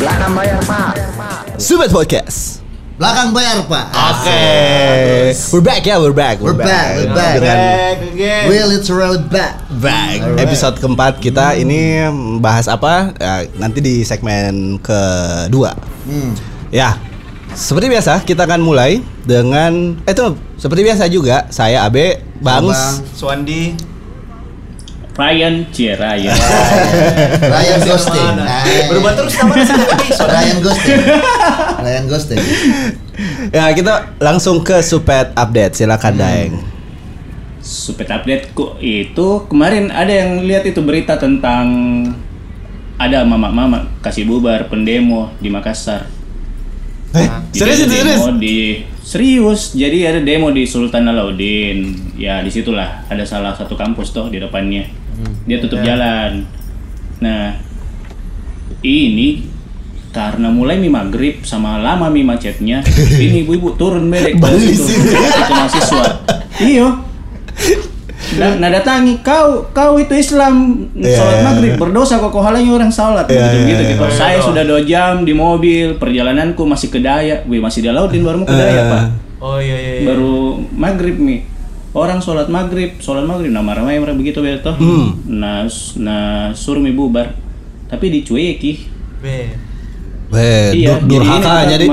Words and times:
Belakang 0.00 0.32
bayar 0.32 0.56
pak. 0.64 0.92
Subet 1.60 1.92
Podcast. 1.92 2.64
Belakang 2.96 3.36
bayar 3.36 3.60
pak. 3.68 3.92
Oke. 3.92 4.44
We're 5.52 5.60
back 5.60 5.84
ya, 5.84 6.00
we're 6.00 6.16
back. 6.16 6.40
We're 6.40 6.56
back, 6.56 7.04
we're 7.04 7.12
back. 7.12 7.36
Dengan 7.36 8.48
We 8.48 8.56
literally 8.64 9.20
back. 9.28 9.60
back. 9.76 10.24
Alright. 10.24 10.40
Episode 10.40 10.80
keempat 10.80 11.20
kita 11.20 11.52
ini 11.60 12.08
bahas 12.40 12.64
apa? 12.64 13.12
Ya, 13.20 13.44
nanti 13.60 13.84
di 13.84 14.00
segmen 14.00 14.80
kedua. 14.80 15.76
Hmm. 16.08 16.32
Ya, 16.72 16.96
seperti 17.52 17.92
biasa 17.92 18.24
kita 18.24 18.48
akan 18.48 18.64
mulai 18.64 19.04
dengan 19.28 20.00
eh 20.08 20.16
itu 20.16 20.32
seperti 20.56 20.80
biasa 20.80 21.12
juga 21.12 21.44
saya 21.52 21.84
Abe 21.84 22.24
Bangs. 22.40 22.72
Bang. 22.72 22.94
Swandi 23.12 23.76
Ryan 25.20 25.54
C 25.68 25.92
Ryan 26.00 26.36
Ryan 27.44 27.80
Ghosting. 27.84 28.32
Nah, 28.40 28.64
Berubah 28.88 29.12
terus 29.12 29.36
namanya 29.36 29.64
Ryan 30.32 30.58
Ghosting. 30.64 31.00
Ryan 31.84 32.04
Ghosting. 32.08 32.40
Ya, 33.52 33.68
kita 33.76 34.16
langsung 34.16 34.64
ke 34.64 34.80
Supet 34.80 35.36
update. 35.36 35.76
Silakan 35.76 36.16
Daeng. 36.16 36.54
Supet 37.60 38.08
update 38.08 38.56
kok 38.56 38.80
itu 38.80 39.44
kemarin 39.52 39.92
ada 39.92 40.08
yang 40.08 40.40
lihat 40.40 40.64
itu 40.64 40.80
berita 40.80 41.20
tentang 41.20 41.68
ada 42.96 43.20
mama-mama 43.28 43.92
kasih 44.00 44.24
bubar 44.24 44.72
pendemo 44.72 45.28
di 45.36 45.52
Makassar. 45.52 46.08
Eh, 47.10 47.26
Jadi 47.52 47.58
serius 47.58 47.80
itu 47.84 47.92
serius? 47.92 48.22
di 48.38 48.56
serius. 49.02 49.60
Jadi 49.76 49.98
ada 50.06 50.20
demo 50.24 50.48
di 50.48 50.64
Sultan 50.64 51.10
Alauddin. 51.12 51.92
Ya 52.16 52.40
di 52.40 52.48
situlah 52.48 53.04
ada 53.10 53.24
salah 53.28 53.52
satu 53.52 53.76
kampus 53.76 54.16
tuh 54.16 54.32
di 54.32 54.40
depannya. 54.40 54.99
Dia 55.46 55.58
tutup 55.60 55.80
jalan. 55.82 56.44
Nah 57.20 57.58
ini 58.80 59.46
karena 60.10 60.50
mulai 60.50 60.74
mie 60.74 60.90
maghrib 60.90 61.46
sama 61.46 61.78
lama 61.78 62.10
mie 62.10 62.26
macetnya, 62.26 62.82
ini 63.24 63.46
ibu-ibu 63.46 63.78
turun 63.78 64.10
belek 64.10 64.42
situ, 64.58 64.84
itu 64.90 65.52
mahasiswa. 65.54 66.06
Iyo. 66.60 66.88
Nah, 68.38 68.62
nah 68.62 68.68
datangi 68.70 69.18
kau 69.26 69.66
kau 69.74 69.98
itu 69.98 70.14
Islam 70.14 70.86
Iya, 70.94 71.18
sholat 71.18 71.38
iya, 71.40 71.46
maghrib 71.46 71.72
iya. 71.74 71.80
berdosa 71.80 72.22
kok 72.22 72.30
kau 72.30 72.44
halangi 72.44 72.70
orang 72.70 72.92
sholat 72.92 73.26
gitu 73.26 73.42
iya, 73.42 73.66
gitu 73.66 73.82
iya. 73.82 73.90
gitu. 73.96 74.02
Saya 74.12 74.38
sudah 74.38 74.62
dua 74.62 74.86
jam 74.86 75.26
di 75.26 75.34
mobil 75.34 75.98
perjalananku 75.98 76.62
masih 76.62 76.94
ke 76.94 77.02
Daya, 77.02 77.42
wih 77.50 77.58
masih 77.58 77.82
di 77.82 77.88
Alauddin 77.90 78.22
baru 78.22 78.44
mau 78.44 78.46
ke 78.46 78.54
Eh. 78.54 78.60
Daya 78.60 78.82
pak, 78.86 79.02
Oh 79.40 79.58
iya 79.58 79.72
iya, 79.72 79.92
iya. 79.98 80.06
baru 80.06 80.62
maghrib 80.76 81.16
nih. 81.18 81.40
Orang 81.90 82.22
sholat 82.22 82.46
maghrib, 82.46 83.02
sholat 83.02 83.26
maghrib, 83.26 83.50
nah 83.50 83.66
marah 83.66 83.82
marah 83.82 84.14
begitu 84.14 84.38
betul. 84.38 84.78
Hmm. 84.78 85.18
Nah, 85.26 85.66
nah 85.98 86.54
suruh 86.54 86.78
mi 86.78 86.94
bubar, 86.94 87.34
tapi 87.90 88.14
dicueki. 88.14 88.72
Be. 89.18 89.50
Weh, 90.30 90.70
Iya, 90.78 91.02
dur, 91.02 91.18
jadi 91.18 91.26
ini 91.26 91.26
durhaka 91.26 91.42
tetap 91.42 91.70
jadi. 91.74 91.86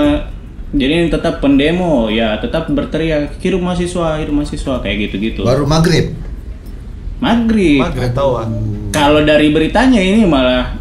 jadi 0.77 0.91
ini 0.93 1.07
tetap 1.09 1.35
pendemo, 1.41 2.13
ya 2.13 2.37
tetap 2.37 2.69
berteriak 2.69 3.41
hidup 3.41 3.57
mahasiswa, 3.65 4.21
hidup 4.21 4.33
mahasiswa 4.37 4.73
kayak 4.85 5.09
gitu-gitu. 5.09 5.41
Baru 5.41 5.65
maghrib. 5.65 6.13
Maghrib. 7.17 7.81
Maghrib 7.81 8.13
tahu 8.13 8.31
ah. 8.37 8.45
Kalau 8.93 9.25
dari 9.25 9.49
beritanya 9.49 9.97
ini 9.97 10.29
malah 10.29 10.77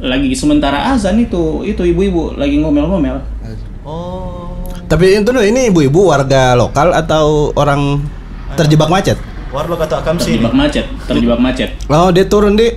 lagi 0.00 0.32
sementara 0.32 0.96
azan 0.96 1.20
itu 1.20 1.60
itu 1.68 1.84
ibu-ibu 1.84 2.40
lagi 2.40 2.56
ngomel-ngomel. 2.60 3.20
Oh. 3.84 4.56
Tapi 4.88 5.20
itu 5.20 5.30
ini 5.44 5.68
ibu-ibu 5.68 6.08
warga 6.08 6.56
lokal 6.56 6.96
atau 6.96 7.52
orang 7.52 8.00
terjebak 8.54 8.88
macet? 8.88 9.18
Warlo 9.50 9.74
kata 9.74 10.00
akam 10.00 10.16
sini. 10.16 10.38
Terjebak 10.38 10.54
macet, 10.54 10.86
terjebak 11.04 11.38
macet. 11.38 11.70
Oh, 11.86 12.10
dia 12.10 12.24
turun 12.24 12.54
di 12.54 12.74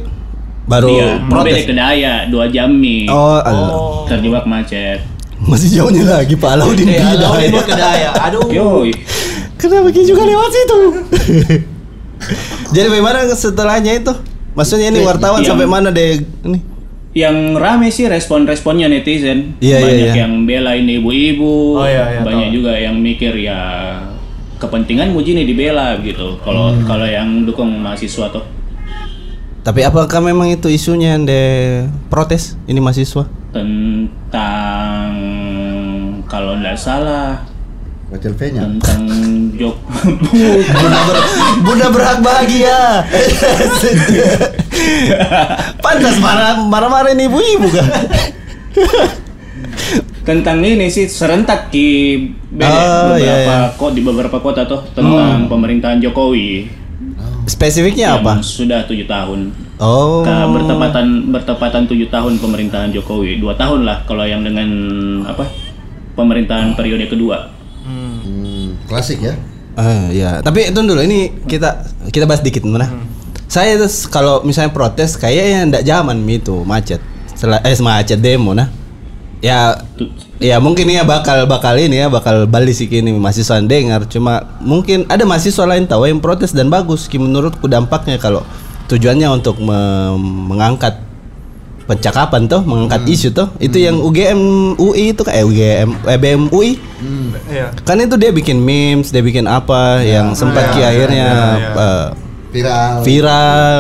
baru 0.64 0.92
Iya, 0.92 1.10
protes. 1.26 1.64
ke 1.64 1.74
Daya 1.74 2.28
dua 2.28 2.46
jam 2.48 2.70
nih. 2.76 3.08
Oh. 3.08 3.40
Oh. 3.40 4.06
Terjebak 4.06 4.46
macet. 4.46 5.02
masih 5.38 5.70
jauhnya 5.72 6.02
lagi 6.04 6.34
Pak 6.34 6.50
Eh, 6.50 6.56
Alaudin 6.58 6.90
ya. 6.90 7.14
mau 7.48 7.62
ke 7.62 7.72
Daya. 7.72 8.10
Aduh. 8.26 8.50
Yoi. 8.50 8.90
Kenapa 9.56 9.90
Ki 9.90 10.02
juga 10.02 10.22
lewat 10.22 10.50
situ? 10.50 10.80
Jadi 12.76 12.88
bagaimana 12.90 13.26
setelahnya 13.30 13.94
itu? 13.96 14.14
Maksudnya 14.54 14.90
ini 14.90 15.02
wartawan 15.02 15.42
Yang- 15.42 15.50
sampai 15.54 15.68
mana 15.70 15.90
deh 15.90 16.18
ini? 16.44 16.60
Yang 17.14 17.38
rame 17.58 17.90
sih 17.90 18.06
respon-responnya 18.06 18.86
netizen. 18.86 19.58
Iya, 19.58 19.78
iya, 19.78 19.82
banyak 19.82 19.98
iya. 20.04 20.14
yang 20.22 20.34
belain 20.46 20.86
ibu-ibu. 20.86 21.78
Oh, 21.78 21.86
iya, 21.86 22.06
iya, 22.12 22.22
banyak 22.22 22.50
tahu. 22.50 22.56
juga 22.58 22.74
yang 22.74 22.96
mikir 22.98 23.34
ya 23.34 23.62
kepentingan 24.58 25.10
muji 25.10 25.34
nih 25.34 25.46
dibela 25.46 25.96
gitu. 25.98 26.38
Kalau 26.40 26.72
Hmm. 26.72 26.84
kalau 26.84 27.06
yang 27.06 27.44
dukung 27.44 27.78
mahasiswa 27.78 28.30
tuh 28.30 28.44
Tapi 29.60 29.82
apakah 29.82 30.20
memang 30.20 30.48
itu 30.48 30.68
isunya 30.68 31.18
de 31.18 31.84
protes 32.08 32.56
ini 32.64 32.78
mahasiswa? 32.78 33.26
tentang 33.50 35.10
kalau 36.24 36.56
nggak 36.56 36.74
salah 36.74 37.44
Hotel 38.08 38.32
V-nya. 38.32 38.64
tentang 38.64 39.04
jok 39.54 39.76
Bunda, 40.74 41.00
ber- 41.04 41.28
Bunda 41.60 41.88
berhak 41.90 42.18
bahagia. 42.22 43.04
Pantas 45.80 46.18
marah 46.18 46.56
marah-marah 46.62 47.12
ini 47.12 47.26
ibu-ibu 47.26 47.68
kan? 47.68 47.88
tentang 50.28 50.60
ini 50.60 50.86
sih 50.86 51.08
serentak 51.08 51.72
di 51.72 51.88
Oh, 52.52 52.60
beberapa 52.60 53.16
iya, 53.18 53.36
iya. 53.40 53.60
kok 53.72 53.92
di 53.92 54.02
beberapa 54.02 54.38
kota 54.38 54.68
tuh 54.68 54.84
tentang 54.92 55.48
pemerintahan 55.48 55.98
Jokowi 55.98 56.68
Spesifiknya 57.46 58.12
yang 58.12 58.22
apa? 58.22 58.44
sudah 58.44 58.84
tujuh 58.84 59.08
tahun 59.08 59.56
Oh. 59.78 60.20
Ka- 60.20 60.50
bertepatan 60.50 61.30
bertepatan 61.30 61.86
tujuh 61.86 62.10
tahun 62.10 62.36
pemerintahan 62.38 62.90
Jokowi 62.92 63.38
dua 63.38 63.54
tahun 63.54 63.86
lah 63.86 64.04
kalau 64.04 64.26
yang 64.26 64.42
dengan 64.42 64.68
apa 65.24 65.48
pemerintahan 66.14 66.74
periode 66.74 67.08
kedua 67.08 67.54
Hmm, 67.82 68.76
klasik 68.84 69.22
ya. 69.22 69.32
Eh, 69.74 70.18
ya, 70.18 70.42
tapi 70.42 70.66
itu 70.66 70.76
dulu 70.76 71.00
ini 71.00 71.32
kita 71.42 71.72
kita 72.10 72.26
bahas 72.26 72.42
dikit 72.42 72.66
mana. 72.66 72.90
Saya 73.48 73.78
itu 73.78 73.86
s- 73.86 74.04
kalau 74.04 74.42
misalnya 74.42 74.74
protes 74.74 75.16
kayaknya 75.16 75.70
ndak 75.70 75.84
zaman 75.86 76.18
Mi, 76.18 76.36
itu 76.36 76.66
macet. 76.66 77.00
Sela, 77.32 77.62
eh 77.62 77.78
macet 77.78 78.18
demo 78.18 78.52
nah. 78.52 78.68
Ya 79.38 79.78
ya 80.42 80.58
mungkin 80.58 80.90
ya 80.90 81.06
bakal 81.06 81.46
bakal 81.46 81.78
ini 81.78 82.02
ya 82.02 82.10
bakal 82.10 82.50
balik 82.50 82.74
sih 82.74 82.90
ini 82.90 83.14
mahasiswa 83.14 83.62
dengar. 83.62 84.06
Cuma 84.10 84.58
mungkin 84.60 85.06
ada 85.10 85.26
mahasiswa 85.30 85.66
lain 85.66 85.86
tahu 85.86 86.10
yang 86.10 86.18
protes 86.18 86.54
dan 86.54 86.74
bagus. 86.74 87.06
Menurutku 87.12 87.70
dampaknya 87.70 88.18
kalau 88.18 88.42
tujuannya 88.90 89.30
untuk 89.30 89.62
me- 89.62 90.18
mengangkat 90.50 91.06
percakapan 91.88 92.52
tuh 92.52 92.68
mengangkat 92.68 93.08
isu 93.08 93.32
tuh 93.32 93.48
itu 93.64 93.80
yang 93.80 93.96
UGM 94.04 94.76
UI 94.76 95.16
itu 95.16 95.24
kayak 95.24 95.48
UGM 95.48 95.90
eh, 96.04 96.20
BM 96.20 96.52
UI 96.52 96.76
Iya. 97.48 97.72
kan 97.88 97.96
itu 98.04 98.20
dia 98.20 98.36
bikin 98.36 98.60
memes 98.60 99.08
dia 99.08 99.24
bikin 99.24 99.48
apa 99.48 100.04
yang 100.04 100.36
sempat 100.36 100.68
iya, 100.68 100.74
ki 100.76 100.80
iya, 100.84 100.88
akhirnya 100.92 101.28
iya, 101.32 101.56
iya. 101.56 101.72
eh, 101.80 102.08
Viral. 102.48 102.94
viral. 103.04 103.80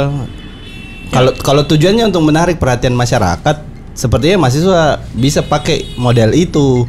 Kalau 1.07 1.31
kalau 1.40 1.63
tujuannya 1.67 2.07
untuk 2.07 2.23
menarik 2.23 2.59
perhatian 2.59 2.96
masyarakat 2.96 3.56
sepertinya 3.97 4.38
mahasiswa 4.40 4.81
bisa 5.12 5.41
pakai 5.41 5.97
model 5.97 6.31
itu 6.31 6.85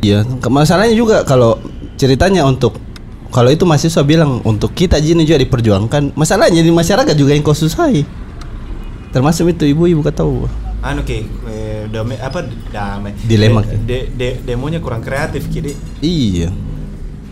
ya 0.00 0.24
ke- 0.24 0.48
masalahnya 0.48 0.96
juga 0.96 1.20
kalau 1.22 1.60
ceritanya 1.94 2.42
untuk 2.42 2.80
kalau 3.28 3.48
itu 3.48 3.62
mahasiswa 3.62 4.00
bilang 4.02 4.40
untuk 4.42 4.72
kita 4.72 4.96
jini 4.96 5.22
juga 5.22 5.36
diperjuangkan 5.38 6.16
masalahnya 6.16 6.58
di 6.58 6.72
masyarakat 6.72 7.12
juga 7.12 7.30
yang 7.30 7.44
kau 7.44 7.52
susahi 7.52 8.08
termasuk 9.10 9.50
itu 9.50 9.68
ibu-ibu 9.68 10.00
ketahu 10.02 10.48
Anu 10.78 11.02
ki, 11.02 11.18
eh, 11.42 11.82
dame, 11.88 12.14
apa 12.14 12.46
damai. 12.70 13.10
Dilema, 13.18 13.58
Ki. 13.60 13.74
De, 13.82 14.06
de, 14.08 14.38
demonya 14.40 14.78
kurang 14.78 15.02
kreatif 15.02 15.48
kiri. 15.48 15.74
iya 15.98 16.52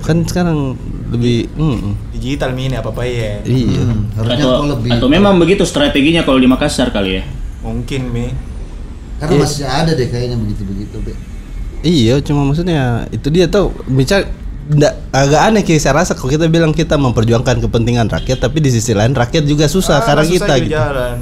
kan 0.00 0.20
sekarang 0.20 0.74
lebih 1.08 1.48
mm, 1.48 2.12
Digital 2.12 2.50
mini 2.50 2.74
apa 2.74 2.90
apa 2.90 3.04
ya. 3.04 3.40
iya 3.40 3.78
Hmm, 3.80 4.10
harusnya 4.12 4.36
atau 4.42 4.50
kau 4.50 4.66
lebih. 4.74 4.90
atau 4.92 5.06
memang 5.06 5.38
begitu 5.38 5.62
strateginya 5.62 6.20
kalau 6.20 6.36
di 6.36 6.44
Makassar 6.44 6.90
kali 6.90 7.16
ya 7.16 7.24
Mungkin 7.62 8.00
mi. 8.10 8.26
Karena 9.16 9.40
masih 9.40 9.64
ada 9.64 9.92
deh 9.92 10.08
kayaknya 10.08 10.36
begitu-begitu, 10.36 10.96
Be. 11.00 11.12
Iya, 11.80 12.18
cuma 12.20 12.42
maksudnya 12.42 13.04
itu 13.10 13.28
dia 13.28 13.44
tuh 13.44 13.68
bicara 13.84 14.24
nggak 14.64 14.92
agak 15.12 15.40
aneh 15.44 15.60
kayak 15.60 15.76
saya 15.78 15.94
rasa 15.94 16.16
kalau 16.16 16.32
kita 16.32 16.48
bilang 16.48 16.72
kita 16.72 16.96
memperjuangkan 16.96 17.60
kepentingan 17.60 18.08
rakyat 18.08 18.40
tapi 18.40 18.58
di 18.58 18.72
sisi 18.72 18.96
lain 18.96 19.12
rakyat 19.12 19.44
juga 19.44 19.68
susah 19.68 20.00
Ah, 20.00 20.02
karena 20.02 20.24
susah 20.24 20.32
kita 20.40 20.54
gitu. 20.58 20.72
jalan. 20.72 21.18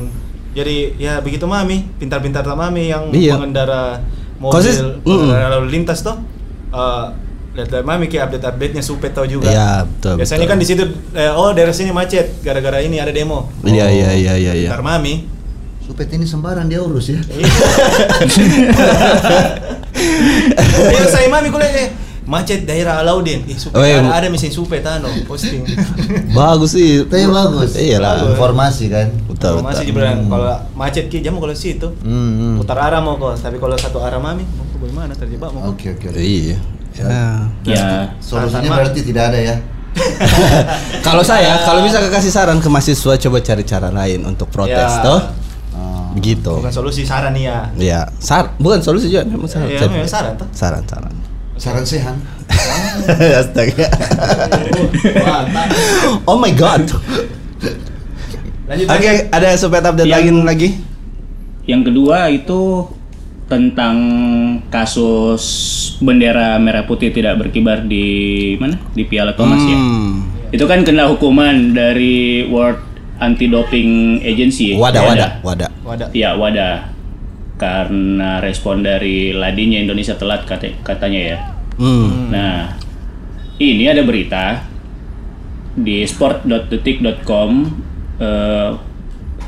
Jadi 0.53 0.77
ya 0.97 1.19
begitu 1.19 1.45
mami, 1.45 1.89
pintar-pintar 1.97 2.41
tak 2.41 2.55
mami 2.55 2.87
yang 2.87 3.11
Iya. 3.11 3.35
mengendara 3.35 3.99
Khusus- 4.39 4.79
mobil 4.79 5.03
mm-mm. 5.03 5.19
pengendara 5.27 5.47
lalu 5.53 5.67
lintas 5.73 5.99
tuh. 6.01 6.15
Eh, 6.71 7.07
lihat 7.53 7.83
mami 7.83 8.07
kayak 8.07 8.31
update-update-nya 8.31 8.81
supet 8.81 9.11
tau 9.11 9.27
juga. 9.27 9.45
Iya, 9.45 9.85
betul, 9.85 10.23
Biasanya 10.23 10.39
betul. 10.41 10.51
kan 10.53 10.59
di 10.59 10.67
situ 10.67 10.83
eh, 11.13 11.33
oh 11.33 11.51
daerah 11.51 11.75
sini 11.75 11.91
macet 11.91 12.39
gara-gara 12.41 12.79
ini 12.79 12.97
ada 12.97 13.11
demo. 13.11 13.51
Iya, 13.61 13.91
iya, 13.91 14.09
iya, 14.15 14.33
iya, 14.37 14.53
iya. 14.55 14.69
Ntar 14.71 14.81
mami. 14.81 15.27
Supet 15.83 16.09
ini 16.15 16.23
sembarang 16.23 16.71
dia 16.71 16.79
urus 16.79 17.11
ya. 17.11 17.21
Iya 20.83 21.05
saya 21.15 21.27
mami 21.29 21.51
kuliah 21.51 21.71
eh 21.75 21.89
macet 22.23 22.63
daerah 22.63 23.03
Alauddin. 23.03 23.43
Ih, 23.45 23.59
supet 23.59 23.77
Oh, 23.77 23.85
iya. 23.85 23.99
ada, 23.99 24.23
ada 24.23 24.27
mesin 24.31 24.55
supet 24.55 24.79
anu 24.87 25.11
posting. 25.27 25.67
Bagus 26.31 26.79
sih. 26.79 27.03
Tapi 27.03 27.27
bagus. 27.27 27.75
Iyalah. 27.75 28.31
Informasi 28.31 28.85
kan. 28.89 29.11
Betul, 29.27 29.59
masih 29.61 29.83
betul. 29.83 29.87
dibilang 29.91 30.19
kalau 30.31 30.55
macet 30.73 31.11
ki 31.11 31.19
jamu 31.19 31.43
kalau 31.43 31.53
situ. 31.53 31.91
Hmm, 32.01 32.31
hmm. 32.39 32.55
Putar 32.63 32.79
arah 32.79 33.03
mau 33.03 33.19
kok, 33.19 33.43
tapi 33.43 33.59
kalau 33.59 33.75
satu 33.75 33.99
arah 34.01 34.23
mami, 34.23 34.47
mau 34.55 34.65
ke 34.65 34.77
bagaimana 34.79 35.13
terjebak 35.13 35.51
mau. 35.51 35.75
Oke 35.75 35.99
oke. 35.99 36.09
oke. 36.09 36.21
Iya. 36.23 36.57
Ya. 36.93 37.49
Ya, 37.65 37.87
Solusinya 38.21 38.69
Sama. 38.69 38.77
berarti 38.85 39.01
tidak 39.03 39.33
ada 39.33 39.39
ya. 39.41 39.57
kalau 41.07 41.21
saya, 41.21 41.61
kalau 41.65 41.85
bisa 41.85 42.01
kasih 42.07 42.33
saran 42.33 42.61
ke 42.61 42.69
mahasiswa 42.69 43.13
coba 43.19 43.39
cari 43.41 43.65
cara 43.67 43.89
lain 43.93 44.25
untuk 44.25 44.49
protes 44.49 44.73
Ya. 44.73 45.05
toh. 45.05 45.21
Begitu. 46.13 46.53
Bukan 46.53 46.71
solusi 46.71 47.03
saran 47.03 47.33
nih 47.33 47.45
ya. 47.45 47.59
Iya, 47.75 48.01
sar 48.17 48.53
bukan 48.57 48.81
solusi 48.81 49.09
juga, 49.09 49.25
memang 49.25 49.47
saran. 49.47 49.67
Iya, 49.67 49.87
memang 49.87 50.07
saran 50.07 50.33
toh. 50.37 50.49
Saran, 50.51 50.85
saran. 50.85 51.15
Saran 51.57 51.85
sehan. 51.85 52.17
Astaga. 53.41 53.87
oh 56.27 56.37
my 56.37 56.53
god. 56.53 56.85
Oke, 58.63 58.79
lanjut. 58.89 59.29
ada 59.31 59.49
supet 59.55 59.83
update 59.83 60.09
Yang- 60.09 60.33
lagi 60.43 60.45
lagi? 60.45 60.69
yang 61.63 61.83
kedua 61.83 62.27
itu 62.27 62.91
tentang 63.47 63.97
kasus 64.67 65.45
bendera 66.01 66.57
merah 66.57 66.83
putih 66.83 67.13
tidak 67.13 67.39
berkibar 67.39 67.85
di 67.85 68.05
mana? 68.57 68.81
Di 68.93 69.05
Piala 69.05 69.33
Thomas 69.33 69.61
ya. 69.61 69.77
Hmm. 69.77 70.27
Itu 70.51 70.65
kan 70.65 70.83
kena 70.83 71.07
hukuman 71.07 71.71
dari 71.71 72.45
World 72.45 72.81
Anti-Doping 73.17 74.21
Agency. 74.21 74.75
ya. 74.75 74.77
Wadah, 74.77 75.01
Ya, 75.01 75.09
wadah, 75.09 75.31
ada. 75.31 75.45
wadah. 75.45 75.71
Wadah. 75.83 76.09
Ya, 76.15 76.35
wadah. 76.35 76.91
Karena 77.59 78.43
respon 78.43 78.83
dari 78.83 79.31
ladinya 79.31 79.79
Indonesia 79.79 80.19
telat 80.19 80.47
kata- 80.47 80.83
katanya 80.83 81.21
ya. 81.21 81.39
Hmm. 81.79 82.31
Nah, 82.31 82.75
ini 83.59 83.87
ada 83.87 84.03
berita 84.03 84.67
di 85.73 86.05
sport.detik.com 86.05 87.51
eh, 88.19 88.71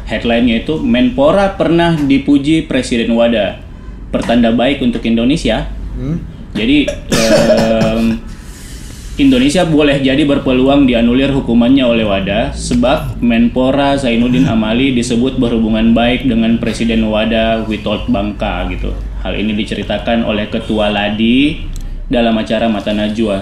headline-nya 0.05 0.65
itu 0.65 0.81
Menpora 0.81 1.57
pernah 1.57 1.97
dipuji 1.97 2.65
Presiden 2.65 3.13
WADA. 3.13 3.61
Pertanda 4.13 4.55
baik 4.55 4.79
untuk 4.81 5.03
Indonesia. 5.03 5.67
Jadi 6.55 6.87
em, 7.19 8.23
Indonesia 9.15 9.63
boleh 9.63 10.03
jadi 10.03 10.27
berpeluang 10.27 10.91
dianulir 10.91 11.31
hukumannya 11.31 11.87
oleh 11.87 12.03
WADA 12.03 12.51
sebab 12.51 13.23
Menpora 13.23 13.95
Zainuddin 13.95 14.43
Amali 14.51 14.91
disebut 14.91 15.39
berhubungan 15.39 15.95
baik 15.95 16.27
dengan 16.27 16.59
Presiden 16.59 17.07
WADA 17.07 17.63
Witold 17.71 18.11
Bangka 18.11 18.67
gitu. 18.75 18.91
Hal 19.23 19.39
ini 19.39 19.55
diceritakan 19.55 20.27
oleh 20.27 20.51
Ketua 20.51 20.91
Ladi 20.91 21.63
dalam 22.11 22.35
acara 22.35 22.67
Mata 22.67 22.91
Najwa. 22.91 23.39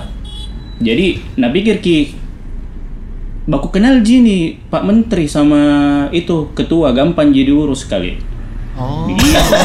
Jadi, 0.77 1.41
nah 1.41 1.49
pikir 1.49 1.81
ki 1.81 2.21
baku 3.49 3.73
kenal 3.73 4.05
Ji 4.05 4.21
nih 4.21 4.61
Pak 4.69 4.85
Menteri 4.85 5.25
sama 5.25 5.63
itu 6.13 6.53
ketua 6.53 6.93
gampang 6.93 7.33
jadi 7.33 7.49
urus 7.49 7.89
kali. 7.89 8.21
Oh. 8.77 9.09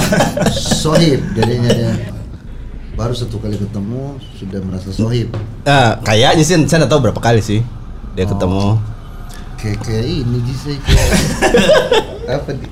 Sohib 0.56 1.20
jadinya 1.36 1.68
dia. 1.68 2.17
Baru 2.98 3.14
satu 3.14 3.38
kali 3.38 3.54
ketemu 3.56 4.18
sudah 4.34 4.60
merasa 4.60 4.90
sohib. 4.90 5.30
Ah, 5.64 6.02
kayaknya 6.02 6.42
sih 6.42 6.58
saya 6.66 6.82
nggak 6.82 6.92
tahu 6.92 7.02
berapa 7.04 7.22
kali 7.22 7.40
sih 7.40 7.62
dia 8.12 8.26
Oh. 8.26 8.34
ketemu. 8.34 8.66
Kayak 9.56 9.78
kayak 9.84 10.06
ini 10.08 10.40
sih 10.52 10.76
kayak 10.80 11.10
apa 12.36 12.50
di- 12.52 12.70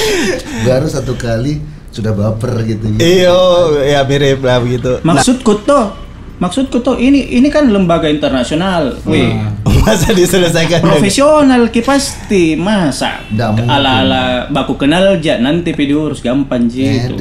Baru 0.68 0.86
satu 0.86 1.16
kali 1.16 1.64
sudah 1.88 2.12
baper 2.12 2.60
gitu. 2.62 2.92
Iyo, 2.94 3.40
ya 3.80 4.04
mirip 4.04 4.40
lah 4.40 4.60
begitu. 4.60 5.00
Maksudku 5.00 5.64
tuh, 5.64 5.96
maksudku 6.38 6.78
tuh 6.78 6.96
ini 6.96 7.32
ini 7.32 7.48
kan 7.48 7.64
lembaga 7.66 8.04
internasional, 8.06 9.00
wih. 9.02 9.32
Masa 9.64 10.12
diselesaikan 10.12 10.78
dengan- 10.78 10.92
Profesional 10.94 11.62
ki 11.66 11.80
pasti 11.80 12.52
masa 12.52 13.24
mungkin. 13.30 13.64
ala-ala 13.64 14.24
baku 14.46 14.76
kenal 14.76 15.16
aja 15.16 15.40
nanti 15.40 15.72
video 15.72 16.04
urus 16.04 16.20
gampang 16.20 16.68
sih 16.68 16.84
itu. 16.84 17.16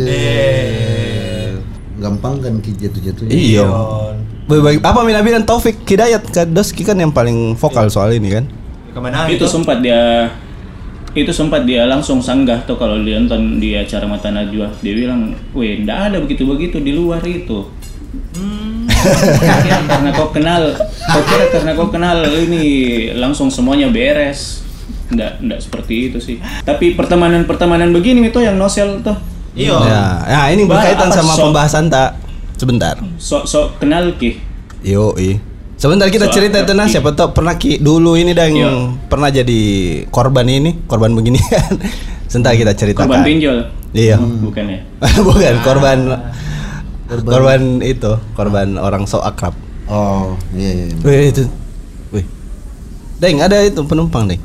Gampang 1.97 2.37
kan 2.41 2.53
ki 2.61 2.71
jatuh-jatuhnya. 2.77 3.33
Iya. 3.33 3.67
Baik, 4.47 4.79
apa 4.79 5.03
Mina 5.03 5.19
bilang 5.19 5.43
Taufik 5.43 5.83
Hidayat 5.83 6.23
kan 6.31 6.47
Doski 6.47 6.87
kan 6.87 6.95
yang 6.95 7.11
paling 7.11 7.59
vokal 7.59 7.91
soal 7.91 8.15
ini 8.15 8.31
kan? 8.31 8.45
Ke 8.95 8.99
mana 9.03 9.27
itu 9.27 9.43
itu? 9.43 9.45
sempat 9.45 9.83
dia 9.83 10.31
itu 11.17 11.33
sempat 11.33 11.65
dia 11.65 11.83
langsung 11.89 12.21
sanggah 12.21 12.61
tuh 12.63 12.77
kalau 12.77 13.01
dia 13.01 13.17
nonton 13.17 13.57
di 13.57 13.73
acara 13.73 14.05
Mata 14.05 14.29
Najwa 14.29 14.69
dia 14.79 14.93
bilang, 14.93 15.33
weh 15.51 15.81
ndak 15.81 16.13
ada 16.13 16.17
begitu-begitu 16.21 16.79
di 16.79 16.95
luar 16.95 17.19
itu. 17.25 17.67
Kira 19.43 19.81
karena 19.91 20.09
kau 20.13 20.29
kenal, 20.31 20.77
kau 20.79 21.23
kira 21.27 21.45
karena 21.51 21.71
kau 21.75 21.89
kenal 21.91 22.23
ini 22.23 22.63
langsung 23.17 23.51
semuanya 23.51 23.91
beres. 23.91 24.63
Ndak 25.11 25.43
ndak 25.43 25.59
seperti 25.59 26.13
itu 26.13 26.19
sih. 26.23 26.37
Tapi 26.63 26.95
pertemanan-pertemanan 26.95 27.91
begini 27.91 28.23
itu 28.29 28.39
yang 28.39 28.55
nosel 28.55 29.03
tuh. 29.03 29.17
Iya. 29.57 29.75
Ya, 29.81 30.03
ya 30.29 30.41
ini 30.53 30.69
Bah, 30.69 30.77
berkaitan 30.77 31.09
sama 31.09 31.33
sok? 31.33 31.49
pembahasan 31.49 31.89
tak? 31.89 32.13
Sebentar. 32.57 32.95
Sok-sok 33.17 33.81
kenal 33.81 34.13
ki. 34.15 34.37
Yo, 34.85 35.17
Sebentar 35.77 36.09
kita 36.09 36.25
Soal 36.25 36.35
cerita 36.41 36.57
tenang 36.65 36.89
Ki. 36.89 36.97
siapa 36.97 37.13
tahu 37.13 37.37
pernah 37.37 37.53
Ki 37.53 37.77
dulu 37.77 38.17
ini 38.17 38.33
dan 38.33 38.49
Iya. 38.49 38.97
pernah 39.05 39.29
jadi 39.29 39.61
korban 40.09 40.45
ini, 40.49 40.73
korban 40.85 41.13
begini 41.13 41.37
kan. 41.37 41.73
Sebentar 42.29 42.53
kita 42.53 42.73
ceritakan. 42.73 43.05
Korban 43.05 43.21
pinjol. 43.21 43.57
Iya. 43.93 44.17
Bukan 44.17 44.65
ya? 44.65 44.79
Bukan 45.27 45.53
korban 45.61 45.97
Korban. 47.07 47.29
korban 47.29 47.61
itu, 47.81 48.11
korban 48.33 48.67
orang 48.75 49.05
sok 49.05 49.21
akrab. 49.23 49.53
Oh, 49.87 50.33
iya 50.51 50.69
iya. 50.75 50.85
iya. 50.91 50.97
Wih 50.99 51.25
itu. 51.31 51.43
Wih. 52.11 52.25
Deng, 53.17 53.39
ada 53.39 53.61
itu 53.63 53.79
penumpang, 53.85 54.27
Deng. 54.27 54.41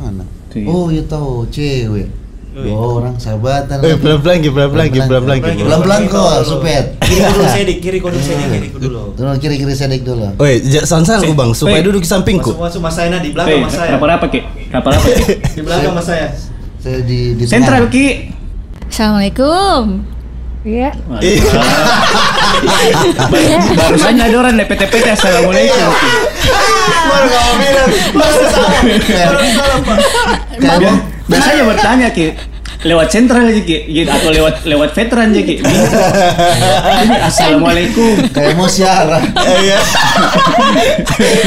Mana? 0.00 0.24
Iya. 0.50 0.66
Oh, 0.66 0.88
iya 0.88 1.04
tahu, 1.04 1.44
cewek. 1.52 2.08
Dua 2.56 2.72
orang 2.72 3.20
sahabatan. 3.20 3.84
Eh, 3.84 3.92
lagi. 3.92 4.00
pelan-pelan, 4.00 4.36
Ki, 4.40 4.48
pelan-pelan, 4.48 4.88
Ki, 4.88 5.00
pelan-pelan, 5.04 5.38
Ki. 5.44 5.60
Pelan-pelan 5.60 6.08
kok, 6.08 6.40
supet. 6.40 6.96
Kiri 7.04 7.20
kudu 7.28 7.44
sedik, 7.52 7.84
kiri 7.84 7.98
kudu 8.00 8.16
sedik, 8.16 8.48
kiri 8.48 8.68
kudu 8.72 8.88
dulu. 8.88 9.12
Turun 9.12 9.36
kiri-kiri 9.36 9.76
sedek 9.76 10.00
dulu. 10.00 10.32
Woi, 10.40 10.64
sansan 10.64 11.20
aku 11.20 11.36
bang, 11.36 11.52
supaya 11.52 11.84
duduk 11.84 12.00
di 12.00 12.08
sampingku. 12.08 12.56
Masuk 12.56 12.80
masuk 12.80 12.80
mas 12.80 12.96
saya 12.96 13.12
nah, 13.12 13.20
di 13.20 13.36
belakang 13.36 13.60
mas 13.60 13.76
saya. 13.76 14.00
apa-apa 14.00 14.32
ki? 14.32 14.40
Apa-apa 14.72 15.04
ki? 15.04 15.36
Di 15.52 15.60
belakang 15.68 15.92
mas 15.92 16.08
saya. 16.08 16.32
Saya 16.80 17.04
di 17.04 17.36
di 17.36 17.44
Sentral 17.44 17.92
ki. 17.92 18.32
Assalamualaikum. 18.88 20.00
Iya. 20.64 20.90
Baru 23.76 23.98
saja 24.00 24.22
ada 24.32 24.36
orang 24.40 24.56
deh 24.56 24.64
PT-PT 24.64 25.06
Assalamualaikum. 25.12 25.92
Baru 27.04 27.26
kamu 27.28 27.52
bilang. 27.60 27.92
Kamu 31.26 31.34
biasanya 31.34 31.64
bertanya 31.66 32.08
ki 32.14 32.26
lewat 32.82 33.08
sentral 33.08 33.46
aja 33.46 33.62
ki 33.62 33.78
gitu, 33.88 34.10
atau 34.10 34.28
lewat 34.28 34.64
lewat 34.64 34.90
veteran 34.92 35.32
aja 35.32 35.42
ki. 35.42 35.54
Ini 37.06 37.16
assalamualaikum. 37.24 38.28
Kayak 38.30 38.52
mau 38.58 38.68
siarah. 38.68 39.22
Iya. 39.62 39.78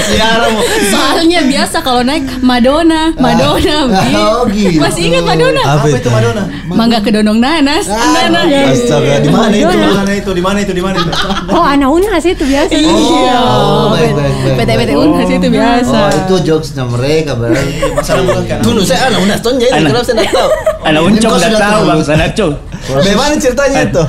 Siaran 0.10 0.50
mau. 0.56 0.64
Soalnya 0.66 1.40
biasa 1.46 1.78
kalau 1.82 2.02
naik 2.02 2.26
Madonna, 2.42 3.14
Madonna. 3.16 3.78
Oh, 4.16 4.48
gitu. 4.50 4.80
Masih 4.82 5.12
ingat 5.12 5.24
Madonna? 5.26 5.62
Apa 5.64 5.86
Apa 5.86 5.98
itu? 5.98 6.10
Madonna? 6.10 6.44
Mangga 6.66 7.00
kedondong 7.02 7.40
nanas. 7.40 7.86
Nanas. 7.86 8.48
Astaga, 8.74 9.22
di 9.22 9.30
mana 9.30 9.54
itu? 9.54 9.70
Di 9.70 9.90
mana 9.94 10.12
itu? 10.14 10.30
Di 10.34 10.44
mana 10.44 10.58
itu? 10.62 10.72
Di 10.74 10.84
mana 10.84 10.98
itu? 10.98 11.12
Oh, 11.50 11.66
anak 11.66 11.90
Unhas 11.90 12.24
itu 12.26 12.44
biasa. 12.46 12.72
Iya. 12.74 13.38
Oh, 13.40 13.94
baik, 13.94 14.14
baik, 14.14 14.34
baik. 14.44 14.56
PT-PT 14.60 14.92
Unhas 14.96 15.30
itu 15.30 15.48
biasa. 15.50 16.00
Oh, 16.00 16.10
itu 16.14 16.36
jokesnya 16.46 16.84
mereka 16.86 17.32
berarti. 17.36 17.72
Masalah 17.96 18.22
bukan 18.26 18.44
kan? 18.46 18.60
Tunggu, 18.62 18.82
saya 18.86 19.10
anak 19.10 19.40
tonja 19.42 19.66
ini, 19.66 19.76
Anak- 19.76 19.90
kenapa 19.92 20.06
saya 20.06 20.16
nggak 20.20 20.32
tahu? 20.32 20.50
Anak 20.80 21.02
Ini 21.02 21.08
uncok 21.10 21.29
kau 21.30 21.38
sudah 21.38 21.60
tahu 21.62 21.82
bang 21.86 22.02
sana 22.02 22.26
cuy. 22.34 22.52
Bagaimana 22.90 23.34
ceritanya 23.38 23.80
itu? 23.86 24.04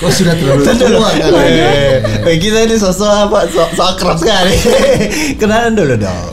Kok 0.00 0.08
sudah 0.08 0.32
terlalu 0.32 0.62
tua 0.64 1.08
kan? 1.12 1.30
Eh, 1.44 1.96
eh, 2.24 2.36
kita 2.40 2.64
ini 2.64 2.76
sosok 2.76 3.28
apa? 3.28 3.44
Sok 3.48 3.68
sok 3.76 3.86
akrab 3.96 4.16
sekali. 4.16 4.56
Kenalan 5.40 5.76
dulu 5.76 5.94
dong. 5.96 6.32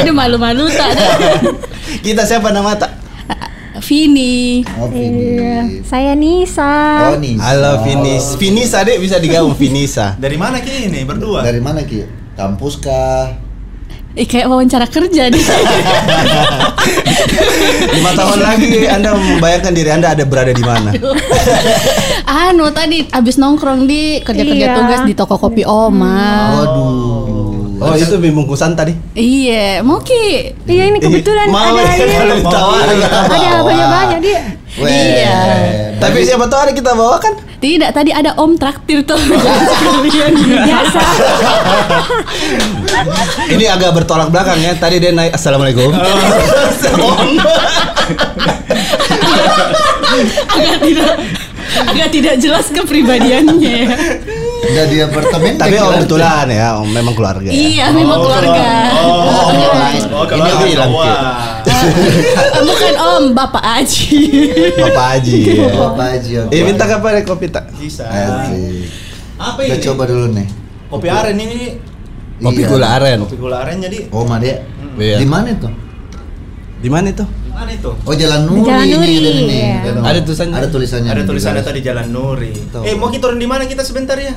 Aduh 0.00 0.14
malu-malu 0.14 0.68
tak 0.72 0.96
ada. 0.96 1.08
Kita 2.04 2.24
siapa 2.24 2.48
nama 2.48 2.72
tak? 2.76 2.92
Vini. 3.82 4.62
Oh, 4.78 4.86
Iya. 4.88 5.66
Vini. 5.66 5.82
Saya 5.82 6.12
Nisa. 6.14 6.72
Oh, 7.12 7.18
nih. 7.18 7.34
Halo 7.40 7.82
Finis. 7.82 8.38
Finisa 8.38 8.86
dek 8.86 9.02
bisa 9.02 9.18
digabung 9.18 9.58
Finisa. 9.58 10.14
Dari 10.16 10.38
mana 10.38 10.62
ki 10.62 10.86
ini 10.88 11.02
berdua? 11.02 11.42
Dari 11.42 11.58
mana 11.58 11.82
Ki? 11.82 12.06
Kampus 12.38 12.78
kah? 12.78 13.51
Ih, 14.12 14.28
kayak 14.28 14.44
wawancara 14.44 14.84
kerja 14.92 15.32
nih. 15.32 15.40
Lima 17.96 18.12
tahun 18.12 18.44
lagi 18.44 18.84
Anda 18.84 19.16
membayangkan 19.16 19.72
diri 19.72 19.88
Anda 19.88 20.12
ada 20.12 20.28
berada 20.28 20.52
di 20.52 20.60
mana? 20.60 20.92
anu 22.28 22.68
tadi 22.76 23.08
abis 23.08 23.40
nongkrong 23.40 23.88
di 23.88 24.20
kerja-kerja 24.20 24.66
Iya. 24.68 24.76
tugas 24.76 25.00
di 25.08 25.16
toko 25.16 25.40
kopi 25.40 25.64
Oma. 25.64 26.60
Waduh. 26.60 27.80
Oh 27.82 27.94
itu 27.98 28.14
bungkusan 28.14 28.76
tadi. 28.76 28.92
Iya, 29.16 29.80
mau 29.80 29.98
ki. 29.98 30.54
Iya 30.68 30.92
ini 30.92 30.98
kebetulan 31.00 31.50
Mau 31.50 31.72
ada 31.72 31.96
ya, 31.96 32.04
ini. 32.04 32.14
Ada 33.10 33.64
banyak-banyak 33.64 34.18
dia. 34.22 34.42
Weh. 34.80 34.88
Iya. 34.88 35.40
Tapi 36.00 36.24
siapa 36.24 36.48
tahu 36.48 36.60
hari 36.64 36.72
kita 36.72 36.96
bawa 36.96 37.20
kan? 37.20 37.36
Tidak, 37.62 37.90
tadi 37.94 38.10
ada 38.10 38.34
om 38.40 38.56
traktir 38.56 39.04
tuh. 39.04 39.20
Biasa. 40.66 41.00
Ini 43.54 43.64
agak 43.70 44.02
bertolak 44.02 44.32
belakang 44.32 44.58
ya. 44.58 44.72
Tadi 44.74 44.96
dia 44.98 45.12
naik 45.12 45.36
Assalamualaikum. 45.36 45.92
Om. 46.92 47.38
agak 50.52 50.76
tidak 50.84 51.12
agak 51.72 52.08
tidak 52.12 52.34
jelas 52.36 52.66
kepribadiannya 52.68 53.72
ya. 53.88 53.96
Udah 54.62 54.84
di 54.86 54.96
apartemen. 54.98 55.52
Tapi 55.56 55.74
om 55.76 55.92
kebetulan 55.96 56.46
ya, 56.46 56.68
om 56.78 56.86
memang 56.86 57.12
keluarga. 57.12 57.44
ya. 57.44 57.52
Iya, 57.52 57.86
memang 57.90 58.18
keluarga. 58.18 58.62
Oh, 59.02 59.26
oh, 60.14 60.24
kalau 60.24 60.38
Ini 60.38 60.48
ada 60.48 60.64
bilang, 60.64 60.90
wah. 60.92 61.06
Ki. 61.62 61.70
Eh, 61.72 62.62
Bukan 62.62 62.94
om, 62.96 63.24
bapak 63.32 63.64
Aji. 63.76 64.16
Bapak 64.76 65.06
Haji. 65.12 65.38
ya. 65.42 65.66
Bapak 65.72 66.06
Haji. 66.12 66.32
oke. 66.40 66.52
Eh 66.52 66.60
minta 66.62 66.84
kapan 66.86 67.10
ya 67.12 67.22
kopi 67.24 67.46
tak? 67.48 67.64
Bisa. 67.74 68.06
Asik. 68.06 68.86
Apa 69.34 69.58
Kita 69.60 69.76
ini? 69.76 69.84
coba 69.84 70.02
dulu 70.06 70.26
nih. 70.30 70.46
Kopi 70.88 71.06
aren 71.08 71.36
ini 71.36 71.60
Kopi 72.38 72.60
Iya. 72.60 72.68
gula 72.68 72.86
aren. 72.92 73.18
kopi 73.22 73.36
gula 73.36 73.56
aren 73.62 73.76
jadi 73.78 73.98
Oh, 74.10 74.22
Made. 74.22 74.62
Iya. 74.94 75.16
Di 75.18 75.26
mana 75.26 75.50
tuh? 75.56 75.72
Di 76.78 76.88
mana 76.88 77.06
itu? 77.08 77.26
Mana 77.52 77.70
itu? 77.70 77.90
Oh, 77.92 78.14
Jalan 78.14 78.40
Nuri. 78.44 78.64
Jalan 78.64 78.84
ini, 78.84 78.92
Nuri, 78.92 79.12
ada 79.14 79.30
ini. 79.30 79.44
iya. 79.50 79.76
Ada- 79.82 80.02
Ada 80.02 80.20
tulisannya. 80.22 80.54
Ada 80.54 80.68
tulisannya. 80.68 81.10
Ada 81.10 81.22
tulisannya 81.22 81.62
tadi 81.62 81.80
Jalan 81.80 82.06
Nuri. 82.08 82.52
Tuh. 82.68 82.82
Eh, 82.82 82.94
mau 82.94 83.08
kita 83.08 83.22
turun 83.22 83.38
di 83.38 83.46
mana 83.46 83.64
kita 83.64 83.82
sebentar 83.82 84.16
ya? 84.16 84.34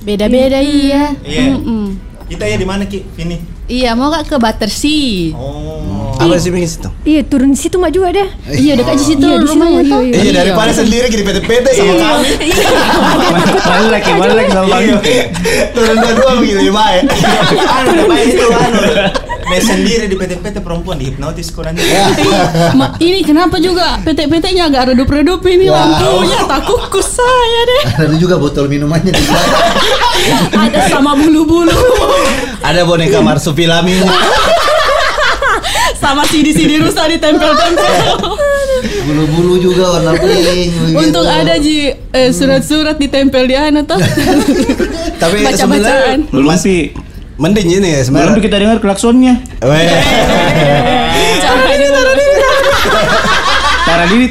Beda-beda 0.00 0.58
iya. 0.58 1.12
Iya. 1.20 1.42
Mm-mm. 1.52 1.84
Kita 2.26 2.46
ya 2.46 2.56
di 2.56 2.64
mana 2.64 2.86
Ki? 2.86 3.02
Vini. 3.10 3.36
Iya, 3.66 3.94
mau 3.94 4.08
gak 4.08 4.26
ke 4.26 4.36
Battersea? 4.36 5.34
Oh. 5.34 5.89
Apa 6.20 6.36
sih 6.36 6.52
situ? 6.66 6.88
Iya 7.02 7.20
turun 7.24 7.52
situ 7.56 7.76
mak 7.80 7.90
juga 7.90 8.12
deh. 8.12 8.28
Iya, 8.46 8.76
dekat 8.76 8.94
di 8.94 9.04
situ 9.04 9.24
Iya, 9.24 9.40
di 9.40 9.46
situ, 9.46 9.52
rumahnya 9.56 9.80
iya, 9.80 9.90
tuh. 9.90 10.00
iya. 10.04 10.14
Iya 10.20 10.32
daripada 10.36 10.70
sendiri 10.70 11.06
gini 11.08 11.22
PT-PT 11.24 11.66
sama 11.72 11.94
kami. 11.96 12.28
Balik 13.60 14.04
ya, 14.04 14.14
balik 14.14 14.46
sama 14.48 14.66
bang. 14.68 14.84
Turun 15.72 15.96
dua-dua 15.96 16.32
begini 16.38 16.68
baik. 16.68 17.02
anu 17.50 17.88
udah 17.90 18.06
baik 18.06 18.26
itu 18.30 18.46
anu. 18.46 18.80
Mes 19.50 19.64
sendiri 19.66 20.04
di 20.06 20.14
PT-PT 20.14 20.56
perempuan 20.60 20.94
dihipnotis 20.94 21.50
kok 21.50 21.66
nanti. 21.66 21.82
Ya. 21.82 22.06
Ma, 22.70 22.94
ini 22.98 23.24
kenapa 23.24 23.58
juga 23.58 23.98
PT-PT-nya 24.04 24.70
agak 24.70 24.94
redup-redup 24.94 25.42
ini 25.48 25.66
Wow. 25.66 25.74
lampunya 25.74 26.38
tak 26.46 26.60
kukus 26.66 27.18
saya 27.18 27.60
deh. 27.64 27.82
Ada 28.06 28.14
juga 28.14 28.38
botol 28.38 28.68
minumannya 28.68 29.10
di. 29.10 29.22
Ada 30.52 30.86
sama 30.86 31.16
bulu-bulu, 31.16 31.74
Ada 32.60 32.84
boneka 32.84 33.18
marsupilami. 33.18 33.98
Sama 36.00 36.24
CD-CD 36.24 36.80
rusak 36.80 37.06
ditempel-tempel. 37.10 37.92
Bulu-bulu 39.04 39.60
juga 39.60 39.84
warna 39.94 40.16
pink. 40.16 40.72
Untung 41.00 41.28
ada 41.28 41.54
ji 41.56 41.92
eh, 41.92 42.30
surat-surat 42.32 42.96
ditempel 42.96 43.44
di 43.44 43.54
ana 43.54 43.84
tuh. 43.84 44.00
Tapi 45.20 45.36
Baca-bacaan. 45.46 46.24
sebenarnya 46.24 46.32
Belum 46.32 46.56
sih. 46.56 46.96
mending 47.36 47.68
ini 47.70 47.88
ya 47.90 48.00
Belum 48.02 48.06
sebenarnya. 48.32 48.40
kita 48.40 48.56
dengar 48.58 48.78
klaksonnya. 48.80 49.34
Weh. 49.60 49.84
Jangan 51.40 51.68
Tara 53.80 54.06
diri, 54.06 54.26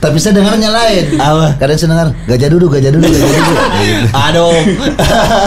Tapi 0.00 0.16
saya 0.16 0.32
dengarnya 0.38 0.70
lain. 0.70 1.04
Apa? 1.18 1.46
Kadang 1.58 1.76
saya 1.78 1.88
dengar 1.92 2.08
gajah 2.26 2.48
duduk, 2.50 2.68
gajah 2.76 2.90
duduk, 2.94 3.10
gajah 3.10 3.40
duduk. 3.42 3.66
Aduh. 4.28 4.54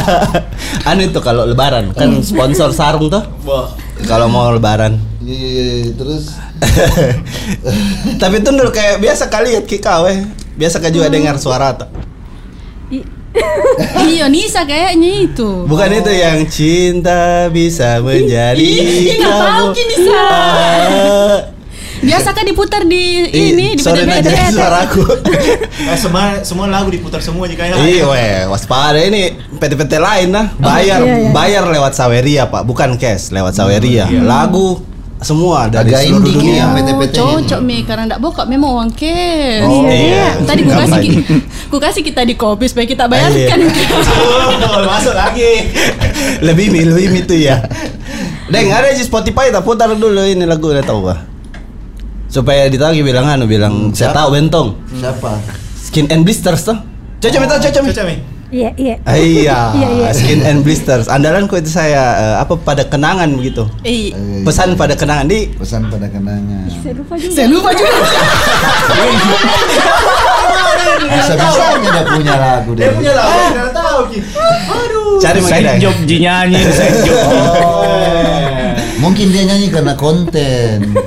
anu 0.89 1.01
itu 1.07 1.19
kalau 1.23 1.47
lebaran 1.47 1.95
kan 1.95 2.19
sponsor 2.23 2.75
sarung 2.75 3.07
tuh. 3.07 3.23
Wah. 3.47 3.71
Kalau 4.03 4.27
mau 4.27 4.51
lebaran. 4.51 4.99
Iya, 5.23 5.47
iya, 5.47 5.63
iya. 5.87 5.91
Terus 5.95 6.23
Tapi 8.21 8.35
itu 8.39 8.49
dulu 8.51 8.71
kayak 8.71 8.99
biasa 9.03 9.27
kali 9.31 9.55
ya 9.55 9.61
Kika 9.63 10.03
weh. 10.03 10.23
Biasa 10.53 10.79
kan 10.83 10.91
juga 10.93 11.09
dengar 11.09 11.39
suara 11.39 11.75
tuh. 11.75 11.89
Iya 14.05 14.29
Nisa 14.29 14.61
kayaknya 14.61 15.25
itu. 15.25 15.65
Bukan 15.65 15.89
itu 15.89 16.11
yang 16.13 16.45
cinta 16.45 17.49
bisa 17.49 17.97
menjadi 17.97 18.61
Ih, 18.61 19.17
nggak 19.17 19.33
tahu 19.41 19.67
kamu. 19.73 21.52
Biasa 22.03 22.29
kan 22.35 22.43
diputar 22.43 22.83
di 22.83 23.31
ini 23.31 23.79
di 23.79 23.81
sorry 23.81 24.03
aja 24.03 24.51
suaraku. 24.51 25.03
Eh, 25.83 25.99
semua 25.99 26.39
semua 26.47 26.65
lagu 26.69 26.87
diputar 26.87 27.19
semua 27.19 27.43
jika 27.49 27.67
ya. 27.67 27.75
Iya 27.75 28.05
weh, 28.07 28.35
waspada 28.47 28.99
ini 29.03 29.35
PT-PT 29.59 29.99
lain 29.99 30.31
nah. 30.31 30.47
Bayar 30.55 31.03
iya, 31.03 31.15
iya. 31.27 31.31
bayar 31.35 31.63
lewat 31.67 31.91
Saweria, 31.97 32.47
Pak. 32.47 32.63
Bukan 32.63 32.95
cash, 32.95 33.35
lewat 33.35 33.57
Saweria. 33.57 34.07
Lagu 34.23 34.79
semua 35.23 35.71
dari 35.71 35.91
Agak 35.95 36.03
seluruh 36.03 36.27
indie 36.27 36.35
dunia. 36.35 36.63
Oh, 36.63 36.75
PT-PT. 36.75 37.15
cocok 37.15 37.61
mi 37.63 37.77
karena 37.87 38.03
ndak 38.11 38.19
bokap 38.19 38.45
memang 38.47 38.69
uang 38.75 38.91
cash. 38.93 39.63
Oh, 39.63 39.87
Iya, 39.87 39.95
iya. 39.95 40.27
Tadi 40.43 40.61
ku 40.67 40.71
kasih 40.71 41.09
ku 41.71 41.77
kasih 41.79 42.01
kita 42.03 42.21
di 42.27 42.35
kopi 42.35 42.65
supaya 42.67 42.85
kita 42.85 43.07
bayarkan. 43.07 43.59
Oh, 43.63 44.83
masuk 44.87 45.15
lagi. 45.15 45.71
lebih 46.47 46.69
mi, 46.69 46.83
lebih 46.87 47.07
mi 47.11 47.19
itu 47.23 47.35
ya. 47.47 47.63
Deng, 48.51 48.69
ada 48.69 48.91
di 48.91 49.03
Spotify 49.03 49.49
tak 49.49 49.63
putar 49.63 49.89
dulu 49.95 50.21
ini 50.27 50.43
lagu 50.43 50.69
udah 50.69 50.83
tahu 50.83 51.09
bah. 51.09 51.32
Supaya 52.33 52.65
ditagi 52.65 53.05
bilang 53.05 53.29
anu 53.29 53.45
bilang 53.45 53.93
saya 53.93 54.09
siapa? 54.09 54.17
tahu 54.17 54.27
bentong. 54.33 54.67
siapa? 54.91 55.37
Skin 55.77 56.09
and 56.09 56.25
blisters 56.25 56.65
tuh. 56.65 56.73
Coba 57.21 57.37
mi 57.37 57.45
tahu 57.45 57.59
coba 57.61 57.79
mi. 57.79 57.89
Coba 57.93 58.05
mi. 58.09 58.15
Iya 58.49 58.69
iya. 58.75 58.95
Ah, 59.01 59.13
Iya, 59.13 59.59
Iya, 59.77 59.87
iya. 59.91 60.09
skin 60.09 60.41
and 60.41 60.61
blisters. 60.61 61.05
Andalanku 61.05 61.53
itu 61.55 61.69
saya 61.69 62.01
eh, 62.15 62.35
apa 62.37 62.53
pada 62.55 62.81
kenangan 62.83 63.29
begitu. 63.31 63.69
Eh, 63.81 64.09
Eh, 64.09 64.41
Pesan 64.41 64.73
pada 64.73 64.93
kenangan 64.93 65.25
di 65.25 65.45
pesan 65.53 65.85
pada 65.87 66.09
kenangan. 66.09 66.65
Saya 66.73 66.93
lupa 66.97 67.13
juga. 67.15 67.31
saya 67.31 67.47
lupa 67.47 67.69
juga. 67.71 67.91
Bisa 71.03 71.33
bisanya 71.39 71.77
dia 71.87 72.03
punya 72.07 72.33
lagu 72.35 72.71
Dia 72.73 72.89
punya 72.91 73.13
lagu, 73.13 73.37
tidak 73.47 73.71
tahu 73.71 73.99
Ki. 74.09 74.19
Aduh. 74.67 75.17
cari 75.19 75.39
makanya. 75.39 75.73
job 75.77 75.95
Ji 76.03 76.15
nyanyi, 76.17 76.59
side 76.67 76.97
job. 77.03 77.21
Mungkin 78.97 79.25
dia 79.29 79.43
nyanyi 79.45 79.69
karena 79.69 79.93
konten. 79.93 80.97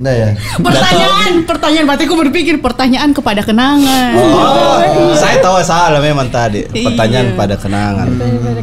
Nah 0.00 0.14
ya. 0.16 0.30
Pertanyaan, 0.56 1.44
pertanyaan 1.44 1.84
berarti 1.84 2.04
aku 2.08 2.16
berpikir 2.16 2.56
pertanyaan 2.64 3.12
kepada 3.12 3.44
kenangan. 3.44 4.16
Oh, 4.16 5.12
saya 5.12 5.44
tahu 5.44 5.60
salah 5.60 6.00
memang 6.00 6.32
tadi. 6.32 6.64
Pertanyaan 6.72 7.36
Iya. 7.36 7.36
pada 7.36 7.54
kenangan. 7.60 8.08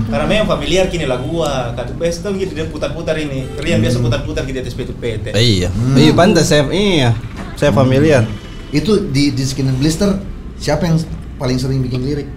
Karena 0.10 0.26
memang 0.26 0.50
familiar 0.58 0.90
kini 0.90 1.06
lagu 1.06 1.30
gua. 1.30 1.78
Kan 1.78 1.94
biasa 1.94 2.26
tuh 2.26 2.34
gitu 2.42 2.58
dia 2.58 2.66
putar-putar 2.66 3.14
ini. 3.22 3.46
Rian 3.62 3.78
biasa 3.78 4.02
putar-putar 4.02 4.50
gitu 4.50 4.58
di 4.58 4.62
atas 4.66 4.74
PT-PT. 4.74 5.38
Iya. 5.38 5.70
Iya 5.94 6.12
pantas 6.18 6.50
saya 6.50 6.66
iya. 6.74 7.14
Saya 7.54 7.70
familiar. 7.70 8.26
Itu 8.74 9.06
di 9.14 9.30
di 9.30 9.44
Skin 9.46 9.70
and 9.70 9.78
Blister 9.78 10.18
siapa 10.58 10.90
yang 10.90 10.98
paling 11.38 11.62
sering 11.62 11.86
bikin 11.86 12.02
lirik? 12.02 12.28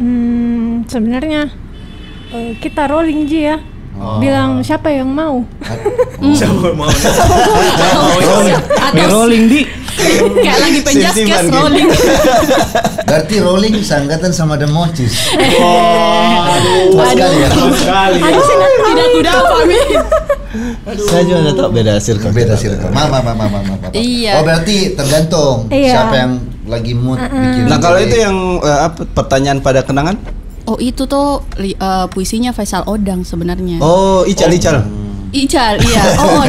Hmm, 0.00 0.88
sebenarnya 0.88 1.52
eh, 2.32 2.56
kita 2.56 2.88
rolling 2.88 3.28
Ji 3.28 3.52
ya. 3.52 3.60
Oh. 3.96 4.20
Bilang 4.20 4.60
siapa 4.60 4.88
yang 4.88 5.08
mau? 5.08 5.40
Siapa 6.38 6.68
mau? 6.72 6.84
Mi 8.92 9.02
rolling 9.02 9.44
di. 9.46 9.60
Kayak 10.36 10.58
lagi 10.60 10.80
penjas 10.84 11.12
Sim-siman 11.12 11.32
cash 11.32 11.44
gitu. 11.48 11.56
rolling. 11.56 11.88
Berarti 13.02 13.34
rolling 13.40 13.74
seangkatan 13.80 14.30
sama 14.30 14.54
The 14.54 14.68
Mochis. 14.68 15.32
Aduh. 15.32 16.92
Tua 16.92 17.04
sekali 17.08 17.36
ya. 17.40 17.48
Tua 17.48 17.70
sekali. 17.72 18.18
Tidak 18.20 19.06
kuda 19.16 19.30
apa 19.32 19.56
mi. 19.64 19.80
Saya 21.02 21.22
juga 21.24 21.38
nggak 21.42 21.56
tahu 21.56 21.68
beda 21.72 21.92
circle. 21.96 22.32
Beda 22.32 22.54
circle. 22.54 22.90
Mama, 22.90 23.18
mama, 23.18 23.44
mama, 23.48 23.58
mama. 23.66 23.86
Iya. 23.90 24.36
Oh 24.36 24.42
berarti 24.44 24.92
tergantung 24.92 25.68
Iya. 25.68 25.90
siapa 25.90 26.14
yang 26.14 26.32
lagi 26.66 26.92
mood 26.92 27.16
bikin. 27.18 27.64
Nah 27.64 27.78
kalau 27.78 27.96
itu 27.96 28.12
yang 28.14 28.36
eh, 28.60 28.80
apa 28.86 29.08
pertanyaan 29.08 29.58
pada 29.60 29.80
kenangan? 29.80 30.20
Oh 30.66 30.76
itu 30.76 31.06
tuh 31.06 31.26
li- 31.56 31.74
eh, 31.74 32.06
puisinya 32.10 32.50
Faisal 32.50 32.82
Odang 32.84 33.22
sebenarnya. 33.22 33.78
Oh, 33.78 34.22
ical 34.24 34.50
ical. 34.50 34.82
Ical, 35.28 35.74
iya. 35.80 36.02
Oh, 36.22 36.42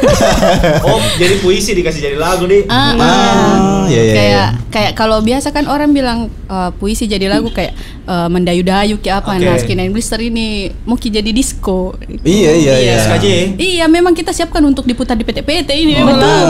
Oh, 0.84 1.00
jadi 1.16 1.38
puisi 1.38 1.72
dikasih 1.72 2.02
jadi 2.02 2.16
lagu 2.16 2.44
di. 2.44 2.66
Ah, 2.66 2.92
Ah, 2.92 2.94
ah. 2.94 3.82
iya, 3.86 4.00
iya, 4.00 4.12
kayak 4.12 4.28
iya. 4.28 4.46
kayak 4.68 4.92
kalau 4.94 5.18
biasa 5.18 5.48
kan 5.48 5.64
orang 5.64 5.90
bilang 5.90 6.18
eh, 6.28 6.70
puisi 6.76 7.06
jadi 7.06 7.26
lagu 7.26 7.48
kayak 7.48 7.72
eh, 8.04 8.28
mendayu-dayu 8.28 8.98
kayak 8.98 9.22
apa. 9.22 9.30
Oke. 9.34 9.42
Nah, 9.42 9.56
Skin 9.56 9.80
and 9.80 9.90
Blister 9.90 10.18
ini 10.18 10.46
mungkin 10.84 11.08
jadi 11.10 11.30
disco. 11.30 11.94
Iya 12.20 12.52
iya 12.54 12.74
iya. 12.76 12.94
SKJ. 13.00 13.26
Iya, 13.56 13.84
memang 13.86 14.12
kita 14.12 14.30
siapkan 14.30 14.60
untuk 14.62 14.84
diputar 14.84 15.14
di 15.14 15.24
PT-PT 15.24 15.70
ini 15.72 15.98
betul. 15.98 16.46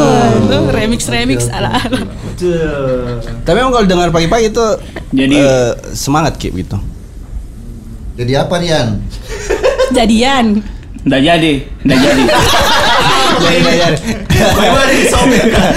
Remix 0.68 1.06
remix 1.06 1.46
ala 1.48 1.72
ala. 1.74 2.00
Tapi 3.40 3.56
emang 3.56 3.72
kalau 3.72 3.86
dengar 3.86 4.08
pagi-pagi 4.10 4.50
itu 4.50 4.66
Jadi- 5.10 5.36
eh, 5.38 5.72
semangat 5.92 6.36
Ki 6.36 6.50
gitu. 6.50 6.76
Jadi 8.18 8.34
apa 8.34 8.58
Rian? 8.58 8.98
Jadian. 9.94 10.58
Nggak 11.06 11.22
jadi, 11.22 11.52
nggak 11.86 11.98
jadi. 12.02 12.22
Jadi 13.38 13.56
nggak 13.62 13.76
jadi. 13.78 13.96
Bagaimana 14.58 14.90
disobek 14.90 15.44
kan? 15.54 15.70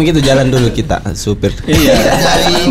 Begitu 0.00 0.24
jalan 0.24 0.48
dulu 0.48 0.72
kita 0.72 1.04
supir. 1.12 1.52
Iya. 1.68 1.92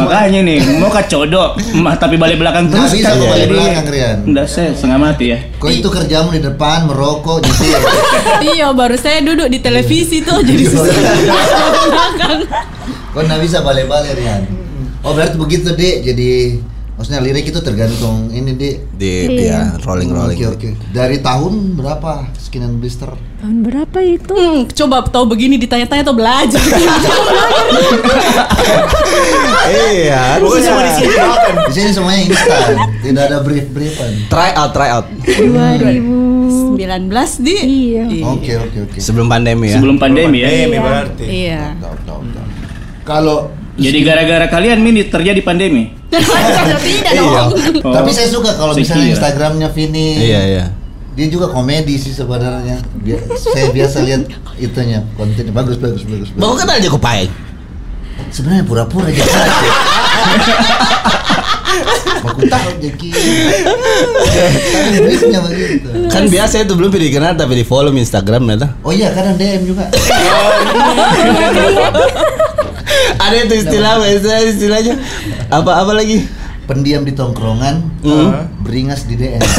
Makanya 0.02 0.42
nih, 0.42 0.82
mau 0.82 0.90
kacodok, 0.90 1.62
mah 1.78 1.94
tapi 1.94 2.18
balik 2.18 2.42
belakang 2.42 2.66
Nggak 2.66 2.90
terus 2.90 2.94
bisa 2.98 3.14
kan 3.14 3.22
kok 3.22 3.30
balik 3.30 3.46
jadi- 3.46 3.54
belakang, 3.54 3.86
Rian. 3.86 4.18
Nggak 4.26 4.48
saya 4.50 4.70
setengah 4.74 4.98
mati 4.98 5.26
ya. 5.30 5.38
Kok 5.62 5.70
itu 5.70 5.88
kerjamu 5.94 6.30
di 6.34 6.42
depan 6.42 6.90
merokok 6.90 7.46
gitu 7.46 7.64
ya? 7.70 7.80
iya, 8.50 8.68
baru 8.74 8.98
saya 8.98 9.22
duduk 9.22 9.46
di 9.46 9.62
televisi 9.62 10.26
tuh 10.26 10.42
jadi 10.42 10.64
susah. 10.74 10.96
Kok 13.14 13.22
nggak 13.22 13.40
bisa 13.46 13.62
balik-balik 13.62 14.18
Rian? 14.18 14.59
Oh 15.00 15.16
berarti 15.16 15.36
begitu 15.40 15.72
dek. 15.72 16.04
Jadi 16.04 16.60
maksudnya 16.94 17.24
lirik 17.24 17.48
itu 17.48 17.60
tergantung 17.64 18.28
ini 18.30 18.52
dek. 18.54 18.76
Di 19.00 19.12
Iya. 19.32 19.76
ya 19.76 19.84
rolling 19.84 20.12
rolling. 20.12 20.36
Oke 20.36 20.46
oke. 20.50 20.70
Dari 20.92 21.24
tahun 21.24 21.80
berapa 21.80 22.28
skin 22.36 22.68
and 22.68 22.78
blister? 22.84 23.08
Tahun 23.40 23.58
berapa 23.64 24.00
itu? 24.04 24.36
Hmm, 24.36 24.68
coba 24.68 25.08
tahu 25.08 25.32
begini 25.32 25.56
ditanya-tanya 25.56 26.04
atau 26.04 26.16
belajar. 26.16 26.60
Iya. 29.70 30.42
Bukan 30.42 30.60
cuma 30.66 30.82
di 30.82 30.94
sini 30.98 31.14
makan. 31.16 31.54
Di 31.70 31.74
sini 31.74 31.90
semuanya 31.94 32.22
instan, 32.26 32.72
tidak 33.06 33.24
ada 33.30 33.38
brief 33.46 33.66
briefan. 33.70 34.12
Try 34.28 34.50
out, 34.58 34.72
try 34.74 34.90
out. 34.90 35.06
2000. 35.24 36.76
19 36.80 37.46
di. 37.46 37.56
Iya. 37.60 38.04
Oke 38.26 38.52
oke 38.56 38.78
oke. 38.90 38.98
Sebelum 38.98 39.28
pandemi 39.28 39.70
ya. 39.70 39.78
Sebelum 39.78 39.98
pandemi 40.00 40.42
ya. 40.42 40.50
Pandemi 40.50 40.78
berarti. 40.80 41.26
Iya. 41.28 41.64
Tahu 41.78 41.96
tahu 42.08 42.22
tahu. 42.34 42.48
Kalau 43.06 43.38
Jadi 43.80 44.00
gara-gara 44.04 44.46
kalian 44.46 44.84
ini 44.84 45.08
terjadi 45.08 45.40
pandemi. 45.40 45.90
Tidak 46.12 47.14
Iya. 47.16 47.16
dong. 47.16 47.50
Oh. 47.86 47.94
tapi 47.96 48.12
saya 48.12 48.28
suka 48.28 48.54
kalau 48.54 48.76
misalnya. 48.76 49.16
Instagramnya 49.16 49.68
Vini. 49.72 50.20
Iya, 50.20 50.42
iya. 50.46 50.66
Dia 51.16 51.28
juga 51.28 51.48
komedi 51.50 51.96
sih 51.96 52.12
sebenarnya. 52.12 52.80
Bia- 53.00 53.24
saya 53.36 53.72
biasa 53.72 54.04
lihat 54.04 54.22
itunya 54.56 55.04
kontennya 55.16 55.52
bagus 55.52 55.76
bagus 55.76 56.04
bagus. 56.04 56.30
Baru 56.36 56.54
bagus. 56.54 56.60
kenal 56.64 56.76
aja 56.80 56.90
kupaing. 56.90 57.32
Sebenarnya 58.30 58.64
pura-pura 58.68 59.08
aja. 59.08 59.24
Aku 62.20 62.42
tahu 62.44 62.70
jadi. 62.84 63.10
Begitu. 65.00 65.88
Kan 66.12 66.24
biasa 66.28 66.56
itu 66.64 66.74
belum 66.76 66.92
dikenal 66.92 67.36
tapi 67.36 67.56
di 67.56 67.64
follow 67.64 67.96
Instagram 67.96 68.44
ya 68.50 68.56
tuh. 68.60 68.70
Oh 68.84 68.92
iya 68.92 69.12
kadang 69.16 69.40
DM 69.40 69.72
juga. 69.72 69.88
Ada 73.18 73.36
itu 73.46 73.56
istilah, 73.62 73.92
apa 73.98 74.06
istilah 74.08 74.40
istilahnya 74.44 74.96
apa 75.50 75.72
apa 75.82 75.92
lagi? 75.94 76.26
Pendiam 76.66 77.02
di 77.02 77.14
tongkrongan, 77.14 77.82
beringas 78.62 79.04
di 79.04 79.18
DM. 79.18 79.42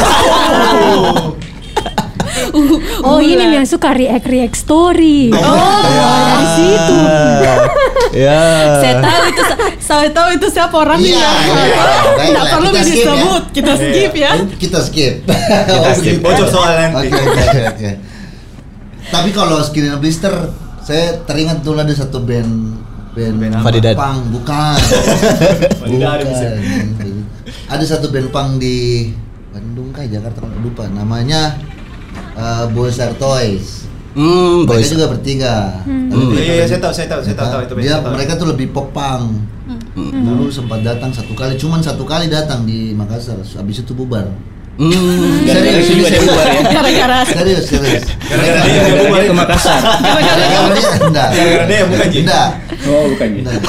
Oh 3.04 3.18
ini 3.20 3.42
yang 3.52 3.66
suka 3.66 3.92
react 3.94 4.26
react 4.26 4.56
story. 4.56 5.30
Oh 5.30 5.82
dari 5.86 6.46
situ. 6.56 6.96
ya. 8.16 8.40
Saya 8.80 8.94
tahu 8.98 9.22
itu 9.28 9.42
saya 9.80 10.08
tahu 10.10 10.28
itu 10.34 10.46
siapa 10.50 10.74
orangnya. 10.74 11.20
Iya, 11.20 11.30
iya. 11.46 11.82
Baiklah, 12.16 12.16
Tidak 12.16 12.44
perlu 12.50 12.68
kita 12.70 12.80
skip 12.80 12.90
ya. 12.90 12.94
disebut, 12.96 13.42
kita 13.52 13.72
skip 13.76 14.12
ya. 14.14 14.32
Kita 14.56 14.78
skip. 14.82 15.14
Kita 15.66 15.90
skip. 15.98 16.16
Bocor 16.22 16.46
soal 16.48 16.70
nanti. 16.74 17.06
Oke 17.10 17.18
oke 17.18 17.60
oke. 17.70 17.90
Tapi 19.10 19.28
kalau 19.34 19.58
skin 19.62 19.90
blister, 19.98 20.34
saya 20.82 21.18
teringat 21.26 21.62
dulu 21.62 21.82
ada 21.82 21.92
satu 21.92 22.22
band 22.22 22.78
band, 23.12 23.34
Band 23.36 23.52
apa? 23.52 23.64
Fadidat. 23.66 23.94
punk, 23.94 24.20
bukan. 24.30 24.76
Bukan. 25.90 26.18
Ada 27.66 27.84
satu 27.88 28.10
band 28.10 28.28
punk 28.30 28.50
di 28.58 29.10
Bandung 29.50 29.90
kah 29.90 30.02
Jakarta 30.04 30.42
lupa 30.56 30.86
namanya 30.86 31.58
uh, 32.34 32.66
Boyser 32.68 33.10
Toys. 33.16 33.86
Hmm, 34.10 34.66
Mereka 34.66 34.74
boys. 34.74 34.90
juga 34.90 35.06
bertiga. 35.06 35.54
Tapi 35.80 35.94
Iya, 36.34 36.42
iya, 36.42 36.54
mereka- 36.56 36.66
saya 36.68 36.80
tahu, 36.80 36.92
saya 36.92 37.08
tahu, 37.08 37.20
saya 37.22 37.36
tahu, 37.36 37.46
tahu 37.48 37.60
itu 37.62 37.74
Dia 37.80 37.94
tahu. 37.96 38.10
mereka 38.10 38.32
tuh 38.34 38.48
lebih 38.48 38.66
pop 38.68 38.90
punk. 38.90 39.38
Dulu 39.94 40.46
sempat 40.48 40.82
datang 40.82 41.10
satu 41.10 41.30
kali, 41.32 41.54
cuman 41.54 41.78
satu 41.78 42.02
kali 42.02 42.26
datang 42.26 42.62
di 42.64 42.90
Makassar. 42.90 43.38
Habis 43.38 43.82
itu 43.82 43.92
bubar. 43.92 44.26
Hmm. 44.78 45.44
Juga 45.44 45.60
dia 46.08 46.20
bubar 46.20 46.46
ya. 46.46 46.62
Gara-gara 46.64 47.18
Serius, 47.26 47.64
serius. 47.68 48.04
Gara-gara 48.22 48.60
dia 48.64 48.80
Dia 48.80 48.94
bubar. 49.02 49.20
ke 49.22 49.34
Makassar. 49.34 49.80
Gara-gara 50.00 50.44
dia 50.70 50.90
enggak. 51.04 51.28
Gara-gara 51.30 51.64
dia 51.66 51.80
bukan, 51.84 52.06
Ji? 52.08 52.18
Enggak. 52.24 52.48
Oh, 52.86 53.04
bukan 53.12 53.28
enggak. 53.40 53.60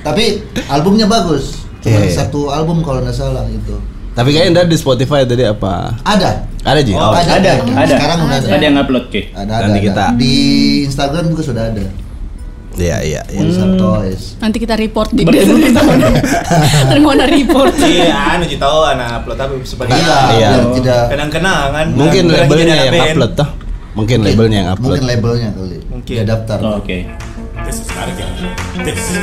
Tapi 0.00 0.24
albumnya 0.66 1.04
bagus. 1.04 1.66
Cuma 1.84 1.98
iya. 2.00 2.10
satu 2.10 2.48
album 2.48 2.80
kalau 2.80 3.04
nggak 3.04 3.14
salah 3.14 3.44
itu. 3.46 3.76
Tapi 4.14 4.34
kayaknya 4.34 4.62
dari 4.62 4.68
di 4.72 4.78
Spotify 4.78 5.22
tadi 5.22 5.44
apa? 5.44 5.94
Ada. 6.02 6.30
Ada 6.64 6.80
Ji? 6.82 6.92
Oh, 6.96 7.12
ada, 7.12 7.32
ada. 7.38 7.52
Sekarang 7.86 8.18
udah 8.24 8.36
ada. 8.40 8.48
Ada 8.50 8.64
yang 8.64 8.76
upload 8.80 9.04
ke. 9.12 9.30
Ada, 9.30 9.52
ada, 9.52 9.64
Nanti 9.68 9.78
ada. 9.78 9.86
kita- 9.86 10.10
Di 10.16 10.34
Instagram 10.88 11.24
juga 11.30 11.42
sudah 11.44 11.64
ada. 11.68 11.84
Iya, 12.78 12.96
iya, 13.02 13.20
iya. 13.26 13.42
Nanti 14.38 14.56
kita 14.62 14.78
report 14.78 15.10
di 15.10 15.26
mau 17.02 17.10
ada 17.10 17.26
report. 17.26 17.74
Iya, 17.82 18.38
anu 18.38 18.46
Ji 18.46 18.54
tahu 18.54 18.86
anak 18.86 19.22
upload 19.22 19.38
tapi 19.38 19.54
sebagai 19.66 19.98
Iya, 19.98 20.18
Iya. 20.38 20.48
tidak 20.78 21.00
kenang-kenangan. 21.10 21.86
Mungkin 21.90 22.24
Bilang 22.30 22.46
labelnya 22.46 22.74
jadi 22.78 22.98
yang 22.98 23.10
upload 23.18 23.32
toh. 23.34 23.48
Mungkin 23.98 24.18
labelnya 24.22 24.56
yang 24.62 24.68
upload. 24.78 24.86
Mungkin 24.94 25.04
labelnya 25.10 25.48
kali. 25.58 25.78
Mungkin. 25.90 26.14
Dia 26.14 26.24
daftar. 26.24 26.58
Oh, 26.62 26.78
Oke. 26.78 26.98
This 27.66 27.82
is 27.82 27.88
Harga. 27.90 28.26
This 28.86 29.02
is. 29.10 29.18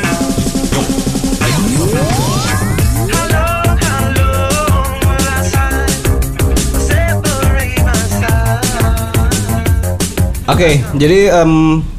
Oke, 10.46 10.78
jadi 11.02 11.34
em, 11.42 11.52
eh, 11.82 11.95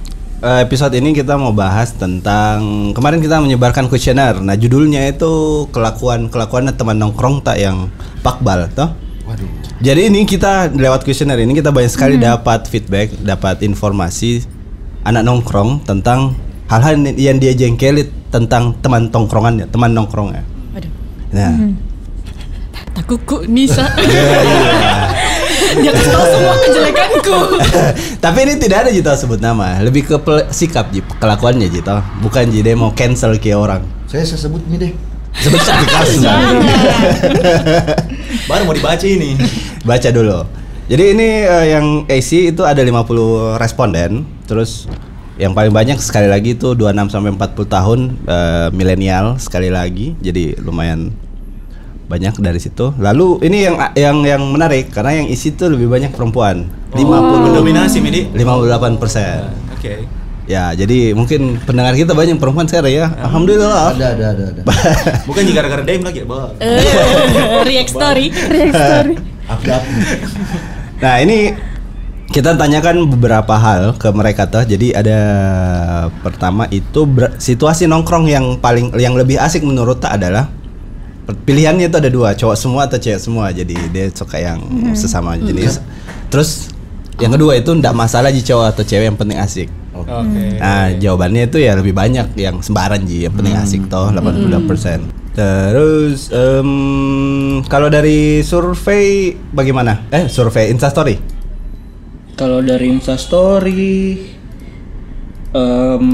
episode 0.47 0.95
ini 0.95 1.11
kita 1.11 1.35
mau 1.35 1.51
bahas 1.51 1.91
tentang 1.95 2.91
kemarin 2.95 3.19
kita 3.19 3.43
menyebarkan 3.43 3.91
kuesioner. 3.91 4.39
Nah, 4.39 4.55
judulnya 4.55 5.11
itu 5.11 5.67
kelakuan 5.75 6.31
kelakuannya 6.31 6.79
teman 6.79 7.03
nongkrong 7.03 7.43
tak 7.43 7.59
yang 7.59 7.91
pakbal, 8.23 8.71
toh? 8.71 8.95
Waduh. 9.27 9.49
Jadi 9.83 10.09
ini 10.09 10.23
kita 10.23 10.71
lewat 10.71 11.03
kuesioner 11.03 11.37
ini 11.43 11.53
kita 11.53 11.75
banyak 11.75 11.91
sekali 11.91 12.17
dapat 12.17 12.71
feedback, 12.71 13.13
dapat 13.21 13.67
informasi 13.67 14.47
anak 15.03 15.27
nongkrong 15.27 15.83
tentang 15.83 16.39
hal-hal 16.71 16.95
yang 17.19 17.43
dia 17.43 17.53
jengkeli 17.53 18.07
tentang 18.31 18.79
teman 18.79 19.11
tongkrongannya, 19.11 19.67
teman 19.67 19.91
nongkrongnya. 19.93 20.47
Waduh. 20.73 20.91
Nah, 21.35 21.55
Tak 22.97 23.05
kuku 23.05 23.45
Nisa. 23.45 23.93
Dia 25.75 25.91
kasih 25.91 26.13
tahu 26.15 26.27
semua 26.31 26.55
kejelekanku. 26.63 27.39
tapi 28.25 28.39
ini 28.47 28.55
tidak 28.63 28.87
ada 28.87 28.91
Jito 28.95 29.11
sebut 29.19 29.43
nama, 29.43 29.83
lebih 29.83 30.07
ke 30.07 30.17
sikap 30.55 30.95
Ji, 30.95 31.03
kelakuannya 31.19 31.67
Jito, 31.67 31.99
bukan 32.23 32.47
Ji 32.55 32.63
dia 32.63 32.79
mau 32.79 32.95
cancel 32.95 33.35
ke 33.43 33.51
orang. 33.53 33.83
Saya 34.07 34.23
saya 34.23 34.47
sebut 34.47 34.63
ini 34.71 34.79
deh. 34.79 34.93
Sebut 35.37 35.61
di 35.61 35.87
kasus. 35.95 36.23
Baru 38.49 38.63
mau 38.65 38.75
dibaca 38.75 39.07
ini. 39.07 39.37
Baca 39.83 40.09
dulu. 40.09 40.47
Jadi 40.87 41.05
ini 41.19 41.29
eh, 41.43 41.67
yang 41.75 42.07
AC 42.07 42.55
itu 42.55 42.63
ada 42.63 42.79
50 42.79 43.59
responden, 43.59 44.23
terus 44.47 44.87
yang 45.37 45.53
paling 45.53 45.75
banyak 45.75 45.99
sekali 46.01 46.31
lagi 46.31 46.57
itu 46.57 46.73
26 46.73 47.13
sampai 47.13 47.31
40 47.35 47.67
tahun 47.67 47.99
eh, 48.25 48.69
milenial 48.71 49.37
sekali 49.43 49.69
lagi. 49.69 50.15
Jadi 50.23 50.57
lumayan 50.63 51.11
banyak 52.07 52.38
dari 52.38 52.62
situ. 52.62 52.95
Lalu 52.97 53.42
ini 53.47 53.66
yang 53.66 53.77
yang 53.99 54.16
yang 54.23 54.42
menarik 54.47 54.95
karena 54.95 55.23
yang 55.23 55.27
isi 55.27 55.55
itu 55.55 55.66
lebih 55.66 55.90
banyak 55.90 56.14
perempuan. 56.14 56.66
50 56.95 57.03
Mendominasi, 57.51 57.99
Midi. 57.99 58.31
58 58.33 58.97
persen. 59.03 59.51
Oke. 59.75 60.07
Ya, 60.47 60.71
jadi 60.79 61.11
mungkin 61.11 61.59
pendengar 61.66 61.99
kita 61.99 62.14
banyak 62.14 62.38
perempuan 62.38 62.71
sekarang 62.71 62.95
ya. 62.95 63.07
Alhamdulillah. 63.19 63.99
Ada 63.99 64.07
ada 64.14 64.27
ada 64.31 64.45
ada. 64.55 64.62
Bukan 65.29 65.42
juga 65.42 65.66
gara-gara 65.66 65.83
DM 65.83 66.03
lagi, 66.07 66.23
Bang. 66.23 66.55
Eh, 66.62 67.62
React 67.66 67.90
story. 67.90 68.27
React 68.31 68.75
story. 68.75 69.14
Nah 70.97 71.21
ini 71.21 71.53
kita 72.33 72.57
tanyakan 72.57 73.07
beberapa 73.07 73.55
hal 73.55 73.95
ke 74.01 74.09
mereka 74.11 74.49
tuh. 74.49 74.64
Jadi 74.64 74.97
ada 74.97 75.19
pertama 76.25 76.66
itu 76.73 77.05
situasi 77.38 77.87
nongkrong 77.87 78.27
yang 78.27 78.59
paling 78.59 78.97
yang 78.97 79.14
lebih 79.14 79.38
asik 79.38 79.62
menurut 79.62 80.03
tak 80.03 80.19
adalah 80.19 80.51
pilihannya 81.27 81.91
itu 81.91 81.97
ada 81.99 82.11
dua 82.11 82.39
cowok 82.39 82.57
semua 82.57 82.87
atau 82.87 82.99
cewek 83.01 83.19
semua. 83.19 83.51
Jadi 83.51 83.75
dia 83.91 84.07
suka 84.15 84.39
yang 84.39 84.62
sesama 84.95 85.35
jenis. 85.35 85.83
Terus 86.31 86.71
yang 87.17 87.33
kedua 87.33 87.57
itu 87.57 87.73
ndak 87.73 87.97
masalah 87.97 88.29
ji 88.29 88.45
cowok 88.45 88.77
atau 88.77 88.83
cewek 88.85 89.07
yang 89.09 89.19
penting 89.19 89.39
asik. 89.41 89.69
Oke. 89.97 90.61
Nah, 90.61 90.93
jawabannya 90.93 91.49
itu 91.49 91.57
ya 91.57 91.73
lebih 91.73 91.97
banyak 91.97 92.37
yang 92.37 92.61
sembaran 92.61 93.01
ji, 93.09 93.25
yang 93.25 93.33
penting 93.33 93.57
asik 93.57 93.89
toh 93.89 94.12
82%. 94.12 95.09
Terus 95.37 96.33
em, 96.33 96.71
kalau 97.69 97.89
dari 97.93 98.41
survei 98.41 99.37
bagaimana? 99.53 100.09
Eh, 100.12 100.29
survei 100.29 100.69
Instastory. 100.73 101.17
Kalau 102.37 102.61
dari 102.61 102.93
Instastory 102.93 103.97
em, 105.57 106.07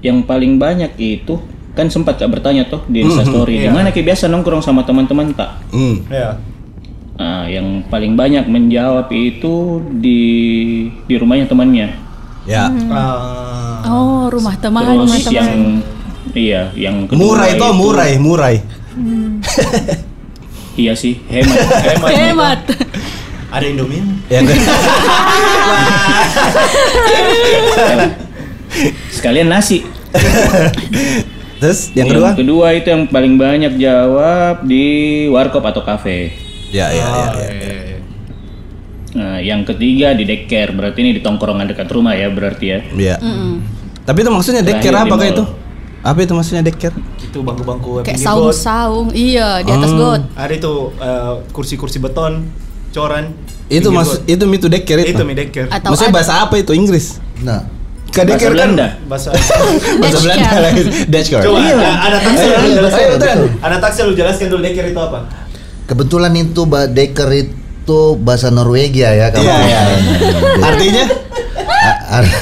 yang 0.00 0.24
paling 0.24 0.56
banyak 0.56 0.92
itu 0.96 1.36
kan 1.72 1.86
sempat 1.86 2.16
kak 2.16 2.28
bertanya 2.28 2.64
tuh 2.64 2.80
di 2.86 3.00
Instastory 3.00 3.58
di 3.58 3.64
Iya. 3.64 3.72
mana 3.72 3.88
Ki 3.88 4.00
biasa 4.00 4.26
nongkrong 4.26 4.60
sama 4.60 4.82
teman-teman 4.82 5.32
tak? 5.32 5.48
Hmm. 5.68 6.00
Ya. 6.06 6.36
Nah, 7.14 7.44
yang 7.44 7.80
paling 7.86 8.12
banyak 8.12 8.44
menjawab 8.44 9.06
itu 9.08 9.78
di 9.94 10.20
di 11.02 11.14
rumahnya 11.14 11.44
temannya. 11.44 11.88
Ya. 12.42 12.66
Ah. 12.88 13.78
Oh, 13.84 14.26
rumah 14.26 14.52
teman, 14.56 14.82
Terus 14.82 15.00
rumah 15.00 15.18
teman. 15.18 15.32
yang 15.32 15.50
iya, 16.32 16.60
yang 16.74 17.06
kedua 17.06 17.18
Murai 17.18 17.50
itu 17.52 17.64
murai, 17.72 18.10
murai. 18.16 18.56
Iya 20.74 20.92
sih, 20.92 21.18
hemat. 21.26 21.58
Hemat. 21.84 22.10
Hemat. 22.10 22.58
Ada 23.50 23.64
Indomie? 23.66 24.00
Yang 24.26 24.42
ke- 24.48 24.56
Sekalian 29.12 29.48
nasi. 29.48 29.82
Terus 31.62 31.94
yang 31.94 32.10
kedua? 32.10 32.28
kedua 32.34 32.66
itu 32.74 32.90
yang 32.90 33.06
paling 33.06 33.38
banyak 33.38 33.78
jawab 33.78 34.66
di 34.66 34.84
warkop 35.30 35.62
atau 35.62 35.80
kafe. 35.80 36.34
Ya, 36.74 36.90
ya, 36.90 36.98
ya. 36.98 37.06
Oh, 37.06 37.14
ya. 37.14 37.30
iya, 37.30 37.50
iya, 37.54 37.74
iya. 37.86 37.98
Nah, 39.12 39.36
yang 39.38 39.60
ketiga 39.62 40.10
di 40.10 40.24
daycare, 40.24 40.72
berarti 40.72 40.98
ini 40.98 41.12
di 41.14 41.22
tongkrongan 41.22 41.68
dekat 41.68 41.86
rumah 41.86 42.16
ya 42.16 42.32
berarti 42.32 42.66
ya. 42.66 42.78
Iya. 42.90 43.16
Tapi 44.02 44.18
itu 44.18 44.30
maksudnya 44.32 44.64
deker 44.64 44.90
Terakhir 44.90 45.06
apa 45.06 45.14
kayak 45.14 45.34
itu? 45.36 45.44
Apa 46.02 46.18
itu 46.18 46.32
maksudnya 46.34 46.62
deker? 46.64 46.90
Itu 47.22 47.38
bangku-bangku 47.46 48.02
Kayak 48.02 48.18
saung-saung. 48.18 49.14
Iya, 49.14 49.62
di 49.62 49.70
atas 49.70 49.92
Hmm. 49.92 50.00
got. 50.00 50.22
Ada 50.34 50.52
itu 50.56 50.72
eh, 50.98 51.32
kursi-kursi 51.54 52.02
beton, 52.02 52.50
coran. 52.90 53.36
Itu 53.70 53.94
maksud 53.94 54.26
got. 54.26 54.32
itu 54.32 54.44
mitu 54.48 54.66
deker 54.66 54.98
itu. 54.98 55.14
itu 55.14 55.22
mi 55.22 55.36
deker. 55.36 55.70
Atau 55.70 55.94
Maksudnya 55.94 56.10
ada- 56.10 56.18
bahasa 56.18 56.32
apa 56.42 56.54
itu 56.58 56.72
Inggris? 56.74 57.22
Nah, 57.38 57.68
Kan 58.12 58.26
Bahasa 58.26 58.38
kan 58.38 58.50
Belanda. 58.52 58.86
Bahasa 59.08 59.28
Belanda 60.20 60.46
car. 60.46 60.60
lagi. 60.60 60.82
Dutch 61.06 61.28
car. 61.28 61.40
Coba 61.40 61.58
ada 61.58 61.90
ada 62.02 62.18
taksi 62.20 62.44
Ayo, 62.44 62.58
lu 62.58 62.68
jelaskan. 62.74 63.06
Ada 63.58 63.76
taksi 63.78 64.00
lu 64.02 64.12
jelaskan 64.12 64.46
dulu 64.48 64.60
deker 64.62 64.84
itu 64.86 65.00
apa? 65.00 65.18
kebetulan 65.82 66.30
itu 66.34 66.62
ba- 66.62 66.86
deker 66.86 67.26
itu 67.34 68.00
bahasa 68.16 68.48
Norwegia 68.48 69.10
ya 69.10 69.26
kawan. 69.28 69.42
Iya, 69.42 69.56
iya. 69.60 69.80
Artinya? 70.62 71.04
A- 71.66 72.00
ar- 72.14 72.38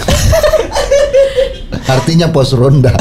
Artinya 1.89 2.27
pos 2.29 2.53
ronda. 2.53 2.93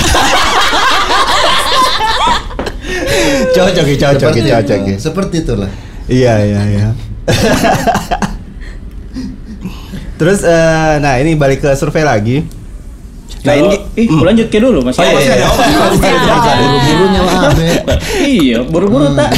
Cocok, 3.51 3.84
cocok, 3.91 4.32
Seperti 4.32 4.39
cocok. 4.47 4.79
itu. 4.79 4.91
Seperti 4.99 5.36
itulah. 5.39 5.69
Iya, 6.08 6.34
iya, 6.39 6.62
iya. 6.67 6.88
Terus 10.17 10.41
eh, 10.41 10.93
nah 10.97 11.15
ini 11.15 11.34
balik 11.34 11.62
ke 11.62 11.69
survei 11.73 12.01
lagi. 12.01 12.41
Nah, 13.39 13.56
ini 13.56 13.67
ih, 13.95 14.08
lanjut 14.12 14.47
ke 14.47 14.60
dulu 14.60 14.84
masih 14.84 14.99
Oh, 14.99 15.08
iya, 15.08 15.15
ada. 15.15 15.23
iya, 15.23 15.36
iya. 15.39 15.47
Buru-burunya 15.47 17.19
mah 17.19 17.34
Abe. 17.47 17.67
Iya, 18.19 18.60
buru-buru 18.67 19.06
tak. 19.15 19.30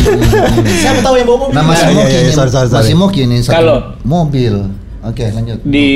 Siapa 0.82 1.00
tahu 1.00 1.16
yang 1.16 1.28
bawa 1.30 1.38
mobil? 1.40 1.54
Nah, 1.54 1.64
masih 1.64 1.86
Iya, 1.86 1.94
mau 1.94 2.02
iya, 2.02 2.10
iya, 2.10 2.20
kini, 2.20 2.32
sorry, 2.34 2.50
sorry, 2.50 2.68
sorry. 2.68 2.78
masih 2.82 2.96
mau 2.98 3.10
kini 3.10 3.38
satu 3.40 3.54
Kalau- 3.54 3.82
mobil. 4.02 4.54
Oke, 5.02 5.26
lanjut. 5.30 5.60
Di 5.62 5.90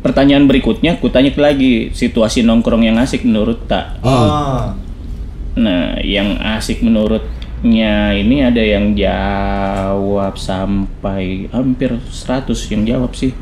pertanyaan 0.00 0.44
berikutnya, 0.44 0.96
kutanya 0.96 1.32
lagi 1.34 1.88
situasi 1.90 2.40
nongkrong 2.40 2.80
yang 2.82 2.96
asik 2.96 3.24
menurut 3.24 3.64
tak. 3.64 4.00
Ah. 4.00 4.72
Nah, 5.56 6.00
yang 6.00 6.36
asik 6.56 6.80
menurutnya 6.80 8.12
ini 8.12 8.40
ada 8.40 8.60
yang 8.60 8.92
jawab 8.92 10.36
sampai 10.36 11.48
hampir 11.48 11.96
100 12.08 12.68
yang 12.68 12.84
jawab 12.84 13.12
sih. 13.12 13.32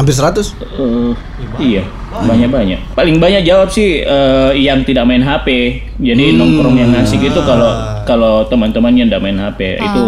Hampir 0.00 0.16
100. 0.16 0.56
Eh, 0.56 1.12
iya, 1.60 1.84
banyak-banyak. 2.08 2.96
Paling 2.96 3.20
banyak 3.20 3.44
jawab 3.44 3.68
sih 3.68 4.00
eh, 4.00 4.52
yang 4.56 4.80
tidak 4.82 5.04
main 5.04 5.20
HP. 5.20 5.78
Jadi 6.00 6.40
nongkrong 6.40 6.80
yang 6.80 6.90
asik 6.96 7.20
itu 7.20 7.40
kalau 7.44 8.00
kalau 8.08 8.48
teman-temannya 8.48 9.04
tidak 9.06 9.20
main 9.20 9.36
HP 9.36 9.76
itu 9.76 10.04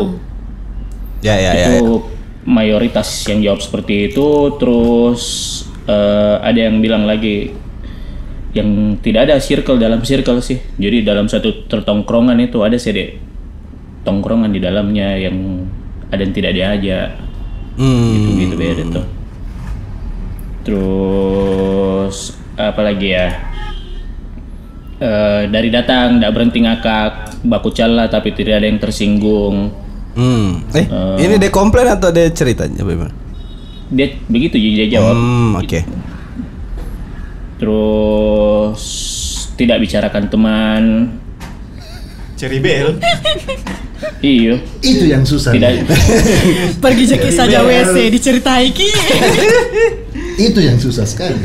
Ya, 1.23 1.39
ya, 1.39 1.55
ya. 1.55 1.79
itu 1.79 2.03
mayoritas 2.43 3.07
yang 3.29 3.45
jawab 3.45 3.61
seperti 3.61 4.09
itu. 4.11 4.57
Terus 4.57 5.23
eh, 5.85 6.37
ada 6.41 6.57
yang 6.59 6.81
bilang 6.81 7.05
lagi 7.05 7.53
yang 8.57 8.97
tidak 9.05 9.29
ada 9.29 9.37
circle 9.39 9.77
dalam 9.77 10.01
circle 10.03 10.41
sih. 10.41 10.59
Jadi 10.81 11.05
dalam 11.05 11.29
satu 11.29 11.69
tertongkrongan 11.69 12.41
itu 12.41 12.65
ada 12.65 12.81
sih 12.81 12.91
dek 12.91 13.11
tongkrongan 14.03 14.51
di 14.51 14.59
dalamnya 14.59 15.15
yang 15.15 15.63
ada 16.11 16.21
yang 16.23 16.35
tidak 16.35 16.53
diajak 16.59 17.09
Hmm. 17.73 18.13
gitu 18.13 18.29
gitu 18.37 18.55
beda 18.61 18.83
tuh 18.93 19.05
terus 20.63 22.17
apa 22.55 22.81
lagi 22.83 23.11
ya 23.11 23.29
Eh, 24.97 25.51
dari 25.51 25.67
datang 25.67 26.17
tidak 26.17 26.31
berhenti 26.31 26.63
ngakak 26.63 27.11
baku 27.43 27.75
cala 27.75 28.07
tapi 28.07 28.31
tidak 28.31 28.63
ada 28.63 28.67
yang 28.67 28.79
tersinggung 28.79 29.75
Hmm. 30.15 30.63
Eh, 30.71 30.87
ini 31.19 31.41
dia 31.41 31.49
komplain 31.49 31.89
atau 31.89 32.09
dia 32.09 32.29
ceritanya 32.29 32.81
bagaimana? 32.81 33.11
dia 33.89 34.15
begitu 34.25 34.55
jadi 34.55 34.75
dia 34.79 34.97
jawab 34.97 35.13
Hmm, 35.13 35.51
oke. 35.57 35.81
terus 37.59 38.83
tidak 39.53 39.81
bicarakan 39.81 40.25
teman 40.29 40.83
Cherry 42.37 42.59
Bell. 42.59 42.95
iyo 44.21 44.59
Itu 44.79 45.05
yang 45.05 45.23
susah. 45.23 45.51
tidak 45.51 45.83
Pergi 46.83 47.05
jeki 47.09 47.31
saja 47.31 47.63
WC 47.63 48.07
diceritai 48.09 48.67
ki. 48.69 48.87
Itu 50.39 50.61
yang 50.61 50.79
susah 50.81 51.05
sekali. 51.05 51.41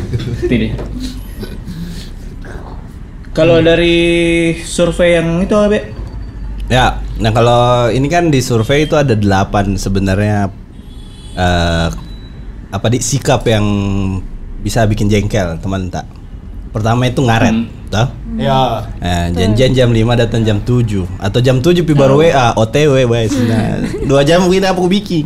tidak 0.51 0.79
kalau 3.37 3.61
dari 3.61 4.57
survei 4.65 5.13
yang 5.13 5.45
itu 5.45 5.53
Abe 5.53 5.93
Ya, 6.67 6.99
nah 7.21 7.31
kalau 7.31 7.87
ini 7.93 8.11
kan 8.11 8.27
di 8.27 8.43
survei 8.43 8.89
itu 8.89 8.97
ada 8.99 9.15
delapan 9.15 9.79
sebenarnya 9.79 10.51
eh 11.37 11.87
apa 12.67 12.87
di 12.91 12.99
sikap 12.99 13.47
yang 13.47 13.63
bisa 14.59 14.83
bikin 14.83 15.07
jengkel 15.07 15.55
teman 15.63 15.87
tak. 15.87 16.03
Pertama 16.75 17.07
itu 17.07 17.23
ngaret, 17.23 17.71
tau? 17.87 18.11
Ya. 18.35 18.83
Eh, 18.99 19.31
janjian 19.31 19.71
jam 19.71 19.89
5 19.95 20.19
datang 20.19 20.43
jam 20.43 20.59
7 20.59 21.07
atau 21.15 21.39
jam 21.39 21.63
7 21.63 21.87
pi 21.87 21.93
baru 21.95 22.19
WA, 22.19 22.51
OTW 22.59 23.07
guys. 23.07 23.31
Nah, 23.47 23.79
dua 24.03 24.27
jam 24.27 24.43
mungkin 24.43 24.67
apa 24.67 24.75
aku 24.75 24.91
bikin. 24.91 25.23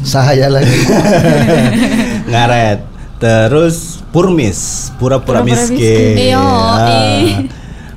Saya 0.00 0.48
lagi. 0.48 0.72
ngaret. 2.32 2.78
Terus 3.18 4.02
purmis, 4.10 4.90
pura-pura 4.98 5.46
miskin. 5.46 6.18
Iya, 6.18 6.42
Ah. 6.42 7.22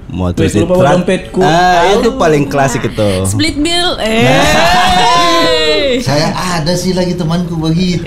Mau 0.05 0.29
tulis 0.31 0.53
lupa 0.53 0.93
dompetku. 0.93 1.41
Ah, 1.41 1.97
itu 1.97 2.13
paling 2.15 2.45
klasik 2.45 2.85
itu. 2.85 3.25
Split 3.25 3.57
bill. 3.57 3.97
Eh. 3.99 5.97
Saya 5.99 6.29
ada 6.31 6.77
sih 6.77 6.93
lagi 6.93 7.17
temanku 7.17 7.57
begitu. 7.57 8.05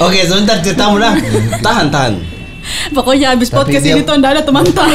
Oke, 0.00 0.20
sebentar 0.22 0.60
ceritamu 0.60 0.96
dah. 0.96 1.14
Tahan, 1.60 1.86
tahan. 1.90 2.14
Pokoknya 2.94 3.36
habis 3.36 3.52
Tapi 3.52 3.58
podcast 3.60 3.84
dia- 3.84 3.92
ini 3.92 4.02
tuh 4.02 4.14
ada 4.16 4.40
teman 4.40 4.64
tahu. 4.64 4.88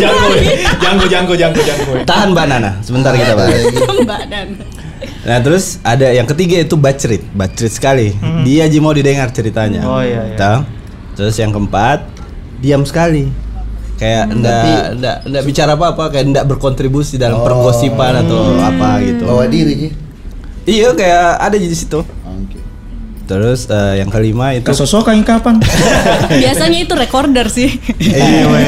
Janggo, 0.00 0.32
janggo, 0.80 1.04
janggo, 1.04 1.34
janggo, 1.34 1.60
janggo. 1.60 1.92
Tahan 2.06 2.28
Mbak 2.32 2.46
Nana, 2.48 2.70
sebentar 2.80 3.12
kita 3.12 3.34
bahas. 3.36 3.52
Badan. 4.06 4.48
Nah, 5.26 5.38
terus 5.42 5.82
ada 5.82 6.08
yang 6.12 6.24
ketiga 6.24 6.62
itu 6.62 6.74
bacrit, 6.78 7.22
bacrit 7.34 7.72
sekali. 7.72 8.14
Dia 8.46 8.70
aja 8.70 8.78
mau 8.80 8.94
didengar 8.94 9.28
ceritanya. 9.34 9.82
Oh, 9.84 10.00
iya, 10.00 10.32
iya. 10.32 10.36
Tahu? 10.38 10.60
Terus 11.16 11.34
yang 11.40 11.50
keempat, 11.52 12.04
diam 12.60 12.84
sekali. 12.84 13.28
Kayak 13.96 14.24
enggak 14.28 14.62
enggak 14.92 15.16
enggak 15.24 15.44
bicara 15.48 15.72
apa-apa, 15.72 16.12
kayak 16.12 16.26
enggak 16.28 16.44
berkontribusi 16.44 17.16
dalam 17.16 17.40
pergosipan 17.40 18.28
atau 18.28 18.60
apa 18.60 19.00
gitu. 19.00 19.24
Bawa 19.24 19.48
diri 19.48 19.72
Ji. 19.72 19.88
Iya, 20.68 20.92
kayak 20.92 21.40
ada 21.40 21.56
di 21.56 21.72
situ. 21.72 22.04
Oke. 22.04 22.60
Terus 23.24 23.64
eh, 23.72 24.04
yang 24.04 24.12
kelima 24.12 24.52
itu 24.52 24.68
kesosokan 24.68 25.24
kapan 25.24 25.58
Biasanya 26.44 26.78
itu 26.84 26.92
recorder 26.92 27.48
sih. 27.48 27.72
Iya, 27.96 28.44
weh. 28.52 28.62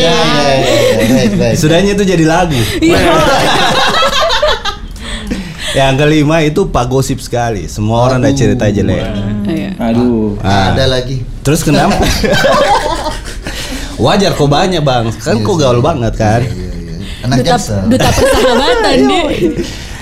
Ya, 0.00 0.16
ya, 0.16 0.54
ya, 0.56 0.76
ya, 0.96 1.06
baik, 1.12 1.32
baik. 1.36 1.56
Sudahnya 1.60 1.92
itu 1.92 2.04
jadi 2.08 2.24
lagu. 2.24 2.56
Iya. 2.80 2.96
Yang 5.76 5.94
kelima 6.00 6.36
itu 6.40 6.64
pak 6.72 6.88
gosip 6.88 7.20
sekali. 7.20 7.68
Semua 7.68 8.08
orang 8.08 8.24
udah 8.24 8.32
cerita 8.32 8.64
jelek. 8.72 9.04
Iya. 9.44 9.70
aduh 9.76 10.40
Ah. 10.40 10.72
Ada 10.72 10.88
lagi. 10.88 11.20
Terus 11.44 11.60
kenapa? 11.60 12.00
Wajar 13.96 14.32
kok 14.36 14.48
banyak 14.48 14.80
bang, 14.84 15.08
kan 15.20 15.40
kok 15.40 15.56
gaul 15.56 15.80
banget 15.80 16.12
kan. 16.16 16.40
Iya, 16.44 16.52
iya. 16.52 16.94
Anak 17.24 17.36
Duta, 17.44 17.56
duta 17.88 18.08
persahabatan 18.12 18.96
dia. 19.08 19.24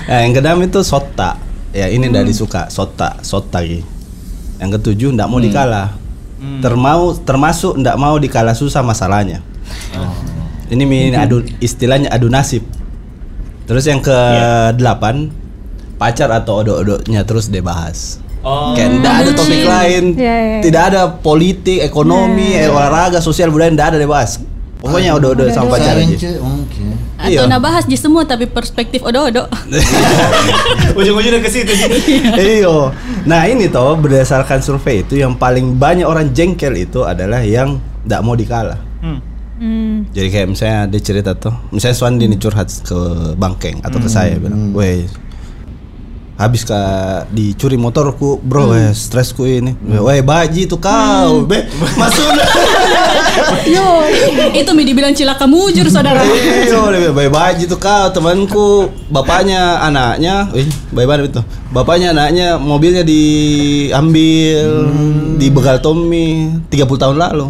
Nah, 0.04 0.18
yang 0.26 0.32
keenam 0.34 0.58
itu 0.66 0.80
sota. 0.82 1.38
Ya 1.70 1.86
ini 1.90 2.06
ndak 2.06 2.26
disuka, 2.26 2.70
sota, 2.70 3.18
sota 3.22 3.62
lagi. 3.62 3.86
Yang 4.58 4.70
ketujuh 4.78 5.10
ndak 5.14 5.26
mau 5.26 5.38
dikalah. 5.38 5.94
Termau 6.58 7.14
termasuk 7.22 7.78
ndak 7.78 7.96
mau 7.98 8.18
dikalah 8.18 8.54
susah 8.54 8.82
masalahnya. 8.82 9.42
Ini 10.70 10.82
mi 10.86 11.14
adu 11.14 11.42
istilahnya 11.62 12.10
adu 12.10 12.26
nasib. 12.26 12.66
Terus 13.64 13.86
yang 13.86 14.02
ke 14.02 14.18
delapan 14.74 15.30
pacar 16.04 16.28
atau 16.28 16.60
odok-odoknya 16.60 17.24
terus 17.24 17.48
dibahas. 17.48 18.20
Oh. 18.44 18.76
Kayak 18.76 19.00
ndak 19.00 19.14
ada 19.16 19.30
topik 19.32 19.64
lain, 19.64 20.04
Iya, 20.12 20.36
iya. 20.36 20.58
tidak 20.60 20.82
ada 20.92 21.00
politik, 21.08 21.80
ekonomi, 21.80 22.52
eh, 22.52 22.68
olahraga, 22.68 23.16
sosial 23.18 23.48
budaya 23.48 23.72
ndak 23.72 23.88
ada 23.88 23.98
dibahas. 23.98 24.36
Pokoknya 24.76 25.16
odok-odok 25.16 25.48
sama 25.48 25.72
pacar 25.72 25.96
aja. 25.96 26.12
ce- 26.12 26.36
Oke. 26.36 26.84
Atau 27.16 27.32
Iya. 27.32 27.48
nah 27.48 27.56
bahas 27.56 27.88
di 27.88 27.96
semua 27.96 28.28
tapi 28.28 28.44
perspektif 28.44 29.00
odo-odo. 29.00 29.48
Ujung-ujungnya 30.98 31.40
ke 31.40 31.48
situ. 31.48 31.72
Iyo. 32.52 32.92
Nah 33.24 33.48
ini 33.48 33.72
toh 33.72 33.96
berdasarkan 33.96 34.60
survei 34.60 35.00
itu 35.00 35.16
yang 35.16 35.34
paling 35.34 35.74
banyak 35.74 36.04
orang 36.04 36.28
jengkel 36.30 36.76
itu 36.76 37.00
adalah 37.00 37.40
yang 37.40 37.80
tidak 38.04 38.20
mau 38.20 38.36
dikalah. 38.36 38.76
Hmm. 39.00 39.24
Hmm. 39.54 40.04
Jadi 40.10 40.28
kayak 40.28 40.48
misalnya 40.50 40.80
dia 40.84 41.00
cerita 41.00 41.30
tuh, 41.32 41.54
misalnya 41.70 41.94
Swandi 41.94 42.26
ini 42.26 42.36
curhat 42.36 42.68
ke 42.76 42.98
Bangkeng 43.34 43.80
atau 43.80 43.96
ke 43.96 44.10
saya 44.10 44.34
bilang, 44.36 44.74
weh 44.74 45.06
habis 46.34 46.66
ka 46.66 46.80
dicuri 47.30 47.78
motorku 47.78 48.42
bro 48.42 48.74
weh 48.74 48.90
stresku 48.90 49.46
ini 49.46 49.78
weh 49.86 50.18
baji 50.18 50.66
itu 50.66 50.74
kau 50.82 51.46
be 51.46 51.62
masuk 52.00 52.26
Yo, 53.64 54.06
itu 54.54 54.70
mi 54.76 54.86
dibilang 54.86 55.10
cilaka 55.10 55.48
mujur 55.48 55.88
saudara. 55.90 56.22
Lebih 56.94 57.10
baik 57.10 57.30
baji 57.32 57.64
tuh 57.66 57.80
kau 57.80 58.06
temanku, 58.12 58.92
bapaknya 59.10 59.82
anaknya, 59.82 60.46
eh, 60.54 60.68
baik 60.94 61.08
banget 61.08 61.24
itu. 61.34 61.42
Bapaknya 61.74 62.14
anaknya 62.14 62.60
mobilnya 62.60 63.02
diambil 63.02 64.86
di 65.34 65.46
begal 65.50 65.82
Tommy 65.82 66.52
30 66.70 67.02
tahun 67.02 67.16
lalu. 67.18 67.48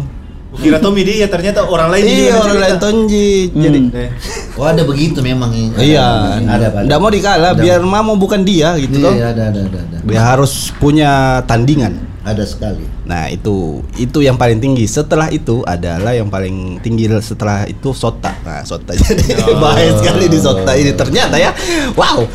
Kira 0.55 0.77
Tommy 0.77 1.01
dia 1.01 1.27
ternyata 1.27 1.63
orang 1.63 1.89
lain 1.89 2.03
juga 2.03 2.15
Iya 2.17 2.33
orang 2.37 2.57
lain. 2.57 2.77
Tonji. 2.77 3.31
Jadi 3.49 3.79
Eh, 3.91 4.09
Oh 4.55 4.63
ada 4.63 4.81
begitu 4.81 5.19
memang 5.19 5.51
ini. 5.51 5.75
iya, 5.77 6.39
Ada 6.39 6.71
ada. 6.71 6.79
nggak 6.81 6.97
mau 6.97 7.09
dikalah 7.09 7.51
biar 7.53 7.79
mamo 7.79 8.15
bukan 8.15 8.41
dia 8.41 8.73
gitu 8.77 8.95
Iya, 8.95 9.03
loh. 9.03 9.13
iya, 9.13 9.25
ada 9.29 9.43
ada 9.49 9.59
ada 9.61 9.79
ada. 9.79 9.97
Dia 10.01 10.21
harus 10.23 10.51
punya 10.75 11.11
tandingan. 11.43 12.14
Ada 12.25 12.41
sekali. 12.41 12.81
Nah 13.05 13.29
itu 13.29 13.85
itu 14.01 14.25
yang 14.25 14.33
paling 14.33 14.57
tinggi. 14.57 14.89
Setelah 14.89 15.29
itu 15.29 15.61
adalah 15.61 16.09
yang 16.09 16.25
paling 16.25 16.81
tinggi 16.81 17.05
setelah 17.21 17.69
itu 17.69 17.93
sota. 17.93 18.33
Nah 18.41 18.65
sota 18.65 18.97
jadi 18.97 19.53
bahaya 19.61 19.93
sekali 20.01 20.25
di 20.25 20.41
sota 20.41 20.73
ini 20.73 20.89
ternyata 20.97 21.37
ya. 21.37 21.53
Wow. 21.93 22.25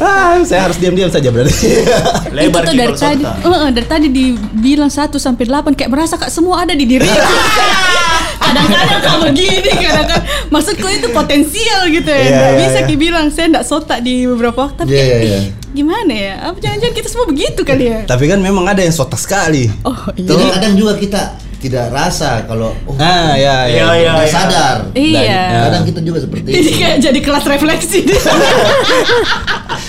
Ah, 0.00 0.40
saya 0.48 0.64
harus 0.64 0.80
diam-diam 0.80 1.12
saja 1.12 1.28
berarti. 1.28 1.84
Lebar 2.32 2.64
itu 2.64 2.72
tuh 2.72 2.74
dari 2.80 2.94
tadi, 2.96 3.24
Sota. 3.24 3.44
Heeh, 3.44 3.68
dari 3.76 3.86
tadi 3.86 4.06
dibilang 4.08 4.88
1 4.88 5.12
sampai 5.20 5.44
8 5.44 5.76
kayak 5.76 5.90
berasa 5.92 6.16
kak 6.16 6.32
semua 6.32 6.64
ada 6.64 6.72
di 6.72 6.88
diri. 6.88 7.04
kadang-kadang 8.44 9.00
kok 9.00 9.16
begini, 9.24 9.70
kadang-kadang 9.74 10.22
maksudku 10.48 10.86
itu 10.86 11.08
potensial 11.10 11.80
gitu 11.88 12.06
ya. 12.06 12.20
Iya, 12.20 12.30
Nggak 12.30 12.50
iya, 12.50 12.60
bisa 12.60 12.78
iya. 12.78 12.86
ki 12.86 12.94
bilang 12.96 13.26
saya 13.28 13.46
enggak 13.48 13.64
sota 13.64 13.96
di 13.98 14.14
beberapa 14.24 14.58
waktu 14.62 14.76
tapi 14.80 14.92
Iya 14.92 15.04
iya 15.04 15.18
iya. 15.20 15.40
gimana 15.70 16.12
ya? 16.12 16.34
Apa 16.44 16.56
jangan-jangan 16.58 16.94
kita 16.94 17.08
semua 17.08 17.26
begitu 17.26 17.60
kali 17.62 17.84
ya? 17.86 18.00
Tapi 18.04 18.24
kan 18.26 18.38
memang 18.38 18.64
ada 18.64 18.78
yang 18.78 18.92
sota 18.92 19.16
sekali. 19.16 19.66
Oh 19.82 19.96
Jadi 20.12 20.38
iya. 20.40 20.52
kadang 20.54 20.74
juga 20.74 20.94
kita 20.94 21.22
tidak 21.58 21.88
rasa 21.90 22.44
kalau 22.44 22.76
oh, 22.84 22.92
Ah 23.00 23.32
ya 23.34 23.64
Iya, 23.64 23.84
ya. 23.88 23.94
iya. 23.96 24.10
nggak 24.12 24.28
sadar. 24.28 24.76
Iya. 24.92 25.40
Kadang 25.64 25.82
kita 25.88 26.00
juga 26.00 26.18
seperti 26.20 26.46
Ini 26.46 26.60
itu. 26.60 26.70
kayak 26.76 26.96
jadi 27.00 27.18
kelas 27.24 27.44
refleksi 27.48 27.98
deh. 28.08 28.20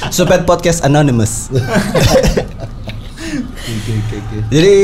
Supet 0.07 0.43
podcast 0.43 0.81
anonymous. 0.81 1.51
Jadi 4.47 4.77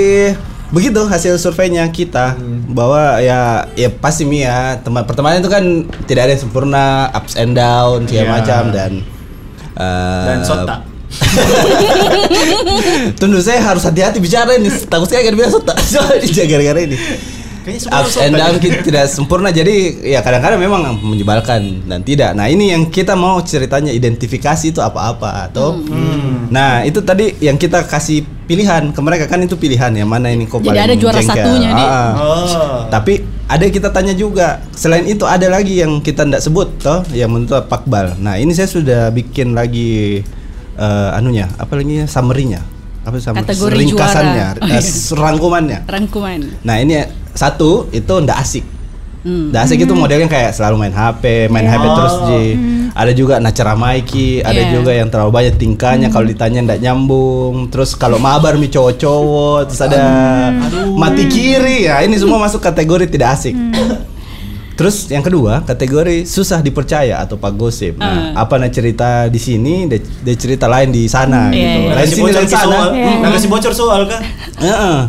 begitu 0.72 1.04
hasil 1.04 1.36
surveinya 1.36 1.84
kita 1.88 2.40
bahwa 2.72 3.20
ya 3.20 3.68
ya 3.76 3.92
pasti 3.92 4.24
mi 4.24 4.40
ya 4.40 4.80
teman 4.80 5.04
pertemanan 5.04 5.44
itu 5.44 5.52
kan 5.52 5.64
tidak 6.08 6.22
ada 6.26 6.32
yang 6.32 6.42
sempurna 6.42 7.12
ups 7.12 7.36
and 7.36 7.54
down 7.54 8.08
segala 8.08 8.24
Iya. 8.24 8.32
macam 8.32 8.64
dan 8.72 8.92
eh, 9.76 10.26
Dan 10.26 10.40
Sota. 10.42 10.76
Tunggu 13.20 13.40
saya 13.44 13.60
harus 13.60 13.84
hati-hati 13.84 14.24
bicara 14.24 14.56
ini 14.56 14.72
takut 14.88 15.08
sekali 15.08 15.28
kan 15.28 15.36
biasa 15.36 15.52
sota 15.52 15.74
soalnya 15.92 16.44
gara-gara 16.48 16.80
ini 16.82 16.98
ups 17.64 18.16
and 18.18 18.34
down 18.34 18.56
gitu. 18.56 18.68
kita 18.68 18.78
tidak 18.82 19.06
sempurna 19.08 19.50
jadi 19.50 19.74
ya 20.02 20.20
kadang-kadang 20.20 20.58
memang 20.58 20.98
menyebalkan 20.98 21.86
dan 21.86 22.02
tidak 22.02 22.34
nah 22.34 22.46
ini 22.46 22.72
yang 22.72 22.88
kita 22.88 23.14
mau 23.14 23.40
ceritanya 23.40 23.90
identifikasi 23.90 24.66
itu 24.68 24.80
apa-apa 24.80 25.48
atau 25.48 25.74
Hmm. 25.82 26.48
nah 26.50 26.82
itu 26.82 27.00
tadi 27.00 27.38
yang 27.40 27.56
kita 27.56 27.84
kasih 27.84 28.22
pilihan 28.46 28.92
ke 28.92 29.00
mereka 29.00 29.26
kan 29.26 29.40
itu 29.40 29.56
pilihan 29.56 29.92
ya 29.92 30.04
mana 30.04 30.28
ini 30.28 30.44
kok 30.44 30.60
Jadi 30.60 30.68
paling 30.68 30.84
ada 30.84 30.96
juara 30.96 31.20
jengkel. 31.20 31.36
satunya. 31.40 31.70
Ah, 31.72 31.80
ah. 31.80 32.10
Oh. 32.20 32.80
tapi 32.88 33.24
ada 33.48 33.62
yang 33.64 33.74
kita 33.74 33.90
tanya 33.90 34.14
juga 34.14 34.48
selain 34.72 35.04
itu 35.06 35.24
ada 35.24 35.48
lagi 35.48 35.80
yang 35.80 36.00
kita 36.00 36.24
tidak 36.24 36.42
sebut 36.42 36.68
toh 36.78 37.04
yang 37.12 37.32
menurut 37.32 37.68
Pakbal 37.68 38.20
nah 38.20 38.36
ini 38.36 38.52
saya 38.52 38.68
sudah 38.68 39.08
bikin 39.10 39.52
lagi 39.52 40.20
eh, 40.76 41.10
anunya 41.16 41.48
apa 41.56 41.76
lagi 41.76 42.04
summary-nya 42.06 42.62
apa 43.02 43.18
summary? 43.18 43.50
Kategori 43.50 43.76
ringkasannya 43.82 44.46
juara. 44.54 44.62
Oh, 44.62 44.68
eh, 44.70 44.78
iya. 44.78 45.16
rangkumannya 45.18 45.80
Rangkuman. 45.90 46.40
Nah 46.62 46.76
ini 46.78 46.94
satu 47.34 47.88
itu 47.90 48.14
ndak 48.20 48.38
asik. 48.38 48.66
Hmm. 49.22 49.54
Ndak 49.54 49.70
asik 49.70 49.86
itu 49.86 49.94
modelnya 49.94 50.26
kayak 50.26 50.50
selalu 50.52 50.82
main 50.82 50.90
HP, 50.92 51.46
main 51.48 51.64
HP 51.64 51.84
terus 51.86 52.16
Ji. 52.26 52.44
Ada 52.92 53.12
juga 53.14 53.38
naceramai 53.38 54.02
ki, 54.02 54.42
ada 54.42 54.62
juga 54.68 54.92
yang 54.92 55.08
terlalu 55.08 55.32
banyak 55.32 55.56
tingkahnya 55.56 56.10
kalau 56.10 56.26
ditanya 56.26 56.60
ndak 56.66 56.82
nyambung. 56.82 57.70
Terus 57.70 57.94
kalau 57.94 58.18
mabar 58.18 58.58
mi 58.58 58.66
cowok-cowok, 58.66 59.70
terus 59.70 59.80
ada 59.80 60.02
mati 60.92 61.26
kiri 61.26 61.86
ya. 61.86 62.02
Ini 62.02 62.18
semua 62.18 62.42
masuk 62.42 62.60
kategori 62.60 63.06
tidak 63.08 63.38
asik. 63.38 63.54
Terus 64.72 65.06
yang 65.06 65.22
kedua 65.22 65.62
kategori 65.62 66.26
susah 66.26 66.58
dipercaya 66.58 67.22
atau 67.22 67.38
pak 67.38 67.54
gosip. 67.54 68.02
Nah, 68.02 68.34
apa 68.34 68.58
nah 68.58 68.66
cerita 68.66 69.30
di 69.30 69.38
sini, 69.38 69.86
dia, 69.86 70.02
dia 70.02 70.34
cerita 70.34 70.66
lain 70.66 70.90
di 70.90 71.06
sana 71.06 71.54
Iya, 71.54 71.54
gitu. 71.54 71.78
iya. 71.78 71.92
Lain 71.94 72.02
Kasih 72.02 72.16
sini 72.16 72.24
bocor 72.26 72.34
lain 72.34 72.50
sana. 72.50 72.66
soal. 72.66 72.88
Iya. 72.90 73.14
Nah, 73.14 73.30
kasih 73.30 73.50
bocor 73.52 73.74
soal 73.78 74.02
kah? 74.10 74.22
Heeh. 74.58 75.00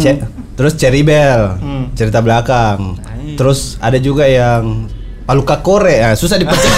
Ce- 0.00 0.22
Terus 0.58 0.74
Cherry 0.74 1.06
Bell, 1.06 1.54
Hmm. 1.56 1.94
cerita 1.94 2.18
belakang. 2.18 2.98
Terus 3.38 3.78
ada 3.78 3.94
juga 3.96 4.26
yang 4.26 4.90
Paluka 5.22 5.62
Kore, 5.62 5.94
ya, 5.94 6.10
susah 6.12 6.34
dipercaya. 6.34 6.74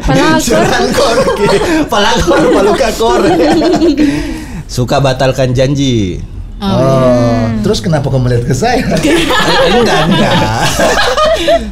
Pelakor. 0.00 0.64
Palakor, 0.64 1.16
Palakor, 1.92 2.40
Paluka 2.48 2.88
Kore. 2.96 3.28
Suka 4.66 4.98
batalkan 4.98 5.52
janji. 5.52 6.24
Oh, 6.56 7.44
terus 7.60 7.84
kenapa 7.84 8.08
kamu 8.08 8.32
lihat 8.32 8.44
ke 8.48 8.54
saya? 8.56 8.80
Eh, 8.80 9.20
enggak, 9.68 10.08
enggak. 10.08 10.34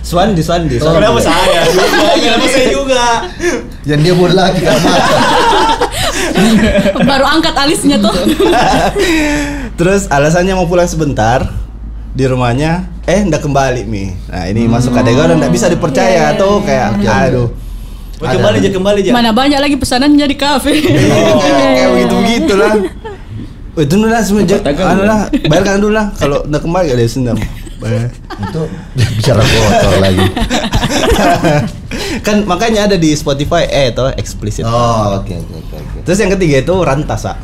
Swandi, 0.05 0.45
Swandi, 0.45 0.77
Swandi. 0.77 1.01
Kenapa 1.01 1.21
saya? 1.25 1.61
Kenapa 1.65 2.47
saya 2.47 2.69
juga? 2.69 3.05
Yang 3.89 4.01
dia 4.05 4.13
bodoh 4.13 4.37
lagi 4.37 4.61
kan. 4.61 4.77
Baru 7.01 7.25
angkat 7.25 7.55
alisnya 7.57 7.97
tuh. 7.97 8.13
Terus 9.75 10.07
alasannya 10.07 10.55
mau 10.55 10.71
pulang 10.71 10.87
sebentar 10.87 11.51
di 12.15 12.23
rumahnya, 12.31 12.87
eh 13.11 13.27
ndak 13.27 13.43
kembali 13.43 13.83
mi. 13.91 14.15
Nah 14.31 14.47
ini 14.47 14.71
masuk 14.71 14.95
kategori 14.95 15.35
ndak 15.35 15.51
bisa 15.51 15.67
dipercaya 15.67 16.39
tuh 16.39 16.63
kayak 16.63 17.03
aduh. 17.03 17.51
Oh, 18.23 18.31
kembali 18.31 18.63
aja, 18.63 18.71
kembali 18.71 18.99
aja. 19.03 19.11
Mana 19.11 19.35
banyak 19.35 19.59
lagi 19.59 19.75
pesanannya 19.75 20.27
di 20.31 20.37
kafe. 20.39 20.71
Iya, 20.79 21.35
kayak, 21.43 21.89
begitu 21.99 22.15
begitu 22.23 22.53
lah. 22.55 22.73
Wih, 23.75 23.87
tunggu 23.91 24.07
lah 24.07 24.23
semenjak 24.23 24.63
anu 24.63 25.03
lah, 25.03 25.27
bayarkan 25.51 25.83
dulu 25.83 25.99
lah 25.99 26.15
kalau 26.15 26.47
udah 26.47 26.61
kembali 26.63 26.95
ada 26.95 27.03
sendam. 27.11 27.35
Bayar. 27.83 28.15
Itu 28.39 28.71
bicara 29.19 29.43
kotor 29.43 29.95
lagi. 29.99 30.27
kan 32.27 32.47
makanya 32.47 32.87
ada 32.87 32.95
di 32.95 33.11
Spotify 33.19 33.67
eh 33.67 33.91
itu 33.91 34.07
explicit. 34.15 34.63
Oh, 34.63 35.19
oke 35.19 35.35
oke 35.35 35.55
oke. 35.59 35.75
oke. 35.75 35.99
Terus 36.07 36.19
yang 36.23 36.31
ketiga 36.39 36.63
itu 36.63 36.75
rantasa. 36.79 37.35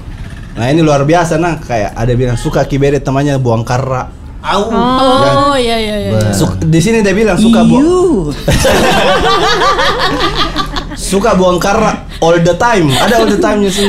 Nah 0.61 0.69
ini 0.69 0.85
luar 0.85 1.09
biasa 1.09 1.41
nah 1.41 1.57
kayak 1.57 1.97
ada 1.97 2.13
bilang 2.13 2.37
suka 2.37 2.69
kibere 2.69 3.01
temannya 3.01 3.41
buang 3.41 3.65
kara. 3.65 4.13
Au. 4.45 4.69
Oh 4.69 5.57
iya 5.57 5.81
iya 5.81 5.97
iya. 6.05 6.13
Suk- 6.37 6.61
di 6.61 6.81
sini 6.85 7.01
dia 7.01 7.17
bilang 7.17 7.41
suka 7.41 7.65
buang 7.65 7.81
suka 11.13 11.33
buang 11.33 11.57
kara 11.57 12.05
all 12.21 12.37
the 12.45 12.53
time. 12.61 12.93
Ada 12.93 13.25
all 13.25 13.29
the 13.33 13.41
time 13.41 13.65
nya 13.65 13.73
sini. 13.73 13.89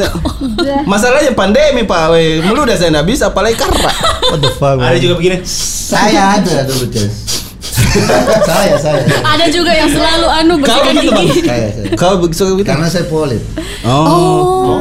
Masalahnya 0.87 1.35
pandemi 1.35 1.83
pak, 1.83 2.15
weh. 2.15 2.39
Meludah 2.39 2.79
saya 2.79 2.95
nggak 2.95 3.07
bisa, 3.07 3.35
apalagi 3.35 3.59
kara. 3.59 3.91
What 4.31 4.39
the 4.39 4.51
fuck? 4.55 4.79
Ada 4.79 4.95
juga 4.95 5.19
begini. 5.19 5.43
Saya 5.91 6.39
ada 6.39 6.63
dulu, 6.63 6.87
Ces. 6.87 7.43
saya 8.47 8.79
saya. 8.79 9.03
Ada 9.27 9.51
juga 9.51 9.75
yang 9.75 9.91
selalu 9.91 10.27
anu 10.31 10.53
Kau 10.63 10.63
bersihkan 10.63 10.93
begitu 10.95 11.11
bang? 11.11 11.25
gigi. 11.27 11.41
Saya 11.43 11.67
saya. 11.75 11.87
Kau 11.99 12.15
begitu? 12.23 12.63
Karena 12.63 12.87
saya 12.87 13.03
polip. 13.11 13.43
Oh. 13.83 14.79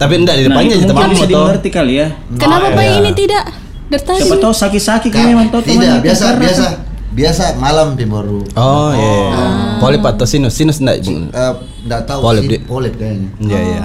Tapi 0.00 0.12
enggak 0.16 0.34
di 0.34 0.44
depannya 0.48 0.72
itu 0.72 0.80
di 0.80 0.88
tempat 0.88 1.02
mungkin 1.02 1.12
bisa 1.12 1.20
motor. 1.20 1.36
dimengerti 1.36 1.68
kali 1.68 1.92
ya. 1.94 2.08
Kenapa 2.34 2.64
Oh, 2.64 2.70
Pak 2.72 2.82
iya. 2.82 2.94
ini 2.96 3.10
tidak? 3.12 3.44
Dari 3.86 4.00
tadi. 4.00 4.18
Siapa 4.18 4.36
tahu 4.38 4.54
sakit-sakit 4.56 5.10
kan 5.10 5.20
Ka- 5.20 5.28
memang 5.28 5.46
tahu 5.50 5.62
tidak, 5.62 6.00
biasa 6.00 6.24
karena- 6.24 6.40
biasa 6.40 6.64
biasa 7.10 7.42
malam 7.58 7.88
baru. 7.98 8.40
Oh 8.54 8.90
iya. 8.90 9.12
iya. 9.28 9.46
Polip 9.76 10.00
atau 10.00 10.24
sinus? 10.24 10.54
Sinus 10.54 10.80
enggak? 10.80 11.04
Eh, 11.04 11.52
nggak 11.84 12.00
tahu 12.06 12.20
Polip, 12.22 12.42
sih, 12.42 12.50
Dik. 12.50 12.60
polip 12.64 12.94
kayaknya. 12.96 13.28
Iya, 13.38 13.60
iya. 13.60 13.84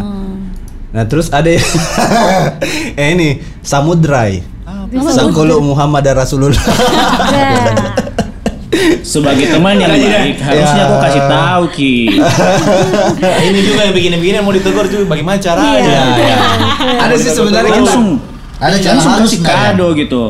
Nah, 0.95 1.03
terus 1.03 1.27
ada 1.27 1.51
yang- 1.51 1.67
eh 3.01 3.07
ini 3.11 3.29
Samudrai. 3.59 4.39
Sakolo 5.11 5.59
Muhammad 5.59 6.05
Rasulullah. 6.07 6.55
Sebagai 9.01 9.45
teman 9.49 9.75
yang 9.75 9.91
baik 9.91 10.37
harusnya 10.37 10.81
Ya. 10.81 10.89
kau 10.89 10.99
kasih 10.99 11.23
tahu 11.25 11.63
ki. 11.71 11.95
Ini 13.47 13.59
juga 13.61 13.81
yang 13.83 13.93
begini-begini 13.93 14.35
mau 14.39 14.51
ditegur 14.51 14.85
juga 14.85 15.05
bagaimana 15.07 15.37
caranya? 15.37 15.79
Iya, 15.79 16.03
iya. 16.17 16.37
Ada 16.99 17.15
sih 17.15 17.31
sebenarnya 17.31 17.71
kita 17.71 17.81
Langsung 17.81 18.07
Ada 18.55 18.75
cara 18.77 18.93
langsung 18.95 19.13
kasih 19.19 19.39
ya? 19.39 19.45
kado 19.45 19.87
gitu. 19.93 20.23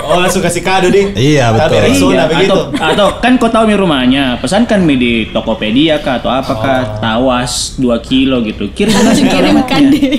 Oh 0.00 0.16
langsung 0.16 0.40
kasih 0.40 0.62
kado 0.62 0.88
ding. 0.88 1.12
Iya, 1.12 1.52
betul. 1.52 1.76
Tapi 1.76 1.90
Iya, 1.92 2.24
begitu. 2.24 2.48
atau, 2.48 2.60
atau 2.72 3.08
kan 3.18 3.32
kau 3.36 3.50
tahu 3.50 3.66
mi 3.66 3.74
rumahnya, 3.74 4.38
pesankan 4.38 4.80
mi 4.80 4.94
di 4.94 5.12
Tokopedia 5.28 5.98
kah 5.98 6.16
atau 6.16 6.30
apa 6.30 6.52
kah, 6.54 6.82
tawas 6.96 7.76
2 7.76 7.90
kilo 8.00 8.40
gitu. 8.40 8.70
Kirim 8.70 8.94
Kirimkan 9.34 9.82
deh. 9.90 10.16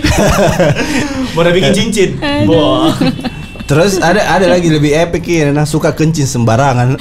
Mau 1.33 1.41
bikin 1.41 1.71
cincin. 1.73 2.09
Wah. 2.45 2.93
Terus 3.67 3.99
ada 3.99 4.23
ada 4.23 4.47
lagi 4.47 4.71
lebih 4.71 4.95
epic 4.95 5.27
ini, 5.27 5.51
nah 5.51 5.67
suka 5.67 5.91
kencing 5.91 6.23
sembarangan. 6.23 6.95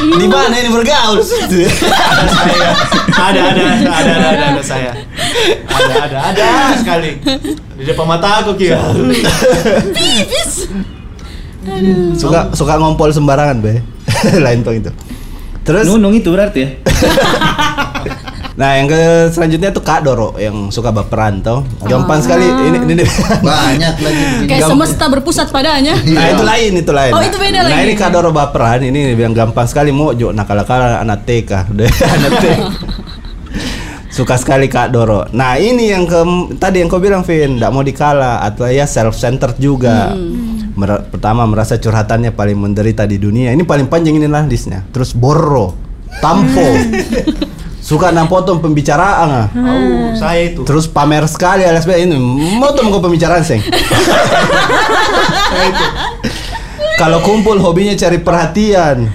Di 0.00 0.24
mana 0.24 0.56
ini 0.56 0.72
bergaul? 0.72 1.20
Ada 3.12 3.40
ada 3.52 3.60
ada 3.60 3.90
ada 3.92 4.12
ada 4.16 4.44
ada 4.56 4.62
saya. 4.64 4.96
Ada 5.68 5.94
ada 6.08 6.18
ada 6.32 6.48
sekali. 6.72 7.20
Di 7.76 7.84
depan 7.84 8.08
mata 8.08 8.40
aku 8.40 8.56
kira. 8.56 8.80
suka 12.16 12.48
suka 12.56 12.74
ngompol 12.80 13.12
sembarangan 13.12 13.60
be. 13.60 13.84
Lain 14.44 14.64
tuh 14.64 14.72
itu. 14.72 14.88
Terus 15.68 15.84
Nunung 15.84 16.16
itu 16.16 16.32
berarti 16.32 16.64
ya. 16.64 16.70
Nah, 18.58 18.74
yang 18.74 18.90
ke 18.90 19.30
selanjutnya 19.30 19.70
tuh 19.70 19.86
Kak 19.86 20.02
Doro 20.02 20.34
yang 20.34 20.74
suka 20.74 20.90
baperan 20.90 21.38
tuh. 21.46 21.62
Gampang 21.86 22.18
sekali 22.18 22.42
ini 22.42 22.90
ini. 22.90 23.06
Banyak 23.38 23.94
lagi 24.02 24.22
begini. 24.34 24.46
Kayak 24.50 24.66
Gampang. 24.66 24.70
semesta 24.82 25.04
berpusat 25.06 25.46
padanya. 25.54 25.94
Nah, 25.94 26.26
itu 26.34 26.42
lain, 26.42 26.72
itu 26.82 26.90
lain. 26.90 27.12
Oh, 27.14 27.22
itu 27.22 27.38
beda 27.38 27.62
nah, 27.62 27.70
lagi. 27.70 27.86
ini 27.86 27.94
Kak 27.94 28.10
Doro 28.10 28.34
baperan 28.34 28.82
ini 28.82 29.14
yang 29.14 29.30
gampang 29.30 29.70
sekali 29.70 29.94
mau 29.94 30.10
jo 30.10 30.34
nakal-nakal 30.34 31.06
anak 31.06 31.22
TK. 31.22 31.50
Udah 31.72 31.86
anak 31.86 32.32
TK. 32.42 32.60
Suka 34.18 34.34
sekali 34.34 34.66
Kak 34.66 34.90
Doro. 34.90 35.30
Nah, 35.30 35.54
ini 35.54 35.94
yang 35.94 36.02
ke 36.02 36.18
tadi 36.58 36.82
yang 36.82 36.90
kau 36.90 36.98
bilang 36.98 37.22
Vin, 37.22 37.62
enggak 37.62 37.70
mau 37.70 37.86
dikalah 37.86 38.42
atau 38.42 38.66
ya 38.66 38.90
self 38.90 39.14
centered 39.14 39.54
juga. 39.62 40.18
Mer- 40.74 41.06
pertama 41.06 41.46
merasa 41.46 41.78
curhatannya 41.78 42.34
paling 42.34 42.58
menderita 42.58 43.06
di 43.06 43.22
dunia. 43.22 43.54
Ini 43.54 43.62
paling 43.62 43.86
panjang 43.86 44.18
ini 44.18 44.26
lah 44.26 44.42
listnya. 44.50 44.82
Terus 44.90 45.14
borro, 45.14 45.78
tampo. 46.18 46.66
Suka 47.88 48.12
nampotong 48.12 48.60
pembicaraan 48.60 49.28
ah. 49.32 49.46
Oh, 49.56 50.12
saya 50.12 50.52
itu. 50.52 50.60
Terus 50.68 50.84
pamer 50.84 51.24
sekali 51.24 51.64
alias 51.64 51.88
be- 51.88 51.96
ini 51.96 52.20
mau 52.60 52.68
tuh 52.76 52.84
mau 52.84 53.00
pembicaraan 53.00 53.40
seng. 53.40 53.64
Kalau 57.00 57.24
kumpul 57.24 57.56
hobinya 57.56 57.96
cari 57.96 58.20
perhatian. 58.20 59.08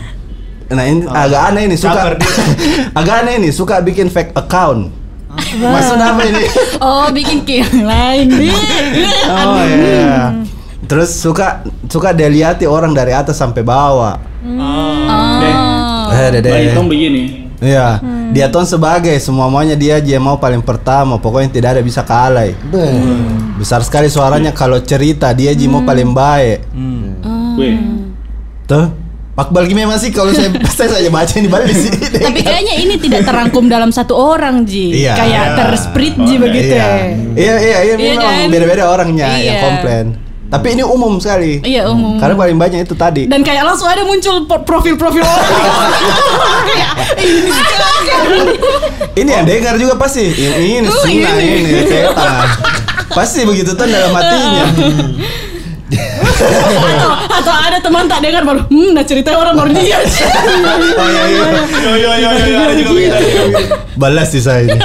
Nah 0.74 0.86
ini 0.90 1.06
agak 1.06 1.42
aneh 1.54 1.70
ini 1.70 1.78
suka 1.78 2.18
agak 2.98 3.16
aneh 3.22 3.34
ini 3.38 3.50
suka 3.54 3.78
bikin 3.78 4.10
fake 4.10 4.34
account. 4.34 4.90
Maksudnya 5.54 6.18
apa 6.18 6.22
ini? 6.26 6.42
Oh, 6.84 7.08
bikin 7.14 7.46
ke 7.46 7.62
yang 7.62 7.86
lain 7.86 8.26
nih. 8.26 8.58
Oh 9.30 9.62
iya. 9.62 10.34
Terus 10.90 11.14
suka 11.14 11.62
suka 11.86 12.10
dilihat 12.10 12.58
orang 12.66 12.98
dari 12.98 13.14
atas 13.14 13.38
sampai 13.38 13.62
bawah. 13.62 14.18
Oh. 14.42 16.10
Eh, 16.10 16.28
dede. 16.34 16.50
Baik, 16.50 16.74
tong 16.74 16.90
begini. 16.90 17.44
Iya, 17.64 18.04
dia 18.34 18.50
tuh 18.50 18.66
sebagai 18.66 19.14
semuanya 19.22 19.78
dia 19.78 20.02
aja 20.02 20.10
yang 20.18 20.26
mau 20.26 20.42
paling 20.42 20.66
pertama, 20.66 21.22
pokoknya 21.22 21.54
tidak 21.54 21.70
ada 21.78 21.82
bisa 21.86 22.02
kalah. 22.02 22.50
Beh. 22.74 22.90
Besar 23.62 23.86
sekali 23.86 24.10
suaranya 24.10 24.50
kalau 24.50 24.82
cerita 24.82 25.30
dia 25.32 25.54
aja 25.54 25.66
mau 25.70 25.86
paling 25.86 26.10
baik. 26.12 26.66
Weh, 27.54 27.78
Tuh, 28.66 28.90
Pakbal 29.34 29.66
gimana 29.66 29.98
sih 29.98 30.14
kalau 30.14 30.30
saya 30.30 30.54
saya 30.78 30.94
saja 30.94 31.10
baca 31.10 31.34
ini 31.42 31.50
balik 31.50 31.74
di 31.74 31.78
sini. 31.78 31.98
Tapi 31.98 32.46
kayaknya 32.46 32.74
ini 32.78 32.96
tidak 33.02 33.26
terangkum 33.26 33.66
dalam 33.66 33.90
satu 33.90 34.14
orang 34.14 34.62
Ji. 34.62 34.94
Iya. 35.06 35.18
Kayak 35.18 35.46
Iya. 35.46 35.56
tersprit 35.58 36.16
Ji 36.22 36.36
begitu 36.38 36.74
iya. 36.78 36.86
ya. 36.86 36.94
Iya 37.34 37.56
iya 37.58 37.58
iya 37.58 37.78
Iya 37.82 38.14
memang 38.14 38.30
kan? 38.30 38.50
beda-beda 38.54 38.84
orangnya 38.94 39.28
yang 39.42 39.58
Iya. 39.58 39.64
komplain. 39.66 40.06
Tapi 40.54 40.78
ini 40.78 40.84
umum 40.86 41.18
sekali. 41.18 41.66
Iya 41.66 41.90
umum. 41.90 42.22
Karena 42.22 42.38
paling 42.38 42.58
banyak 42.62 42.86
itu 42.86 42.94
tadi. 42.94 43.26
Dan 43.26 43.42
kayak 43.42 43.66
langsung 43.66 43.90
ada 43.90 44.06
muncul 44.06 44.46
profil-profil 44.46 45.26
orang. 45.26 45.50
Kayak, 46.70 46.92
ini. 47.18 47.50
Ini 49.14 49.30
yang 49.30 49.46
dengar 49.46 49.78
juga 49.78 49.94
pasti. 49.94 50.26
Ini, 50.26 50.82
ini 50.82 50.90
Oh, 50.90 50.98
sunnah 51.02 51.38
ini. 51.38 51.70
ini 51.70 51.82
setan. 51.86 52.50
Pasti 53.10 53.46
begitu 53.46 53.74
tuh 53.74 53.86
dalam 53.86 54.10
hatinya. 54.10 54.66
atau, 56.34 57.12
atau 57.30 57.54
ada 57.54 57.78
teman 57.78 58.04
tak 58.06 58.20
dengar 58.22 58.44
baru, 58.44 58.62
hmm, 58.66 58.92
nah 58.92 59.04
ceritanya 59.04 59.38
orang 59.40 59.56
baru 59.56 59.72
dia. 59.74 59.98
Iya, 61.94 62.10
iya. 62.18 62.62
Balas 63.94 64.34
sih 64.34 64.42
saya 64.42 64.66
ini. 64.66 64.80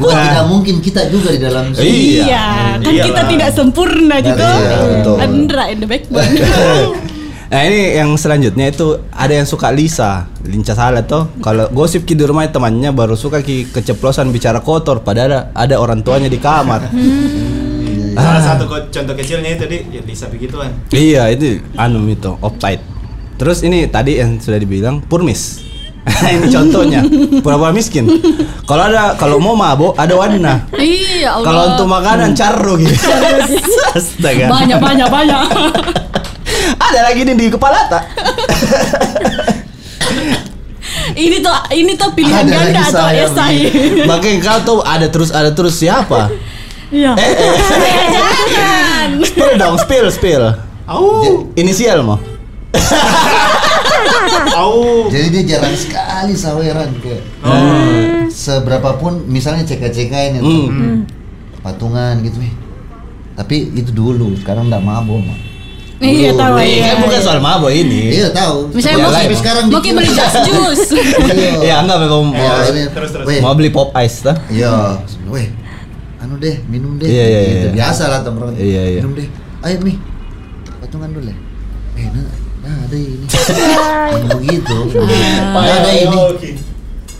Bukan 0.00 0.16
Nah. 0.16 0.26
tidak 0.32 0.46
mungkin 0.48 0.74
kita 0.80 1.02
juga 1.08 1.28
di 1.30 1.40
dalam 1.40 1.72
Iya. 1.72 1.84
Iya, 2.24 2.46
kan 2.80 2.88
Iyalah. 2.88 3.06
kita 3.06 3.22
tidak 3.28 3.50
sempurna 3.52 4.16
juga. 4.18 4.48
Iya, 4.50 4.76
betul. 4.96 5.16
Andra 5.20 5.62
in 5.68 5.78
the 5.78 5.88
backbone. 5.88 6.24
Nah 7.50 7.66
ini 7.66 7.98
yang 7.98 8.14
selanjutnya 8.14 8.70
itu 8.70 8.94
ada 9.10 9.34
yang 9.34 9.42
suka 9.42 9.74
Lisa, 9.74 10.30
lincah 10.46 10.70
salah 10.70 11.02
tuh. 11.02 11.34
Kalau 11.42 11.66
gosip 11.74 12.06
ki 12.06 12.14
di 12.14 12.22
rumah 12.22 12.46
temannya 12.46 12.94
baru 12.94 13.18
suka 13.18 13.42
ki 13.42 13.74
keceplosan 13.74 14.30
bicara 14.30 14.62
kotor, 14.62 15.02
padahal 15.02 15.26
ada, 15.26 15.40
ada 15.58 15.74
orang 15.82 15.98
tuanya 15.98 16.30
di 16.30 16.38
kamar. 16.38 16.94
Salah 18.16 18.42
satu 18.42 18.64
ko- 18.66 18.88
contoh 18.88 19.14
kecilnya 19.14 19.54
itu 19.54 19.64
di 19.66 19.78
ya 19.90 20.02
bisa 20.02 20.26
begituan. 20.26 20.70
iya 20.90 21.28
itu 21.28 21.60
anu 21.76 22.06
itu 22.06 22.32
uptight. 22.40 22.80
Terus 23.36 23.64
ini 23.64 23.88
tadi 23.88 24.20
yang 24.20 24.36
sudah 24.36 24.60
dibilang 24.60 25.00
purmis. 25.00 25.64
ini 26.32 26.48
contohnya 26.48 27.04
pura-pura 27.44 27.72
miskin. 27.72 28.08
Kalau 28.64 28.88
ada 28.88 29.14
kalau 29.16 29.36
mau 29.36 29.52
mabok 29.52 29.92
ada 29.96 30.16
warna. 30.16 30.64
iya, 30.76 31.36
Allah. 31.36 31.44
Kalau 31.44 31.62
untuk 31.76 31.86
makanan 31.88 32.30
carro 32.32 32.74
gitu. 32.80 32.96
Astaga. 33.98 34.48
banyak 34.48 34.78
banyak 34.80 35.08
banyak. 35.08 35.40
Ada 36.90 37.00
lagi 37.06 37.22
nih 37.22 37.34
di 37.38 37.46
kepala 37.48 37.86
tak? 37.86 38.02
ini 41.14 41.38
tuh 41.42 41.54
ini 41.74 41.92
tuh 41.94 42.10
pilihan 42.14 42.46
Ada 42.46 42.50
ganda 42.50 42.80
atau 42.90 43.06
esai. 43.10 43.58
Makanya 44.06 44.38
kau 44.42 44.58
tuh 44.62 44.78
ada 44.82 45.06
terus 45.10 45.30
ada 45.30 45.50
terus 45.54 45.74
siapa? 45.78 46.30
Iya. 46.90 47.14
Jangan. 47.14 49.08
Spill 49.22 49.52
dong, 49.56 49.74
spill, 49.78 50.06
spill. 50.10 50.44
Au, 50.90 51.46
Inisial 51.54 52.02
mau? 52.02 52.18
au. 54.58 55.06
Jadi 55.06 55.26
dia 55.30 55.42
jarang 55.56 55.74
sekali 55.74 56.34
saweran 56.34 56.90
kayak 56.98 57.22
seberapapun 58.30 59.26
misalnya 59.26 59.62
cek-cek 59.62 60.10
ini 60.10 60.38
tuh, 60.38 60.66
Hmm. 60.66 60.98
patungan 61.62 62.18
gitu 62.22 62.38
eh. 62.42 62.52
Tapi 63.34 63.72
itu 63.72 63.90
dulu, 63.90 64.34
sekarang 64.36 64.66
enggak 64.68 64.82
mabok. 64.82 65.22
Mak. 65.22 65.38
Iya 66.00 66.32
tahu 66.32 66.56
Ini 66.56 66.80
iya. 66.80 66.84
kan 66.88 66.96
bukan 67.04 67.20
soal 67.20 67.38
mabok 67.38 67.68
ini. 67.70 68.00
Iya 68.16 68.28
tahu. 68.32 68.72
Misalnya 68.72 68.96
Ya, 68.96 69.04
mau 69.04 69.12
lain. 69.12 69.26
Tapi 69.28 69.36
sekarang 69.36 69.64
mau 69.68 69.80
kayak 69.84 69.96
beli 70.00 70.10
jas 70.16 70.34
jus. 70.48 70.80
Iya. 71.28 71.52
Ya 71.70 71.74
enggak 71.84 71.96
mau 72.08 72.24
mau, 72.24 72.34
Ya, 72.34 72.88
Terus, 72.88 73.10
terus. 73.12 73.26
mau 73.44 73.52
beli 73.52 73.68
pop 73.68 73.92
ice 74.00 74.24
tuh. 74.24 74.36
Iya, 74.48 74.96
weh, 75.28 75.46
anu 76.30 76.38
deh, 76.38 76.56
minum 76.64 76.94
deh. 76.94 77.10
Iya, 77.10 77.24
iya, 77.26 77.40
Gitu. 77.42 77.66
iya. 77.66 77.70
Biasa 77.74 78.02
lah 78.06 78.22
tongkrong. 78.22 78.54
Iya, 78.54 78.82
iya. 78.88 79.00
Minum 79.02 79.18
deh. 79.18 79.26
Ayo 79.60 79.76
nih, 79.82 79.96
patungan 80.78 81.10
dulu 81.10 81.26
ya. 81.26 81.34
Eh, 81.98 82.06
nah, 82.06 82.26
nah 82.62 82.74
ada 82.86 82.94
ini. 82.96 83.26
Begitu. 84.30 84.76
Nah, 84.94 85.58
ada 85.58 85.90
ini. 85.90 86.18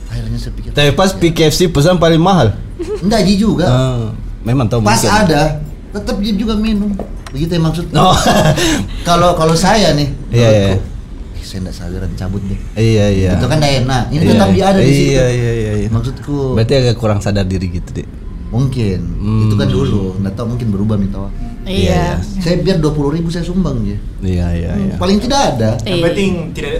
Akhirnya 0.06 0.38
saya 0.38 0.52
pikir. 0.54 0.70
Tapi 0.70 0.90
pas 0.94 1.10
PKFC 1.10 1.60
pesan 1.68 1.98
paling 1.98 2.22
mahal. 2.22 2.54
Enggak 3.02 3.26
Ji 3.26 3.34
juga. 3.34 3.66
Ah, 3.66 4.14
memang 4.40 4.70
tahu 4.70 4.78
Pas 4.80 4.94
mungkin. 4.96 5.10
ada, 5.26 5.58
tetap 5.92 6.16
dia 6.18 6.32
juga 6.32 6.54
minum. 6.54 6.94
Begitu 7.30 7.50
ya 7.50 7.60
maksudnya. 7.60 7.98
Oh. 7.98 8.14
Kalau 9.08 9.34
kalau 9.34 9.54
saya 9.54 9.90
nih, 9.92 10.06
Iya, 10.30 10.38
iya. 10.46 10.70
menurutku, 10.70 10.86
eh, 11.34 11.42
saya 11.42 11.58
enggak 11.60 11.74
sabaran 11.74 12.10
cabut 12.14 12.42
deh. 12.44 12.58
iya 12.76 13.06
iya. 13.10 13.30
Itu 13.34 13.46
kan 13.46 13.58
enak. 13.58 14.02
Ini 14.08 14.18
Iya, 14.18 14.30
tetap 14.30 14.48
dia 14.50 14.64
ada 14.66 14.78
di 14.78 14.86
iya, 14.86 14.94
situ. 14.94 15.10
Iya 15.10 15.26
iya 15.26 15.52
iya. 15.52 15.72
iya. 15.82 15.88
Maksudku 15.90 16.54
Berarti 16.54 16.74
agak 16.76 16.94
kurang 16.94 17.18
sadar 17.18 17.42
diri 17.44 17.66
gitu 17.68 17.90
deh. 17.92 18.06
Mungkin 18.50 18.98
Hmm. 19.16 19.46
itu 19.46 19.54
kan 19.54 19.68
dulu, 19.70 20.18
enggak 20.18 20.34
tahu 20.34 20.46
mungkin 20.54 20.68
berubah 20.74 20.96
nih 20.98 21.10
tahu. 21.10 21.26
Iya. 21.64 22.18
Saya 22.42 22.56
biar 22.58 22.82
20 22.82 23.14
ribu 23.14 23.28
saya 23.30 23.46
sumbang 23.46 23.78
ya. 23.86 23.98
Iya 24.20 24.46
iya 24.52 24.70
iya. 24.74 24.94
Paling 24.98 25.22
tidak 25.22 25.40
ada. 25.54 25.70
Yang 25.86 25.96
Iya. 25.96 26.04
penting 26.10 26.32
tidak 26.50 26.74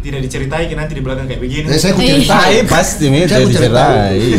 tidak 0.00 0.20
diceritai 0.24 0.64
nanti 0.72 0.92
di 0.96 1.02
belakang 1.04 1.26
kayak 1.28 1.40
begini. 1.44 1.66
Eh, 1.66 1.76
saya 1.76 1.92
ku 1.92 2.00
Iya. 2.00 2.14
ceritain. 2.16 2.40
Tai 2.40 2.58
pasti 2.78 3.04
nih 3.10 3.22
Saya 3.26 3.44
ku. 3.44 3.50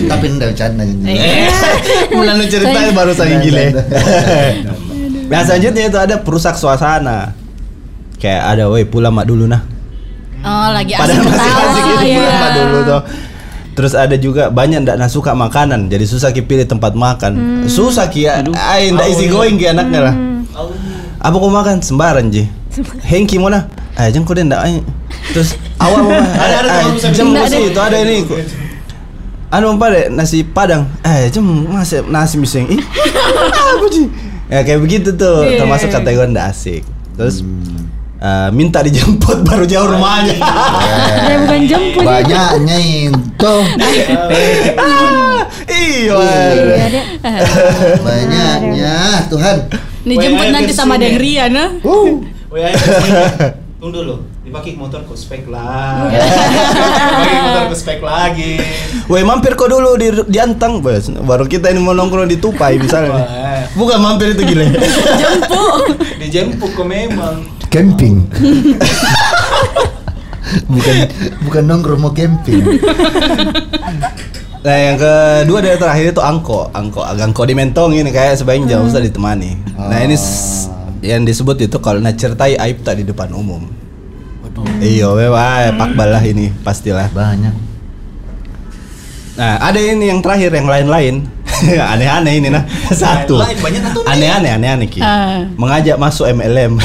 Tapi 0.07 0.25
enggak 0.31 0.47
bercanda 0.55 0.83
ini. 0.87 1.03
Iya. 1.05 1.53
Mulai 2.17 2.47
Saya- 2.47 2.95
baru 2.95 3.11
saya 3.13 3.35
gile. 3.43 3.63
Nggak, 3.67 3.85
nggak, 4.63 4.77
Nah 5.31 5.41
selanjutnya 5.47 5.83
itu 5.87 5.99
ada 5.99 6.15
perusak 6.19 6.55
suasana. 6.55 7.35
Kayak 8.19 8.41
ada, 8.53 8.63
woi 8.69 8.85
pulang 8.85 9.11
mak 9.11 9.25
dulu 9.25 9.49
nah. 9.49 9.63
Oh, 10.41 10.69
lagi 10.73 10.93
asik 10.93 11.05
Padahal 11.05 11.23
masih 11.25 11.51
asik 11.53 11.83
itu 11.85 12.05
iya. 12.05 12.17
pulang 12.17 12.37
mak 12.37 12.51
dulu 12.53 12.77
tuh. 12.85 13.01
Terus 13.71 13.95
ada 13.95 14.19
juga 14.19 14.51
banyak 14.51 14.83
ndak 14.83 14.99
nak 14.99 15.07
suka 15.07 15.31
makanan, 15.31 15.87
jadi 15.87 16.03
susah 16.03 16.35
ki 16.35 16.43
pilih 16.43 16.67
tempat 16.67 16.91
makan. 16.91 17.63
Susah 17.65 18.11
ki 18.11 18.27
ya, 18.27 18.43
ay 18.51 18.91
ndak 18.91 19.07
isi 19.09 19.31
going 19.31 19.55
ki 19.55 19.71
anaknya 19.71 20.11
lah. 20.11 20.15
Apa 21.17 21.35
kau 21.37 21.47
makan 21.47 21.79
sembarang 21.79 22.27
ji. 22.27 22.51
Hengki 23.01 23.39
mana? 23.39 23.67
Eh 23.95 24.11
jangan 24.11 24.27
kau 24.27 24.35
deh 24.35 24.43
ndak 24.43 24.59
ay. 24.59 24.83
Terus 25.31 25.55
awal 25.77 26.03
mau 26.03 26.11
Ada, 26.11 26.55
ada, 26.63 26.69
eh, 26.83 27.23
masih 27.23 27.59
ada. 27.63 27.67
itu 27.71 27.79
ada 27.79 27.97
ini. 27.99 28.17
Anu 29.51 29.75
apa 29.75 29.85
deh 29.87 30.05
nasi 30.07 30.43
padang. 30.43 30.87
Eh 31.03 31.27
jam 31.27 31.43
masih 31.43 32.03
nasi 32.07 32.35
miseng. 32.39 32.67
Ih, 32.67 32.79
apa 32.79 33.85
ji? 33.87 34.07
Ya 34.51 34.63
kayak 34.63 34.79
begitu 34.79 35.15
tuh, 35.15 35.47
Iya. 35.47 35.63
termasuk 35.63 35.87
kategori 35.87 36.27
ndak 36.27 36.51
asik. 36.51 36.83
Terus 37.15 37.43
eh, 38.17 38.49
minta 38.51 38.79
dijemput 38.79 39.43
baru 39.47 39.63
jauh 39.63 39.87
rumahnya. 39.87 40.35
Ya 41.23 41.35
bukan 41.39 41.61
jemput. 41.67 42.03
Banyaknya 42.03 42.77
itu. 42.79 43.19
Iya. 45.71 46.17
Iya, 46.51 46.87
dia. 46.89 47.03
Banyaknya 48.05 48.95
Tuhan. 49.29 49.57
Nih 50.05 50.15
Weh, 50.17 50.23
jemput 50.25 50.45
ayo 50.45 50.53
nanti 50.53 50.73
sama. 50.73 50.97
Deng 50.97 51.17
Rian 51.17 51.53
ah. 51.57 51.69
Ke 51.77 51.89
sini. 51.89 52.25
Tunggu 53.81 53.93
dulu. 53.97 54.15
Dipakai 54.41 54.73
motor 54.77 55.01
ke 55.05 55.13
spek 55.17 55.49
lah. 55.49 56.09
Dipakai 56.09 57.39
motor 57.41 57.63
ke 57.69 57.75
spek 57.77 57.99
lagi. 58.01 58.61
Woi 59.09 59.25
mampir 59.25 59.57
kok 59.57 59.69
dulu 59.69 59.97
di 59.97 60.13
di 60.29 60.37
Antang, 60.37 60.81
Bos. 60.81 61.09
Baru 61.09 61.45
kita 61.49 61.69
ini 61.73 61.81
mau 61.81 61.93
nongkrong 61.97 62.29
di 62.29 62.37
Tupai 62.37 62.77
misalnya. 62.77 63.25
Bukan 63.73 63.97
mampir 64.01 64.37
itu 64.37 64.43
gile. 64.45 64.69
Jemput. 65.17 65.97
Dijemput 66.21 66.69
kok 66.77 66.85
memang. 66.85 67.45
Camping. 67.71 68.27
Bukan 70.67 70.95
bukan 71.41 71.61
nongkrong 71.63 71.99
mau 71.99 72.09
camping. 72.09 72.59
Nah 74.61 74.75
yang 74.77 74.95
kedua 74.95 75.57
dari 75.59 75.75
terakhir 75.75 76.05
itu 76.11 76.21
angko, 76.21 76.69
angko, 76.69 77.01
angko 77.01 77.41
di 77.43 77.53
mentong 77.53 77.91
ini 77.93 78.07
kayak 78.07 78.37
sebaiknya 78.37 78.75
jauh 78.75 78.85
usah 78.85 78.99
ditemani. 78.99 79.57
Nah 79.73 79.99
ini 79.99 80.13
s- 80.13 80.67
yang 81.01 81.23
disebut 81.23 81.57
itu 81.59 81.75
kalau 81.77 81.97
nak 81.97 82.13
certai 82.13 82.55
aib 82.55 82.81
tak 82.81 82.95
di 82.95 83.03
depan 83.03 83.31
umum. 83.31 83.65
Iya, 84.77 85.09
wah, 85.09 85.71
pakbal 85.73 86.11
lah 86.11 86.21
ini 86.21 86.51
pastilah. 86.61 87.09
Banyak. 87.09 87.53
Nah 89.33 89.57
ada 89.57 89.75
ini 89.75 90.05
yang 90.05 90.19
terakhir 90.19 90.51
yang 90.51 90.67
lain-lain, 90.67 91.25
aneh-aneh 91.93 92.33
ini 92.37 92.47
nah 92.51 92.61
satu. 92.91 93.39
Aneh-aneh, 94.05 94.51
aneh-aneh 94.51 94.85
ki. 94.85 95.01
Ah. 95.01 95.41
Mengajak 95.57 95.97
masuk 95.97 96.29
MLM. 96.29 96.77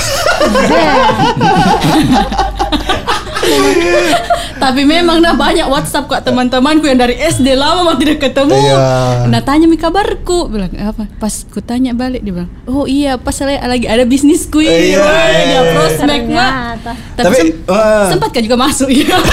Tapi 4.56 4.82
memang 4.82 5.20
nah 5.20 5.36
banyak 5.36 5.68
WhatsApp 5.68 6.08
kok 6.08 6.22
teman-temanku 6.22 6.84
yang 6.84 6.96
dari 6.96 7.14
SD 7.14 7.52
lama 7.52 7.84
mah 7.84 7.96
tidak 7.96 8.18
ketemu. 8.18 8.56
Iya. 8.56 8.76
Nah 9.28 9.40
tanya 9.40 9.68
mi 9.68 9.76
kabarku, 9.76 10.48
bilang 10.48 10.72
apa? 10.74 11.04
Pas 11.16 11.44
ku 11.44 11.60
tanya 11.60 11.92
balik 11.92 12.24
dia 12.24 12.32
bilang, 12.32 12.50
oh 12.64 12.88
iya 12.88 13.14
pas 13.14 13.36
saya 13.36 13.60
lagi 13.60 13.84
ada 13.84 14.02
bisnisku 14.02 14.58
ini, 14.58 14.96
Iya, 14.96 14.98
Wah, 14.98 15.12
iya, 15.28 15.44
dia 15.44 15.52
iya. 15.52 15.60
prospek 15.70 16.20
mah. 16.26 16.52
Tapi, 16.80 16.96
Tapi, 17.18 17.36
sem- 17.36 17.54
sempat 18.08 18.28
kan 18.32 18.42
juga 18.42 18.56
masuk 18.58 18.88
ya. 18.88 19.16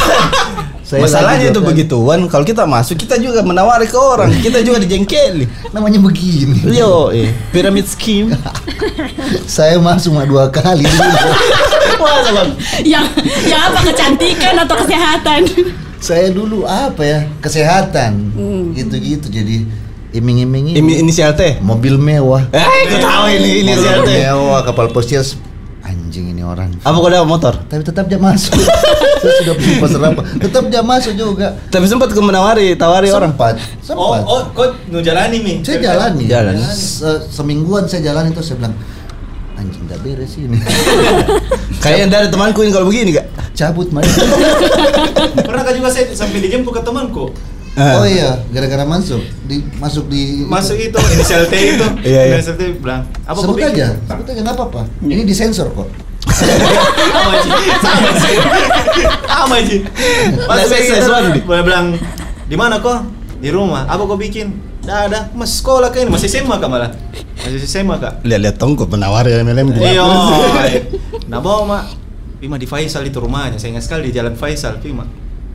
Saya 0.84 0.99
Masalahnya 0.99 1.47
itu 1.47 1.55
juga- 1.55 1.72
begituan, 1.72 2.20
kalau 2.28 2.43
kita 2.43 2.68
masuk 2.68 2.99
kita 2.99 3.16
juga 3.16 3.39
menawari 3.39 3.88
ke 3.88 3.95
orang, 3.95 4.30
kita 4.36 4.59
juga 4.59 4.78
dijengkeli. 4.78 5.47
Namanya 5.72 5.97
begini. 5.97 6.59
Yo, 6.70 7.07
eh, 7.09 7.32
pyramid 7.55 7.88
scheme. 7.88 8.36
Saya 9.47 9.80
masuk 9.80 10.11
mah 10.11 10.28
dua 10.28 10.51
kali 10.51 10.84
Masa 11.95 12.31
bang? 12.31 12.49
yang 12.83 13.05
yang 13.43 13.61
apa 13.63 13.79
kecantikan 13.83 14.55
atau 14.57 14.75
kesehatan? 14.77 15.41
Saya 15.97 16.27
dulu 16.29 16.63
apa 16.63 16.99
ya? 16.99 17.19
Kesehatan. 17.39 18.35
Gitu-gitu 18.73 19.27
jadi 19.27 19.63
iming-iming 20.11 20.75
Ini 20.75 20.93
inisial 20.99 21.33
T. 21.33 21.57
mobil 21.59 21.95
mewah. 21.95 22.45
Eh, 22.49 22.61
aku 22.61 22.97
tahu 22.99 23.23
ini 23.31 23.63
inisial 23.63 24.03
Mobil 24.03 24.11
T. 24.11 24.19
mewah, 24.21 24.59
kapal 24.61 24.87
pesiar. 24.89 25.25
Anjing 25.83 26.31
ini 26.31 26.39
orang. 26.39 26.71
Apa 26.79 26.95
kau 26.95 27.07
dapat 27.07 27.27
motor? 27.27 27.53
Tapi 27.61 27.83
tetap 27.83 28.07
dia 28.07 28.15
masuk. 28.15 28.55
Saya 29.23 29.33
sudah 29.39 29.53
punya 29.53 29.75
pasar 29.79 29.99
apa? 30.05 30.21
Tetap 30.37 30.63
dia 30.67 30.79
masuk 30.79 31.11
juga. 31.13 31.59
Tapi 31.67 31.85
sempat 31.87 32.11
kau 32.11 32.23
menawari, 32.23 32.71
tawari 32.73 33.11
orang. 33.11 33.35
Sempat. 33.35 33.55
Oh, 33.91 34.15
Sempat. 34.15 34.21
oh, 34.23 34.41
kok 34.53 34.67
nu 34.87 34.99
jalani 34.99 35.37
mi? 35.39 35.53
Saya 35.59 35.83
jalani. 35.83 36.23
Jalan. 36.23 36.55
Se- 36.59 37.27
semingguan 37.27 37.83
saya 37.83 38.11
jalan 38.11 38.31
itu 38.31 38.39
saya 38.39 38.59
bilang 38.59 38.75
anjing 39.58 39.84
gak 39.89 40.01
beres 40.01 40.34
ini. 40.38 40.58
Kayak 41.84 42.10
dari 42.10 42.28
temanku 42.30 42.64
ini 42.66 42.72
kalau 42.74 42.88
begini 42.89 43.10
gak? 43.16 43.28
Cabut 43.54 43.89
mari. 43.93 44.10
Pernah 45.47 45.64
kan 45.64 45.74
juga 45.78 45.89
saya 45.93 46.10
sampai 46.14 46.41
dijemput 46.41 46.74
ke 46.74 46.82
temanku. 46.82 47.30
Eh. 47.74 47.93
Oh 47.97 48.06
iya, 48.06 48.38
gara-gara 48.54 48.86
masuk 48.86 49.18
di 49.49 49.66
masuk 49.82 50.06
di 50.06 50.45
Masuk 50.45 50.78
itu 50.78 50.93
inisial 51.18 51.49
T 51.49 51.54
itu. 51.58 51.86
Iya, 52.06 52.22
iya. 52.30 52.36
Inisial 52.38 52.54
T 52.54 52.78
bilang, 52.78 53.10
apa 53.26 53.38
sebut 53.41 53.58
bikin?" 53.58 53.74
aja, 53.74 53.88
sebut 53.97 54.26
aja 54.30 54.39
nggak 54.45 54.56
apa-apa. 54.62 54.82
Ini 55.01 55.26
disensor 55.26 55.74
kok. 55.74 55.89
Sama 56.30 57.34
Ji. 57.41 57.49
Sama 57.82 58.10
Ji. 58.14 58.34
Sama 59.26 59.58
Ji. 59.66 59.78
Pas 60.45 60.56
Lah, 60.62 60.66
saya 60.70 61.62
bilang, 61.66 61.97
"Di 62.45 62.54
mana 62.54 62.78
kok?" 62.78 63.10
Di 63.41 63.49
rumah. 63.51 63.89
Apa 63.89 64.06
kau 64.06 64.16
bikin? 64.16 64.72
Dah, 64.84 65.07
dah. 65.07 65.23
Masih 65.31 65.63
sekolah 65.63 65.89
kan 65.95 66.03
ini, 66.03 66.11
masih 66.11 66.27
SMA 66.27 66.55
kak 66.59 66.67
malah. 66.67 66.91
Masih 67.39 67.63
SMA 67.63 67.95
kak. 68.03 68.19
Lihat-lihat 68.27 68.59
tongkol 68.59 68.91
menawari 68.91 69.31
MLM 69.39 69.71
gitu. 69.71 69.79
Iya. 69.79 70.03
Nah 71.31 71.39
bawa 71.39 71.61
mak. 71.63 71.84
Pima 72.43 72.59
di 72.59 72.67
Faisal 72.67 73.07
itu 73.07 73.23
rumahnya. 73.23 73.55
Saya 73.55 73.71
ingat 73.71 73.88
sekali 73.88 74.11
di 74.11 74.13
Jalan 74.13 74.36
Faisal. 74.36 74.84
Pima. 74.84 75.07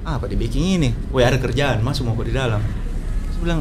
Ah, 0.09 0.17
apa 0.17 0.25
dibikin 0.25 0.81
ini? 0.81 0.89
Woi 1.13 1.21
ada 1.21 1.37
kerjaan. 1.37 1.85
Masuk 1.85 2.09
mau 2.09 2.17
ke 2.17 2.33
di 2.33 2.35
dalam. 2.35 2.65
Saya 3.29 3.41
bilang 3.45 3.61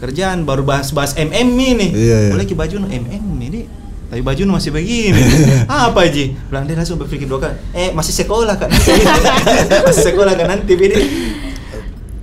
kerjaan 0.00 0.48
baru 0.48 0.64
bahas-bahas 0.64 1.12
MM 1.20 1.52
ini. 1.52 1.92
Iya, 1.92 2.16
iya. 2.24 2.32
Boleh 2.32 2.48
ke 2.48 2.56
baju 2.56 2.74
no 2.80 2.88
MM 2.88 3.24
ini. 3.44 3.68
Tapi 4.08 4.24
baju 4.24 4.56
masih 4.56 4.72
begini. 4.72 5.20
ah, 5.68 5.86
apa 5.92 6.08
Ji? 6.08 6.32
Bilang 6.48 6.64
dia 6.64 6.80
langsung 6.80 6.96
berpikir 6.96 7.28
dua 7.28 7.44
kali. 7.44 7.60
Eh 7.76 7.92
masih 7.92 8.16
sekolah 8.16 8.56
kan 8.56 8.72
masih 9.92 10.04
sekolah 10.08 10.32
kan 10.32 10.48
nanti 10.48 10.72
ini. 10.72 10.96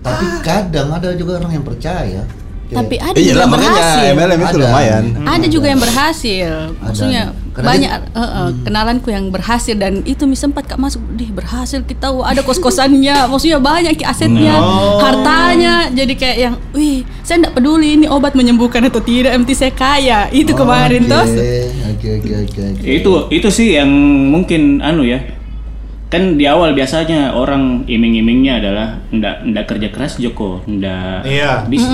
Tapi 0.02 0.26
kadang 0.42 0.90
ada 0.90 1.14
juga 1.14 1.38
orang 1.38 1.62
yang 1.62 1.66
percaya. 1.66 2.26
Tapi 2.68 2.96
ada 2.98 3.14
Iya 3.14 3.22
juga 3.22 3.32
lah 3.32 3.38
yang 3.38 3.52
makanya 3.52 3.70
berhasil. 3.72 4.04
MLM 4.12 4.40
itu 4.40 4.48
Ada. 4.50 4.64
lumayan. 4.64 5.04
Ada 5.24 5.46
juga 5.48 5.68
yang 5.68 5.82
berhasil. 5.82 6.50
Maksudnya 6.76 7.24
Karena 7.48 7.68
banyak 7.68 7.92
dia- 7.92 8.12
eh, 8.16 8.32
eh, 8.36 8.50
kenalanku 8.62 9.08
yang 9.08 9.26
berhasil 9.30 9.76
dan 9.76 9.94
itu 10.04 10.24
mi 10.24 10.34
sempat 10.34 10.66
kak 10.66 10.76
masuk, 10.76 11.00
dih 11.12 11.30
berhasil 11.30 11.80
kita 11.82 12.10
wah, 12.10 12.26
ada 12.26 12.42
kos-kosannya, 12.42 13.16
maksudnya 13.32 13.60
banyak 13.60 13.94
ki 13.94 14.04
asetnya, 14.04 14.56
Oh. 14.56 14.98
hartanya. 15.00 15.88
Jadi 15.90 16.14
kayak 16.14 16.38
yang, 16.38 16.56
wih, 16.72 17.04
saya 17.22 17.40
tidak 17.40 17.54
peduli 17.54 17.96
ini 17.96 18.06
obat 18.06 18.34
menyembuhkan 18.34 18.82
atau 18.84 19.00
tidak, 19.00 19.32
MT 19.36 19.50
saya 19.52 19.72
kaya. 19.72 20.28
Itu 20.30 20.52
Oh, 20.52 20.58
kemarin 20.58 21.02
oke. 21.02 21.12
toh. 21.12 21.26
Oke 21.26 22.08
oke 22.14 22.34
oke. 22.40 22.62
oke. 22.72 22.82
itu 22.84 23.12
itu 23.32 23.48
sih 23.50 23.68
yang 23.74 23.90
mungkin 24.28 24.78
anu 24.80 25.02
ya 25.02 25.18
kan 26.06 26.38
di 26.38 26.46
awal 26.46 26.72
biasanya 26.72 27.34
orang 27.34 27.84
iming-imingnya 27.84 28.60
adalah 28.60 28.88
ndak 29.10 29.36
ndak 29.44 29.66
kerja 29.66 29.88
keras 29.90 30.16
Joko 30.16 30.62
ndak 30.64 31.26
Iya. 31.26 31.66
bis- 31.66 31.90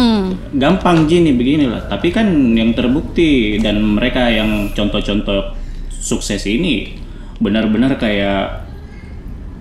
gampang 0.54 1.06
gini 1.06 1.32
beginilah 1.32 1.88
tapi 1.88 2.10
kan 2.10 2.28
yang 2.52 2.72
terbukti 2.72 3.56
dan 3.58 3.80
mereka 3.82 4.28
yang 4.28 4.70
contoh-contoh 4.70 5.56
sukses 5.90 6.44
ini 6.44 7.00
benar-benar 7.38 7.96
kayak 7.96 8.68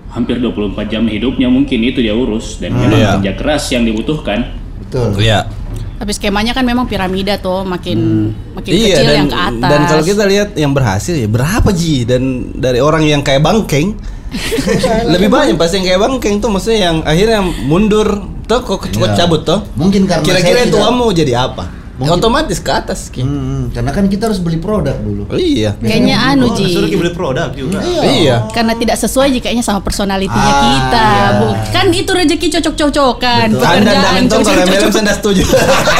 hampir 0.09 0.37
24 0.37 0.75
jam 0.85 1.03
hidupnya 1.05 1.47
mungkin 1.47 1.79
itu 1.81 2.03
dia 2.03 2.11
urus 2.11 2.59
dan 2.59 2.75
memang 2.75 2.99
Iya. 2.99 3.11
kerja 3.17 3.33
keras 3.35 3.63
yang 3.69 3.83
dibutuhkan 3.83 4.51
Betul. 4.81 5.15
Iya. 5.17 5.47
Tapi 5.95 6.11
skemanya 6.11 6.51
kan 6.51 6.65
memang 6.65 6.83
piramida 6.83 7.37
tuh, 7.37 7.61
makin 7.61 8.33
makin 8.51 8.71
Iya 8.73 8.85
kecil 8.91 9.05
dan 9.07 9.15
yang 9.15 9.29
ke 9.29 9.37
atas. 9.39 9.69
dan 9.69 9.81
kalau 9.85 10.03
kita 10.03 10.23
lihat 10.25 10.49
yang 10.53 10.73
berhasil 10.73 11.13
ya 11.13 11.29
berapa 11.29 11.69
Ji 11.71 12.03
dan 12.03 12.21
dari 12.51 12.77
orang 12.77 13.05
yang 13.05 13.21
kayak 13.21 13.39
bangkeng 13.39 13.95
lebih 15.13 15.27
banyak 15.27 15.55
pasti 15.59 15.83
yang 15.83 15.85
kayak 15.91 16.01
bangkeng 16.07 16.35
tuh 16.39 16.49
maksudnya 16.49 16.79
yang 16.91 16.97
akhirnya 17.03 17.43
mundur 17.67 18.07
tuh 18.47 18.59
kok 18.63 18.87
Iya. 18.91 19.15
cabut 19.23 19.41
tuh. 19.43 19.59
Mungkin 19.75 20.07
karena 20.07 20.23
Kira-kira 20.23 20.67
itu 20.67 20.77
kamu 20.79 21.05
jadi 21.15 21.33
apa? 21.51 21.80
Mungkin- 22.01 22.17
Otomatis 22.17 22.57
ke 22.57 22.71
atas 22.71 23.07
Ki. 23.07 23.21
Hmm, 23.21 23.69
karena 23.69 23.89
kan 23.89 24.05
kita 24.05 24.25
harus 24.25 24.37
beli 24.37 24.57
produk 24.57 24.97
dulu. 24.97 25.23
Oh, 25.25 25.37
iya. 25.37 25.77
Kayaknya 25.77 26.17
anu 26.27 26.49
Oh, 26.49 26.57
Ji. 26.57 26.65
suruh 26.67 26.89
beli 26.89 27.11
produk 27.11 27.49
juga. 27.51 27.77
Iya. 28.01 28.49
Karena 28.49 28.73
tidak 28.73 28.97
sesuai 28.97 29.29
jika 29.31 29.43
kayaknya 29.43 29.61
sama 29.61 29.79
personalitinya 29.79 30.33
Ah, 30.51 30.61
kita. 30.65 31.07
iya. 31.07 31.61
Kan 31.69 31.85
itu 31.91 32.09
rezeki 32.09 32.47
cocok-cocokan. 32.51 33.47
Pekerjaan 33.51 33.81
dan 33.83 34.01
mentong 34.17 34.41
kalau 34.41 34.61
MLM 34.63 34.89
saya 34.89 35.13
setuju. 35.13 35.43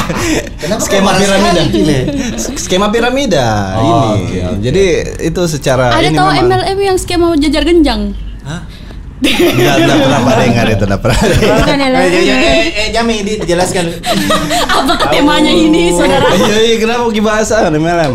Kenapa 0.62 0.82
Skema 0.82 1.12
piramida. 1.14 1.98
Skema 2.56 2.88
piramida 2.90 3.48
Oh, 3.76 3.84
ini. 3.84 4.02
oke, 4.18 4.38
oke. 4.48 4.60
Jadi 4.62 4.84
itu 5.24 5.42
secara 5.46 5.94
Ada 5.94 6.08
ini 6.08 6.18
tahu 6.18 6.30
memang- 6.32 6.66
MLM 6.66 6.78
yang 6.82 6.98
skema 6.98 7.26
jajar 7.36 7.62
genjang? 7.62 8.02
Hah? 8.42 8.62
Enggak, 9.22 9.76
enggak 9.86 9.98
pernah 10.02 10.20
pada 10.26 10.42
dengar 10.42 10.66
itu, 10.66 10.84
enggak 10.90 11.02
pernah. 11.06 11.22
dengar. 11.22 11.58
Bukan 11.62 11.78
Eh, 11.78 11.90
LLM. 11.94 12.10
eh, 12.10 12.34
eh, 12.42 12.70
eh, 12.74 12.88
Jami 12.90 13.16
dijelaskan. 13.22 13.86
Apa 14.66 14.94
temanya 15.14 15.54
ini, 15.54 15.94
saudara? 15.94 16.26
Iya, 16.34 16.58
iya, 16.66 16.76
kenapa 16.82 17.06
ah, 17.54 17.70
MLM? 17.70 18.14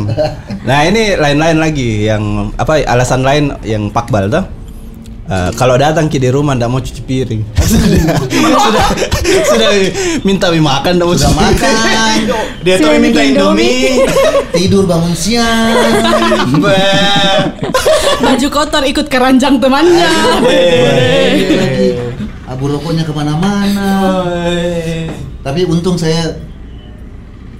Nah, 0.67 0.79
ini 0.83 1.15
lain-lain 1.15 1.59
lagi 1.63 2.11
yang 2.11 2.51
apa 2.59 2.83
alasan 2.83 3.23
lain 3.23 3.55
yang 3.63 3.87
pakbal 3.95 4.27
tuh. 4.27 4.56
Eh, 5.27 5.51
kalau 5.59 5.75
datang 5.75 6.07
ki 6.07 6.23
di 6.23 6.31
rumah 6.31 6.55
ndak 6.55 6.71
mau 6.71 6.79
cuci 6.79 7.03
piring. 7.03 7.43
sudah 8.63 8.87
sudah 9.43 9.69
minta 10.23 10.55
mi 10.55 10.63
makan 10.63 11.03
ndak 11.03 11.07
mau 11.07 11.19
Sudah 11.19 11.27
cuci 11.27 11.35
piring. 11.35 11.59
makan, 11.59 12.17
Dia 12.63 12.75
tuh 12.79 12.95
minta 13.03 13.21
Indomie. 13.27 14.07
tidur 14.55 14.87
bangun 14.87 15.11
siang. 15.19 15.75
Baju 18.23 18.47
kotor 18.49 18.87
ikut 18.87 19.11
keranjang 19.11 19.59
temannya. 19.59 20.11
Abu 22.47 22.71
rokoknya 22.71 23.03
ke 23.03 23.11
mana-mana. 23.11 23.91
Tapi 25.43 25.67
untung 25.67 25.99
saya 25.99 26.39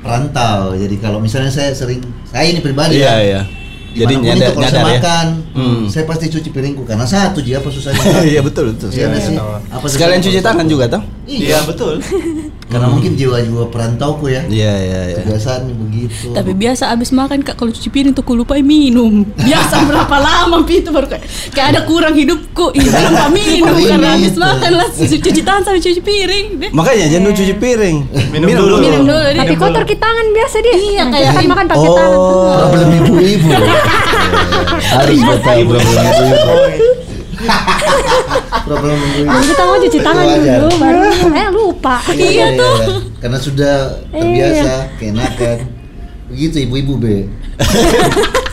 perantau. 0.07 0.79
Jadi 0.79 1.03
kalau 1.03 1.19
misalnya 1.19 1.51
saya 1.51 1.75
sering, 1.75 1.99
saya 2.31 2.47
ini 2.47 2.63
pribadi 2.63 3.03
Iya, 3.03 3.11
ya, 3.11 3.23
iya. 3.27 3.43
Jadi 3.99 4.15
nyadar- 4.19 4.37
itu 4.39 4.53
kalau 4.53 4.63
saya 4.63 4.73
nyadar 4.75 4.85
ya? 4.85 4.95
makan, 4.95 5.27
Hmm. 5.53 5.83
saya 5.89 6.05
pasti 6.05 6.25
cuci 6.29 6.49
piringku 6.51 6.83
karena 6.83 7.05
satu 7.05 7.39
jadi 7.39 7.59
apa 7.59 7.69
susahnya? 7.69 8.03
Iya 8.29 8.41
betul 8.41 8.65
betul. 8.71 8.89
Iya 8.91 9.07
sih? 9.17 9.35
tahu. 9.35 9.51
Apa 9.71 9.87
Sekalian 9.87 10.21
cuci 10.21 10.41
tangan 10.41 10.67
juga 10.67 10.85
toh? 10.87 11.03
Iya 11.25 11.59
betul. 11.65 11.99
Karena 12.67 12.91
mungkin 12.91 13.15
jiwa-jiwa 13.15 13.71
perantauku 13.71 14.27
ya. 14.27 14.43
Iya 14.51 14.73
iya 14.75 15.01
iya. 15.15 15.17
Kebiasaan 15.23 15.71
begitu. 15.71 16.35
Tapi 16.35 16.51
biasa 16.51 16.91
abis 16.91 17.15
makan 17.15 17.47
kak 17.47 17.55
kalau 17.55 17.71
cuci 17.71 17.89
piring 17.89 18.11
tuh 18.11 18.27
aku 18.27 18.35
lupa 18.35 18.59
minum. 18.59 19.23
Biasa 19.39 19.87
berapa 19.87 20.17
lama 20.19 20.67
itu 20.67 20.91
baru 20.91 21.07
kayak, 21.07 21.25
kayak 21.55 21.67
ada 21.73 21.81
kurang 21.87 22.19
hidupku. 22.19 22.75
Iya 22.75 22.91
lupa 23.07 23.27
minum 23.39 23.71
karena 23.71 24.19
abis 24.19 24.35
makan 24.35 24.73
lah 24.83 24.89
cuci 24.99 25.41
tangan 25.47 25.63
sampai 25.63 25.79
cuci 25.79 26.03
piring. 26.03 26.47
Deh. 26.59 26.71
Makanya 26.75 27.07
jangan 27.07 27.31
cuci 27.33 27.55
piring. 27.55 27.97
Minum 28.35 28.49
dulu. 28.51 28.75
Minum 28.83 29.03
dulu. 29.07 29.27
Tapi 29.31 29.55
kotor 29.55 29.83
ke 29.87 29.95
tangan 29.95 30.27
biasa 30.35 30.57
dia. 30.59 30.75
Iya 30.75 31.03
kayak- 31.07 31.35
kan 31.39 31.45
makan 31.47 31.67
pakai 31.71 31.89
tangan. 31.89 32.19
Oh. 32.19 32.51
problem 32.67 32.89
ibu-ibu. 32.99 33.49
Harus 34.91 35.19
problem 35.23 35.55
ibu-ibu. 35.55 36.55
Problem. 38.67 38.99
Dan 39.23 39.43
kita 39.47 39.63
mau 39.63 39.77
cuci 39.79 39.99
tangan 40.03 40.27
dulu 40.37 40.69
baru 40.77 41.01
eh 41.41 41.49
lupa. 41.49 41.97
Iya 42.11 42.47
tuh. 42.61 42.77
Karena 43.17 43.39
sudah 43.39 43.75
terbiasa 44.11 44.73
keenakan. 44.99 45.59
Begitu 46.27 46.67
ibu-ibu 46.67 46.95
be. 46.99 47.17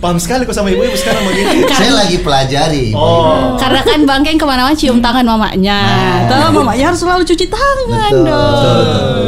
Paham 0.00 0.16
sekali 0.16 0.44
kok 0.44 0.52
sama 0.52 0.68
ibu-ibu 0.68 0.96
sekarang 0.96 1.24
begini. 1.24 1.64
Saya 1.68 1.92
lagi 1.94 2.16
pelajari. 2.20 2.92
Oh. 2.92 3.56
Karena 3.56 3.80
kan 3.80 4.00
bangkeng 4.04 4.36
ke 4.36 4.44
mana-mana 4.44 4.72
cium 4.72 5.00
tangan 5.00 5.24
mamanya. 5.24 5.80
Tuh 6.26 6.52
mamanya 6.52 6.92
harus 6.92 7.00
selalu 7.00 7.22
cuci 7.24 7.46
tangan 7.46 8.12
Betul. 8.12 8.24
dong. 8.24 8.54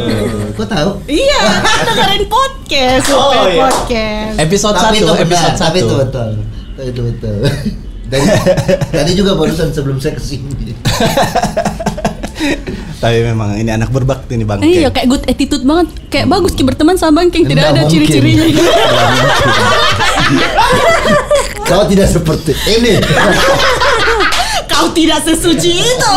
Betul. 0.05 0.29
Kok 0.53 0.67
tahu? 0.69 0.89
Iya, 1.09 1.41
kan 1.65 1.81
dengerin 1.81 2.23
podcast, 2.29 3.09
Oh, 3.09 3.33
iya. 3.49 3.57
podcast. 3.65 4.35
Episode 4.37 4.75
tapi 4.77 4.97
itu 4.97 5.09
1, 5.09 5.09
benar, 5.09 5.25
episode 5.25 5.57
tapi 5.57 5.77
itu 5.81 5.93
1. 5.97 6.01
betul. 6.05 6.29
Itu 6.77 7.01
betul. 7.09 7.37
Tadi, 8.07 8.27
tadi 8.99 9.11
juga 9.15 9.35
barusan 9.39 9.71
sebelum 9.71 9.99
saya 9.99 10.15
ke 10.17 10.23
sini. 10.23 10.73
Tapi 13.03 13.19
memang 13.19 13.59
ini 13.59 13.67
anak 13.67 13.91
berbakti 13.91 14.39
nih 14.39 14.47
Bang. 14.47 14.63
Iya, 14.63 14.87
kayak 14.87 15.07
good 15.11 15.23
attitude 15.27 15.67
banget. 15.67 15.91
Kayak 16.07 16.31
bagus 16.31 16.55
ki 16.55 16.63
berteman 16.63 16.95
sama 16.95 17.19
bangkeng, 17.19 17.43
tidak 17.43 17.67
Nggak 17.67 17.75
ada 17.75 17.83
ciri-cirinya. 17.91 18.47
Kau 21.67 21.83
tidak 21.83 22.07
seperti 22.07 22.55
ini. 22.79 23.03
Kau 24.71 24.87
tidak 24.95 25.19
sesuci 25.27 25.83
itu. 25.83 26.15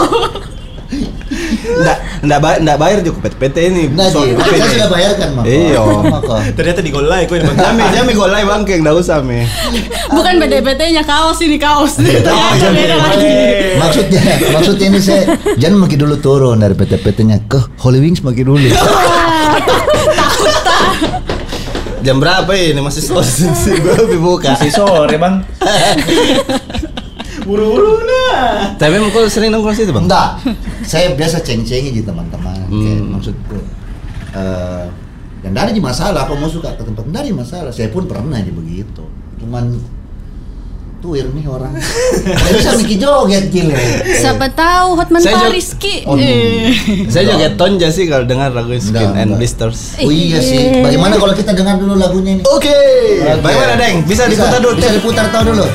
Enggak 1.64 1.98
enggak 2.22 2.40
bayar 2.40 2.58
enggak 2.62 2.78
bayar 2.78 2.98
juga 3.04 3.28
PT 3.28 3.56
ini. 3.72 3.84
Nah, 3.92 4.06
soal 4.12 4.28
Ji, 4.28 4.34
PT. 4.36 4.46
saya 4.46 4.68
sudah 4.70 4.88
bayarkan, 4.90 5.28
Mak. 5.36 5.44
Iya. 5.48 5.80
Maka. 6.06 6.36
Ternyata 6.52 6.80
di 6.82 6.90
gol 6.92 7.06
lain 7.08 7.24
kok 7.26 7.36
ini 7.36 7.44
Bang. 7.48 7.56
Jami 7.56 7.82
jami 7.92 8.12
golai 8.14 8.42
bangkeng 8.44 8.80
enggak 8.84 8.96
usah 9.00 9.18
me. 9.24 9.48
Bukan 10.12 10.34
PT-PT-nya 10.40 11.02
kaos 11.02 11.38
ini 11.42 11.56
kaos. 11.58 11.98
Ternyata 11.98 12.68
beda 12.72 12.96
lagi. 13.00 13.32
Maksudnya, 13.76 14.22
maksudnya 14.54 14.86
ini 14.92 15.00
saya 15.02 15.22
jangan 15.56 15.78
makin 15.86 15.98
dulu 16.00 16.16
turun 16.20 16.60
dari 16.60 16.74
PT-PT-nya 16.74 17.48
ke 17.50 17.58
Holy 17.80 17.98
Wings 18.00 18.20
makin 18.22 18.44
dulu. 18.54 18.60
Jam 22.06 22.22
berapa 22.22 22.46
ini 22.54 22.78
masih 22.78 23.02
sore 23.02 23.26
sih 23.26 23.82
gue 23.82 24.14
buka. 24.22 24.54
Masih 24.54 24.70
sore 24.70 25.18
bang. 25.18 25.42
Buru-buru 27.46 28.02
nah. 28.02 28.74
Tapi 28.74 28.90
memang 28.92 29.08
kau 29.08 29.24
sering 29.24 29.48
nongkrong 29.48 29.72
situ 29.72 29.90
bang? 29.90 30.04
Enggak, 30.04 30.28
saya 30.82 31.14
biasa 31.14 31.40
ceng-cengi 31.40 31.90
di 31.90 32.02
teman-teman. 32.02 32.66
Kayak 32.66 32.98
Hmm. 32.98 33.14
maksudku, 33.14 33.58
eh 34.34 34.84
dan 35.38 35.52
dari 35.54 35.70
di 35.70 35.80
masalah, 35.80 36.26
apa 36.26 36.34
mau 36.34 36.50
suka 36.50 36.74
ke 36.74 36.82
tempat 36.82 37.06
dari 37.06 37.30
masalah. 37.30 37.70
Saya 37.70 37.86
pun 37.86 38.04
pernah 38.04 38.36
di 38.36 38.50
begitu. 38.50 39.06
Cuman 39.38 39.78
tuir 40.96 41.28
nih 41.28 41.46
orang. 41.46 41.70
Saya 42.42 42.52
bisa 42.52 42.70
mikir 42.74 42.98
joget 42.98 43.44
gile. 43.48 43.76
Siapa 44.16 44.50
tahu 44.50 44.98
Hotman 44.98 45.22
Saya 45.22 45.38
Paris 45.38 45.70
ki. 45.72 46.02
Oh, 46.02 46.18
Eh. 46.18 46.74
Saya 47.14 47.30
juga 47.30 47.54
tonja 47.54 47.88
sih 47.88 48.10
kalau 48.10 48.26
dengar 48.26 48.50
lagu 48.50 48.74
Skin 48.74 48.90
Enggak, 48.90 49.12
and 49.14 49.30
enggak. 49.30 49.38
Blisters. 49.38 49.80
Oh 50.02 50.10
iya 50.10 50.42
sih. 50.42 50.82
Bagaimana 50.82 51.14
kalau 51.14 51.30
kita 51.30 51.54
dengar 51.54 51.78
dulu 51.78 51.94
lagunya 51.94 52.32
ini? 52.32 52.42
Oke. 52.42 52.74
Bagaimana 53.38 53.78
Deng? 53.78 54.02
Bisa 54.02 54.26
diputar 54.26 54.58
dulu. 54.58 54.74
Bisa 54.74 54.90
diputar 54.90 55.30
tahu 55.30 55.54
dulu. 55.54 55.66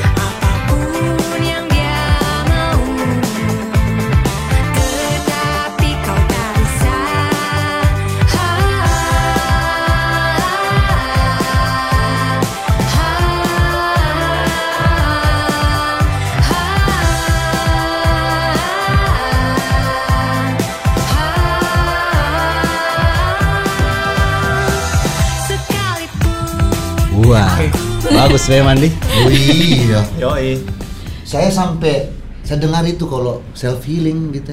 Wah. 27.32 27.56
Bagus 28.04 28.44
memang 28.52 28.76
nih. 28.76 28.92
Oh 29.24 29.32
iya. 29.32 30.00
Yoi. 30.20 30.60
Saya 31.24 31.48
sampai 31.48 32.12
saya 32.44 32.60
dengar 32.60 32.84
itu 32.84 33.08
kalau 33.08 33.40
self 33.56 33.80
healing 33.88 34.36
gitu. 34.36 34.52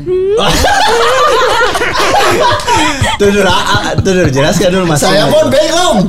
Tuh 3.20 3.28
dulu, 3.36 3.50
ah, 3.52 3.92
ah, 3.92 3.92
tuh 4.00 4.16
dulu 4.16 4.30
jelaskan 4.32 4.72
dulu 4.72 4.86
mas. 4.88 5.04
Saya 5.04 5.28
pun 5.28 5.52
bingung. 5.52 6.08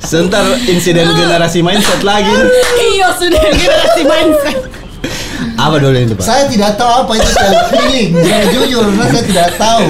Sebentar 0.00 0.40
insiden 0.64 1.12
generasi 1.12 1.60
mindset 1.60 2.00
lagi. 2.00 2.32
Iya 2.80 3.12
sudah 3.12 3.44
generasi 3.52 4.02
mindset. 4.08 4.67
Apa 5.58 5.76
dulu 5.76 5.92
itu 5.92 6.14
pak? 6.14 6.22
Saya 6.22 6.42
tidak 6.46 6.74
tahu 6.74 6.90
apa 7.02 7.12
itu 7.12 7.28
self 7.28 7.58
healing. 7.74 8.08
Jujur, 8.48 8.84
karena 8.88 9.06
saya 9.08 9.24
tidak 9.24 9.48
tahu. 9.58 9.82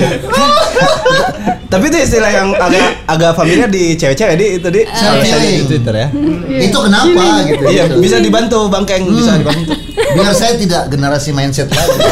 Tapi 1.69 1.85
itu 1.85 1.99
istilah 2.01 2.31
yang 2.33 2.49
agak 2.57 3.05
agak 3.05 3.31
familiar 3.37 3.69
di 3.69 3.93
cewek-cewek 3.93 4.35
di 4.35 4.47
itu 4.57 4.69
di 4.73 4.81
Self 4.89 4.97
kalau 4.97 5.21
saya 5.21 5.37
lihat 5.37 5.41
healing. 5.45 5.61
di 5.61 5.69
Twitter 5.69 5.95
ya. 5.95 6.09
Itu 6.65 6.79
kenapa 6.81 7.25
gitu? 7.45 7.65
Iya, 7.69 7.85
bisa 7.95 8.17
dibantu 8.19 8.73
Bang 8.73 8.89
Keng, 8.89 9.05
bisa 9.07 9.37
dibantu. 9.37 9.77
Biar 10.09 10.33
saya 10.33 10.57
tidak 10.57 10.89
generasi 10.89 11.31
mindset 11.31 11.69
lagi. 11.69 11.93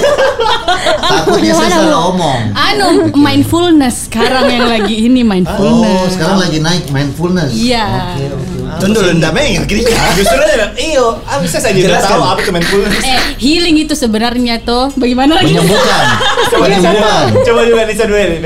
Takutnya 1.07 1.55
saya 1.55 1.71
salah 1.73 2.13
omong. 2.13 2.41
Anu 2.53 2.87
mindfulness 3.17 4.07
sekarang 4.07 4.47
yang 4.47 4.69
lagi 4.69 5.09
ini 5.09 5.23
Oh, 5.23 5.29
mindfulness. 5.31 6.13
sekarang 6.13 6.37
lagi 6.37 6.59
naik 6.61 6.85
mindfulness. 6.91 7.51
Iya. 7.51 7.87
Oke, 8.13 8.25
Tunggu 8.81 9.01
dulu, 9.01 9.11
ndak 9.19 9.33
mengir 9.33 9.63
kiri. 9.65 9.83
Justru 10.17 10.37
bilang, 10.39 10.73
iyo, 10.79 11.07
bisa 11.43 11.57
saya 11.61 11.73
juga 11.73 11.97
Jelaskan. 11.97 12.11
tahu 12.13 12.23
apa 12.25 12.41
itu 12.43 12.53
mindfulness. 12.53 12.95
Eh, 13.07 13.21
healing 13.39 13.77
itu 13.87 13.95
sebenarnya 13.95 14.59
tuh 14.67 14.91
bagaimana 14.99 15.39
lagi? 15.39 15.55
Menyembuhkan. 15.55 16.05
Menyembuhkan. 16.63 17.25
Coba 17.47 17.61
juga 17.65 17.83
Nisa 17.87 18.05
dulu 18.05 18.19
ini. 18.19 18.39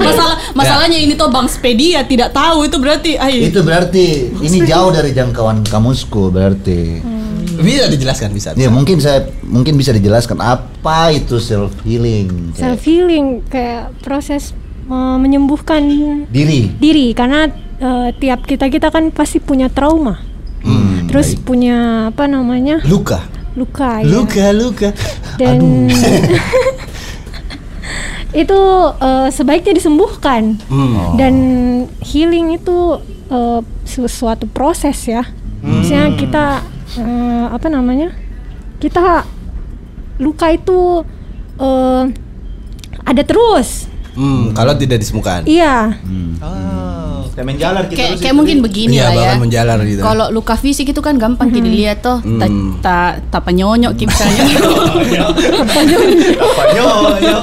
Masalah 0.00 0.36
masalahnya 0.52 0.98
ini 0.98 1.14
tuh 1.14 1.28
Bang 1.30 1.46
Spedia 1.46 2.02
tidak 2.04 2.34
tahu 2.34 2.66
itu 2.66 2.76
berarti 2.82 3.14
ayo. 3.16 3.40
Itu 3.46 3.60
berarti 3.62 4.34
ini 4.42 4.58
jauh 4.66 4.90
dari 4.90 5.14
jangkauan 5.14 5.62
kamusku 5.66 6.32
berarti. 6.34 7.00
Bisa 7.60 7.92
dijelaskan 7.92 8.32
bisa. 8.32 8.56
Ya 8.56 8.72
mungkin 8.72 8.98
saya 9.04 9.28
mungkin 9.44 9.76
bisa 9.76 9.92
dijelaskan 9.92 10.40
apa 10.40 11.12
itu 11.12 11.36
self 11.36 11.76
healing. 11.84 12.56
Self 12.56 12.80
healing 12.82 13.44
kayak 13.52 13.92
proses 14.00 14.56
uh, 14.88 15.16
menyembuhkan 15.20 15.84
diri. 16.32 16.72
diri 16.80 17.12
karena 17.12 17.52
uh, 17.80 18.08
tiap 18.16 18.44
kita 18.46 18.68
kita 18.68 18.92
kan 18.92 19.10
pasti 19.10 19.40
punya 19.40 19.72
trauma. 19.72 20.20
Hmm, 20.60 21.08
Terus 21.08 21.34
baik. 21.34 21.42
punya 21.44 21.76
apa 22.12 22.28
namanya? 22.28 22.84
Luka. 22.86 23.24
luka 23.58 23.98
ya. 23.98 24.14
Luka, 24.14 24.46
luka. 24.54 24.88
Dan 25.34 25.90
itu 28.42 28.60
uh, 28.94 29.26
sebaiknya 29.32 29.74
disembuhkan. 29.74 30.54
Hmm. 30.70 31.18
Dan 31.18 31.34
healing 31.98 32.54
itu 32.54 33.02
uh, 33.32 33.60
sesuatu 33.82 34.46
proses 34.46 34.96
ya. 35.08 35.26
Misalnya 35.60 36.16
kita 36.16 36.44
uh, 37.02 37.46
apa 37.50 37.66
namanya? 37.68 38.14
Kita 38.80 39.26
luka 40.22 40.46
itu 40.54 41.02
uh, 41.58 42.04
ada 43.02 43.22
terus. 43.26 43.90
Hmm, 44.14 44.54
kalau 44.54 44.78
tidak 44.78 45.02
disembuhkan. 45.02 45.42
Iya. 45.46 45.96
Oh, 46.40 46.99
kayak 47.40 47.46
main 47.46 47.56
jalan 47.58 47.82
kita 47.86 47.96
Kayak 47.96 48.14
kayak 48.20 48.36
mungkin 48.36 48.56
begini 48.60 48.92
Iya, 48.92 49.02
lah 49.02 49.10
ya. 49.10 49.16
bahkan 49.18 49.38
menjalar 49.40 49.76
gitu. 49.82 50.00
Kalau 50.02 50.26
luka 50.28 50.54
fisik 50.54 50.86
itu 50.86 51.00
kan 51.00 51.16
gampang 51.16 51.48
kita 51.48 51.64
dilihat 51.64 51.98
tuh. 51.98 52.20
Ta, 52.36 52.46
ta, 52.78 52.96
tapa 53.30 53.48
nyonyok 53.50 53.92
ki 53.94 54.04
misalnya. 54.04 54.44
Apa 55.24 55.80
nyo, 56.68 56.86
nyo. 57.16 57.36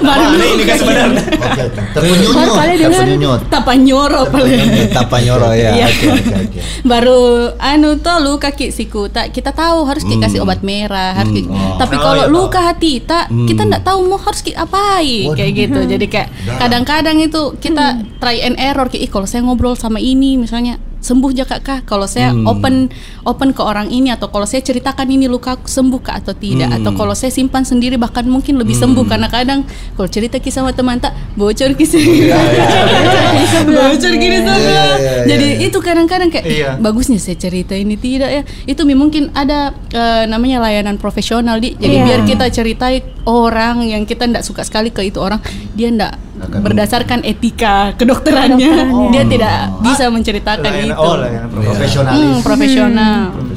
Baru 0.00 0.26
ini 0.34 0.62
kan 0.64 0.76
sebenarnya. 0.76 1.22
Oke, 1.22 1.62
oke. 1.62 1.80
Terpenyunyut, 1.94 2.34
Baru 2.34 2.52
kali 2.52 2.72
dengar. 2.74 2.90
terpenyunyut. 2.96 3.40
tapa 3.46 3.72
nyoro 3.76 4.22
paling. 4.26 4.58
Tapa 4.90 5.16
nyoro 5.20 5.50
ya. 5.56 5.70
Iya. 5.72 5.86
Oke, 5.86 6.06
oke, 6.10 6.34
oke. 6.40 6.60
Baru 6.84 7.20
anu 7.56 7.90
tuh 7.96 8.18
luka 8.20 8.50
ki 8.50 8.68
siku 8.68 9.06
tak 9.08 9.30
kita 9.30 9.50
tahu 9.50 9.84
harus 9.84 10.02
ki 10.02 10.18
kasih 10.18 10.40
obat 10.40 10.60
merah 10.60 11.14
harus 11.14 11.30
ki- 11.32 11.46
Oh. 11.46 11.76
tapi 11.76 11.94
Oh, 11.94 12.02
kalau 12.02 12.24
iya, 12.24 12.32
luka 12.32 12.60
hati 12.64 12.98
tak 12.98 13.28
kita 13.28 13.62
nggak 13.62 13.84
tahu 13.84 14.00
mau 14.06 14.16
harus 14.16 14.40
ki 14.40 14.52
apai 14.52 15.22
Waduh. 15.24 15.36
kayak 15.36 15.52
gitu 15.54 15.80
jadi 15.86 16.06
kayak 16.06 16.28
kadang-kadang 16.56 17.20
itu 17.20 17.52
kita 17.58 17.86
try 18.16 18.40
and 18.40 18.56
error 18.56 18.88
ki 18.88 18.98
"Ih, 18.98 19.06
kalau 19.06 19.22
saya 19.24 19.43
ngobrol 19.44 19.76
sama 19.76 20.00
ini 20.00 20.34
misalnya 20.34 20.76
sembuh 20.98 21.36
jakak 21.36 21.60
kah? 21.60 21.78
Kalau 21.84 22.08
saya 22.08 22.32
Hmm. 22.32 22.48
open 22.48 22.88
open 23.22 23.52
ke 23.52 23.60
orang 23.60 23.92
ini 23.92 24.08
atau 24.08 24.32
kalau 24.32 24.48
saya 24.48 24.64
ceritakan 24.64 25.04
ini 25.04 25.28
luka 25.28 25.52
aku 25.52 25.68
sembuh 25.68 26.00
kah 26.00 26.16
atau 26.16 26.32
tidak? 26.32 26.72
Hmm. 26.72 26.80
Atau 26.80 26.96
kalau 26.96 27.12
saya 27.12 27.28
simpan 27.28 27.60
sendiri 27.60 28.00
bahkan 28.00 28.24
mungkin 28.24 28.56
lebih 28.56 28.72
sembuh 28.72 29.04
karena 29.04 29.28
kadang 29.28 29.68
kalau 29.94 30.08
cerita 30.08 30.40
kisah 30.40 30.64
sama 30.64 30.72
teman 30.72 30.96
tak 30.96 31.12
bocor 31.36 31.76
kisah. 31.76 32.00
bocor 33.68 34.12
gini 34.16 34.38
sama. 34.40 34.56
Iya, 34.56 34.64
iya, 34.64 34.84
iya, 34.96 35.12
Jadi 35.28 35.46
iya. 35.60 35.66
itu 35.68 35.78
kadang-kadang 35.78 36.32
kayak 36.32 36.44
"Ih, 36.48 36.56
Iya. 36.64 36.70
bagusnya 36.80 37.20
saya 37.20 37.36
cerita 37.36 37.76
ini 37.76 38.00
tidak 38.00 38.30
ya. 38.32 38.42
Itu 38.64 38.88
mungkin 38.88 39.28
ada 39.36 39.76
eh, 39.92 40.24
namanya 40.24 40.64
layanan 40.64 40.96
profesional 40.96 41.60
di. 41.60 41.76
Jadi 41.76 41.96
Iya. 42.00 42.04
biar 42.06 42.20
kita 42.24 42.46
ceritai 42.48 42.96
orang 43.28 43.84
yang 43.84 44.08
kita 44.08 44.24
tidak 44.24 44.40
suka 44.40 44.64
sekali 44.64 44.88
ke 44.88 45.04
itu 45.04 45.20
orang, 45.20 45.40
dia 45.76 45.92
tidak 45.92 46.16
Akan- 46.36 46.60
berdasarkan 46.60 47.22
etika 47.22 47.94
kedokterannya, 47.94 48.58
Kedokterannya. 48.58 49.10
dia 49.10 49.22
tidak 49.24 49.54
bisa 49.80 50.04
menceritakan 50.08 50.66
Layanan- 50.66 50.90
itu. 50.90 50.98
oh 51.00 51.14
layanan 51.16 51.48
Profesionalis. 51.48 52.18
Hmm, 52.20 52.38
profesional. 52.40 53.20
Profesional. 53.30 53.53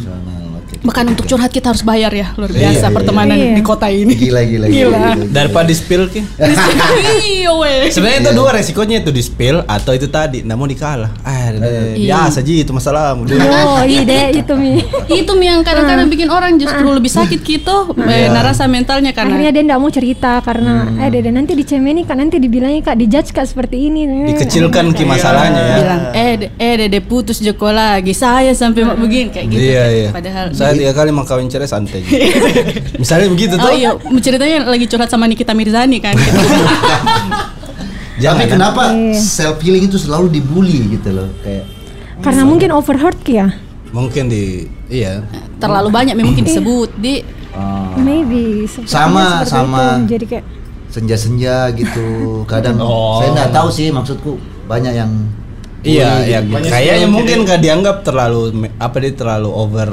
Bahkan 0.79 1.05
untuk 1.07 1.25
curhat 1.25 1.49
kita 1.49 1.69
harus 1.69 1.81
bayar 1.81 2.09
ya, 2.09 2.33
luar 2.33 2.49
biasa 2.49 2.63
Iya, 2.73 2.81
iya. 2.83 2.89
pertemanan 2.91 3.35
Iya. 3.35 3.53
di 3.53 3.61
kota 3.61 3.87
ini. 3.87 4.13
Gila 4.13 4.41
gila 4.43 4.65
Gila. 4.67 4.97
Daripada 5.27 5.65
di 5.65 5.75
spill 5.75 6.07
ki. 6.07 6.21
Iya 7.27 7.51
weh. 7.53 7.87
Sebenarnya 7.87 8.19
itu 8.21 8.31
dua 8.33 8.49
resikonya 8.51 8.95
itu 8.99 9.09
di 9.09 9.21
spill 9.21 9.63
atau 9.63 9.91
itu 9.91 10.07
tadi, 10.07 10.41
namun 10.41 10.67
dikalah. 10.67 11.11
Ah, 11.21 11.51
Iya. 11.93 12.27
biasa 12.27 12.39
ji 12.41 12.61
itu 12.61 12.71
masalah. 12.71 13.15
Oh, 13.15 13.81
ide 13.83 14.35
itu 14.35 14.53
mi. 14.53 14.81
itu 15.09 15.31
mi 15.33 15.45
yang 15.45 15.61
kadang-kadang 15.61 16.07
bikin 16.07 16.27
orang 16.27 16.55
justru 16.55 16.87
lebih 16.87 17.09
sakit 17.09 17.39
gitu, 17.39 17.75
eh, 17.99 18.27
narasa 18.27 18.65
mentalnya 18.65 19.09
Akhirnya 19.09 19.39
karena 19.39 19.51
dia 19.51 19.63
tidak 19.63 19.79
mau 19.79 19.89
cerita 19.89 20.31
karena 20.39 20.73
eh 20.97 21.09
dede 21.09 21.29
nanti 21.29 21.53
dicemeni 21.53 22.03
kak 22.03 22.15
nanti 22.15 22.37
dibilangnya 22.37 22.81
kak 22.83 22.97
dijudge 22.97 23.31
kak 23.31 23.45
seperti 23.45 23.87
ini. 23.87 24.05
Dikecilkan 24.27 24.91
ki 24.91 25.03
masalahnya 25.03 25.59
ya. 25.59 25.75
bilang 25.77 26.01
eh 26.13 26.33
de- 26.37 26.51
eh 26.55 26.73
dede 26.77 26.99
putus 26.99 27.39
joko 27.39 27.69
lagi 27.69 28.11
saya 28.11 28.51
sampai 28.51 28.83
mau 28.83 28.95
begini 28.95 29.29
kayak 29.29 29.47
gitu. 29.47 29.61
Iya 29.63 29.83
iya. 29.89 30.09
Padahal 30.09 30.45
saya 30.51 30.73
tiga 30.77 30.93
kali 30.93 31.09
mau 31.09 31.23
kawin 31.23 31.45
cerai 31.45 31.65
santai. 31.65 32.01
Misalnya 33.01 33.27
begitu 33.27 33.53
tuh. 33.53 33.63
Oh 33.63 33.73
iya, 33.73 33.91
ceritanya 34.17 34.63
lagi 34.63 34.85
curhat 34.85 35.07
sama 35.07 35.25
Nikita 35.25 35.51
Mirzani 35.51 35.97
kan. 35.97 36.13
gitu. 36.13 36.37
Jangan, 38.17 38.41
Tapi 38.41 38.49
kenapa 38.49 38.83
self 39.13 39.61
healing 39.61 39.85
itu 39.85 39.97
selalu 39.97 40.33
dibully 40.33 40.89
gitu 40.89 41.13
loh 41.13 41.29
kayak 41.41 41.69
Karena 42.17 42.43
mungkin 42.43 42.73
overheard 42.73 43.21
ya. 43.23 43.53
Mungkin 43.89 44.25
di 44.25 44.65
iya. 44.89 45.21
Terlalu 45.57 45.89
banyak 45.89 46.13
memang 46.13 46.33
mungkin 46.33 46.45
disebut 46.45 46.89
di 46.97 47.21
ah, 47.53 47.93
Maybe 47.93 48.65
Sama, 48.89 49.45
seperti 49.45 49.53
sama. 49.53 49.83
itu. 50.01 50.17
Jadi 50.17 50.25
kayak 50.25 50.45
senja-senja 50.89 51.69
gitu. 51.77 52.07
Kadang 52.45 52.81
Oh. 52.85 53.21
saya 53.21 53.37
nggak 53.37 53.51
tahu 53.53 53.69
sih 53.69 53.93
maksudku 53.93 54.41
banyak 54.65 54.97
yang 54.97 55.13
Iya, 55.85 56.09
bully 56.09 56.33
ya 56.33 56.39
gitu. 56.41 56.67
kayaknya 56.67 57.07
mungkin 57.07 57.37
nggak 57.45 57.59
dianggap 57.61 57.97
terlalu 58.01 58.49
apa 58.75 58.97
dia 58.97 59.13
terlalu 59.13 59.49
over 59.53 59.89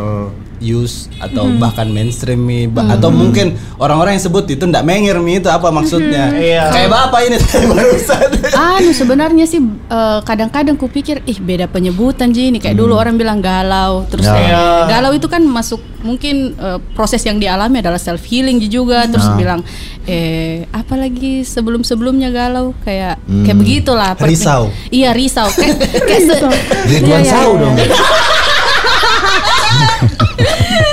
use 0.66 1.06
atau 1.16 1.46
bahkan 1.54 1.86
mainstream 1.86 2.38
mi 2.38 2.64
Ba- 2.64 2.86
atau 2.90 3.06
mungkin 3.10 3.54
orang-orang 3.76 4.14
yang 4.14 4.24
sebut 4.24 4.44
itu 4.48 4.64
ndak 4.64 4.82
menger 4.82 5.18
mi 5.18 5.36
itu 5.36 5.46
apa 5.46 5.68
maksudnya 5.68 6.30
Iya. 6.30 6.62
kayak 6.68 6.88
bapak 6.88 7.18
ini 7.22 7.34
tadi 7.38 7.64
barusan 7.66 8.28
anu 8.50 8.90
sebenarnya 8.90 9.44
sih 9.44 9.58
eh, 9.62 10.18
kadang-kadang 10.22 10.74
kupikir 10.74 11.18
ih 11.22 11.38
beda 11.38 11.66
penyebutan 11.66 12.30
Ji 12.30 12.48
ini 12.48 12.56
kayak 12.56 12.74
dulu 12.74 12.94
orang 12.94 13.14
bilang 13.14 13.38
galau 13.38 14.02
terus 14.06 14.24
Ya. 14.24 14.34
eh, 14.34 14.46
Ya. 14.46 14.62
galau 14.88 15.10
itu 15.10 15.26
kan 15.26 15.40
masuk 15.40 15.80
mungkin 16.00 16.52
eh, 16.54 16.78
proses 16.92 17.20
yang 17.20 17.36
dialami 17.36 17.78
adalah 17.78 17.96
self 17.96 18.22
healing 18.22 18.58
juga 18.64 19.04
terus 19.04 19.26
bilang 19.34 19.60
eh 20.02 20.62
apalagi 20.70 21.42
sebelum-sebelumnya 21.42 22.30
galau 22.30 22.70
kayak 22.80 23.18
kayak 23.42 23.56
begitulah 23.56 24.12
Risau. 24.16 24.70
iya 24.88 25.10
risau 25.10 25.44
kayak, 25.50 25.74
kayak 26.00 26.22
se- 26.22 26.38
Ridwan 26.86 27.10
Iya, 27.14 27.20
iya, 27.20 27.26
Sau 27.26 27.50
iya. 27.50 27.60
dong. 27.60 27.74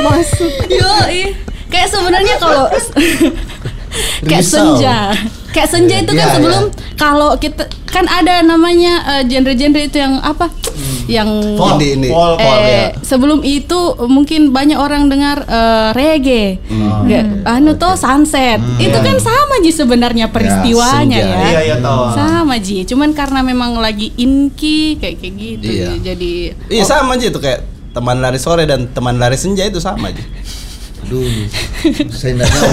masuk. 0.04 0.52
Yo, 0.68 0.92
kayak 1.68 1.88
sebenarnya 1.88 2.36
kalau 2.38 2.66
kayak 4.30 4.46
senja, 4.46 4.98
kayak 5.52 5.70
senja 5.70 5.96
itu 6.00 6.12
kan 6.12 6.28
Iya, 6.28 6.36
sebelum 6.36 6.64
kalau 6.96 7.36
kita 7.36 7.64
kan 7.86 8.08
ada 8.08 8.40
namanya 8.40 9.20
eh, 9.20 9.24
genre-genre 9.28 9.84
itu 9.84 10.00
yang 10.00 10.16
apa, 10.22 10.48
yang 11.12 11.28
Folk. 11.60 11.76
ini 11.76 12.00
ini. 12.00 12.08
Pol, 12.08 12.40
pol, 12.40 12.56
eh, 12.56 12.64
ya. 12.64 12.86
sebelum 13.04 13.44
itu 13.44 13.80
mungkin 14.08 14.56
banyak 14.56 14.80
orang 14.80 15.12
dengar 15.12 15.44
eh, 15.44 15.90
reggae, 15.92 16.56
Nggak, 16.72 17.44
anu 17.44 17.76
tuh 17.76 18.00
sunset, 18.00 18.64
itu 18.80 18.96
kan 18.96 19.18
sama 19.20 19.60
ji 19.60 19.76
sebenarnya 19.76 20.32
peristiwanya 20.32 21.20
ya. 21.20 21.36
Iya, 21.52 21.60
iya. 21.68 21.76
Sama 22.16 22.56
ji, 22.64 22.88
cuman 22.88 23.12
karena 23.12 23.44
memang 23.44 23.76
lagi 23.76 24.16
inki 24.16 24.96
kayak 24.96 25.20
kayak 25.20 25.34
gitu, 25.36 25.68
Iya. 25.68 25.90
jadi 26.00 26.34
iya 26.72 26.84
sama 26.88 27.20
aja 27.20 27.28
itu 27.28 27.40
kayak 27.44 27.68
teman 27.92 28.18
lari 28.24 28.40
sore 28.40 28.64
dan 28.68 28.88
teman 28.92 29.20
lari 29.20 29.36
senja 29.36 29.68
itu 29.68 29.80
sama 29.84 30.12
aja 30.12 30.24
Aduh, 31.02 31.26
saya 32.14 32.38
nggak 32.38 32.46
tahu. 32.46 32.72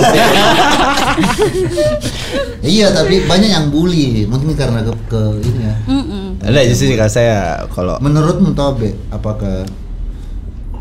iya, 2.76 2.92
tapi 2.92 3.24
banyak 3.24 3.50
yang 3.50 3.66
bully, 3.72 4.28
mungkin 4.28 4.52
karena 4.52 4.84
ke, 4.84 4.92
ke 5.08 5.22
ini 5.48 5.60
ya. 5.64 5.74
mm-mm. 5.88 6.24
ada 6.44 6.60
aja 6.60 6.74
sih 6.76 6.92
kalau 6.92 7.08
saya 7.08 7.64
kalau 7.72 7.96
Menurutmu 8.04 8.52
Tobe, 8.52 8.92
apakah 9.08 9.64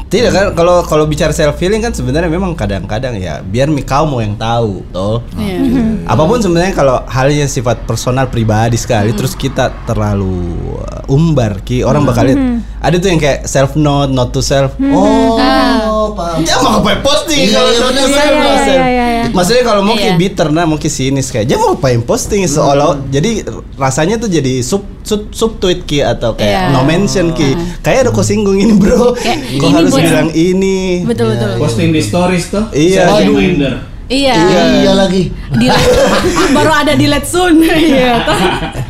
Tidak 0.07 0.31
kan 0.31 0.45
kalau 0.55 0.87
kalau 0.87 1.03
bicara 1.03 1.35
self 1.35 1.59
healing 1.59 1.83
kan 1.83 1.91
sebenarnya 1.91 2.31
memang 2.31 2.55
kadang-kadang 2.55 3.19
ya 3.19 3.43
biar 3.43 3.67
mi 3.67 3.83
kamu 3.83 4.23
yang 4.23 4.33
tahu 4.39 4.79
toh. 4.95 5.19
Iya. 5.35 6.07
Apa 6.07 6.23
pun 6.23 6.39
sebenarnya 6.39 6.71
kalau 6.71 7.03
halnya 7.11 7.43
sifat 7.43 7.83
personal 7.83 8.31
pribadi 8.31 8.79
sekali 8.79 9.11
terus 9.11 9.35
kita 9.35 9.67
terlalu 9.83 10.55
uh, 10.79 11.11
umbar 11.11 11.59
ki 11.59 11.83
orang 11.83 12.07
bakal 12.07 12.23
lihat. 12.23 12.39
Ada 12.77 12.95
tuh 12.97 13.09
yang 13.09 13.17
kayak 13.17 13.39
self 13.43 13.73
note, 13.73 14.09
not 14.09 14.29
to 14.29 14.39
self. 14.39 14.77
Oh, 14.77 16.13
paham. 16.13 16.39
Dia 16.39 16.55
mau 16.57 16.77
ngapain 16.77 17.01
posting 17.01 17.41
Iya, 17.43 17.57
kalau 17.57 17.69
iya, 17.69 17.79
not 17.79 17.91
to 17.91 18.05
self, 18.05 18.13
iya, 18.13 18.37
iya, 18.37 18.57
self. 18.59 18.85
iya, 18.85 19.05
iya. 19.07 19.23
Maksudnya 19.27 19.63
kalau 19.63 19.81
mungkin 19.81 20.07
Iya. 20.07 20.17
bitter 20.17 20.47
nah 20.47 20.63
mungkin 20.63 20.87
sinis 20.87 21.27
kayak 21.27 21.45
dia 21.45 21.57
mau 21.57 21.73
ngapain 21.73 21.99
posting 22.01 22.45
seolah 22.45 22.95
jadi 23.07 23.43
rasanya 23.75 24.15
tuh 24.15 24.29
jadi 24.29 24.61
sub 24.61 24.87
sub 25.01 25.27
sub 25.31 25.57
tweet 25.57 25.83
ki 25.83 25.99
atau 26.01 26.31
kayak 26.33 26.71
no 26.71 26.81
mention 26.83 27.33
ki. 27.33 27.53
Kayak 27.81 28.07
ada 28.07 28.09
kau 28.09 28.21
singgung 28.21 28.55
ini 28.55 28.73
bro. 28.73 29.11
Kayak 29.15 29.39
Kau 29.53 29.67
ini 29.67 29.73
harus 29.73 29.91
bilang 29.93 30.29
ini. 30.31 31.03
betul 31.03 31.33
betul. 31.33 31.49
Posting 31.57 31.89
di 31.89 31.99
stories 31.99 32.45
tuh. 32.47 32.65
Iya. 32.71 33.03
Self 33.03 33.11
Waduh. 33.11 33.35
reminder. 33.35 33.73
Iya. 34.07 34.35
Iya 34.81 34.91
lagi. 34.93 35.29
Di 35.51 35.67
baru 36.55 36.71
ada 36.73 36.93
di 36.93 37.05
let 37.05 37.23
soon. 37.23 37.59
Iya. 37.67 38.23
toh. 38.23 38.39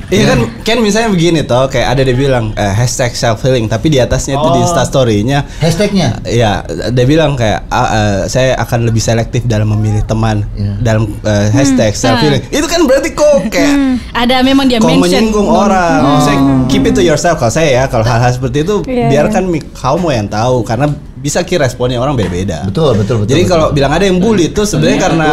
Iya 0.07 0.23
kan, 0.25 0.39
kan 0.63 0.77
misalnya 0.79 1.09
begini 1.09 1.41
toh, 1.41 1.67
kayak 1.67 1.87
ada 1.89 2.01
dia 2.01 2.15
bilang 2.15 2.53
eh, 2.53 2.71
hashtag 2.71 3.11
self 3.11 3.41
healing, 3.41 3.65
tapi 3.65 3.89
di 3.89 3.97
atasnya 3.97 4.35
itu 4.35 4.47
di 4.47 4.55
Oh. 4.55 4.63
Insta 4.63 4.83
story-nya, 4.83 5.43
Hashtagnya. 5.57 6.23
ya 6.23 6.63
dia 6.87 7.03
bilang 7.03 7.35
kayak 7.35 7.67
"Ah, 7.67 7.87
eh, 7.89 8.19
saya 8.25 8.55
akan 8.57 8.85
lebih 8.85 8.99
selektif 8.99 9.43
dalam 9.43 9.67
memilih 9.69 10.01
teman 10.03 10.47
Iya. 10.53 10.73
dalam 10.81 11.03
eh, 11.19 11.47
hashtag 11.49 11.91
self 11.93 12.17
healing. 12.19 12.39
Itu 12.47 12.65
kan 12.65 12.83
berarti 12.83 13.11
kok 13.11 13.49
kayak 13.49 13.75
Ada 14.13 14.39
memang 14.41 14.65
dia 14.65 14.79
mention. 14.79 15.01
menyinggung 15.01 15.45
orang. 15.45 15.99
Saya 16.21 16.37
keep 16.67 16.83
it 16.83 16.93
to 16.93 17.01
yourself 17.01 17.35
kalau 17.35 17.49
saya 17.49 17.67
ya, 17.67 17.83
kalau 17.85 18.01
hal-hal 18.01 18.31
seperti 18.31 18.61
itu 18.61 18.81
Iya, 18.83 19.11
biarkan 19.11 19.43
mi- 19.45 19.65
kamu 19.67 20.07
yang 20.13 20.27
tahu 20.27 20.63
karena 20.63 20.87
bisa 21.17 21.41
ki 21.41 21.57
responnya 21.57 21.97
orang 21.97 22.13
beda-beda. 22.13 22.63
Betul, 22.69 22.93
betul, 22.97 23.25
betul. 23.25 23.33
Jadi 23.33 23.43
kalau 23.49 23.73
bilang 23.73 23.91
ada 23.93 24.05
yang 24.05 24.21
bully 24.21 24.53
itu 24.53 24.61
sebenarnya 24.63 25.09
Ternyata 25.09 25.13
karena. 25.17 25.29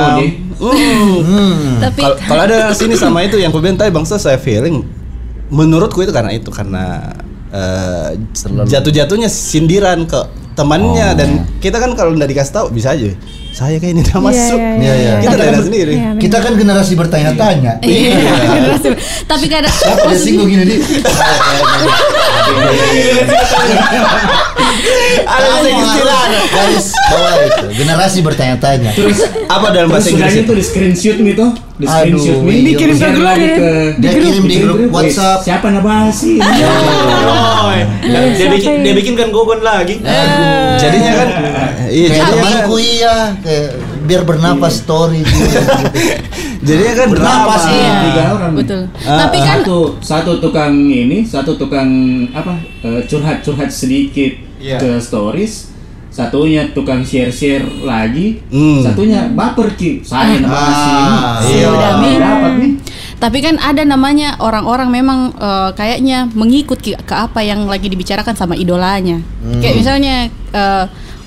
Hmm. 0.55 1.83
Tapi 1.83 2.01
Kalau 2.01 2.17
kalau 2.25 2.43
ada 2.47 2.59
sini 2.73 2.95
sama 2.97 3.27
itu 3.27 3.37
yang 3.37 3.53
kubilang 3.53 3.77
tadi 3.77 3.91
bangsa 3.93 4.17
saya 4.17 4.39
feeling 4.41 4.87
menurutku 5.53 6.01
itu 6.01 6.11
karena 6.15 6.33
itu 6.33 6.49
karena 6.49 7.15
eh, 7.53 8.09
jatuh-jatuhnya 8.65 9.29
sindiran 9.29 10.09
ke 10.09 10.21
temannya 10.55 11.09
Oh. 11.13 11.19
dan 11.19 11.29
kita 11.59 11.83
kan 11.83 11.93
kalau 11.99 12.15
nggak 12.15 12.31
dikasih 12.31 12.55
tahu 12.55 12.67
bisa 12.71 12.95
aja 12.95 13.11
saya 13.55 13.79
kayak 13.79 13.95
ini 13.95 14.01
udah 14.03 14.11
Iya, 14.13 14.27
masuk 14.27 14.59
iya, 14.59 14.75
Iya, 14.75 14.95
iya. 14.99 15.13
kita 15.15 15.31
Tapi 15.31 15.39
udah 15.39 15.55
kan- 15.55 15.63
sendiri 15.63 15.93
Iya, 15.95 16.09
benar. 16.11 16.19
Kita 16.19 16.37
kan 16.43 16.53
generasi 16.59 16.93
bertanya-tanya. 16.97 17.73
Iya. 17.81 18.15
Tapi 19.31 19.45
kadang 19.47 19.71
Siapa 19.73 20.03
dia 20.05 20.19
singgung 20.19 20.49
gini 20.51 20.65
di? 20.65 20.77
ada 25.25 25.47
istilah 25.65 26.21
Garis 26.45 26.87
bawah 27.09 27.35
itu. 27.41 27.65
Generasi 27.75 28.19
bertanya-tanya. 28.21 28.91
Terus 28.93 29.19
apa 29.47 29.67
dalam 29.71 29.89
bahasa 29.89 30.11
Inggris 30.11 30.35
sudahnya 30.35 30.43
itu 30.45 30.53
di 30.53 30.65
screenshot 30.65 31.17
gitu, 31.17 31.47
di 31.77 31.85
Aduh, 31.85 31.95
screenshot 32.19 32.39
nih, 32.43 32.55
iya, 32.55 32.65
Dikirim 32.67 32.97
ke 32.97 33.09
grup 33.09 33.29
ya. 33.29 33.57
Dia 33.97 34.11
kirim 34.13 34.45
di 34.45 34.57
grup 34.61 34.79
WhatsApp. 34.91 35.39
Siapa 35.43 35.67
nama 35.71 36.11
sih? 36.11 36.39
Dia 38.35 38.47
bikin 38.51 38.83
dia 38.83 38.95
bikin 38.95 39.15
kan 39.15 39.29
gogon 39.31 39.63
lagi. 39.63 40.03
jadinya 40.75 41.13
kan 41.15 41.29
iya 41.87 42.09
jadinya 42.11 42.43
kan, 42.43 42.67
kayak 43.45 43.77
biar 44.03 44.23
bernapas 44.25 44.81
story 44.81 45.21
dia. 45.21 45.61
jadinya 46.67 46.95
kan 46.97 47.09
Bernapas, 47.13 47.61
drama. 47.63 47.77
iya. 47.77 47.93
Tiga 48.03 48.23
orang. 48.33 48.53
betul. 48.57 48.83
Ah, 48.99 49.19
Tapi 49.21 49.39
kan 49.39 49.59
satu 49.61 49.79
satu 50.01 50.33
tukang 50.41 50.73
ini, 50.89 51.21
satu 51.23 51.53
tukang 51.55 51.89
apa 52.33 52.57
eh, 52.81 53.05
curhat-curhat 53.05 53.69
sedikit 53.69 54.33
Iya. 54.57 54.81
ke 54.81 54.97
stories, 54.97 55.77
satunya 56.09 56.73
tukang 56.73 57.05
share-share 57.05 57.85
lagi, 57.85 58.41
Hmm. 58.49 58.81
satunya 58.81 59.29
baper 59.29 59.77
ki. 59.77 60.01
Saya 60.01 60.41
Ah, 60.41 61.37
sih. 61.45 61.61
iya. 61.61 61.69
Sudah, 61.69 61.93
dapat 62.01 62.53
nih. 62.57 62.73
Tapi 63.15 63.39
kan 63.41 63.57
ada 63.57 63.85
namanya 63.85 64.37
orang-orang 64.39 64.89
memang 64.91 65.21
eh, 65.37 65.71
kayaknya 65.73 66.33
mengikut 66.33 66.81
ke, 66.81 66.97
ke 66.97 67.15
apa 67.15 67.45
yang 67.45 67.69
lagi 67.69 67.93
dibicarakan 67.93 68.33
sama 68.33 68.57
idolanya. 68.57 69.21
Kayak 69.61 69.77
misalnya 69.77 70.15
eh, 70.33 70.85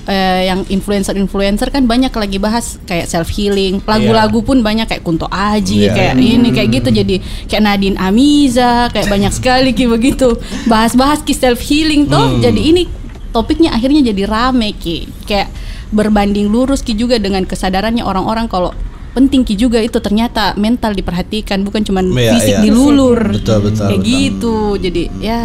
eh, 0.08 0.48
yang 0.48 0.64
influencer-influencer 0.64 1.68
kan 1.68 1.84
banyak 1.84 2.08
lagi 2.08 2.36
bahas 2.36 2.80
kayak 2.82 3.06
self 3.06 3.28
healing, 3.28 3.84
lagu-lagu 3.84 4.40
pun 4.40 4.58
banyak 4.58 4.88
kayak 4.88 5.04
Kunto 5.04 5.28
Aji, 5.28 5.84
Iya. 5.84 5.92
kayak 5.92 6.14
ini 6.16 6.48
kayak 6.48 6.68
gitu 6.74 6.88
jadi 6.90 7.16
kayak 7.44 7.62
Nadine 7.62 8.00
Amiza, 8.00 8.88
kayak 8.88 9.06
banyak 9.06 9.30
sekali 9.30 9.70
kayak 9.70 9.92
begitu. 9.92 10.32
Bahas-bahas 10.64 11.20
ki 11.20 11.32
self 11.32 11.60
healing 11.60 12.08
tuh. 12.08 12.40
Jadi 12.40 12.60
ini 12.66 12.82
topiknya 13.28 13.70
akhirnya 13.70 14.00
jadi 14.02 14.24
rame 14.24 14.72
ki. 14.72 15.28
Kayak 15.28 15.52
berbanding 15.88 16.48
lurus 16.48 16.80
ki 16.80 16.92
juga 16.92 17.16
dengan 17.16 17.44
kesadarannya 17.44 18.00
orang-orang 18.00 18.48
kalau 18.48 18.72
penting 19.12 19.42
ki 19.42 19.56
juga 19.56 19.76
itu 19.78 19.98
ternyata 19.98 20.52
mental 20.54 20.92
diperhatikan 20.92 21.60
bukan 21.60 21.84
cuman 21.84 22.12
Iya, 22.12 22.32
fisik 22.32 22.54
iya. 22.54 22.60
dilulur. 22.64 23.20
Betul, 23.28 23.58
betul, 23.66 23.86
Kayak 23.86 24.00
betul. 24.00 24.08
gitu. 24.08 24.56
Jadi 24.80 25.02
ya 25.20 25.42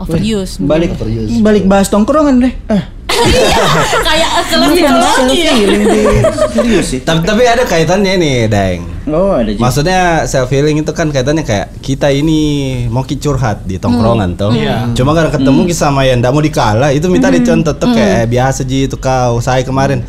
overuse. 0.00 0.58
Balik 0.58 0.96
Overuse. 0.96 1.38
balik 1.38 1.64
bahas 1.66 1.86
tongkrongan 1.86 2.40
deh. 2.40 2.52
Ah, 2.66 2.88
kayak 4.00 4.30
kelas 4.46 4.70
Iya, 4.70 4.90
lagi 4.90 5.38
ya. 5.38 5.52
feeling 5.52 5.82
di 5.84 6.00
serius 6.50 6.86
sih. 6.88 7.00
Tapi, 7.00 7.22
tapi 7.22 7.42
ada 7.44 7.62
kaitannya 7.62 8.14
nih, 8.16 8.36
Daeng. 8.46 8.82
Oh, 9.08 9.34
ada 9.34 9.50
juga. 9.50 9.62
Maksudnya 9.62 10.00
self 10.24 10.48
healing 10.48 10.78
itu 10.78 10.92
kan 10.92 11.08
kaitannya 11.08 11.42
kayak 11.42 11.80
kita 11.80 12.08
ini 12.08 12.40
mau 12.86 13.02
curhat 13.02 13.64
di 13.64 13.76
tongkrongan 13.76 14.36
tuh. 14.36 14.52
Cuma 14.94 15.12
karena 15.12 15.30
ketemu 15.30 15.60
ki 15.64 15.74
sama 15.74 16.04
yang 16.04 16.20
ndak 16.20 16.30
mau 16.30 16.40
dikalah 16.40 16.90
itu 16.90 17.06
minta 17.06 17.28
dicontoh 17.28 17.74
tuh 17.74 17.90
kayak 17.90 18.16
"Eh, 18.16 18.26
biasa 18.28 18.60
ji 18.62 18.86
itu 18.86 18.96
kau 18.96 19.40
saya 19.40 19.62
kemarin. 19.62 20.00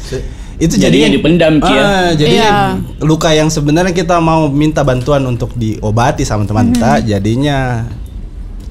Itu 0.62 0.78
Jadinya 0.78 1.10
jadi 1.10 1.18
dipendam, 1.18 1.54
Ki, 1.58 1.74
ya? 1.74 1.82
Ah, 1.82 2.10
jadi 2.14 2.36
Iya. 2.38 2.54
luka 3.02 3.34
yang 3.34 3.50
sebenarnya 3.50 3.98
kita 3.98 4.22
mau 4.22 4.46
minta 4.46 4.86
bantuan 4.86 5.26
untuk 5.26 5.58
diobati 5.58 6.22
sama 6.22 6.46
teman 6.46 6.70
kita 6.70 7.02
jadinya 7.02 7.82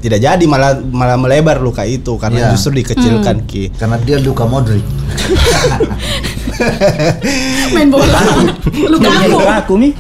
tidak 0.01 0.19
jadi 0.19 0.45
malah 0.45 0.77
malah 0.81 1.15
melebar 1.15 1.59
luka 1.59 1.83
itu 1.83 2.15
karena 2.17 2.43
Iya. 2.43 2.49
justru 2.53 2.71
dikecilkan 2.75 3.45
ki. 3.45 3.75
Karena 3.75 3.97
dia 3.99 4.17
Luka 4.17 4.45
Modric. 4.45 4.81
main 7.71 7.89
bola. 7.89 8.21
Lu 8.91 8.97
Jadinya 8.97 9.21
kaku. 9.21 9.31
luka 9.31 9.53
aku 9.59 9.73
nih. 9.79 9.93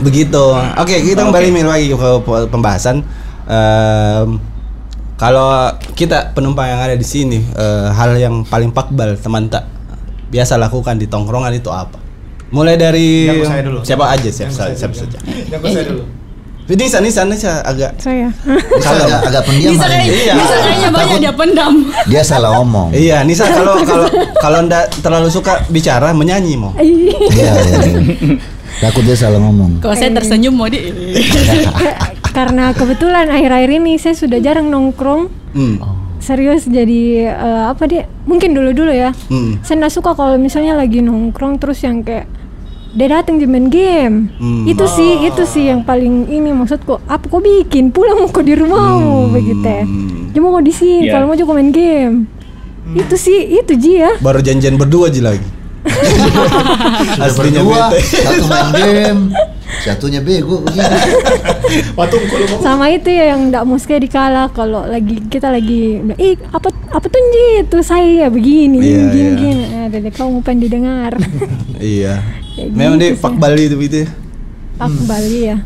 Begitu. 0.00 0.42
Oke, 0.76 0.94
kita 1.00 1.20
kembali 1.22 1.46
Mil, 1.50 1.66
lagi 1.66 1.86
ke 1.88 2.08
pe- 2.22 2.46
pembahasan. 2.48 2.96
Em, 3.44 4.26
kalau 5.14 5.72
kita 5.92 6.32
penumpang 6.32 6.66
yang 6.68 6.80
ada 6.80 6.94
di 6.94 7.02
sini, 7.02 7.38
eh, 7.40 7.86
hal 7.90 8.14
yang 8.14 8.42
paling 8.42 8.70
pakbal 8.70 9.14
teman 9.16 9.46
tak 9.46 9.64
biasa 10.28 10.56
lakukan 10.56 10.94
di 10.94 11.06
tongkrongan 11.06 11.52
itu 11.52 11.68
apa? 11.68 11.96
Mulai 12.48 12.74
dari 12.74 13.26
Yang 13.26 13.46
saya 13.46 13.62
dulu. 13.62 13.78
siapa 13.82 14.04
aja, 14.06 14.28
siapa, 14.28 14.50
saja, 14.50 14.66
saya 14.66 14.76
siapa 14.78 14.94
saja. 14.96 15.16
Yang 15.48 15.60
saya 15.68 15.84
dulu. 15.86 16.02
Nisa, 16.68 17.00
Nisa, 17.00 17.24
Nisa 17.24 17.64
agak 17.64 17.96
Saya. 17.96 18.28
Bisa 18.76 18.92
agak, 18.92 19.20
agak 19.24 19.42
pendiam 19.48 19.72
Bisa 19.72 19.84
hari 19.88 19.96
kayak, 19.96 20.04
ini. 20.04 20.20
Iya. 20.20 20.34
bisa 20.36 20.54
kayaknya 20.60 20.88
banyak 20.92 21.00
Takut 21.08 21.18
dia 21.24 21.32
pendam. 21.32 21.72
Dia 22.04 22.22
salah 22.24 22.50
omong. 22.60 22.88
Iya, 22.92 23.16
Nisa 23.24 23.44
kalau 23.48 23.80
kalau 23.88 24.06
kalau 24.36 24.58
ndak 24.68 24.84
terlalu 25.00 25.28
suka 25.32 25.64
bicara 25.72 26.12
menyanyi 26.12 26.60
mau. 26.60 26.76
Iya, 26.76 27.16
iya. 27.32 27.52
iya. 27.56 28.00
Takut 28.84 29.00
dia 29.00 29.16
salah 29.16 29.40
ngomong. 29.40 29.80
Kalau 29.80 29.96
saya 29.96 30.12
tersenyum 30.12 30.52
mau 30.52 30.68
di 30.68 30.92
Karena 32.36 32.70
kebetulan 32.76 33.32
akhir-akhir 33.32 33.70
ini 33.80 33.96
saya 33.96 34.12
sudah 34.12 34.36
jarang 34.38 34.68
nongkrong. 34.68 35.32
Hmm. 35.56 35.80
Serius 36.20 36.68
jadi 36.68 37.32
eh, 37.32 37.64
apa 37.64 37.88
dia? 37.88 38.04
Mungkin 38.28 38.52
dulu-dulu 38.52 38.92
ya. 38.92 39.16
Hmm. 39.32 39.56
Saya 39.64 39.80
nggak 39.80 39.94
suka 39.96 40.12
kalau 40.12 40.36
misalnya 40.36 40.76
lagi 40.76 41.00
nongkrong 41.00 41.56
terus 41.56 41.80
yang 41.80 42.04
kayak 42.04 42.28
dia 42.98 43.08
datang 43.08 43.38
dia 43.38 43.46
main 43.46 43.70
game. 43.70 44.26
Hmm. 44.36 44.66
Itu 44.66 44.90
sih, 44.90 45.22
itu 45.22 45.46
sih 45.46 45.70
yang 45.70 45.86
paling 45.86 46.26
ini 46.26 46.50
maksudku. 46.50 46.98
Apa 47.06 47.30
kau 47.30 47.38
bikin? 47.38 47.94
Pulang 47.94 48.26
kok 48.26 48.42
di 48.42 48.58
rumahmu 48.58 49.30
begitu. 49.30 49.62
ya. 49.62 49.86
Dia 50.28 50.40
mau 50.42 50.58
di 50.58 50.74
sini, 50.74 51.06
Iya. 51.06 51.14
kalau 51.14 51.30
mau 51.30 51.38
juga 51.38 51.54
main 51.54 51.70
game. 51.70 52.26
Itu 52.90 53.14
sih, 53.14 53.54
itu 53.54 53.78
Ji 53.78 54.02
ya. 54.02 54.18
Baru 54.18 54.42
janjian 54.42 54.74
berdua 54.74 55.14
aja 55.14 55.30
lagi. 55.30 55.46
Aslinya 57.22 57.62
berdua, 57.62 57.94
bete. 57.94 58.02
satu 58.18 58.44
main 58.44 58.68
game, 58.74 59.20
satunya 59.84 60.20
bego 60.24 60.64
begitu. 60.64 60.84
Patung 61.98 62.24
kalau 62.24 62.46
mau. 62.48 62.60
sama 62.64 62.84
itu 62.88 63.08
ya 63.12 63.36
yang 63.36 63.52
mau 63.52 63.76
sekali 63.76 64.08
dikalah 64.08 64.48
kalau 64.48 64.88
lagi 64.88 65.20
kita 65.28 65.52
lagi 65.52 66.00
ih 66.16 66.34
apa 66.50 66.72
apa 66.88 67.06
tuh 67.06 67.20
itu 67.60 67.78
saya 67.84 68.32
begini 68.32 68.80
Iya, 68.80 69.02
gini 69.12 69.20
iya. 69.20 69.30
gini 69.36 69.64
nah, 69.68 69.86
dari 69.92 70.08
kau 70.10 70.32
mau 70.32 70.40
pengen 70.40 70.64
didengar 70.68 71.12
Iya. 71.78 72.24
Kayak 72.56 72.68
Memang 72.74 72.96
gitu 72.98 73.04
dia 73.04 73.10
sih. 73.14 73.22
pak 73.22 73.34
Bali 73.38 73.62
itu 73.68 73.76
itu. 73.78 74.02
Pak 74.78 74.90
Bali 75.06 75.40
ya 75.46 75.56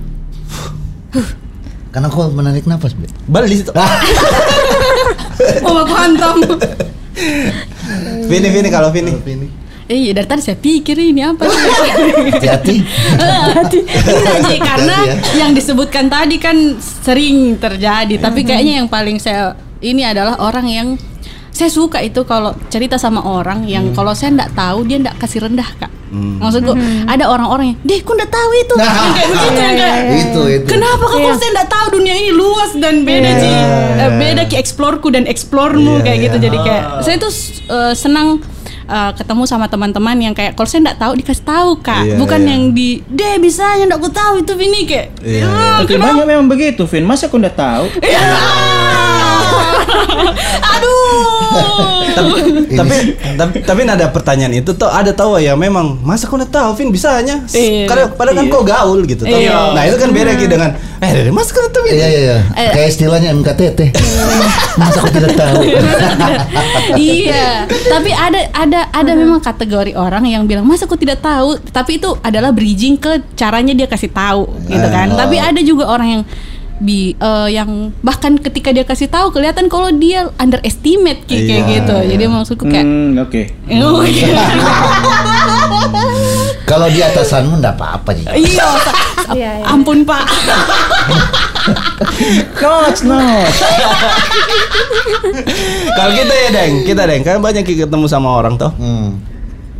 Karena 1.93 2.09
kau 2.09 2.25
menarik 2.33 2.65
nafas, 2.65 2.97
Be. 2.97 3.05
Bali 3.29 3.61
itu. 3.61 3.69
Oh 5.67 5.75
aku 5.83 5.95
hantam. 5.99 6.39
Vini, 8.31 8.49
Vini 8.49 8.69
kalau 8.71 8.89
Vini. 8.95 9.11
Ini. 9.11 9.45
Eh, 9.45 9.62
iya 9.87 10.11
dari 10.13 10.25
tadi 10.25 10.41
saya 10.41 10.55
pikir 10.55 10.95
ini 10.95 11.23
apa 11.23 11.43
sih? 11.43 11.61
Hati-hati. 12.33 12.77
Enggak 13.19 14.39
sih 14.47 14.59
karena 14.59 14.97
Hati-hati 14.97 15.37
yang 15.37 15.53
disebutkan 15.53 16.07
tadi 16.07 16.37
kan 16.37 16.57
sering 16.79 17.57
terjadi, 17.57 18.15
tapi 18.19 18.43
kayaknya 18.43 18.83
yang 18.83 18.89
paling 18.89 19.17
saya 19.17 19.53
ini 19.79 20.03
adalah 20.03 20.39
orang 20.39 20.67
yang 20.67 20.89
saya 21.53 21.69
suka 21.69 22.01
itu 22.01 22.25
kalau 22.25 22.57
cerita 22.67 22.97
sama 22.97 23.21
orang 23.21 23.69
yang 23.69 23.93
kalau 23.93 24.17
saya 24.17 24.33
ndak 24.33 24.57
tahu 24.57 24.83
dia 24.83 24.97
ndak 24.97 25.19
kasih 25.19 25.45
rendah 25.45 25.69
kak. 25.77 25.93
Maksudku 26.13 26.77
ada 27.09 27.25
orang-orang 27.25 27.73
yang, 27.73 27.79
deh, 27.89 27.99
aku 27.99 28.13
ndak 28.13 28.29
tahu 28.29 28.51
itu, 28.53 28.75
Nah. 28.77 28.85
yang 28.85 29.13
kayak 29.17 29.29
begitu 29.33 29.59
yang 29.59 29.77
kayak. 29.77 29.99
Itu 30.13 30.43
itu. 30.47 30.67
Kenapa 30.69 31.05
kok 31.09 31.17
Iya. 31.19 31.33
saya 31.35 31.51
ndak 31.53 31.69
tahu 31.69 31.87
dunia 31.91 32.15
ini 32.15 32.31
luas 32.33 32.71
dan 32.77 32.95
beda 33.03 33.31
sih, 33.35 33.53
Eh, 33.97 34.11
beda 34.13 34.43
ki 34.45 34.57
eksplorku 34.57 35.09
dan 35.09 35.25
eksplormu 35.25 36.01
Iya, 36.01 36.05
kayak 36.05 36.19
gitu. 36.21 36.37
iya. 36.37 36.45
Jadi 36.45 36.59
kayak 36.61 36.85
saya 37.01 37.17
tuh 37.17 37.33
eh, 37.67 37.95
senang 37.97 38.29
eh, 38.85 39.11
ketemu 39.15 39.43
sama 39.45 39.67
teman-teman 39.67 40.17
yang 40.17 40.33
kayak 40.33 40.53
kalau 40.53 40.65
saya 40.65 40.85
ndak 40.85 40.99
tahu 40.99 41.13
dikasih 41.15 41.45
tahu 41.45 41.71
kak, 41.79 42.03
Iya, 42.05 42.17
bukan 42.17 42.41
iya. 42.41 42.49
yang 42.53 42.63
di 42.71 43.01
deh 43.05 43.37
bisanya 43.39 43.83
ndak 43.87 43.99
aku 43.99 44.09
tahu 44.09 44.33
itu 44.41 44.53
ini 44.57 44.79
kayak. 44.85 45.07
Iya, 45.21 45.45
"Ah, 45.45 45.77
Tapi 45.83 45.97
banyak 45.97 46.25
memang 46.25 46.47
begitu, 46.47 46.85
Vin. 46.85 47.03
Masa 47.03 47.27
aku 47.27 47.37
udah 47.37 47.51
tahu? 47.51 47.85
Ya. 48.01 48.23
Aduh. 50.77 51.42
Tapi 52.13 52.41
tapi 52.73 52.95
tapi 53.37 53.57
tapi 53.65 53.81
ada 53.89 54.07
pertanyaan 54.13 54.53
itu 54.53 54.71
tuh 54.77 54.89
ada 54.89 55.13
tahu 55.13 55.41
ya 55.41 55.57
memang 55.57 56.01
masa 56.05 56.29
kau 56.29 56.37
udah 56.37 56.49
tahu 56.49 56.77
Vin 56.77 56.93
bisanya 56.93 57.45
Iya. 57.53 57.89
karena 57.89 58.05
padahal 58.13 58.37
kan 58.43 58.47
Iya. 58.49 58.53
kau 58.53 58.63
gaul 58.65 59.01
gitu. 59.09 59.23
Iya. 59.25 59.73
nah 59.77 59.83
itu 59.85 59.97
kan 59.97 60.11
beda 60.13 60.33
gitu 60.37 60.53
dengan 60.53 60.71
eh 61.03 61.11
dari 61.13 61.31
masa 61.33 61.51
kau 61.53 61.69
tahu 61.69 61.85
Iya 61.93 62.07
iya 62.09 62.21
iya. 62.21 62.39
Eh. 62.57 62.71
Kayak 62.73 62.89
istilahnya 62.95 63.29
MKTT. 63.37 63.81
Masa 64.81 64.99
aku 65.05 65.11
tidak 65.13 65.37
tahu. 65.37 65.61
iya, 66.97 67.69
tapi 67.69 68.11
ada 68.13 68.41
ada 68.57 68.81
ada 68.89 69.13
memang 69.13 69.41
kategori 69.45 69.93
orang 69.93 70.25
yang 70.25 70.49
bilang 70.49 70.65
masa 70.65 70.89
aku 70.89 70.97
tidak 70.97 71.21
tahu, 71.21 71.61
tapi 71.69 72.01
itu 72.01 72.09
adalah 72.25 72.55
bridging 72.57 72.97
ke 72.97 73.21
caranya 73.37 73.77
dia 73.77 73.85
kasih 73.85 74.09
tahu, 74.09 74.49
gitu 74.65 74.89
kan. 74.89 75.13
Oh. 75.13 75.19
Tapi 75.21 75.37
ada 75.37 75.61
juga 75.61 75.93
orang 75.93 76.09
yang 76.09 76.23
bi 76.83 77.15
eh, 77.15 77.49
yang 77.55 77.95
bahkan 78.03 78.35
ketika 78.35 78.75
dia 78.75 78.83
kasih 78.83 79.07
tahu 79.07 79.31
kelihatan 79.31 79.71
kalau 79.71 79.95
dia 79.95 80.27
underestimate 80.37 81.23
kayak 81.31 81.47
kayak 81.47 81.63
Iya, 81.63 81.75
gitu. 81.79 81.95
iya. 81.95 82.09
Jadi 82.11 82.25
maksudku 82.27 82.65
kayak 82.67 82.83
Hmm, 82.83 83.15
oke. 83.23 83.43
Oh, 83.79 84.03
iya. 84.03 84.35
Kalau 86.67 86.89
di 86.89 86.99
atasanmu 86.99 87.63
enggak 87.63 87.79
apa-apa 87.79 88.11
sih. 88.17 88.27
Iya, 88.27 88.67
Iya, 89.39 89.51
iya. 89.63 89.67
ampun 89.67 90.03
Pak. 90.03 90.25
Coach, 92.59 93.07
no. 93.07 93.23
kalau 95.95 96.11
kita 96.11 96.35
ya 96.35 96.49
deng 96.51 96.83
kita 96.83 97.07
deng 97.07 97.23
kan 97.23 97.39
banyak 97.39 97.63
ketemu 97.63 98.07
sama 98.11 98.35
orang 98.35 98.59
toh 98.59 98.75
Hmm. 98.75 99.23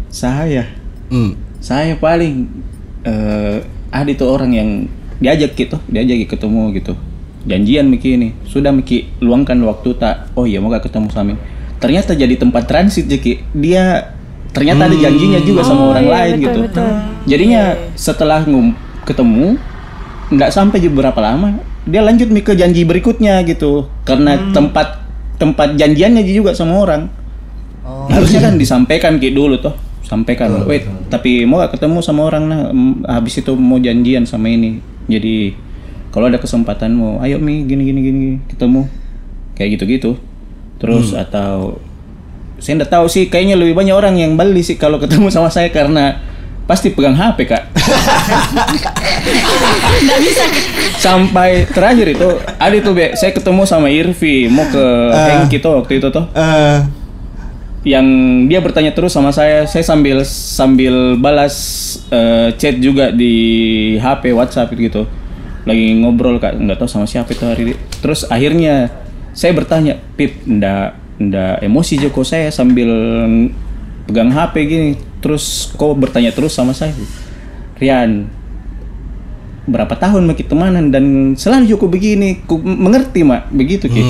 Saya, 0.07 0.71
hmm. 1.11 1.35
saya 1.59 1.97
paling 1.97 2.47
eh 3.03 3.65
ada 3.91 4.07
itu 4.07 4.23
orang 4.23 4.51
yang 4.55 4.71
diajak 5.23 5.55
gitu, 5.55 5.79
diajak 5.87 6.27
ketemu 6.27 6.75
gitu. 6.75 6.99
Janjian 7.47 7.87
Miki 7.91 8.19
ini, 8.19 8.29
sudah 8.47 8.75
Miki 8.75 9.11
luangkan 9.23 9.59
waktu 9.67 9.95
tak. 9.99 10.35
Oh 10.35 10.47
iya, 10.47 10.59
mau 10.59 10.71
gak 10.71 10.91
ketemu 10.91 11.11
Samin. 11.15 11.39
Ternyata 11.79 12.15
jadi 12.15 12.35
tempat 12.39 12.67
transit 12.67 13.07
Jeki. 13.11 13.43
Dia 13.55 14.15
ternyata 14.55 14.87
ada 14.87 14.97
janjinya 14.99 15.41
juga 15.43 15.65
sama 15.65 15.89
Oh, 15.89 15.91
orang 15.97 16.07
iya, 16.07 16.13
lain 16.13 16.35
betul, 16.39 16.45
gitu. 16.47 16.61
betul. 16.69 16.89
Jadinya 17.27 17.63
setelah 17.99 18.41
ngum 18.47 18.75
ketemu 19.03 19.59
nggak 20.33 20.51
sampai 20.55 20.79
juga 20.81 21.09
berapa 21.09 21.21
lama 21.21 21.61
dia 21.85 22.01
lanjut 22.01 22.31
nih 22.31 22.45
ke 22.47 22.53
janji 22.55 22.87
berikutnya 22.87 23.43
gitu 23.45 23.91
karena 24.07 24.39
tempat 24.55 25.03
tempat 25.37 25.75
janjiannya 25.75 26.23
juga 26.25 26.55
sama 26.55 26.79
orang 26.79 27.11
harusnya 28.09 28.49
kan 28.49 28.55
disampaikan 28.55 29.19
kayak 29.19 29.35
dulu 29.35 29.59
toh 29.59 29.75
sampaikan 30.07 30.63
wait 30.65 30.87
tapi 31.11 31.43
mau 31.43 31.59
gak 31.61 31.77
ketemu 31.79 31.99
sama 32.01 32.31
orang 32.31 32.45
nah 32.47 32.61
habis 33.19 33.43
itu 33.43 33.53
mau 33.59 33.83
janjian 33.83 34.23
sama 34.25 34.49
ini 34.49 34.79
jadi 35.07 35.57
kalau 36.13 36.29
ada 36.29 36.37
kesempatan 36.37 36.93
mau 36.93 37.19
ayo 37.25 37.41
mi 37.41 37.65
gini 37.65 37.89
gini 37.89 38.01
gini 38.03 38.21
ketemu. 38.51 38.87
Kayak 39.53 39.79
gitu 39.79 39.85
gitu 39.87 40.13
terus 40.83 41.15
atau 41.15 41.79
saya 42.59 42.83
nggak 42.83 42.91
tahu 42.91 43.07
sih 43.07 43.31
kayaknya 43.31 43.55
lebih 43.55 43.79
banyak 43.79 43.95
orang 43.95 44.19
yang 44.19 44.35
beli 44.35 44.67
sih 44.67 44.75
kalau 44.75 44.99
ketemu 44.99 45.31
sama 45.31 45.47
saya 45.47 45.71
karena 45.71 46.19
pasti 46.67 46.95
pegang 46.95 47.15
HP 47.15 47.47
kak. 47.47 47.71
Nggak 50.03 50.19
bisa. 50.23 50.45
Sampai 50.99 51.67
terakhir 51.71 52.15
itu 52.15 52.29
ada 52.39 52.77
tuh 52.79 52.95
Be, 52.95 53.15
saya 53.19 53.35
ketemu 53.35 53.63
sama 53.67 53.91
Irvi 53.91 54.47
mau 54.47 54.67
ke 54.71 54.85
Hengki 55.11 55.59
tuh 55.59 55.83
waktu 55.83 55.99
itu 55.99 56.09
tuh. 56.11 56.27
Eh, 56.35 56.79
yang 57.83 58.07
dia 58.47 58.63
bertanya 58.63 58.95
terus 58.95 59.11
sama 59.11 59.35
saya 59.35 59.67
saya 59.67 59.83
sambil 59.83 60.23
sambil 60.27 61.19
balas 61.19 61.55
eh, 62.15 62.55
chat 62.55 62.79
juga 62.79 63.11
di 63.11 63.35
HP 63.99 64.31
WhatsApp 64.31 64.71
gitu. 64.79 65.07
Lagi 65.67 65.99
ngobrol 65.99 66.39
kak. 66.39 66.59
Nggak 66.59 66.79
tahu 66.79 66.91
sama 66.91 67.07
siapa 67.11 67.35
itu 67.35 67.43
hari 67.43 67.63
ini. 67.71 67.75
terus 68.03 68.27
akhirnya 68.27 68.91
saya 69.31 69.55
bertanya 69.55 69.95
Pip 70.19 70.43
ndak 70.43 70.99
ndak 71.23 71.63
emosi 71.63 72.03
Joko 72.03 72.27
saya 72.27 72.51
sambil 72.55 72.91
pegang 74.07 74.31
HP 74.31 74.55
gini? 74.67 74.91
Terus 75.23 75.71
kok 75.75 75.99
bertanya 75.99 76.31
terus 76.31 76.55
sama 76.55 76.75
saya? 76.75 76.95
Rian 77.79 78.31
berapa 79.63 79.95
tahun 79.95 80.27
mak 80.27 80.43
kita 80.43 80.55
dan 80.91 81.35
selalu 81.35 81.75
Joko 81.75 81.91
begini. 81.91 82.47
Ku 82.47 82.63
mengerti 82.63 83.27
mak. 83.27 83.51
Begitu 83.51 83.91
ki 83.91 84.03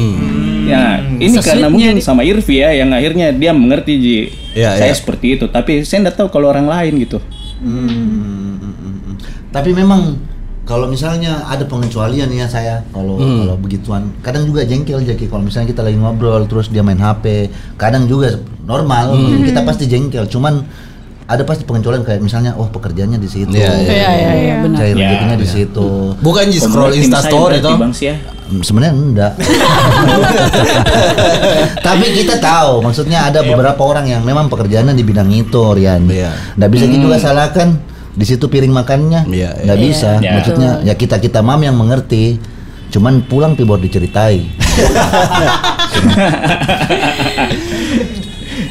ya 0.65 0.85
ini 1.19 1.37
karena 1.39 1.67
mungkin 1.67 1.97
sama 1.99 2.23
Irvi 2.23 2.57
ya 2.59 2.71
yang 2.73 2.91
akhirnya 2.91 3.31
dia 3.31 3.53
mengerti 3.53 3.95
ji 3.97 4.19
Iya, 4.53 4.77
saya 4.77 4.93
iya. 4.93 4.97
seperti 4.97 5.27
itu 5.35 5.45
tapi 5.49 5.81
saya 5.83 6.05
nggak 6.05 6.17
tahu 6.17 6.29
kalau 6.29 6.49
orang 6.49 6.67
lain 6.67 7.01
gitu 7.01 7.19
Hmm, 7.63 7.87
hmm, 7.87 8.59
hmm, 8.59 8.97
hmm. 9.07 9.15
Tapi 9.49 9.71
memang 9.71 10.19
kalau 10.63 10.87
misalnya 10.87 11.43
ada 11.45 11.63
pengecualian 11.63 12.27
ya 12.29 12.47
saya 12.47 12.83
kalau 12.89 13.19
Hmm. 13.19 13.43
kalau 13.43 13.55
begituan 13.57 14.03
kadang 14.19 14.45
juga 14.45 14.63
jengkel 14.63 14.99
jadi 15.01 15.25
kalau 15.27 15.43
misalnya 15.43 15.71
kita 15.71 15.83
lagi 15.83 15.95
ngobrol 15.95 16.43
terus 16.47 16.67
dia 16.69 16.83
main 16.83 16.97
HP 16.97 17.49
kadang 17.77 18.07
juga 18.07 18.35
normal 18.63 19.15
Hmm. 19.15 19.43
kita 19.43 19.63
pasti 19.63 19.87
jengkel 19.87 20.27
cuman 20.27 20.63
ada 21.25 21.43
pasti 21.43 21.63
pengecualian 21.63 22.03
kayak 22.03 22.19
misalnya 22.19 22.53
oh 22.55 22.67
pekerjaannya 22.67 23.17
di 23.17 23.27
situ 23.27 23.51
Iya, 23.51 23.73
iya. 23.73 23.89
Iya, 23.89 24.11
iya, 24.11 24.31
iya, 24.35 24.55
benar. 24.61 24.79
cair 24.79 24.93
Ya, 24.93 24.99
rezekinya 25.07 25.37
di 25.37 25.43
iya. 25.43 25.55
situ 25.55 25.87
bukan 26.19 26.45
di 26.47 26.57
scroll 26.59 26.93
Insta 26.93 27.19
story 27.21 27.57
toh. 27.59 27.75
Sia. 27.91 28.15
Hmm, 28.43 28.61
sebenarnya 28.61 28.93
enggak 28.93 29.33
tapi 31.81 32.05
kita 32.13 32.37
tahu 32.37 32.81
maksudnya 32.81 33.25
ada 33.25 33.41
beberapa 33.41 33.81
orang 33.81 34.07
yang 34.07 34.21
memang 34.23 34.47
pekerjaannya 34.47 34.93
di 34.93 35.01
bidang 35.01 35.27
itu 35.31 35.61
Rian 35.73 36.05
Iya. 36.05 36.31
nggak 36.55 36.69
bisa 36.69 36.85
kita 36.85 37.01
juga 37.01 37.17
salahkan 37.17 37.69
di 38.13 38.23
situ 38.23 38.45
piring 38.47 38.71
makannya 38.71 39.25
Iya, 39.25 39.57
iya. 39.57 39.63
nggak 39.65 39.79
bisa 39.81 40.11
Iya. 40.19 40.31
maksudnya 40.37 40.71
ya 40.83 40.93
kita 40.93 41.17
kita 41.17 41.41
mam 41.41 41.59
yang 41.59 41.75
mengerti 41.75 42.37
cuman 42.91 43.25
pulang 43.25 43.57
pi 43.57 43.63
baru 43.65 43.81
diceritai 43.81 44.37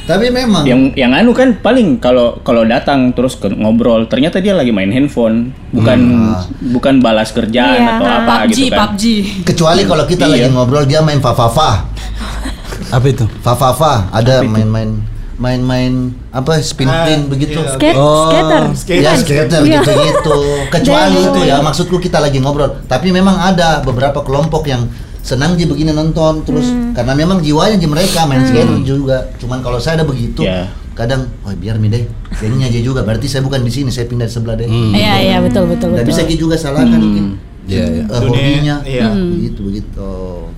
tapi 0.03 0.27
memang 0.27 0.63
yang 0.63 0.81
yang 0.93 1.11
anu 1.11 1.31
kan 1.31 1.55
paling 1.55 1.97
kalau 1.97 2.37
kalau 2.39 2.61
datang 2.63 3.11
terus 3.11 3.33
ke 3.33 3.49
ngobrol 3.49 4.05
ternyata 4.05 4.37
dia 4.37 4.51
lagi 4.51 4.69
main 4.69 4.89
handphone 4.89 5.37
bukan 5.69 6.31
bukan 6.69 6.99
balas 6.99 7.29
kerjaan 7.29 7.77
Iya. 7.77 7.91
atau 7.95 8.07
apa 8.07 8.33
PUBG, 8.43 8.49
gitu 8.51 8.63
kan 8.69 8.79
PUBG. 8.89 9.03
kecuali 9.43 9.81
kalau 9.83 10.05
kita 10.05 10.25
Iya. 10.25 10.31
lagi 10.31 10.47
ngobrol 10.49 10.83
dia 10.83 10.99
main 10.99 11.17
fafafa 11.17 11.85
Apa 12.91 13.05
itu? 13.05 13.23
fafafa 13.39 14.11
ada 14.11 14.43
main-main 14.43 14.99
main-main 15.37 16.11
apa 16.29 16.61
spin 16.61 16.85
spin 16.85 17.25
begitu 17.25 17.57
Skate, 17.65 17.97
Oh. 17.97 18.29
skater. 18.29 18.61
Ya 18.93 19.11
skater 19.15 19.61
Iya. 19.63 19.81
gitu-gitu. 19.81 20.37
Kecuali 20.75 21.17
Dia- 21.17 21.25
itu 21.25 21.39
ya, 21.43 21.55
maksudku 21.59 21.97
kita 21.97 22.19
lagi 22.19 22.37
ngobrol. 22.37 22.85
Tapi 22.85 23.09
memang 23.09 23.41
ada 23.41 23.81
beberapa 23.81 24.21
kelompok 24.21 24.69
yang 24.69 24.85
senang 25.21 25.53
ji 25.53 25.63
begini 25.63 25.89
nonton 25.89 26.41
terus 26.41 26.65
karena 26.91 27.13
memang 27.13 27.39
jiwanya 27.39 27.75
di 27.75 27.85
mereka 27.85 28.25
main 28.25 28.41
skater 28.41 28.81
juga. 28.81 29.29
Cuman 29.37 29.61
kalau 29.61 29.77
saya 29.77 29.97
ada 29.97 30.05
begitu, 30.05 30.41
Ya. 30.41 30.65
kadang 30.91 31.29
oh 31.41 31.51
biar 31.51 31.77
mi 31.77 31.87
deh, 31.87 32.03
gengnya 32.35 32.67
aja 32.67 32.79
juga. 32.79 33.01
Berarti 33.01 33.25
saya 33.25 33.41
bukan 33.41 33.61
di 33.61 33.69
sini, 33.69 33.87
saya 33.87 34.05
pindah 34.05 34.25
di 34.25 34.33
sebelah 34.33 34.55
deh. 34.55 34.65
Iya, 34.65 35.13
iya, 35.21 35.37
betul, 35.39 35.65
betul, 35.65 35.93
Nggak 35.93 36.03
betul. 36.03 36.11
bisa 36.11 36.21
kita 36.25 36.39
juga 36.39 36.55
salahkan 36.55 36.97
mungkin. 36.97 37.25
Iya, 37.63 37.85
iya. 37.87 38.03
Eh, 38.03 38.19
Dunia, 38.19 38.25
hobinya 38.27 38.75
iya. 38.83 39.07
begitu 39.13 39.59
begitu 39.61 40.09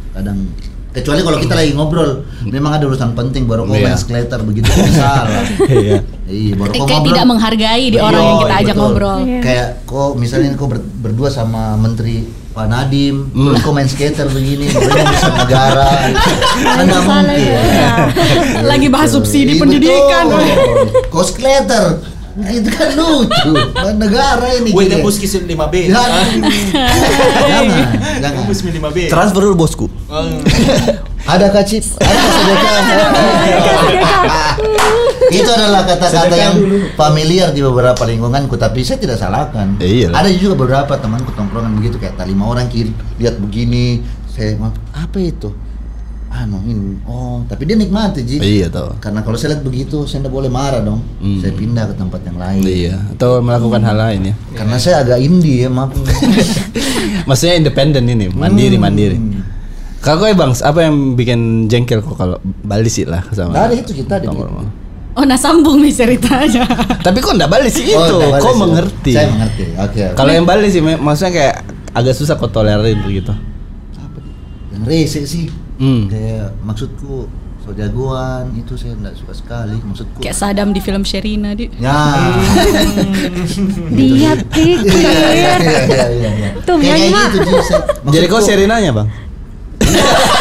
kadang 0.10 0.40
kecuali 0.90 1.20
kalau 1.20 1.38
kita 1.38 1.54
lagi 1.54 1.72
ngobrol 1.74 2.22
memang 2.46 2.72
ada 2.72 2.86
urusan 2.86 3.12
penting 3.12 3.44
baru 3.44 3.66
Iya. 3.66 3.82
main 3.84 3.98
skater 3.98 4.40
begitu 4.40 4.70
salah 4.94 5.42
Iya. 5.68 6.00
iya 6.24 6.54
baru 6.54 6.70
kayak 6.70 6.86
ngobrol 6.88 7.08
tidak 7.10 7.26
menghargai 7.28 7.86
di 7.90 7.98
orang 7.98 8.22
yang 8.24 8.38
kita 8.40 8.48
Iya, 8.48 8.62
ajak 8.62 8.72
betul. 8.72 8.84
ngobrol. 8.88 9.18
Iya. 9.20 9.40
Kayak 9.42 9.68
kok 9.84 10.10
misalnya 10.16 10.48
kok 10.54 10.70
ber- 10.70 10.88
berdua 11.02 11.28
sama 11.28 11.76
Menteri 11.76 12.24
Pak 12.54 12.70
Nadim, 12.70 13.34
Hmm. 13.34 13.58
main 13.74 13.90
skater 13.90 14.30
begini, 14.30 14.70
mereka 14.70 15.10
bisa 15.10 15.30
negara, 15.34 15.90
kan 16.70 16.86
nggak 16.86 17.02
Salah 17.02 17.26
mungkin. 17.26 17.50
ya. 17.50 17.94
Lagi 18.62 18.88
bahas 18.88 19.10
subsidi 19.10 19.58
Iya, 19.58 19.60
pendidikan. 19.60 20.26
Kok 21.10 21.26
skater, 21.26 21.86
itu 22.46 22.70
kan 22.70 22.90
lucu, 22.94 23.52
Kan 23.74 23.96
negara 23.98 24.54
ini. 24.54 24.70
Wih, 24.70 24.86
gila. 24.86 24.94
tembus 24.96 25.18
kis 25.18 25.34
5B. 25.34 25.90
Jangan, 25.90 26.46
jangan, 27.42 27.66
jangan. 28.22 28.38
Tembus 28.38 28.60
5B. 28.62 28.98
Transfer 29.10 29.42
dulu 29.44 29.56
bosku. 29.58 29.86
Ada 31.26 31.50
kacip, 31.50 31.82
ada 31.98 32.22
sedekah. 32.30 32.82
itu 35.38 35.50
adalah 35.50 35.82
kata-kata 35.86 36.36
yang 36.36 36.56
familiar 36.98 37.50
di 37.52 37.62
beberapa 37.62 38.04
lingkunganku, 38.06 38.56
tapi 38.56 38.86
saya 38.86 39.00
tidak 39.00 39.18
salahkan. 39.18 39.78
Eh, 39.80 40.04
iyalah. 40.04 40.24
Ada 40.24 40.30
juga 40.36 40.56
beberapa 40.66 40.94
temanku 41.00 41.32
tongkrongan 41.34 41.74
begitu 41.78 41.98
kayak 42.02 42.20
lima 42.24 42.50
orang 42.50 42.68
kiri 42.70 42.92
lihat 43.20 43.38
begini, 43.40 44.02
saya 44.30 44.58
ngomong, 44.58 44.76
apa 44.94 45.18
itu? 45.22 45.50
Anu 46.34 46.58
ini, 46.66 46.98
oh, 47.06 47.46
tapi 47.46 47.70
dia 47.70 47.78
nikmati 47.78 48.26
ji. 48.26 48.42
Iya 48.42 48.66
toh. 48.74 48.98
Karena 48.98 49.22
kalau 49.22 49.38
saya 49.38 49.54
lihat 49.54 49.62
begitu, 49.62 50.10
saya 50.10 50.26
tidak 50.26 50.34
boleh 50.34 50.50
marah 50.50 50.82
dong. 50.82 51.06
Hmm. 51.22 51.38
Saya 51.38 51.54
pindah 51.54 51.86
ke 51.86 51.94
tempat 51.94 52.26
yang 52.26 52.38
lain. 52.42 52.62
Iya. 52.66 52.98
Atau 53.14 53.38
melakukan 53.46 53.86
hal 53.86 53.94
lain 53.94 54.34
ya. 54.34 54.36
Karena 54.58 54.82
saya 54.82 55.06
agak 55.06 55.22
indie 55.22 55.62
ya, 55.62 55.70
maaf. 55.70 55.94
Maksudnya 57.30 57.62
independen 57.62 58.10
ini, 58.10 58.34
mandiri 58.34 58.82
mandiri. 58.82 59.18
Kalau 60.04 60.26
gue 60.26 60.36
bang, 60.36 60.52
apa 60.52 60.80
yang 60.84 61.16
bikin 61.16 61.72
jengkel 61.72 62.04
kok 62.04 62.18
kalau 62.18 62.36
balik 62.66 62.92
sih 62.92 63.06
lah 63.06 63.24
sama. 63.32 63.56
Ada 63.56 63.78
itu 63.78 63.96
kita 64.04 64.26
Nongkrong. 64.26 64.83
Oh, 65.14 65.24
nah 65.24 65.36
sambung 65.36 65.78
nih 65.78 65.94
ceritanya. 65.94 66.66
Tapi 67.00 67.18
kok 67.18 67.34
enggak 67.34 67.48
balik 67.48 67.70
sih 67.70 67.86
itu? 67.86 67.96
Oh, 67.96 68.34
kok 68.34 68.56
mengerti? 68.56 69.12
Saya 69.12 69.30
mengerti. 69.30 69.64
Oke. 69.76 70.02
oke. 70.04 70.16
Kalau 70.16 70.32
yang 70.32 70.44
balik 70.44 70.68
sih, 70.68 70.82
maksudnya 70.82 71.32
kayak 71.32 71.56
agak 71.92 72.14
susah 72.14 72.34
kok 72.34 72.50
tolerir 72.50 72.98
gitu. 73.04 73.30
apa 73.94 74.18
yang 74.72 74.84
rese 74.84 75.22
sih 75.24 75.46
Hmm. 75.76 76.06
kayak 76.06 76.54
maksudku 76.60 77.30
so 77.58 77.72
jagoan 77.72 78.54
itu 78.54 78.74
saya 78.74 78.94
tidak 78.94 79.14
suka 79.16 79.34
sekali 79.34 79.78
maksudku 79.80 80.20
Kayak 80.20 80.36
Sadam 80.36 80.70
di 80.70 80.80
film 80.80 81.02
Sherina, 81.02 81.54
Di. 81.54 81.66
ya 81.76 81.98
Dia 83.90 84.06
iya 84.12 84.32
pikir. 84.36 84.90
iya 84.90 85.54
iya 85.62 86.06
iya 86.10 86.32
iya 86.32 86.50
Tuh, 86.62 86.76
nyanyi, 86.76 87.10
gitu. 87.32 87.50
Saya- 87.60 87.86
Jadi 88.08 88.26
kok 88.28 88.34
maksudku- 88.36 88.46
Serinanya 88.48 88.92
bang? 88.92 89.08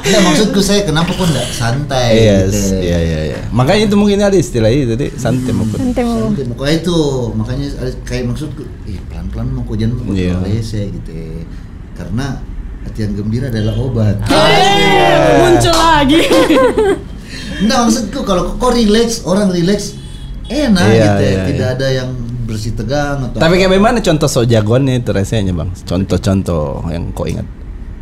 Enggak, 0.00 0.22
maksudku 0.22 0.60
saya 0.60 0.80
kenapa 0.82 1.10
kok 1.10 1.26
enggak 1.26 1.48
santai 1.50 2.10
Yes, 2.16 2.50
gitu. 2.50 2.80
iya 2.80 2.98
iya 2.98 3.20
iya. 3.26 3.38
Makanya 3.50 3.86
itu 3.86 3.96
mungkin 3.96 4.18
ada 4.18 4.34
istilah 4.34 4.68
itu 4.68 4.92
tadi 4.92 5.08
santai 5.14 5.52
maupun. 5.52 5.78
Santai 5.78 6.02
mau. 6.02 6.28
Santai, 6.30 6.72
itu 6.76 6.96
makanya 7.32 7.66
ada 7.78 7.90
kayak 8.02 8.24
maksudku 8.26 8.62
ih 8.84 8.98
pelan-pelan 9.06 9.46
mau 9.50 9.62
kok 9.62 9.76
jangan 9.76 9.96
mau 9.98 10.12
Iya. 10.12 10.34
lese 10.42 10.82
gitu 10.88 11.10
ya. 11.10 11.44
karena 11.92 12.40
hati 12.80 12.98
yang 13.02 13.12
gembira 13.12 13.46
adalah 13.46 13.76
obat 13.76 14.16
Eh, 14.24 15.36
muncul 15.38 15.74
lagi. 15.74 16.20
Enggak 17.60 17.78
maksudku 17.84 18.18
kalau 18.24 18.56
kok 18.56 18.72
relax 18.72 19.20
orang 19.22 19.48
relax 19.48 19.94
enak 20.48 20.86
Iya, 20.86 20.96
gitu 20.98 21.22
ya. 21.22 21.30
iya, 21.30 21.40
tidak 21.46 21.68
iya. 21.68 21.76
ada 21.76 21.86
yang 21.92 22.08
bersih 22.42 22.72
tegang 22.72 23.22
atau 23.22 23.38
Tapi 23.38 23.54
kayak 23.54 23.70
bagaimana 23.70 23.98
contoh 24.00 24.26
sok 24.26 24.44
jagoannya 24.44 24.98
itu 24.98 25.10
rasanya 25.12 25.52
bang? 25.52 25.70
Contoh-contoh 25.84 26.88
yang 26.88 27.12
kau 27.12 27.24
ingat? 27.24 27.46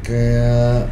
kayak 0.00 0.88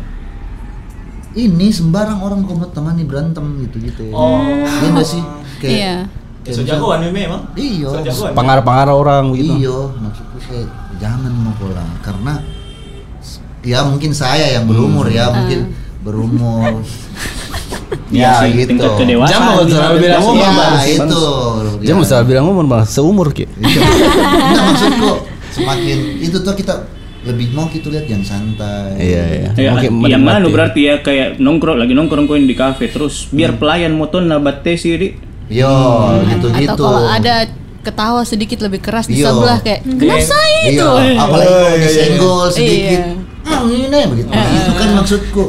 ini 1.37 1.69
sembarang 1.69 2.25
orang 2.25 2.43
kau 2.43 2.57
mau 2.57 2.67
temani 2.67 3.05
berantem 3.05 3.45
gitu 3.69 3.77
gitu 3.85 4.01
ya. 4.09 4.15
Oh. 4.17 4.41
Iya 4.41 4.89
nggak 4.91 5.07
sih 5.07 5.23
kayak 5.61 5.77
Iya. 5.77 5.97
kayak 6.43 6.65
jagoan 6.65 6.99
memang. 7.13 7.43
Iya. 7.53 7.87
So 7.93 7.99
jagoan. 8.01 8.33
Pengaruh-pengaruh 8.33 8.95
orang 8.97 9.25
gitu. 9.37 9.53
Iya, 9.53 9.79
maksudku 10.01 10.37
saya 10.41 10.65
jangan 10.97 11.33
mau 11.37 11.53
pulang 11.61 11.91
karena 12.01 12.41
ya 13.61 13.85
mungkin 13.85 14.11
saya 14.17 14.57
yang 14.57 14.65
berumur 14.65 15.07
ya, 15.07 15.29
mungkin 15.29 15.77
berumur. 16.03 16.81
Ya, 18.11 18.43
ya 18.43 18.51
sih, 18.51 18.67
gitu. 18.67 18.83
kedewasaan 18.83 19.31
Jangan 19.31 19.47
mau 19.47 19.63
ada 19.63 19.99
bilang 19.99 20.23
umur, 20.27 20.43
Ya, 20.43 20.51
Bang. 20.59 20.75
itu. 20.87 21.23
Dia 21.83 21.93
mau 21.95 22.07
selalu 22.07 22.25
bilang 22.27 22.45
umur 22.51 22.65
bang, 22.67 22.83
seumur 22.87 23.29
ki. 23.31 23.47
Iya. 23.59 23.81
Nah, 23.83 24.63
maksudku 24.75 25.11
semakin 25.55 25.99
itu 26.19 26.37
tuh 26.39 26.55
kita 26.55 26.75
lebih 27.27 27.51
mau 27.53 27.67
kita 27.67 27.91
lihat 27.91 28.07
yang 28.07 28.23
santai. 28.23 28.95
Iya 28.97 29.23
iya. 29.27 29.51
Ya, 29.59 29.73
yang 30.07 30.23
mana 30.23 30.47
berarti 30.47 30.87
ya 30.87 31.03
kayak 31.03 31.43
nongkrong 31.43 31.83
lagi 31.83 31.93
nongkrong 31.93 32.31
koin 32.31 32.47
di 32.47 32.55
kafe 32.55 32.87
terus 32.89 33.27
biar 33.35 33.59
pelayan 33.59 33.93
moton 33.99 34.31
nabat 34.31 34.63
teh 34.63 34.79
sih 34.79 34.95
di 34.95 35.09
Yo, 35.47 35.71
gitu-gitu. 36.27 36.75
Atau 36.75 36.87
kalau 36.91 37.07
ada 37.07 37.47
ketawa 37.87 38.27
sedikit 38.27 38.67
lebih 38.67 38.83
keras 38.83 39.07
di 39.07 39.23
Iya. 39.23 39.31
sebelah 39.31 39.59
kayak 39.63 39.81
kenapa 39.87 40.39
itu? 40.67 40.75
Iya, 40.75 41.23
apalagi 41.23 41.55
kalau 41.55 41.77
disenggol 41.79 42.43
Iya. 42.43 42.51
sedikit. 42.51 43.03
Ah, 43.47 43.63
ini 43.63 43.87
begitu. 44.11 44.31
Itu 44.35 44.73
kan 44.75 44.89
maksudku. 44.99 45.45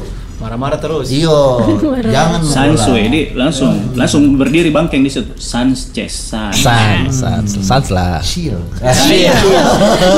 Marah-marah 0.48 0.80
terus. 0.80 1.12
Iyo, 1.12 1.60
jangan 2.16 2.40
Sans 2.40 2.72
mengulang. 2.80 2.96
we, 2.96 3.04
di 3.12 3.22
langsung 3.36 3.72
langsung 4.00 4.24
berdiri 4.40 4.72
bangkeng 4.72 5.04
di 5.04 5.12
situ. 5.12 5.28
Sans 5.36 5.76
Ces 5.76 6.08
Sans. 6.08 6.56
Sans, 6.56 7.12
sans, 7.12 7.44
sans 7.44 7.86
lah. 7.92 8.24
Chill. 8.24 8.56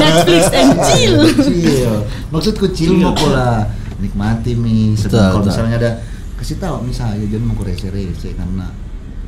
Netflix 0.06 0.44
and 0.54 0.78
chill. 0.94 1.18
chill. 1.50 1.94
Maksudku 2.30 2.70
chill 2.78 2.94
mau 2.94 3.18
pola 3.18 3.66
nikmati 3.98 4.54
mi. 4.54 4.94
Kalau 5.02 5.42
misalnya 5.42 5.76
ada 5.82 5.92
kasih 6.38 6.62
tahu 6.62 6.86
misalnya 6.86 7.26
jangan 7.26 7.50
mau 7.50 7.66
rese-rese 7.66 8.38
karena 8.38 8.70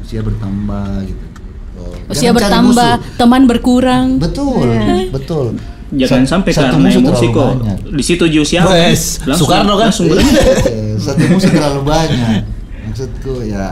usia 0.06 0.22
bertambah 0.22 1.10
gitu. 1.10 1.26
Oh, 1.82 1.98
Usia 2.14 2.30
bertambah, 2.30 2.92
musuh. 3.02 3.18
teman 3.18 3.50
berkurang. 3.50 4.22
Betul, 4.22 4.70
betul. 5.10 5.58
Jangan 5.92 6.24
Sa- 6.24 6.32
sampai 6.34 6.52
satu 6.52 6.66
karena 6.72 6.88
musuh 6.88 7.02
emosi 7.02 7.12
terlalu 7.20 7.32
kok. 7.32 7.48
banyak. 7.52 7.78
Di 7.92 8.04
situ 8.04 8.24
jus 8.30 8.48
siapa? 8.48 8.72
Wes, 8.72 9.02
Soekarno 9.30 9.74
kan? 9.76 9.92
Langsung. 9.92 10.08
Eh, 10.08 10.96
Satu 10.96 11.24
musuh 11.28 11.50
terlalu 11.50 11.82
banyak. 11.84 12.42
Maksudku 12.84 13.34
ya 13.44 13.66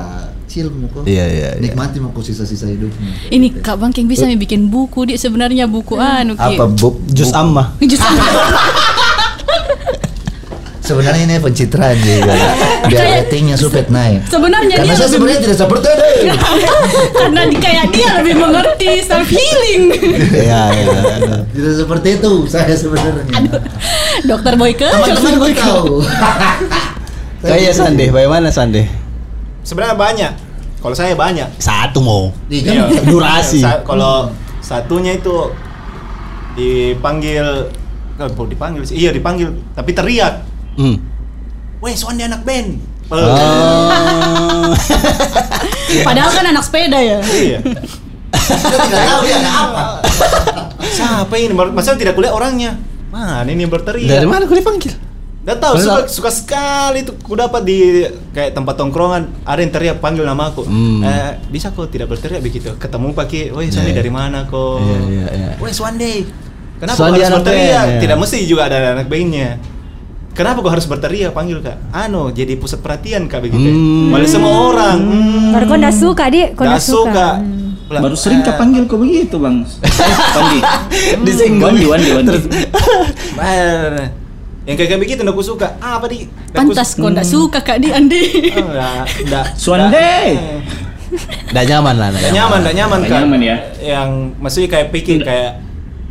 chill 0.46 0.68
mau 0.68 0.90
kok. 0.90 1.06
Iya, 1.06 1.26
iya, 1.26 1.50
iya. 1.56 1.62
Nikmati 1.62 1.98
mau 1.98 2.10
kok 2.10 2.22
sisa-sisa 2.22 2.66
hidupmu. 2.66 3.30
Ini 3.30 3.48
Kak 3.60 3.78
Bangking 3.78 4.06
bisa 4.06 4.26
nih 4.26 4.36
bikin 4.36 4.68
buku 4.68 5.06
dia 5.06 5.16
sebenarnya 5.16 5.64
buku 5.64 5.96
anu. 5.96 6.34
Apa 6.36 6.68
bu? 6.68 7.00
Jus 7.08 7.32
amma. 7.32 7.72
Jus 7.82 8.02
Sebenarnya 10.90 11.24
ini 11.30 11.36
pencitraan 11.38 11.98
juga. 12.02 12.34
Biar 12.90 13.06
ratingnya 13.22 13.54
supet 13.54 13.94
naik. 13.94 14.26
Sebenarnya 14.26 14.76
Karena 14.82 14.90
dia 14.90 14.98
saya 14.98 15.10
sebenarnya 15.14 15.40
tidak 15.46 15.58
seperti 15.62 15.88
itu. 15.94 16.08
karena 17.22 17.42
di, 17.46 17.56
kayak 17.62 17.86
dia 17.94 18.08
lebih 18.18 18.36
mengerti 18.42 18.90
self 19.06 19.30
healing. 19.30 19.84
Iya, 20.50 20.62
iya. 20.74 21.38
Tidak 21.54 21.74
seperti 21.86 22.18
itu 22.18 22.32
saya 22.50 22.74
sebenarnya. 22.74 23.22
Dokter 24.26 24.54
Boyke. 24.58 24.90
Teman-teman 24.90 25.34
gue 25.38 25.52
tahu. 25.54 26.02
Kayak 27.46 27.74
Sande, 27.78 28.06
bagaimana 28.10 28.50
Sande? 28.50 28.90
Sebenarnya 29.62 29.94
banyak. 29.94 30.34
Kalau 30.82 30.96
saya 30.98 31.14
banyak. 31.14 31.46
Satu 31.62 32.02
mau. 32.02 32.34
Kan 32.50 32.50
Iya. 32.50 32.84
Durasi. 33.06 33.62
Sa- 33.62 33.86
kalau 33.86 34.34
satunya 34.60 35.22
itu 35.22 35.54
dipanggil 36.58 37.70
Enggak, 38.20 38.36
dipanggil 38.52 38.84
sih. 38.84 38.96
Iya 39.00 39.16
dipanggil, 39.16 39.48
tapi 39.72 39.96
teriak. 39.96 40.44
Hmm. 40.80 40.96
Weh, 41.80 41.94
Sondi 41.94 42.24
anak 42.24 42.48
band. 42.48 42.70
Eh, 42.80 42.88
Oh. 43.10 44.70
Padahal 46.08 46.30
kan 46.30 46.46
anak 46.46 46.64
sepeda 46.64 46.96
ya. 46.96 47.20
Iya. 47.20 47.60
tidak 48.30 48.80
tahu 48.88 49.20
dia 49.26 49.36
ada 49.38 49.52
apa. 49.52 49.82
Siapa 50.88 51.34
ini? 51.36 51.54
Masa 51.54 51.98
tidak 51.98 52.14
kulihat 52.14 52.32
orangnya? 52.32 52.78
Mana 53.10 53.50
ini 53.50 53.66
yang 53.66 53.74
berteriak? 53.74 54.08
Dari 54.08 54.28
mana 54.30 54.46
kau 54.46 54.54
dipanggil? 54.54 54.94
Gak 55.40 55.58
tahu, 55.58 55.82
suka, 55.82 56.02
suka 56.06 56.30
sekali 56.30 57.02
tuh 57.02 57.18
ku 57.18 57.34
dapat 57.34 57.66
di 57.66 58.06
kayak 58.36 58.54
tempat 58.54 58.76
tongkrongan 58.78 59.24
ada 59.42 59.58
yang 59.58 59.72
teriak 59.74 59.98
panggil 59.98 60.22
nama 60.22 60.54
aku. 60.54 60.62
Hmm. 60.62 61.02
Eh, 61.02 61.32
bisa 61.50 61.74
kok 61.74 61.90
tidak 61.90 62.14
berteriak 62.14 62.44
begitu. 62.44 62.70
Ketemu 62.78 63.18
pakai, 63.18 63.50
"Woi, 63.50 63.72
Swandi 63.74 63.90
Iya. 63.90 63.98
dari 63.98 64.12
mana 64.14 64.46
kok?" 64.46 64.78
Iya, 64.78 65.00
iya, 65.10 65.26
iya. 65.34 65.50
"Woi, 65.58 65.74
Swandi." 65.74 66.14
Kenapa 66.78 66.96
Swandi 66.96 67.18
kau 67.18 67.26
harus 67.26 67.34
anak 67.34 67.42
berteriak? 67.50 67.86
ya. 67.88 68.00
Tidak 68.00 68.18
mesti 68.20 68.38
juga 68.46 68.62
ada 68.70 68.78
anak 68.94 69.08
bandnya. 69.10 69.50
Kenapa 70.40 70.64
kau 70.64 70.72
harus 70.72 70.88
berteriak 70.88 71.36
panggil 71.36 71.60
kak? 71.60 71.76
Anu, 71.92 72.32
jadi 72.32 72.56
pusat 72.56 72.80
perhatian 72.80 73.28
kak 73.28 73.44
begitu. 73.44 73.60
Hmm. 73.60 74.16
Oleh 74.16 74.24
semua 74.24 74.72
orang. 74.72 74.96
Hmm. 74.96 75.52
Baru 75.52 75.66
kau 75.68 75.76
ndak 75.76 75.92
suka, 75.92 76.32
Dik. 76.32 76.56
Kau 76.56 76.64
ndak 76.64 76.80
suka. 76.80 77.04
suka. 77.12 77.28
Hmm. 77.44 78.00
Baru 78.00 78.16
sering 78.16 78.40
"Eh, 78.40 78.46
kau 78.48 78.56
panggil 78.56 78.88
kok 78.88 79.04
begitu, 79.04 79.36
Bang. 79.36 79.68
Pandi. 80.40 80.60
Disinggung. 81.28 81.76
Wandi, 81.76 81.86
Wandi, 81.92 82.10
Wandi. 82.16 82.38
eh, 83.36 84.08
yang 84.72 84.76
kayak 84.80 84.96
begitu 84.96 85.28
aku 85.28 85.44
suka. 85.44 85.76
Ah, 85.84 86.00
apa 86.00 86.08
di? 86.08 86.24
Pantas 86.56 86.96
kok 86.96 87.12
ndak 87.12 87.28
suka 87.28 87.60
Kak 87.60 87.84
Di 87.84 87.92
Andi. 87.92 88.24
Oh, 88.56 88.64
enggak, 88.64 89.04
enggak. 89.20 89.46
Swande. 89.60 90.00
enggak. 90.00 90.88
Nggak 91.52 91.66
nyaman 91.68 91.96
lah, 92.00 92.08
Nggak 92.14 92.32
nyaman, 92.32 92.60
nggak 92.64 92.76
nyaman 92.78 92.98
Nggak 93.02 93.12
kan? 93.12 93.20
nyaman 93.28 93.40
ya. 93.44 93.58
Yang 93.84 94.10
maksudnya 94.40 94.70
kayak 94.72 94.88
pikir 94.96 95.20
kayak 95.20 95.52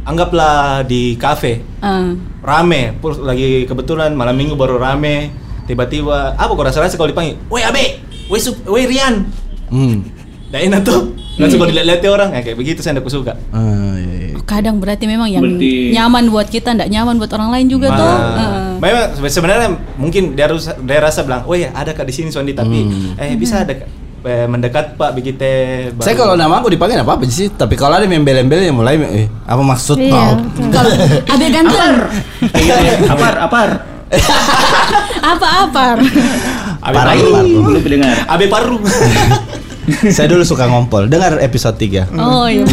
anggaplah 0.09 0.83
di 0.83 1.15
kafe 1.15 1.61
Ah. 1.79 2.17
rame, 2.41 2.97
lagi 3.21 3.65
kebetulan 3.65 4.17
malam 4.17 4.33
minggu 4.33 4.57
baru 4.57 4.81
rame, 4.81 5.29
tiba-tiba 5.65 6.33
apa 6.33 6.49
kok 6.49 6.65
rasa-rasa 6.65 6.97
kalau 6.97 7.13
dipanggil, 7.13 7.37
woi 7.47 7.61
Abe, 7.61 8.01
woi 8.27 8.41
Sup, 8.41 8.57
woi 8.65 8.89
Rian, 8.89 9.29
Hmm. 9.69 10.01
Nggak 10.49 10.63
enak 10.65 10.81
tuh, 10.81 11.13
langsung 11.37 11.61
kalau 11.61 11.69
dilihat 11.69 12.01
orang, 12.09 12.33
ya 12.33 12.41
kayak 12.41 12.57
begitu 12.57 12.81
saya 12.81 12.97
nggak 12.97 13.13
suka. 13.13 13.37
Ah, 13.53 13.93
iya, 13.95 14.33
iya. 14.33 14.37
Kadang 14.49 14.81
berarti 14.81 15.05
memang 15.05 15.29
yang 15.29 15.45
Berarti- 15.45 15.93
nyaman 15.93 16.25
buat 16.33 16.49
kita 16.49 16.73
ndak 16.73 16.89
nyaman 16.89 17.21
buat 17.21 17.29
orang 17.29 17.53
lain 17.53 17.69
juga 17.69 17.93
Ma- 17.93 17.99
tuh. 18.01 18.09
Ah. 18.09 18.73
Memang 18.81 19.05
sebe- 19.13 19.29
sebenarnya 19.29 19.69
mungkin 20.01 20.33
dia 20.33 20.49
harus 20.49 20.65
dia 20.73 20.99
rasa 20.99 21.21
bilang, 21.21 21.45
oh 21.45 21.53
ya 21.53 21.69
ada 21.77 21.93
kak 21.93 22.09
di 22.09 22.17
sini 22.17 22.33
Sondi 22.33 22.57
tapi 22.57 22.81
Hmm. 22.81 23.21
eh 23.21 23.37
bisa 23.37 23.61
ada 23.61 23.77
Kak. 23.77 23.89
Eh, 24.19 24.45
mendekat 24.45 24.99
pak 24.99 25.15
begitu. 25.15 25.47
baru- 25.95 26.03
Saya 26.03 26.15
kalau 26.15 26.35
nama 26.35 26.59
aku 26.59 26.69
dipanggil 26.69 26.99
apa 26.99 27.15
apa 27.15 27.25
sih, 27.25 27.49
tapi 27.49 27.79
kalau 27.79 27.95
ada 27.95 28.03
yang 28.03 28.19
embel-embel 28.19 28.59
ya 28.59 28.73
mulai 28.73 28.99
eh, 28.99 29.27
apa 29.43 29.63
maksud 29.63 29.95
Iya. 29.95 30.11
mau? 30.11 30.33
Kalau 30.69 30.91
Abe 31.25 31.47
ganteng. 31.49 31.95
Iya, 32.53 32.77
iya. 32.79 32.95
Apar, 33.15 33.35
apar. 33.41 33.69
Apa-apa? 35.21 35.85
Abe 36.81 36.95
Parah, 36.95 37.13
paru, 37.13 37.29
parah. 37.29 37.47
Belum 37.47 37.83
dengar. 37.85 38.17
Abe 38.27 38.45
paru. 38.49 38.77
Saya 40.15 40.29
dulu 40.29 40.43
suka 40.43 40.67
ngompol. 40.67 41.07
Dengar 41.07 41.39
episode 41.39 41.79
3. 41.79 42.13
Oh 42.13 42.45
iya. 42.45 42.65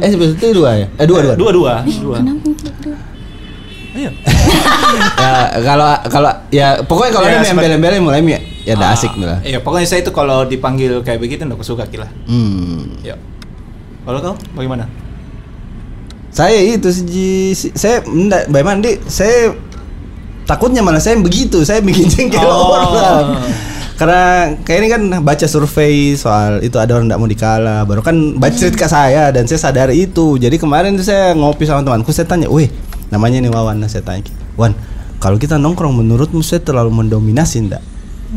Eh 0.00 0.08
episode 0.08 0.40
2 0.40 0.80
ya? 0.80 0.86
Eh 0.94 1.06
2 1.06 1.34
2. 1.34 1.34
dua 1.34 1.50
dua 1.50 1.74
dua. 1.82 2.18
Ayo. 3.90 4.10
ya 5.20 5.32
kalau 5.66 5.90
kalau 6.06 6.30
ya 6.48 6.78
pokoknya 6.80 7.10
kalau 7.10 7.26
Ya, 7.26 7.30
ada 7.34 7.42
yang 7.42 7.58
embel-embel 7.58 7.92
ya 7.92 8.00
mulai 8.00 8.22
ya 8.22 8.40
ya 8.62 8.74
udah 8.74 8.86
Ah, 8.86 8.94
asik 8.94 9.12
lah. 9.16 9.38
Iya, 9.40 9.58
pokoknya 9.58 9.86
saya 9.86 10.00
itu 10.00 10.10
kalau 10.10 10.44
dipanggil 10.44 11.00
kayak 11.00 11.18
begitu 11.18 11.42
enggak 11.42 11.60
suka 11.60 11.84
kila. 11.84 12.08
Hmm. 12.24 13.00
Ya. 13.00 13.16
Kalau 14.00 14.18
kau 14.18 14.34
bagaimana? 14.52 14.88
Saya 16.30 16.56
itu 16.56 16.88
sih 16.88 17.04
si- 17.52 17.74
saya 17.74 18.00
enggak 18.02 18.46
bagaimana 18.46 18.78
Di? 18.80 19.02
Saya 19.04 19.50
takutnya 20.44 20.80
malah 20.80 20.98
saya 20.98 21.18
begitu, 21.18 21.62
saya 21.62 21.80
bikin 21.80 22.06
jengkel 22.12 22.40
Oh. 22.40 22.70
orang. 22.70 23.42
Karena 23.94 24.22
kayak 24.58 24.78
ini 24.78 24.88
kan 24.88 25.02
baca 25.20 25.44
survei 25.44 26.14
soal 26.14 26.58
itu 26.60 26.72
ada 26.74 26.96
orang 26.96 27.04
tidak 27.04 27.20
mau 27.20 27.28
dikalah, 27.28 27.84
baru 27.84 28.00
kan 28.00 28.16
baca 28.34 28.54
cerita 28.54 28.88
saya 28.88 29.28
dan 29.28 29.44
saya 29.44 29.60
sadar 29.60 29.90
itu. 29.90 30.40
Jadi 30.40 30.56
kemarin 30.56 30.96
tuh 30.96 31.04
saya 31.04 31.36
ngopi 31.36 31.68
sama 31.68 31.82
temanku, 31.82 32.08
saya 32.08 32.24
tanya, 32.24 32.48
"Wih, 32.48 32.72
namanya 33.10 33.36
nih 33.38 33.52
Wawan." 33.52 33.76
Nah, 33.76 33.86
saya 33.86 34.00
tanya, 34.00 34.24
"Wan, 34.54 34.72
kalau 35.18 35.36
kita 35.36 35.54
nongkrong 35.54 35.92
menurutmu 35.92 36.40
saya 36.40 36.64
terlalu 36.64 36.88
mendominasi 36.94 37.60
enggak?" 37.60 37.84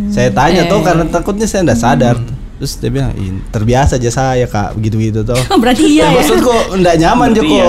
Saya 0.10 0.30
tanya 0.30 0.66
tuh 0.66 0.80
Eh. 0.80 0.84
karena 0.84 1.04
takutnya 1.06 1.46
saya 1.46 1.62
enggak 1.64 1.80
sadar. 1.80 2.18
Terus 2.54 2.74
dia 2.78 2.90
bilang, 2.90 3.12
"Ih, 3.14 3.44
terbiasa 3.48 3.96
aja 3.96 4.10
saya, 4.10 4.46
Kak." 4.46 4.74
Begitu-gitu 4.74 5.22
tuh. 5.22 5.36
Berarti 5.62 5.84
iya 5.92 6.08
ya. 6.08 6.16
Maksudku 6.16 6.50
enggak 6.72 6.96
nyaman 6.98 7.30
Berarti 7.30 7.44
Joko. 7.44 7.56
iya. 7.60 7.68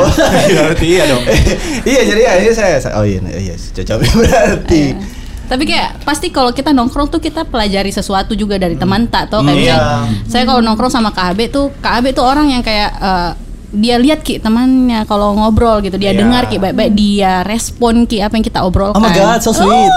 Berarti 0.60 0.86
iya 0.86 1.02
dong. 1.04 1.22
iya 1.90 2.00
jadi 2.04 2.22
akhirnya 2.30 2.54
saya, 2.54 2.76
saya- 2.78 2.96
oh 2.96 3.04
iya 3.04 3.18
iya 3.34 3.54
cocok 3.56 3.98
berarti. 4.14 4.82
Eh, 4.86 5.22
Tapi 5.44 5.62
kayak 5.62 6.00
pasti 6.00 6.28
kalau 6.28 6.48
kita 6.50 6.72
nongkrong 6.72 7.06
tuh 7.06 7.18
kita 7.18 7.44
pelajari 7.44 7.92
sesuatu 7.92 8.32
juga 8.32 8.56
dari 8.56 8.80
teman 8.80 9.04
tak 9.04 9.28
toh 9.28 9.40
kayak 9.40 9.52
Hmm, 9.52 9.60
misalnya, 9.60 9.92
iya. 10.08 10.24
saya 10.24 10.44
kalau 10.44 10.60
nongkrong 10.60 10.88
sama 10.88 11.10
Kak 11.10 11.36
Abe 11.36 11.44
tuh 11.46 11.68
Kak 11.78 12.00
Abe 12.00 12.16
tuh 12.16 12.24
orang 12.24 12.48
yang 12.48 12.62
kayak 12.62 12.90
eh, 12.94 13.30
dia 13.74 13.98
lihat 13.98 14.22
ki 14.22 14.38
temannya 14.38 15.02
kalau 15.04 15.34
ngobrol 15.34 15.78
gitu 15.80 15.94
dia 15.94 16.10
Iya. 16.10 16.20
dengar 16.22 16.42
ki 16.46 16.56
baik-baik 16.56 16.92
dia 16.92 17.42
respon 17.42 18.06
ki 18.06 18.18
apa 18.18 18.34
yang 18.34 18.42
kita 18.42 18.62
obrolkan. 18.62 18.96
Oh 18.96 19.02
my 19.02 19.10
god, 19.10 19.40
so 19.40 19.50
sweet. 19.50 19.90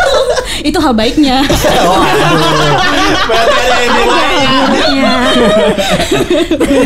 itu 0.68 0.76
hal 0.76 0.92
baiknya. 0.92 1.42
Berarti 3.20 3.58
ada 3.58 3.78
yang 3.82 4.70
Iya. 4.90 5.12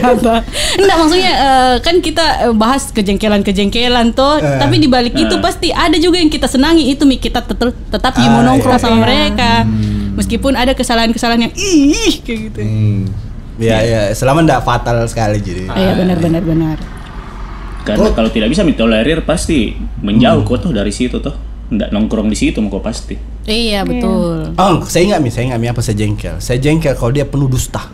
Apa? 0.05 0.35
Enggak 0.77 0.97
maksudnya 0.99 1.33
eh, 1.33 1.75
kan 1.81 1.97
kita 1.99 2.25
eh, 2.43 2.55
bahas 2.55 2.91
kejengkelan-kejengkelan 2.91 4.12
tuh, 4.12 4.39
Eh. 4.39 4.59
tapi 4.59 4.77
di 4.77 4.89
balik 4.89 5.14
itu 5.14 5.37
pasti 5.39 5.70
ada 5.70 5.97
juga 5.97 6.16
yang 6.16 6.29
kita 6.29 6.47
senangi 6.47 6.89
itu 6.89 7.05
mi 7.05 7.16
kita 7.16 7.41
tetap 7.41 7.72
tetap 7.89 8.12
mau 8.20 8.43
nongkrong 8.43 8.77
iya. 8.77 8.83
sama 8.83 8.97
Iya. 8.97 9.03
mereka. 9.03 9.51
Meskipun 10.14 10.55
ada 10.55 10.72
kesalahan-kesalahan 10.72 11.51
yang 11.51 11.55
ih 11.55 12.14
kayak 12.22 12.39
gitu. 12.49 12.61
Ya 13.55 13.78
ya, 13.80 14.00
selama 14.11 14.42
enggak 14.42 14.66
fatal 14.66 15.07
sekali 15.07 15.38
jadi. 15.38 15.70
Iya 15.70 15.92
benar 15.94 16.18
benar 16.18 16.42
benar. 16.42 16.76
Karena 17.84 18.09
kalau 18.16 18.32
tidak 18.32 18.48
bisa 18.48 18.64
ditolerir 18.64 19.22
pasti 19.22 19.76
menjauh 20.00 20.42
kok 20.42 20.64
tuh 20.64 20.72
dari 20.72 20.90
situ 20.90 21.20
tuh. 21.20 21.36
Nggak 21.70 21.92
nongkrong 21.92 22.28
di 22.28 22.36
situ 22.36 22.59
kok 22.59 22.82
pasti. 22.82 23.14
Iya 23.44 23.84
betul. 23.84 24.57
Oh, 24.57 24.74
saya 24.84 25.05
ingat 25.05 25.20
mi, 25.20 25.28
saya 25.28 25.52
ingat 25.52 25.61
mi 25.61 25.68
apa 25.68 25.80
saya 25.80 25.96
jengkel. 25.96 26.40
Saya 26.40 26.57
jengkel 26.59 26.96
kalau 26.96 27.12
dia 27.12 27.28
penuh 27.28 27.46
dusta. 27.46 27.92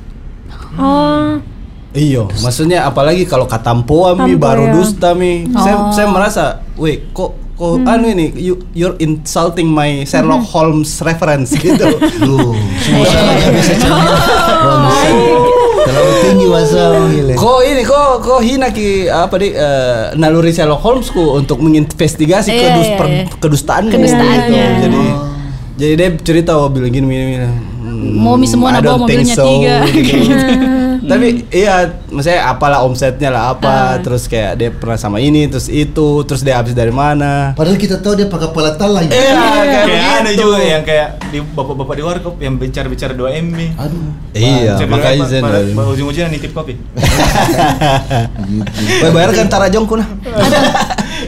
Oh, 0.78 1.42
Iyo, 1.90 2.30
maksudnya 2.46 2.86
apalagi 2.86 3.26
kalau 3.26 3.50
katampoa 3.50 4.14
mi 4.14 4.38
baru 4.38 4.70
ya. 4.70 4.72
dusta 4.78 5.10
mi. 5.10 5.50
Saya 5.50 5.74
Oh. 5.74 5.90
saya 5.90 6.06
merasa, 6.06 6.44
weh 6.78 7.02
kok 7.10 7.34
kok 7.60 7.84
anu 7.84 8.08
ini 8.08 8.32
you 8.34 8.56
you're 8.72 8.96
insulting 8.98 9.68
my 9.68 10.00
Sherlock 10.02 10.48
Holmes 10.48 11.04
reference 11.04 11.52
gitu. 11.52 11.76
Duh, 12.24 12.56
bisa 13.52 13.72
cerita. 13.76 14.16
Terlalu 15.80 16.12
tinggi 16.22 16.46
wasam 16.46 16.92
gile. 17.10 17.34
Kok 17.36 17.58
ini 17.62 17.82
kok 17.82 18.20
kok 18.20 18.40
hina 18.40 18.68
ki 18.68 18.88
apa 19.06 19.34
di 19.36 19.48
eh, 19.50 20.12
naluri 20.14 20.52
Sherlock 20.52 20.80
Holmes 20.80 21.08
ku 21.08 21.36
untuk 21.36 21.56
menginvestigasi 21.58 22.48
Iya, 22.48 22.60
kedus 22.62 22.86
iya, 22.86 22.96
per- 22.96 23.10
iya. 23.10 23.24
kedustaan 23.34 23.84
Kedustaannya. 23.88 24.48
gitu. 24.48 24.80
Jadi 24.80 25.00
Jadi 25.76 25.92
dia 25.96 26.08
cerita 26.20 26.50
oh 26.54 26.68
bilang 26.68 26.92
gini 26.92 27.06
gini. 27.06 27.24
gini. 27.34 27.48
Hmm, 28.00 28.16
Mau 28.16 28.34
mi 28.34 28.48
semua 28.48 28.72
think 28.72 28.88
mobilnya 28.88 29.36
tiga. 29.36 29.76
gitu. 29.86 30.16
Tapi 31.10 31.48
iya, 31.50 31.96
maksudnya 32.06 32.44
apalah 32.46 32.84
omsetnya 32.84 33.32
lah 33.32 33.50
apa, 33.50 33.98
terus 33.98 34.28
kayak 34.28 34.52
dia 34.54 34.70
pernah 34.70 34.94
sama 34.94 35.18
ini, 35.18 35.48
terus 35.48 35.66
itu, 35.66 36.22
terus 36.22 36.44
dia 36.44 36.54
habis 36.54 36.70
dari 36.70 36.92
mana. 36.92 37.56
Padahal 37.56 37.80
kita 37.80 37.98
tahu 37.98 38.14
dia 38.14 38.28
pakai 38.28 38.52
pala 38.52 38.76
talang. 38.76 39.08
Iya, 39.08 39.32
kayak 39.34 39.84
Kayak 39.88 40.06
ada 40.06 40.20
begitu. 40.22 40.42
juga 40.44 40.58
yang 40.60 40.82
kayak 40.84 41.08
di 41.32 41.38
bapak-bapak 41.42 41.94
di 41.96 42.02
warkop 42.04 42.34
yang 42.38 42.54
bicara-bicara 42.54 43.12
2 43.16 43.42
M 43.42 43.46
nih. 43.50 43.70
Aduh. 43.80 44.04
Iya, 44.36 44.72
makanya 44.86 45.24
"Pak, 45.24 45.30
Zen. 45.32 45.42
ujung-ujungnya 45.74 46.28
nitip 46.30 46.52
kopi. 46.52 46.76
Gitu. 48.50 49.02
Wah, 49.02 49.10
bayar 49.10 49.30
kan 49.32 49.46
tarajongku 49.46 49.94
nah. 49.96 50.08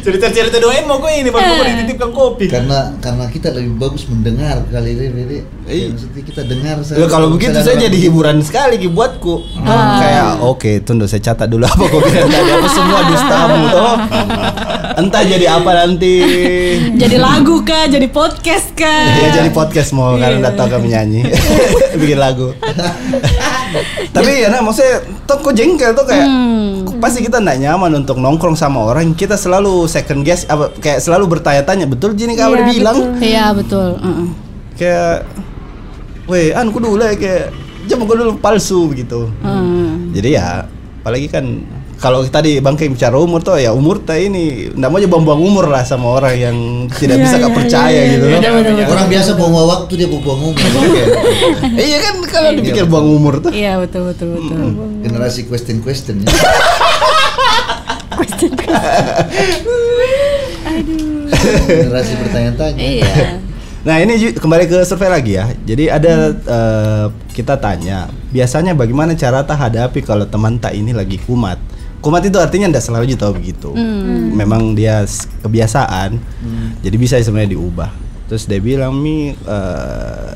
Cerita-cerita 0.03 0.59
2 0.59 0.83
M 0.83 0.87
mau 0.87 0.99
gue 0.99 1.13
ini 1.17 1.29
bapak-bapak 1.29 1.67
dititipkan 1.75 2.11
kopi. 2.11 2.47
Karena 2.49 2.93
karena 2.99 3.25
kita 3.29 3.51
lebih 3.51 3.79
bagus 3.79 4.05
mendengar 4.07 4.63
kali 4.69 4.95
ini, 4.95 5.07
jadi 5.11 5.37
Iya. 5.63 5.95
maksudnya 5.95 6.23
kita 6.23 6.43
dengar. 6.43 6.75
Ya, 6.83 7.07
kalau 7.07 7.29
begitu 7.31 7.55
saya 7.57 7.79
jadi 7.79 7.97
hiburan 7.97 8.43
sekali 8.43 8.83
buatku. 8.83 9.35
Kayak 9.63 10.43
oke, 10.43 10.73
tunggu 10.83 11.07
saya 11.07 11.23
catat 11.23 11.47
dulu 11.47 11.65
apa 11.65 11.85
kau 11.87 12.01
bilang 12.01 12.27
tadi 12.27 12.51
apa 12.51 12.69
semua 12.69 13.01
dustamu 13.07 13.59
toh. 13.69 13.97
Entah 14.93 15.23
jadi 15.23 15.47
apa 15.49 15.71
nanti. 15.73 16.15
Jadi 16.93 17.17
lagu 17.17 17.63
kah, 17.63 17.87
jadi 17.87 18.07
podcast 18.07 18.75
kah? 18.75 19.07
Ya 19.17 19.29
jadi 19.33 19.51
podcast 19.51 19.91
mau 19.93 20.15
karena 20.15 20.43
udah 20.43 20.53
tahu 20.53 20.69
kami 20.73 20.87
nyanyi 20.91 21.21
bikin 22.01 22.19
lagu. 22.19 22.53
Tapi 24.13 24.45
ya 24.45 24.49
nah 24.49 24.61
maksudnya 24.61 25.01
tuh 25.25 25.41
kok 25.41 25.55
jengkel 25.55 25.95
tuh 25.95 26.05
kayak 26.05 26.29
pasti 27.01 27.25
kita 27.25 27.41
nggak 27.41 27.59
nyaman 27.61 28.05
untuk 28.05 28.21
nongkrong 28.21 28.55
sama 28.55 28.85
orang 28.85 29.11
kita 29.13 29.35
selalu 29.35 29.89
second 29.89 30.23
guess 30.23 30.45
apa 30.45 30.71
kayak 30.77 31.01
selalu 31.01 31.27
bertanya-tanya 31.31 31.89
betul 31.89 32.13
Jini 32.13 32.37
kau 32.37 32.47
Iya, 32.47 32.53
udah 32.53 32.65
bilang 32.69 32.97
Iya 33.19 33.45
betul. 33.51 33.89
Heeh. 33.97 34.27
kayak 34.73 35.17
weh 36.31 36.55
anu 36.55 36.71
ku 36.71 36.79
dulu 36.79 37.03
ya 37.03 37.19
kayak 37.19 37.51
jam 37.87 38.03
aku 38.03 38.15
dulu 38.15 38.33
palsu 38.39 38.91
begitu. 38.91 39.31
Heeh. 39.43 39.91
Jadi 40.19 40.29
ya 40.39 40.67
apalagi 41.03 41.27
kan 41.27 41.45
kalau 42.03 42.27
tadi 42.27 42.59
bangkai 42.59 42.91
bicara 42.91 43.15
umur 43.15 43.47
tuh 43.47 43.63
ya 43.63 43.71
umur 43.71 44.03
tak 44.03 44.19
ini 44.19 44.75
nggak 44.75 44.91
mau 44.91 44.99
aja 44.99 45.07
buang-buang 45.07 45.39
umur 45.39 45.71
lah 45.71 45.87
sama 45.87 46.19
orang 46.19 46.35
yang 46.35 46.57
tidak 46.99 47.15
Iya, 47.19 47.23
bisa 47.23 47.35
gak 47.39 47.47
iya, 47.47 47.59
percaya 47.63 47.95
iya, 47.95 48.11
gitu 48.11 48.25
loh. 48.27 48.91
Orang 48.91 49.07
biasa 49.07 49.31
buang 49.39 49.55
waktu 49.55 49.93
dia 50.03 50.09
buang 50.11 50.41
umur. 50.51 50.59
iya 51.79 51.99
kan 52.03 52.15
kalau 52.27 52.51
dipikir 52.59 52.91
buang 52.91 53.07
umur 53.07 53.39
tuh. 53.39 53.55
Iya 53.55 53.79
betul 53.79 54.11
betul 54.11 54.35
betul. 54.35 54.59
Generasi 55.07 55.47
question 55.47 55.79
question 55.79 56.27
ya. 56.27 56.35
Generasi 61.69 62.13
bertanya-tanya. 62.19 62.83
Iya. 62.83 63.39
Nah 63.83 63.99
ini 63.99 64.31
kembali 64.31 64.65
ke 64.67 64.79
survei 64.87 65.11
lagi 65.11 65.33
ya. 65.35 65.51
Jadi 65.59 65.91
ada 65.91 66.13
eh, 66.31 67.07
kita 67.33 67.59
tanya, 67.59 68.07
biasanya 68.31 68.73
bagaimana 68.73 69.13
cara 69.13 69.43
tak 69.43 69.59
hadapi 69.59 70.01
kalau 70.01 70.23
teman 70.23 70.57
tak 70.57 70.73
ini 70.73 70.95
lagi 70.95 71.19
kumat? 71.19 71.59
Kumat 71.99 72.23
itu 72.23 72.35
artinya 72.39 72.67
tidak 72.67 72.83
selalu 72.83 73.15
tahu 73.15 73.33
begitu. 73.35 73.71
Memang 74.35 74.75
dia 74.75 75.07
kebiasaan, 75.41 76.19
jadi 76.79 76.97
bisa 76.99 77.19
sebenarnya 77.19 77.55
diubah. 77.55 77.91
Terus 78.27 78.47
dia 78.47 78.59
bilang 78.59 78.95
mi 78.95 79.35
eh, 79.35 80.31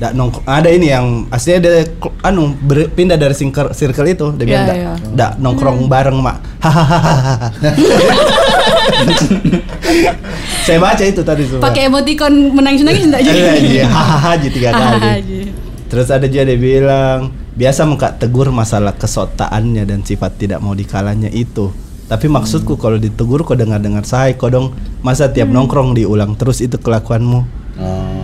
dak 0.00 0.16
nongkrong 0.16 0.48
ada 0.48 0.72
ini 0.72 0.88
yang 0.88 1.28
aslinya 1.28 1.60
dia 1.60 1.84
kl- 1.92 2.16
anu 2.24 2.56
ber- 2.56 2.88
pindah 2.88 3.20
dari 3.20 3.36
circle, 3.36 3.76
circle 3.76 4.08
itu 4.08 4.32
dia 4.32 4.44
bilang 4.48 4.64
Iya, 4.64 4.70
dak 4.72 4.76
iya. 4.80 4.92
dak 5.12 5.32
nongkrong 5.36 5.92
bareng 5.92 6.16
mak 6.24 6.40
hahaha 6.64 7.52
saya 10.66 10.78
baca 10.78 11.04
itu 11.04 11.22
tadi 11.22 11.42
semua 11.46 11.62
Pakai 11.64 11.88
emoticon 11.88 12.32
menangis-nangis 12.54 13.04
enggak 13.06 13.22
jadi? 13.26 13.38
Iya, 13.38 13.52
iya, 13.58 13.84
hahaha 13.88 14.28
aja 14.36 14.48
tiga 14.50 14.70
kali. 14.70 15.50
Terus 15.90 16.06
ada 16.14 16.26
juga 16.30 16.46
dia 16.46 16.58
bilang 16.58 17.34
biasa 17.58 17.82
muka 17.82 18.14
tegur 18.14 18.54
masalah 18.54 18.94
kesotaannya 18.94 19.82
dan 19.82 20.06
sifat 20.06 20.38
tidak 20.38 20.62
mau 20.62 20.72
dikalahnya 20.72 21.28
itu. 21.34 21.74
Tapi 22.06 22.26
maksudku 22.26 22.74
kalau 22.78 22.98
ditegur 22.98 23.46
kau 23.46 23.54
dengar-dengar 23.54 24.02
saya 24.02 24.34
kau 24.34 24.50
dong 24.50 24.74
masa 25.02 25.30
tiap 25.30 25.50
nongkrong 25.50 25.94
diulang 25.94 26.34
terus 26.38 26.62
itu 26.62 26.78
kelakuanmu. 26.78 27.42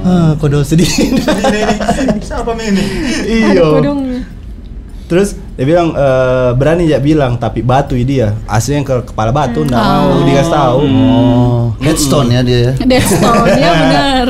Ah, 0.06 0.38
kau 0.38 0.46
dong 0.46 0.62
sedih. 0.62 0.86
Siapa 2.22 2.54
ini? 2.62 2.82
Iyo. 3.26 3.82
Terus 5.07 5.38
dia 5.54 5.64
bilang 5.64 5.94
eh, 5.94 6.50
berani 6.54 6.84
ya 6.84 6.98
bilang 6.98 7.38
tapi 7.38 7.62
batu 7.62 7.94
dia 7.96 8.34
aslinya 8.44 8.82
ke 8.82 8.94
kepala 9.09 9.30
batu 9.30 9.62
nggak 9.62 9.78
mau 9.78 10.26
dikasih 10.26 10.52
tahu. 10.52 10.78
Oh, 10.82 11.62
headstone 11.78 12.28
ya 12.28 12.40
dia. 12.42 12.59
ya. 12.59 12.72
Deadstone 12.82 13.48
ya 13.54 13.70
benar. 13.82 14.28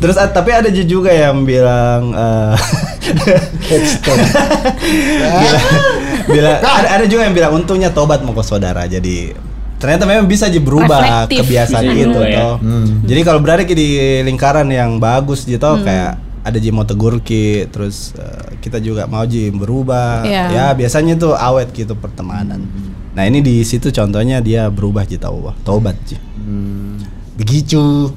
Terus 0.00 0.16
ah, 0.16 0.24
tapi 0.24 0.56
ada 0.56 0.72
juga 0.72 1.12
yang 1.12 1.44
bilang 1.44 2.16
eh, 2.16 2.54
Headstone. 3.68 4.24
bila 6.26 6.50
ada, 6.80 6.88
ada 6.96 7.04
juga 7.04 7.28
yang 7.28 7.34
bilang 7.36 7.52
untungnya 7.54 7.92
tobat 7.92 8.24
mau 8.24 8.32
ke 8.32 8.40
saudara 8.40 8.86
jadi 8.86 9.34
ternyata 9.76 10.06
memang 10.06 10.30
bisa 10.30 10.46
aja 10.46 10.62
berubah 10.62 11.26
Reflektif. 11.26 11.38
kebiasaan 11.42 11.84
Bisa 11.84 11.98
gitu 11.98 12.10
berubah 12.14 12.30
ya. 12.30 12.38
toh. 12.38 12.56
jadi 13.02 13.20
kalau 13.26 13.40
berada 13.42 13.62
di 13.66 13.88
lingkaran 14.22 14.68
yang 14.70 15.02
bagus 15.02 15.42
gitu 15.42 15.66
kayak 15.82 16.16
ada 16.42 16.58
ji 16.58 16.74
mau 16.74 16.82
tegur 16.82 17.22
ki 17.22 17.70
terus 17.70 18.14
eh, 18.18 18.58
kita 18.58 18.82
juga 18.82 19.06
mau 19.06 19.22
ji 19.26 19.50
berubah. 19.54 20.26
Iya. 20.26 20.44
ya 20.50 20.66
biasanya 20.74 21.14
itu 21.14 21.30
awet 21.34 21.70
gitu 21.70 21.94
pertemanan. 21.94 22.66
Nah 23.12 23.24
ini 23.28 23.44
di 23.44 23.62
situ 23.62 23.92
contohnya 23.94 24.42
dia 24.42 24.66
berubah 24.72 25.06
ji 25.06 25.20
taubat 25.20 25.56
tobat 25.62 25.96
ji 26.06 26.18
begitu 27.36 28.12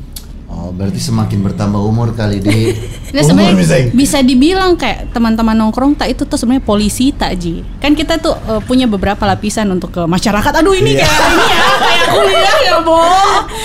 Oh, 0.57 0.71
berarti 0.71 0.97
semakin 0.97 1.43
bertambah 1.43 1.77
umur 1.77 2.11
kali 2.11 2.39
di 2.39 2.71
Nah, 3.13 3.21
Umur 3.21 3.27
sebenarnya 3.29 3.55
misalnya. 3.55 3.87
bisa 3.91 4.19
dibilang 4.19 4.75
kayak 4.75 5.07
teman-teman 5.09 5.51
nongkrong 5.53 5.93
tak 5.93 6.09
itu 6.09 6.23
tuh 6.23 6.35
sebenarnya 6.35 6.63
polisi 6.63 7.11
tak 7.11 7.35
ji. 7.37 7.59
Kan 7.77 7.91
kita 7.91 8.15
tuh 8.17 8.35
eh, 8.35 8.59
punya 8.61 8.85
beberapa 8.85 9.23
lapisan 9.23 9.67
untuk 9.69 9.91
ke 9.91 10.03
masyarakat. 10.05 10.51
Aduh 10.53 10.73
ini 10.73 10.95
Iya. 10.95 11.03
kayak 11.05 11.23
ini 11.29 11.45
ya 11.45 11.59
kayak 11.77 12.05
kuliah 12.09 12.57
ya 12.61 12.75
bo. 12.81 12.99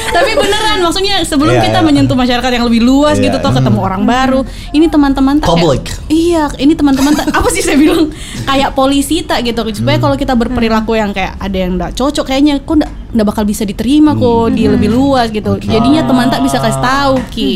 Tapi 0.08 0.30
beneran 0.36 0.78
maksudnya 0.80 1.22
sebelum 1.24 1.50
Iya, 1.52 1.62
kita 1.64 1.78
iya. 1.78 1.84
menyentuh 1.84 2.14
masyarakat 2.14 2.50
yang 2.52 2.64
lebih 2.64 2.80
luas 2.80 3.16
Iya, 3.16 3.26
gitu 3.26 3.36
tuh 3.40 3.52
ketemu 3.52 3.78
orang 3.80 4.02
baru. 4.04 4.40
Ini 4.68 4.86
teman-teman 4.88 5.34
tak 5.36 5.46
kayak- 5.46 5.56
Public. 5.56 5.82
iya, 6.08 6.42
ini 6.56 6.72
teman-teman 6.72 7.12
tak 7.12 7.26
apa 7.32 7.48
sih 7.48 7.58
saya 7.60 7.74
bilang 7.76 8.10
kayak 8.44 8.70
polisi 8.72 9.22
tak 9.22 9.42
gitu 9.42 9.62
supaya 9.72 9.96
Hmm. 9.96 10.04
kalau 10.04 10.16
kita 10.16 10.32
berperilaku 10.32 10.94
yang 10.94 11.10
kayak 11.10 11.34
ada 11.36 11.56
yang 11.56 11.74
enggak 11.74 11.90
cocok 11.92 12.22
kayaknya 12.24 12.58
kok 12.60 12.76
enggak 12.76 12.92
nggak 13.10 13.26
bakal 13.26 13.42
bisa 13.42 13.62
diterima 13.62 14.12
Hmm. 14.12 14.20
kok 14.20 14.46
di 14.50 14.64
lebih 14.64 14.88
luas 14.88 15.28
gitu. 15.28 15.58
Jadinya 15.58 16.02
teman 16.02 16.26
tak 16.26 16.40
bisa 16.40 16.56
kasih 16.56 16.78
tahu 16.78 17.14
ki. 17.28 17.50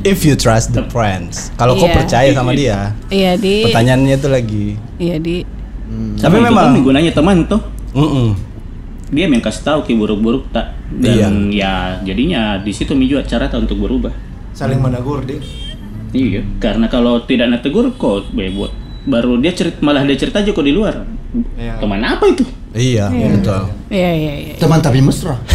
if 0.00 0.22
you 0.22 0.32
trust 0.32 0.70
the 0.72 0.84
friends 0.86 1.50
kalau 1.54 1.74
kau 1.74 1.84
Iya. 1.84 1.96
percaya 1.96 2.30
sama 2.30 2.54
dia 2.54 2.94
Iya 3.08 3.34
di. 3.34 3.66
pertanyaannya 3.66 4.14
itu 4.14 4.28
lagi 4.28 4.66
Iya 4.94 5.16
di. 5.18 5.36
Tapi 6.16 6.34
Itu 6.34 6.44
memang- 6.44 6.70
kan 6.72 6.82
gunanya 6.82 7.10
teman 7.10 7.36
tuh. 7.44 7.58
Mm-mm. 7.90 8.38
Dia 9.08 9.24
yang 9.24 9.40
kasih 9.40 9.64
tahu 9.64 9.78
ki 9.82 9.96
buruk-buruk 9.96 10.52
tak 10.52 10.76
dan 10.92 11.48
ya 11.48 11.98
jadinya 12.00 12.60
di 12.60 12.70
situ 12.70 12.92
mi 12.92 13.06
juga 13.06 13.24
cara 13.24 13.48
tak 13.48 13.64
untuk 13.64 13.80
berubah. 13.80 14.12
Saling 14.52 14.78
menegur 14.78 15.24
deh. 15.24 15.40
Iya, 16.08 16.44
karena 16.56 16.86
kalau 16.86 17.20
tidak 17.22 17.48
nak 17.48 17.60
tegur 17.60 17.88
kok 17.90 18.30
buat 18.30 18.72
baru 19.04 19.40
dia 19.40 19.50
cerita 19.50 19.80
malah 19.80 20.04
dia 20.04 20.14
cerita 20.14 20.38
aja 20.38 20.50
kok 20.50 20.62
di 20.62 20.72
luar. 20.72 21.08
Iya. 21.56 21.80
Teman 21.80 22.00
apa 22.00 22.24
itu? 22.28 22.44
Iya, 22.74 23.08
betul. 23.08 23.62
Iya 23.88 24.10
iya 24.12 24.32
iya. 24.36 24.54
teman 24.60 24.80
tapi 24.80 25.00
mesra. 25.00 25.36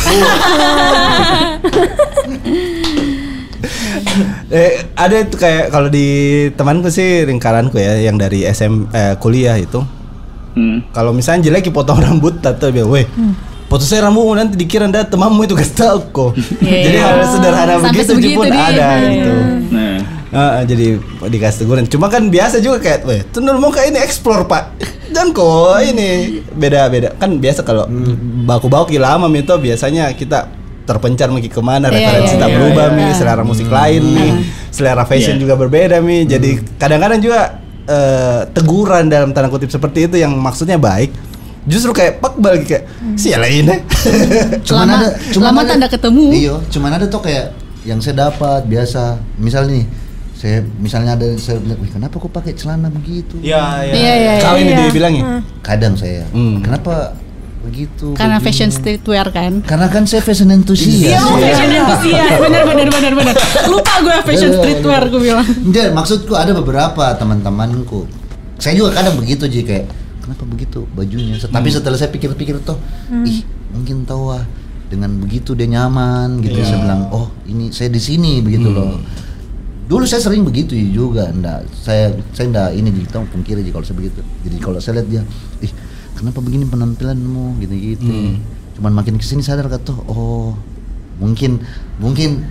Eh, 4.54 4.86
ada 4.94 5.16
itu 5.26 5.34
kayak 5.40 5.74
kalau 5.74 5.90
di 5.90 6.06
temanku 6.54 6.92
sih 6.92 7.26
lingkaranku 7.26 7.80
ya 7.80 7.98
yang 7.98 8.20
dari 8.20 8.46
SM 8.46 8.92
eh, 8.92 9.16
kuliah 9.18 9.58
itu. 9.58 9.82
Hmm. 10.54 10.86
Kalau 10.94 11.10
misalnya 11.10 11.50
jelek 11.50 11.74
potong 11.74 11.98
rambut 11.98 12.38
atau 12.38 12.70
bilang, 12.70 12.94
"Weh, 12.94 13.08
potong 13.66 13.90
saya 13.90 14.06
rambutmu 14.06 14.38
nanti 14.38 14.54
dikira 14.54 14.86
ada 14.86 15.02
temanmu 15.02 15.50
itu 15.50 15.58
tahu 15.74 15.98
kok." 16.14 16.32
Iya, 16.62 16.78
jadi 16.86 16.98
iya. 17.02 17.06
hal 17.10 17.18
sederhana 17.26 17.74
Sampai 17.82 18.06
begitu 18.06 18.38
pun 18.38 18.46
dia. 18.46 18.62
ada 18.62 18.88
Iya. 18.94 19.10
gitu. 19.10 19.34
Nah, 19.74 19.93
Ah, 20.34 20.66
jadi 20.66 20.98
dikasih 21.24 21.64
teguran. 21.64 21.86
Cuma 21.86 22.10
kan 22.10 22.26
biasa 22.26 22.58
juga 22.58 22.82
kayak, 22.82 23.00
"Weh, 23.06 23.22
tundul 23.30 23.56
mau 23.56 23.70
kayak 23.70 23.94
ini 23.94 24.00
explore, 24.02 24.44
Pak." 24.44 24.64
Dan 25.14 25.30
kok 25.30 25.46
ini 25.80 26.42
beda-beda. 26.50 27.14
Kan 27.14 27.38
biasa 27.38 27.62
kalau 27.62 27.86
baku-baku 28.44 28.98
lama 28.98 29.30
itu 29.30 29.54
biasanya 29.54 30.10
kita 30.12 30.50
terpencar 30.84 31.30
mungkin 31.30 31.48
ke 31.48 31.62
mana 31.62 31.88
Iya, 31.88 31.96
referensi 31.96 32.36
iya, 32.36 32.42
tak 32.42 32.50
iya, 32.50 32.56
berubah 32.58 32.86
iya. 32.86 32.96
mi 33.00 33.06
selera 33.14 33.44
musik 33.46 33.70
lain 33.72 34.02
mi 34.04 34.28
selera 34.68 35.08
fashion 35.08 35.40
Iya. 35.40 35.42
juga 35.42 35.56
berbeda 35.56 36.04
mi 36.04 36.28
jadi 36.28 36.60
kadang-kadang 36.76 37.24
juga 37.24 37.40
eh, 37.84 38.42
teguran 38.52 39.08
dalam 39.08 39.32
tanda 39.32 39.48
kutip 39.48 39.72
seperti 39.72 40.12
itu 40.12 40.20
yang 40.20 40.36
maksudnya 40.36 40.76
baik 40.76 41.16
justru 41.64 41.96
kayak 41.96 42.20
pak 42.20 42.36
balik 42.36 42.68
kayak 42.68 42.84
siapa 43.16 43.48
ini 43.48 43.80
Cuman 44.68 44.84
Lama- 44.84 45.00
ada, 45.00 45.08
cuman 45.32 45.46
lama 45.46 45.62
tanda 45.64 45.88
ketemu. 45.88 46.26
Iya, 46.32 46.56
cuman 46.68 46.92
ada 46.92 47.06
tuh 47.08 47.22
kayak 47.22 47.46
yang 47.84 48.00
saya 48.00 48.28
dapat 48.28 48.68
biasa. 48.68 49.16
Misal 49.36 49.68
nih, 49.68 49.88
saya 50.44 50.60
misalnya 50.76 51.16
ada 51.16 51.24
saya 51.40 51.56
bilang, 51.56 51.80
"Wih, 51.80 51.88
kenapa 51.88 52.20
kok 52.20 52.28
pakai 52.28 52.52
celana 52.52 52.92
begitu?" 52.92 53.40
Iya, 53.40 53.88
iya. 53.88 53.94
Iya 53.96 54.14
iya. 54.20 54.34
kau 54.44 54.60
ini 54.60 54.76
Iya. 54.76 54.80
dia 54.84 54.90
bilangnya 54.92 55.24
Kadang 55.64 55.96
saya, 55.96 56.28
Hmm. 56.36 56.60
kenapa 56.60 57.16
begitu. 57.64 58.12
Karena 58.12 58.44
begini. 58.44 58.48
fashion 58.52 58.70
streetwear 58.70 59.32
kan. 59.32 59.64
Karena 59.64 59.88
kan 59.88 60.04
saya 60.04 60.20
fashion 60.20 60.52
enthusiast. 60.52 61.16
Iya, 61.16 61.24
fashion 61.24 61.72
enthusiast. 61.72 62.44
Benar 62.44 62.62
benar 62.76 62.88
benar 62.92 63.14
benar. 63.16 63.36
Lupa 63.72 63.94
gue 64.04 64.16
fashion 64.28 64.52
streetwear 64.52 65.08
gue 65.08 65.22
bilang. 65.24 65.48
Enggak, 65.48 65.96
maksudku 65.96 66.36
ada 66.36 66.52
beberapa 66.52 67.16
teman-temanku. 67.16 68.04
Saya 68.60 68.76
juga 68.76 69.00
kadang 69.00 69.16
begitu 69.16 69.48
Ji 69.48 69.64
kayak 69.64 69.88
kenapa 70.20 70.44
begitu 70.44 70.84
bajunya. 70.92 71.40
Tapi 71.40 71.68
setelah 71.72 71.96
saya 71.96 72.12
pikir-pikir 72.12 72.60
tuh, 72.68 72.76
ih 73.24 73.48
mungkin 73.72 74.04
tahu 74.04 74.36
ah 74.36 74.44
dengan 74.92 75.16
begitu 75.24 75.56
dia 75.56 75.72
nyaman 75.72 76.44
gitu. 76.44 76.60
Saya 76.60 76.84
bilang, 76.84 77.08
"Oh, 77.16 77.32
ini 77.48 77.72
saya 77.72 77.88
di 77.88 78.04
sini 78.04 78.44
begitu 78.44 78.68
loh." 78.70 79.00
Dulu 79.94 80.10
saya 80.10 80.22
sering 80.26 80.42
begitu 80.42 80.74
ya 80.74 80.90
juga, 80.90 81.30
enggak. 81.30 81.70
Saya 81.78 82.10
saya 82.34 82.50
enggak 82.50 82.70
ini 82.74 82.90
di 82.90 83.06
kita 83.06 83.22
pungkiri 83.30 83.62
Ji 83.62 83.70
kalau 83.70 83.86
saya 83.86 83.98
begitu. 84.02 84.20
Jadi 84.42 84.58
kalau 84.58 84.80
saya 84.82 84.94
lihat 84.98 85.08
dia, 85.14 85.22
ih 85.62 85.70
kenapa 86.18 86.42
begini 86.42 86.66
penampilanmu 86.66 87.62
gitu-gitu. 87.62 88.42
Cuman 88.74 88.90
makin 88.90 89.22
ke 89.22 89.26
sini 89.26 89.46
sadar 89.46 89.70
kata, 89.70 89.94
oh 90.10 90.58
mungkin 91.22 91.62
mungkin 92.02 92.42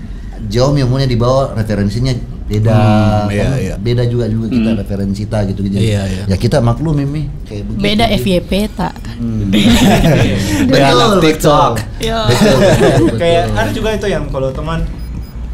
jauh 0.46 0.70
ilmunya 0.70 1.10
di 1.10 1.18
bawah 1.18 1.50
referensinya 1.52 2.14
beda 2.42 2.74
Hmm, 2.74 3.30
iya, 3.30 3.48
iya. 3.56 3.74
beda 3.78 4.02
juga 4.06 4.26
juga 4.26 4.50
kita 4.50 4.70
referensi 4.74 5.24
kita 5.24 5.38
gitu 5.48 5.60
gitu 5.64 5.78
Iya, 5.78 6.02
iya. 6.04 6.24
ya 6.26 6.36
kita 6.36 6.58
maklum 6.58 6.98
ini 7.00 7.30
kayak 7.46 7.62
begitu 7.64 7.80
Beda 7.80 8.04
gitu. 8.10 8.18
FYP 8.26 8.50
tak. 8.74 8.94
Dia 10.68 10.84
anak 10.90 11.22
TikTok. 11.22 11.72
Ya. 12.02 12.26
betul, 12.28 12.54
betul, 12.58 12.90
betul. 13.08 13.16
kayak 13.16 13.44
ada 13.54 13.70
juga 13.70 13.88
itu 13.94 14.06
yang 14.10 14.24
kalau 14.28 14.50
teman 14.50 14.82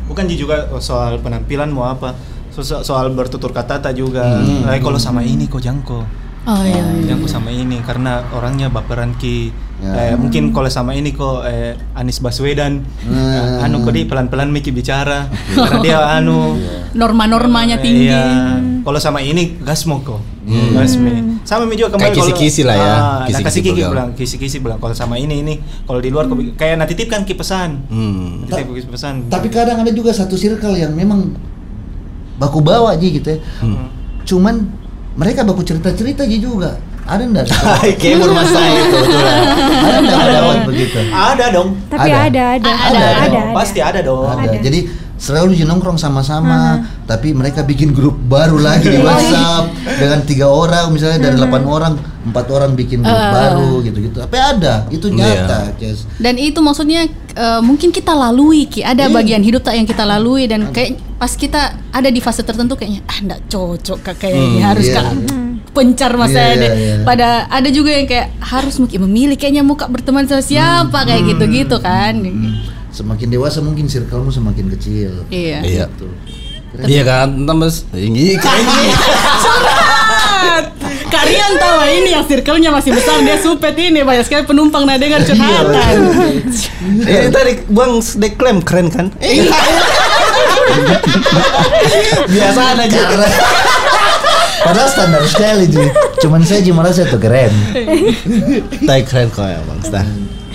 bukan 0.09 0.24
Ji 0.24 0.35
juga 0.36 0.66
soal 0.80 1.20
penampilan 1.20 1.68
mau 1.68 1.86
apa. 1.86 2.16
So- 2.51 2.82
soal 2.82 3.14
bertutur 3.14 3.55
kata 3.55 3.78
tak 3.78 3.94
juga 3.94 4.43
eh 4.66 4.80
kalau 4.82 4.98
sama 4.98 5.22
ini 5.22 5.47
kok 5.47 5.62
jangko 5.62 6.02
Oh 6.44 6.60
iya. 6.60 6.81
iya. 6.94 7.09
jangko 7.09 7.27
sama 7.27 7.48
ini 7.48 7.81
karena 7.81 8.23
orangnya 8.31 8.69
baperan 8.69 9.15
ki 9.15 9.51
Ya. 9.78 9.94
Eh, 10.10 10.15
mungkin 10.19 10.51
kalau 10.51 10.66
sama 10.66 10.90
ini 10.90 11.15
kok 11.15 11.47
eh, 11.47 11.78
Anies 11.94 12.19
Baswedan 12.19 12.82
Hmm. 12.98 13.62
anu 13.62 13.78
kok 13.81 13.94
dia 13.94 14.02
pelan-pelan 14.05 14.51
Miki 14.51 14.74
bicara 14.74 15.31
karena 15.48 15.78
dia 15.78 15.98
anu 16.12 16.59
Norma-normanya 16.93 17.78
eh, 17.78 17.82
tinggi. 17.86 18.10
iya. 18.10 18.59
kalau 18.82 18.98
sama 18.98 19.23
ini 19.23 19.55
gasmo 19.56 20.02
kok 20.02 20.19
gasmi 20.74 21.39
sama 21.44 21.62
Mi 21.62 21.78
juga 21.78 21.94
kembali 21.94 22.10
Kayak 22.10 22.19
kisi-kisi 22.19 22.62
lah 22.65 22.74
ya, 22.74 22.82
Ah, 22.82 22.90
nah, 22.90 23.19
kisi-kisi 23.23 23.47
kasih 23.47 23.60
kiki 23.62 23.70
bergaul. 23.77 23.93
bilang 23.93 24.09
kisi-kisi 24.12 24.56
bilang 24.59 24.78
kalau 24.78 24.94
sama 24.97 25.15
ini 25.15 25.35
ini 25.39 25.55
kalau 25.85 26.01
di 26.01 26.10
luar 26.10 26.27
kok 26.27 26.35
bi- 26.35 26.52
kayak 26.52 26.74
nanti 26.77 26.93
titipkan 26.93 27.23
ki 27.23 27.35
pesan 27.35 27.70
Hmm. 27.86 28.51
Ta- 28.51 28.66
pesan 28.66 29.31
tapi 29.31 29.47
kadang 29.47 29.78
ada 29.78 29.93
juga 29.93 30.10
satu 30.10 30.35
circle 30.35 30.74
yang 30.74 30.90
memang 30.90 31.39
baku 32.36 32.59
bawa 32.59 32.94
aja 32.94 33.05
gitu 33.05 33.28
ya 33.28 33.39
Hmm. 33.60 33.94
cuman 34.24 34.66
mereka 35.19 35.43
baku 35.43 35.66
cerita 35.66 35.90
cerita 35.93 36.23
aja 36.23 36.39
juga 36.39 36.70
ada 37.09 37.24
enggak 37.24 37.49
Kayak 38.01 38.16
bermasalah 38.20 38.70
itu 38.70 38.97
betul. 39.01 39.20
ada 39.27 39.97
enggak 39.99 40.19
dapat 40.31 40.59
begitu 40.69 40.99
ada 41.11 41.45
dong 41.51 41.69
Tapi 41.90 42.09
Ada. 42.12 42.19
ada, 42.28 42.43
ada, 42.55 42.70
Ada, 42.70 42.78
ada, 42.86 43.07
ada. 43.27 43.40
ada. 43.43 43.55
pasti 43.57 43.78
ada 43.82 44.01
dong 44.05 44.28
ada. 44.28 44.47
Jadi 44.61 45.09
selalu 45.19 45.59
nongkrong 45.66 45.99
sama-sama, 45.99 46.86
tapi 47.05 47.35
mereka 47.35 47.66
bikin 47.66 47.90
grup 47.90 48.15
baru 48.31 48.62
lagi 48.62 48.86
di 48.86 49.03
WhatsApp 49.05 49.74
dengan 49.99 50.23
tiga 50.23 50.47
orang, 50.47 50.95
misalnya 50.95 51.28
dari 51.28 51.35
delapan 51.36 51.62
orang, 51.66 51.93
empat 52.23 52.47
orang 52.55 52.78
bikin 52.78 53.03
grup 53.03 53.19
baru 53.35 53.82
gitu-gitu. 53.82 54.23
Tapi 54.23 54.39
ada, 54.39 54.86
itu 54.95 55.11
nyata, 55.11 55.74
Ces. 55.77 56.07
Dan 56.23 56.39
itu 56.39 56.62
maksudnya 56.62 57.11
eh, 57.39 57.60
mungkin 57.62 57.89
kita 57.89 58.12
lalui 58.12 58.66
ki 58.66 58.82
ada 58.82 59.06
Iya. 59.06 59.15
bagian 59.15 59.40
hidup 59.40 59.62
tak 59.62 59.78
yang 59.78 59.86
kita 59.86 60.02
lalui 60.02 60.44
dan 60.44 60.69
kayak 60.69 60.98
pas 61.15 61.31
kita 61.31 61.78
ada 61.90 62.09
di 62.10 62.19
fase 62.19 62.43
tertentu 62.43 62.74
kayaknya 62.74 63.01
ah 63.06 63.19
enggak 63.19 63.40
cocok 63.47 63.98
kak 64.02 64.15
kayak 64.19 64.35
ini 64.35 64.60
harus 64.60 64.86
iya. 64.90 64.94
kak 64.98 65.06
pencar 65.69 66.10
mas 66.15 66.31
Iya, 66.31 66.35
saya 66.35 66.48
iya, 66.48 66.59
deh. 66.59 66.70
iya. 66.74 66.94
Pada 67.06 67.28
ada 67.47 67.69
juga 67.70 67.90
yang 67.94 68.05
kayak 68.05 68.28
harus 68.43 68.74
mungkin 68.77 68.98
memilih 69.06 69.36
kayaknya 69.39 69.62
mau 69.62 69.78
kak 69.78 69.89
berteman 69.89 70.27
sama 70.27 70.43
siapa 70.43 70.98
kayak 71.06 71.23
gitu-gitu 71.28 71.77
kan. 71.78 72.19
Semakin 72.90 73.28
dewasa 73.31 73.62
mungkin 73.62 73.86
circlemu 73.86 74.28
semakin 74.28 74.66
kecil. 74.74 75.12
Iya. 75.31 75.59
Iya. 75.62 75.85
Gitu. 75.86 76.06
Iya 76.85 77.02
kan, 77.02 77.28
tambah 77.47 77.70
tinggi. 77.90 78.36
Kalian 81.09 81.52
tahu 81.56 81.80
ini 81.89 82.10
yang 82.12 82.24
circle-nya 82.28 82.70
masih 82.70 82.93
besar 82.93 83.24
dia 83.24 83.40
supet 83.40 83.74
ini 83.80 84.05
banyak 84.05 84.24
sekali 84.28 84.44
penumpang 84.44 84.85
nah 84.85 85.01
dengar 85.01 85.24
curhatan. 85.24 85.94
Ini 87.05 87.28
tadi 87.32 87.52
Bang 87.72 88.01
deklaim 88.01 88.60
keren 88.60 88.93
kan? 88.93 89.09
Biasa 92.28 92.60
aja. 92.76 93.01
Karena 93.09 93.28
Padahal 94.59 94.89
standar 94.90 95.22
sekali 95.24 95.64
Ji. 95.70 95.85
Cuman 96.20 96.43
saya 96.44 96.60
Ji 96.60 96.72
merasa 96.76 97.06
itu 97.06 97.16
keren. 97.16 97.52
Tai 98.85 99.01
keren 99.06 99.32
kok 99.32 99.47
ya 99.48 99.60
Bang 99.64 99.80
Stah. 99.80 100.05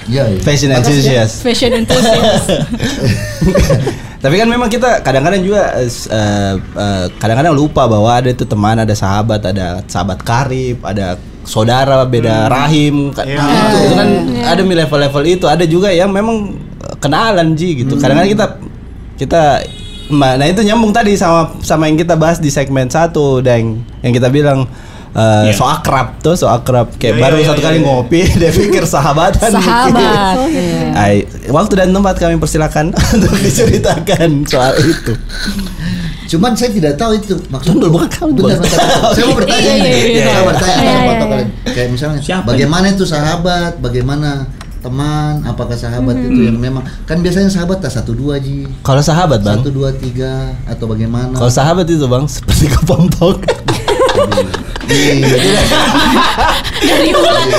Iya. 0.03 0.23
iya. 0.35 0.39
Fashion 0.43 0.69
ya. 0.69 0.77
enthusiast. 0.84 1.35
Fashion 1.41 1.71
enthusiast. 1.81 2.47
Tapi 4.24 4.40
kan 4.40 4.48
memang 4.48 4.72
kita 4.72 5.04
kadang-kadang 5.04 5.44
juga 5.44 5.76
eh, 5.76 5.91
eh, 5.91 6.54
eh, 6.56 7.06
kadang-kadang 7.20 7.52
lupa 7.52 7.84
bahwa 7.86 8.08
ada 8.08 8.32
itu 8.32 8.48
teman, 8.48 8.80
ada 8.80 8.95
sahabat, 8.95 9.44
ada 9.44 9.84
sahabat 9.84 10.24
karib, 10.24 10.80
ada 10.80 11.20
saudara 11.44 12.08
beda 12.08 12.48
rahim. 12.48 13.12
Ka- 13.12 13.28
Iya. 13.28 13.44
Itu, 13.44 13.78
itu 13.84 13.95
kan 14.00 14.10
ada 14.48 14.62
mi 14.64 14.74
level-level 14.74 15.24
itu. 15.28 15.44
Ada 15.44 15.68
juga 15.68 15.91
yang 15.91 16.08
memang 16.08 16.56
kenalan 17.04 17.52
ji 17.54 17.84
gitu. 17.84 18.00
Kadang-kadang 18.00 18.32
kita 18.32 18.45
kita 19.20 19.41
nah 20.14 20.36
itu 20.40 20.62
nyambung 20.62 20.95
tadi 20.95 21.16
sama 21.16 21.60
sama 21.60 21.88
yang 21.91 22.00
kita 22.00 22.16
bahas 22.16 22.40
di 22.40 22.48
segmen 22.48 22.88
satu 22.88 23.40
dan 23.40 23.82
yang 24.00 24.14
kita 24.14 24.28
bilang 24.28 24.68
eh, 25.14 25.44
Iya. 25.45 25.53
so 25.53 25.64
akrab 25.64 26.18
tuh 26.19 26.34
so 26.34 26.45
akrab 26.45 26.90
kayak 26.95 27.15
Iya, 27.15 27.22
baru 27.22 27.35
iya, 27.38 27.45
satu 27.45 27.60
iya, 27.60 27.65
kali 27.65 27.77
iya. 27.77 27.85
ngopi 27.85 28.19
dia 28.40 28.52
pikir 28.52 28.84
sahabatan 28.84 29.49
Sahabat. 29.52 30.35
Oh, 30.40 30.48
Iya. 30.48 30.81
Ay, 30.94 31.15
waktu 31.48 31.73
dan 31.76 31.90
tempat 31.90 32.15
kami 32.18 32.35
persilakan 32.35 32.91
untuk 33.15 33.34
diceritakan 33.35 34.30
soal 34.44 34.73
itu. 34.77 35.14
Cuman 36.26 36.53
saya 36.53 36.69
tidak 36.69 36.94
tahu 36.95 37.14
itu 37.15 37.38
maksudnya. 37.48 37.85
Bukan 37.85 38.10
kamu, 38.10 38.31
bentar. 38.35 38.65
Saya 39.11 39.26
mau 39.27 39.35
bertanya. 39.35 39.60
Iya, 39.60 39.73
iya, 39.76 39.84
nih. 39.84 39.94
iya, 39.94 40.02
Saya 40.15 40.26
iya. 40.26 40.34
mau 40.34 40.48
bertanya 40.48 40.73
Iya, 40.73 40.81
iya, 40.81 40.98
iya. 41.03 41.14
kalian. 41.19 41.48
Kayak 41.68 41.90
misalnya 41.91 42.19
Siapa 42.19 42.45
bagaimana 42.48 42.85
itu 42.88 43.06
sahabat, 43.06 43.72
bagaimana 43.77 44.30
teman, 44.80 45.40
apakah 45.44 45.73
sahabat 45.73 46.19
itu 46.19 46.40
yang 46.44 46.60
memang 46.60 46.84
kan 47.06 47.15
biasanya 47.18 47.48
sahabat 47.48 47.80
tak 47.80 47.88
satu 47.90 48.11
dua 48.11 48.35
ji, 48.35 48.68
Kalau 48.81 48.99
sahabat 48.99 49.40
bang, 49.40 49.56
satu 49.56 49.72
dua 49.72 49.94
tiga 49.94 50.52
atau 50.65 50.85
bagaimana? 50.85 51.31
kalau 51.31 51.48
sahabat 51.48 51.88
itu 51.88 52.03
bang 52.03 52.27
seperti 52.27 52.68
kepompong. 52.68 53.40
Iya. 54.85 55.61
Dari 56.84 57.10
ulang 57.11 57.49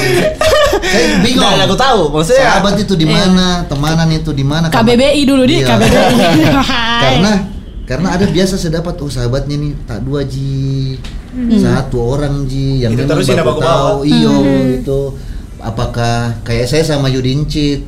Saya 0.85 1.07
bingung. 1.21 1.41
Nah, 1.47 1.65
aku 1.65 1.75
tahu, 1.75 2.01
maksudnya- 2.11 2.45
sahabat 2.51 2.75
itu 2.77 2.95
di 2.95 3.07
mana, 3.07 3.65
temanan 3.65 4.09
itu 4.11 4.31
di 4.31 4.45
mana? 4.45 4.69
KBBI 4.69 5.23
dulu 5.25 5.43
di 5.45 5.61
Iya. 5.61 5.67
KBBI. 5.71 6.45
karena 7.05 7.33
karena 7.85 8.09
ada 8.11 8.25
biasa 8.25 8.57
saya 8.57 8.81
dapat 8.81 8.97
oh 8.99 9.09
sahabatnya 9.09 9.57
nih 9.57 9.73
tak 9.85 10.01
dua 10.01 10.25
ji 10.25 10.97
satu 11.55 12.01
orang 12.01 12.45
ji 12.45 12.81
yang 12.81 12.97
Kita 12.97 13.13
memang 13.13 13.45
bawah? 13.45 13.61
tahu 13.61 13.97
iyo 14.05 14.35
itu 14.75 15.01
apakah 15.61 16.33
kayak 16.41 16.65
saya 16.65 16.81
sama 16.81 17.09
Yudincit 17.09 17.85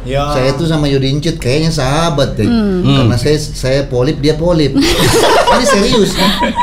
Ya. 0.00 0.32
saya 0.32 0.56
tuh 0.56 0.64
sama 0.64 0.88
Yudincit 0.88 1.36
kayaknya 1.36 1.68
sahabat 1.68 2.32
deh. 2.32 2.48
Karena 2.82 3.16
saya 3.20 3.36
saya 3.36 3.80
polip 3.84 4.16
dia 4.18 4.32
polip. 4.32 4.72
Ini 5.50 5.64
serius 5.66 6.14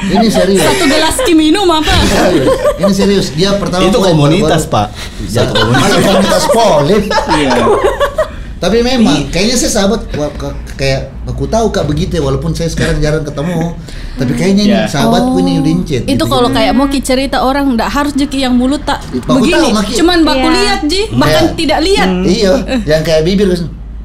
ini 0.07 0.27
serius. 0.31 0.63
Satu 0.63 0.87
gelas 0.87 1.17
minum 1.35 1.67
apa? 1.69 1.91
Serius. 2.07 2.49
ini 2.79 2.93
serius. 2.95 3.27
Dia 3.35 3.59
pertama 3.59 3.83
itu 3.83 3.99
mulai 3.99 4.11
komunitas 4.15 4.63
baru-baru- 4.65 4.73
pak. 4.73 4.87
Satu 5.27 5.51
komunitas. 5.53 5.91
Komunitas 6.07 6.45
polip. 6.49 7.03
Iya. 7.11 7.63
tapi 8.57 8.77
memang 8.81 9.29
kayaknya 9.29 9.53
saya 9.59 9.71
sahabat 9.85 10.07
kayak 10.77 11.01
aku 11.25 11.43
tahu 11.43 11.67
kak 11.67 11.83
begitu 11.83 12.15
ya 12.15 12.23
walaupun 12.23 12.53
saya 12.53 12.69
sekarang 12.69 13.01
jarang 13.01 13.25
ketemu 13.25 13.73
tapi 14.13 14.31
kayaknya 14.31 14.63
ini 14.63 14.75
Ya. 14.77 14.85
sahabatku 14.85 15.35
ini 15.37 15.57
Yudincit 15.57 16.05
Itu 16.05 16.13
gitu. 16.13 16.25
kalau 16.29 16.49
kayak 16.49 16.71
mau 16.71 16.85
ki 16.85 17.01
cerita 17.01 17.41
orang 17.41 17.73
ndak 17.73 17.89
harus 17.89 18.13
jeki 18.13 18.45
yang 18.45 18.53
mulut 18.53 18.81
tak 18.81 19.01
Baku 19.25 19.41
begini. 19.41 19.57
tahu, 19.57 19.67
Maki. 19.73 19.91
Cuman 19.97 20.17
baku 20.21 20.37
Iya. 20.43 20.55
lihat 20.55 20.79
ji, 20.85 21.01
bahkan 21.11 21.43
Kayak- 21.43 21.57
tidak 21.57 21.79
lihat. 21.81 22.07
iya 22.23 22.53
yang 22.95 23.01
kayak 23.01 23.21
bibir 23.23 23.49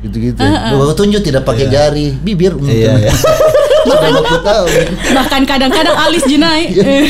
gitu-gitu 0.03 0.43
baku 0.74 0.93
tunjuk 0.97 1.23
tidak 1.23 1.44
pakai 1.44 1.69
jari 1.69 2.16
bibir 2.19 2.57
Iya, 2.59 2.99
iya. 2.99 3.12
Sudah 3.82 4.15
aku 4.15 4.39
tahu 4.40 4.66
Bahkan 5.12 5.43
kadang-kadang 5.43 5.97
alis 5.99 6.23
ji 6.24 6.39
naik. 6.39 6.70
Iya. 6.73 7.03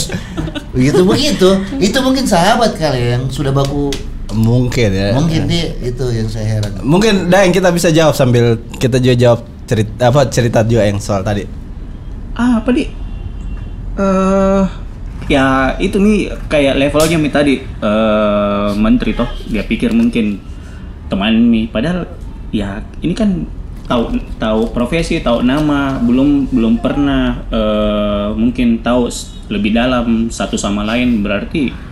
Begitu 0.70 1.02
begitu 1.02 1.48
itu 1.76 1.98
mungkin 1.98 2.24
sahabat 2.24 2.78
kali 2.78 3.12
yang 3.12 3.26
sudah 3.26 3.50
baku 3.50 3.90
Mungkin 4.30 4.90
ya. 4.94 5.10
mungkin 5.14 5.50
dia 5.50 5.74
itu 5.82 6.04
yang 6.10 6.28
saya 6.30 6.58
heran 6.58 6.78
Mungkin 6.86 7.28
dah 7.28 7.42
yang 7.42 7.54
kita 7.54 7.68
bisa 7.74 7.90
jawab 7.90 8.14
sambil 8.14 8.58
kita 8.78 9.02
juga 9.02 9.14
jawab 9.18 9.40
cerita 9.66 10.10
apa 10.10 10.20
cerita 10.30 10.58
juga 10.66 10.82
yang 10.86 10.98
soal 10.98 11.22
tadi. 11.22 11.46
Ah, 12.34 12.58
apa 12.58 12.70
di? 12.74 12.86
Eh 13.98 14.64
ya 15.30 15.78
itu 15.78 16.02
nih 16.02 16.34
kayak 16.50 16.74
levelnya 16.74 17.18
nih 17.22 17.32
tadi 17.32 17.54
eh 17.62 18.70
menteri 18.74 19.14
toh 19.14 19.30
dia 19.46 19.62
pikir 19.62 19.94
mungkin 19.94 20.42
teman 21.06 21.54
nih 21.54 21.70
padahal 21.70 22.10
ya 22.50 22.82
ini 22.98 23.14
kan 23.14 23.46
tahu 23.86 24.14
tahu 24.38 24.70
profesi 24.74 25.22
tahu 25.22 25.46
nama 25.46 26.02
belum 26.02 26.50
belum 26.50 26.82
pernah 26.82 27.46
eh 27.46 28.28
mungkin 28.34 28.82
tahu 28.82 29.06
lebih 29.50 29.74
dalam 29.74 30.30
satu 30.30 30.58
sama 30.58 30.82
lain 30.82 31.22
berarti 31.22 31.89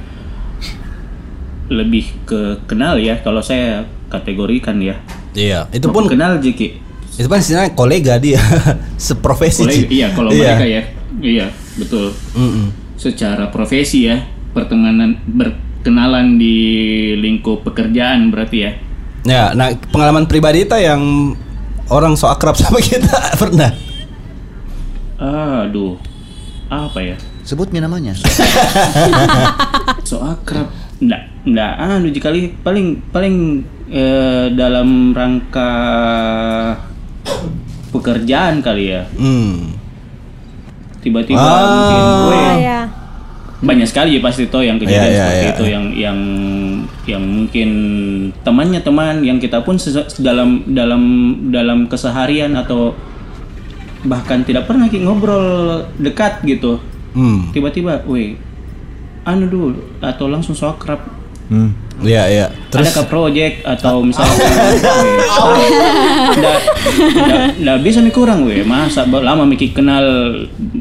lebih 1.69 2.05
ke 2.25 2.65
kenal 2.65 2.97
ya 2.97 3.21
kalau 3.21 3.45
saya 3.45 3.85
kategorikan 4.09 4.81
ya. 4.81 4.97
Iya, 5.37 5.69
itu 5.71 5.87
pun 5.93 6.09
kenal 6.09 6.41
Jiki. 6.41 6.89
itu 7.19 7.27
kan 7.27 7.43
istilahnya 7.43 7.75
kolega 7.75 8.15
dia, 8.23 8.39
seprofesi. 9.01 9.67
Kolega, 9.67 9.91
iya 9.91 10.07
kalau 10.15 10.31
mereka 10.31 10.65
ya. 10.65 10.83
Iya, 11.19 11.47
betul. 11.75 12.15
Mm-mm. 12.39 12.71
Secara 12.95 13.51
profesi 13.51 14.07
ya, 14.07 14.23
pertemanan 14.55 15.19
berkenalan 15.27 16.39
di 16.39 16.57
lingkup 17.19 17.67
pekerjaan 17.67 18.31
berarti 18.31 18.59
ya. 18.63 18.71
Ya, 19.27 19.45
nah 19.51 19.75
pengalaman 19.91 20.31
pribadi 20.31 20.63
kita 20.63 20.79
yang 20.79 21.35
orang 21.91 22.15
so 22.15 22.31
akrab 22.31 22.55
sama 22.61 22.79
kita 22.79 23.35
pernah. 23.35 23.75
Aduh. 25.19 25.99
Apa 26.69 27.01
ya? 27.03 27.17
Sebutnya 27.43 27.83
namanya. 27.83 28.15
So 30.09 30.21
akrab. 30.21 30.69
Nggak, 30.99 31.23
nggak 31.47 31.73
anu 31.79 32.07
kali 32.13 32.41
paling 32.61 32.87
paling 33.09 33.37
eh, 33.89 34.47
dalam 34.53 35.15
rangka 35.15 35.71
pekerjaan 37.89 38.61
kali 38.61 38.93
ya. 38.93 39.03
Hmm. 39.17 39.73
Tiba-tiba 40.99 41.39
Ah. 41.39 41.63
mungkin 41.65 42.03
Oh 42.03 42.29
"Weh, 42.29 42.55
ya. 42.61 42.81
banyak 43.59 43.87
sekali 43.87 44.15
ya 44.15 44.21
pasti 44.21 44.47
toh 44.47 44.63
yang 44.63 44.79
kejadian 44.79 45.03
Iya, 45.03 45.11
iya, 45.11 45.25
seperti 45.25 45.43
iya. 45.43 45.51
itu 45.51 45.65
yang 45.67 45.85
yang 45.95 46.19
yang 47.07 47.23
mungkin 47.25 47.69
temannya 48.43 48.81
teman 48.83 49.23
yang 49.23 49.39
kita 49.39 49.63
pun 49.63 49.75
dalam 50.19 50.63
dalam 50.69 51.03
dalam 51.49 51.87
keseharian 51.87 52.55
atau 52.55 52.95
bahkan 54.05 54.43
tidak 54.43 54.67
pernah 54.67 54.87
ngobrol 55.03 55.83
dekat 55.99 56.39
gitu 56.45 56.79
Hmm. 57.09 57.51
tiba-tiba 57.51 58.05
weh 58.05 58.39
anu 59.29 59.45
dulu 59.45 59.81
atau 60.01 60.25
langsung 60.33 60.57
so 60.57 60.65
akrab 60.65 61.19
Hmm. 61.49 61.73
Iya, 62.05 62.23
iya. 62.29 62.47
ada 62.53 62.69
Terus 62.69 62.93
ke 62.93 63.03
project 63.09 63.65
atau 63.65 64.05
misalnya 64.05 64.37
nggak 66.37 66.59
nggak 67.57 67.79
bisa 67.81 67.99
mi 68.05 68.13
kurang 68.13 68.45
weh 68.45 68.61
masa 68.69 69.09
lama 69.09 69.49
mikir 69.49 69.73
kenal 69.73 70.05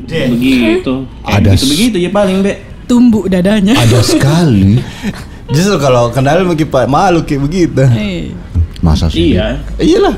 begitu 0.05 1.07
Ada 1.23 1.55
begitu 1.55 1.65
begitu 1.71 1.97
ya 2.03 2.11
paling 2.11 2.43
be 2.43 2.53
Tumbuk 2.87 3.27
dadanya. 3.27 3.75
Ada 3.75 3.99
sekali. 3.99 4.79
justru 5.55 5.75
kalau 5.75 6.07
kenal 6.07 6.39
mungkin 6.47 6.71
Pak 6.71 6.87
malu 6.87 7.23
kayak 7.27 7.41
begitu. 7.43 7.83
Eh. 7.83 8.31
Masa 8.79 9.11
sih? 9.11 9.35
iya 9.35 9.59
Iyalah. 9.75 10.15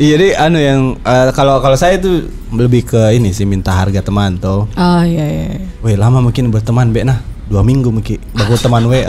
Iya 0.00 0.14
deh 0.16 0.32
anu 0.36 0.56
yang 0.60 0.80
eh, 1.00 1.28
kalau 1.36 1.60
kalau 1.60 1.76
saya 1.76 2.00
itu 2.00 2.28
lebih 2.52 2.88
ke 2.88 3.16
ini 3.16 3.36
sih 3.36 3.44
minta 3.44 3.72
harga 3.72 4.00
teman 4.00 4.36
tuh. 4.40 4.64
Oh 4.64 5.02
iya 5.04 5.24
iya. 5.24 5.60
Weh 5.84 5.96
lama 5.96 6.24
mungkin 6.24 6.48
berteman 6.48 6.88
be 6.92 7.04
nah 7.04 7.20
dua 7.46 7.62
minggu 7.62 7.94
mungkin 7.94 8.18
bagus 8.34 8.58
teman 8.58 8.90
we 8.90 9.06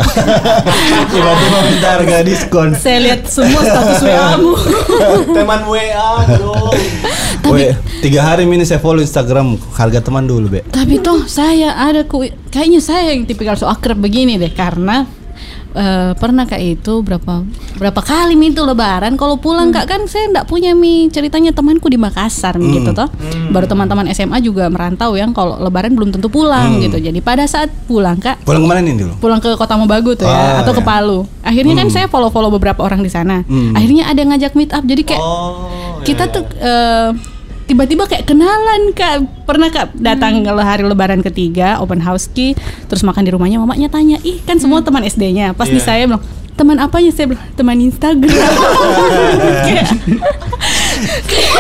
tiba-tiba 1.12 1.58
minta 1.66 1.88
harga 1.98 2.18
diskon. 2.22 2.70
Saya 2.78 3.02
lihat 3.02 3.26
semua 3.26 3.66
status 3.66 4.02
WA-mu. 4.06 4.54
Teman 5.38 5.62
WA, 5.66 6.10
bro. 6.38 6.70
Weh 7.50 7.74
tiga 8.06 8.22
hari 8.22 8.46
ini 8.46 8.62
saya 8.62 8.78
follow 8.78 9.02
Instagram. 9.02 9.58
Harga 9.74 10.06
teman 10.06 10.30
dulu 10.30 10.54
be. 10.54 10.62
Tapi 10.70 11.02
toh 11.02 11.26
saya 11.26 11.74
ada 11.74 12.06
ku 12.06 12.22
kayaknya 12.54 12.78
saya 12.78 13.14
yang 13.18 13.26
tipikal 13.26 13.58
so 13.58 13.66
akrab 13.66 13.98
begini 13.98 14.38
deh 14.38 14.54
karena 14.54 15.10
eh, 15.78 16.12
pernah 16.14 16.44
kayak 16.44 16.82
itu 16.82 17.00
berapa 17.00 17.46
berapa 17.78 18.02
kali 18.02 18.34
mi 18.34 18.50
itu 18.50 18.60
lebaran. 18.60 19.14
Kalau 19.14 19.38
pulang 19.38 19.70
kak 19.70 19.86
kan 19.86 20.02
saya 20.06 20.28
nggak 20.28 20.46
punya 20.46 20.74
mi. 20.74 21.06
Ceritanya 21.08 21.54
temanku 21.54 21.86
di 21.86 21.96
Makassar 21.96 22.58
mi 22.58 22.74
gitu 22.74 22.92
toh. 22.92 23.06
Baru 23.54 23.70
teman-teman 23.70 24.10
SMA 24.12 24.42
juga 24.42 24.66
merantau 24.68 25.14
yang 25.14 25.32
kalau 25.32 25.62
lebaran 25.62 25.94
belum 25.94 26.10
tentu 26.10 26.28
pulang 26.28 26.82
gitu. 26.82 26.98
Jadi 26.98 27.22
pada 27.22 27.46
saat 27.46 27.70
pulang 27.86 28.18
kak 28.18 28.42
pulang 28.42 28.62
ke 28.62 28.68
mana 28.68 28.82
nih 28.82 28.98
dulu? 28.98 29.14
pulang 29.22 29.38
ke 29.38 29.54
Kota 29.54 29.78
Mobagu 29.78 30.18
tuh 30.18 30.26
Ah, 30.26 30.58
ya 30.58 30.66
atau 30.66 30.74
ke 30.74 30.82
ya. 30.82 30.88
Palu. 30.88 31.20
Akhirnya 31.46 31.78
kan 31.78 31.88
saya 31.88 32.06
follow-follow 32.08 32.50
beberapa 32.50 32.82
orang 32.82 33.00
di 33.00 33.08
sana. 33.08 33.46
Hmm. 33.46 33.72
akhirnya 33.72 34.10
ada 34.10 34.18
yang 34.18 34.34
ngajak 34.34 34.54
meet 34.58 34.74
up. 34.74 34.82
Jadi 34.82 35.04
kayak 35.06 35.22
Oh, 35.22 36.02
kita 36.02 36.28
tuh 36.28 36.44
eh, 36.58 37.10
tiba-tiba 37.68 38.08
kayak 38.08 38.24
kenalan 38.24 38.92
kak. 38.92 39.28
Pernah 39.44 39.68
kak 39.68 39.94
datang 39.94 40.42
kalau 40.42 40.64
hari 40.64 40.84
lebaran 40.84 41.20
ketiga 41.20 41.78
open 41.78 42.00
house 42.00 42.28
ki 42.28 42.56
terus 42.88 43.04
makan 43.04 43.24
di 43.24 43.32
rumahnya 43.32 43.60
mamanya 43.60 43.88
tanya 43.88 44.18
ih 44.22 44.40
kan 44.42 44.56
semua 44.58 44.80
teman 44.80 45.04
SD-nya 45.04 45.52
pas 45.52 45.68
di 45.68 45.78
Iya. 45.78 45.86
saya 45.86 46.04
bilang 46.06 46.24
teman 46.56 46.80
apanya? 46.80 47.12
Saya 47.12 47.30
bilang 47.30 47.44
teman 47.54 47.78
Instagram. 47.78 48.34
Kayak, 49.62 49.86
kayak 51.30 51.52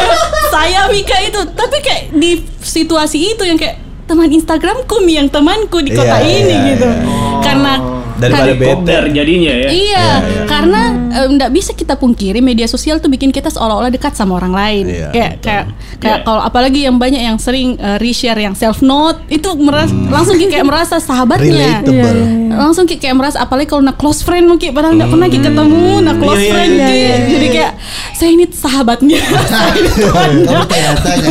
saya 0.49 0.89
Mika 0.89 1.17
itu. 1.21 1.39
Tapi 1.45 1.77
kayak 1.79 2.03
di 2.11 2.31
situasi 2.57 3.37
itu 3.37 3.43
yang 3.43 3.55
kayak 3.55 3.77
teman 4.07 4.31
Instagramku 4.31 5.03
yang 5.05 5.27
temanku 5.27 5.83
di 5.83 5.91
kota 5.91 6.17
Iya, 6.17 6.31
ini 6.41 6.49
iya, 6.49 6.59
gitu. 6.73 6.87
iya. 6.87 7.43
karena 7.43 7.73
daripada 8.17 8.53
bete 8.53 8.95
jadinya 9.11 9.53
ya 9.55 9.69
Iya, 9.69 10.07
karena 10.45 10.81
nggak 11.27 11.51
bisa 11.51 11.71
kita 11.71 11.95
pungkiri 11.95 12.39
media 12.39 12.65
sosial 12.65 12.97
tuh 12.97 13.07
bikin 13.07 13.29
kita 13.29 13.47
seolah-olah 13.47 13.89
dekat 13.89 14.13
sama 14.13 14.37
orang 14.37 14.51
lain. 14.51 14.85
Iya, 14.87 15.07
kayak 15.09 15.33
kayak 15.39 15.65
kayak 15.97 16.17
Iya. 16.17 16.25
kalau 16.25 16.41
apalagi 16.41 16.79
yang 16.83 16.95
banyak 16.95 17.19
yang 17.19 17.37
sering 17.37 17.77
eh, 17.77 17.97
reshare 17.97 18.37
yang 18.37 18.53
self 18.53 18.79
note 18.79 19.21
itu 19.27 19.47
meras, 19.55 19.89
langsung 19.89 20.35
kayak 20.35 20.63
merasa 20.63 20.97
sahabatnya. 20.97 21.81
relatable 21.83 22.19
Langsung 22.47 22.85
kayak, 22.85 23.01
kayak 23.01 23.15
merasa 23.15 23.37
apalagi 23.39 23.69
kalau 23.69 23.83
nak 23.83 23.97
close 23.97 24.21
friend 24.21 24.47
mungkin 24.47 24.73
padahal 24.73 24.97
nggak 24.97 25.09
pernah 25.09 25.27
kita 25.27 25.47
ketemu 25.47 25.91
nak 26.01 26.15
close 26.17 26.35
Iya, 26.35 26.41
iya, 26.41 26.51
friend 26.51 26.71
iya, 26.73 26.87
Ki. 26.87 26.97
iya, 26.97 27.15
Jadi 27.27 27.47
kayak 27.47 27.71
saya 28.13 28.29
ini 28.33 28.45
sahabatnya. 28.49 29.19
Saya 29.51 29.71
ini 29.75 29.89
temannya. 29.93 30.45
Kamu 30.47 30.65
tanya-tanya. 30.65 31.29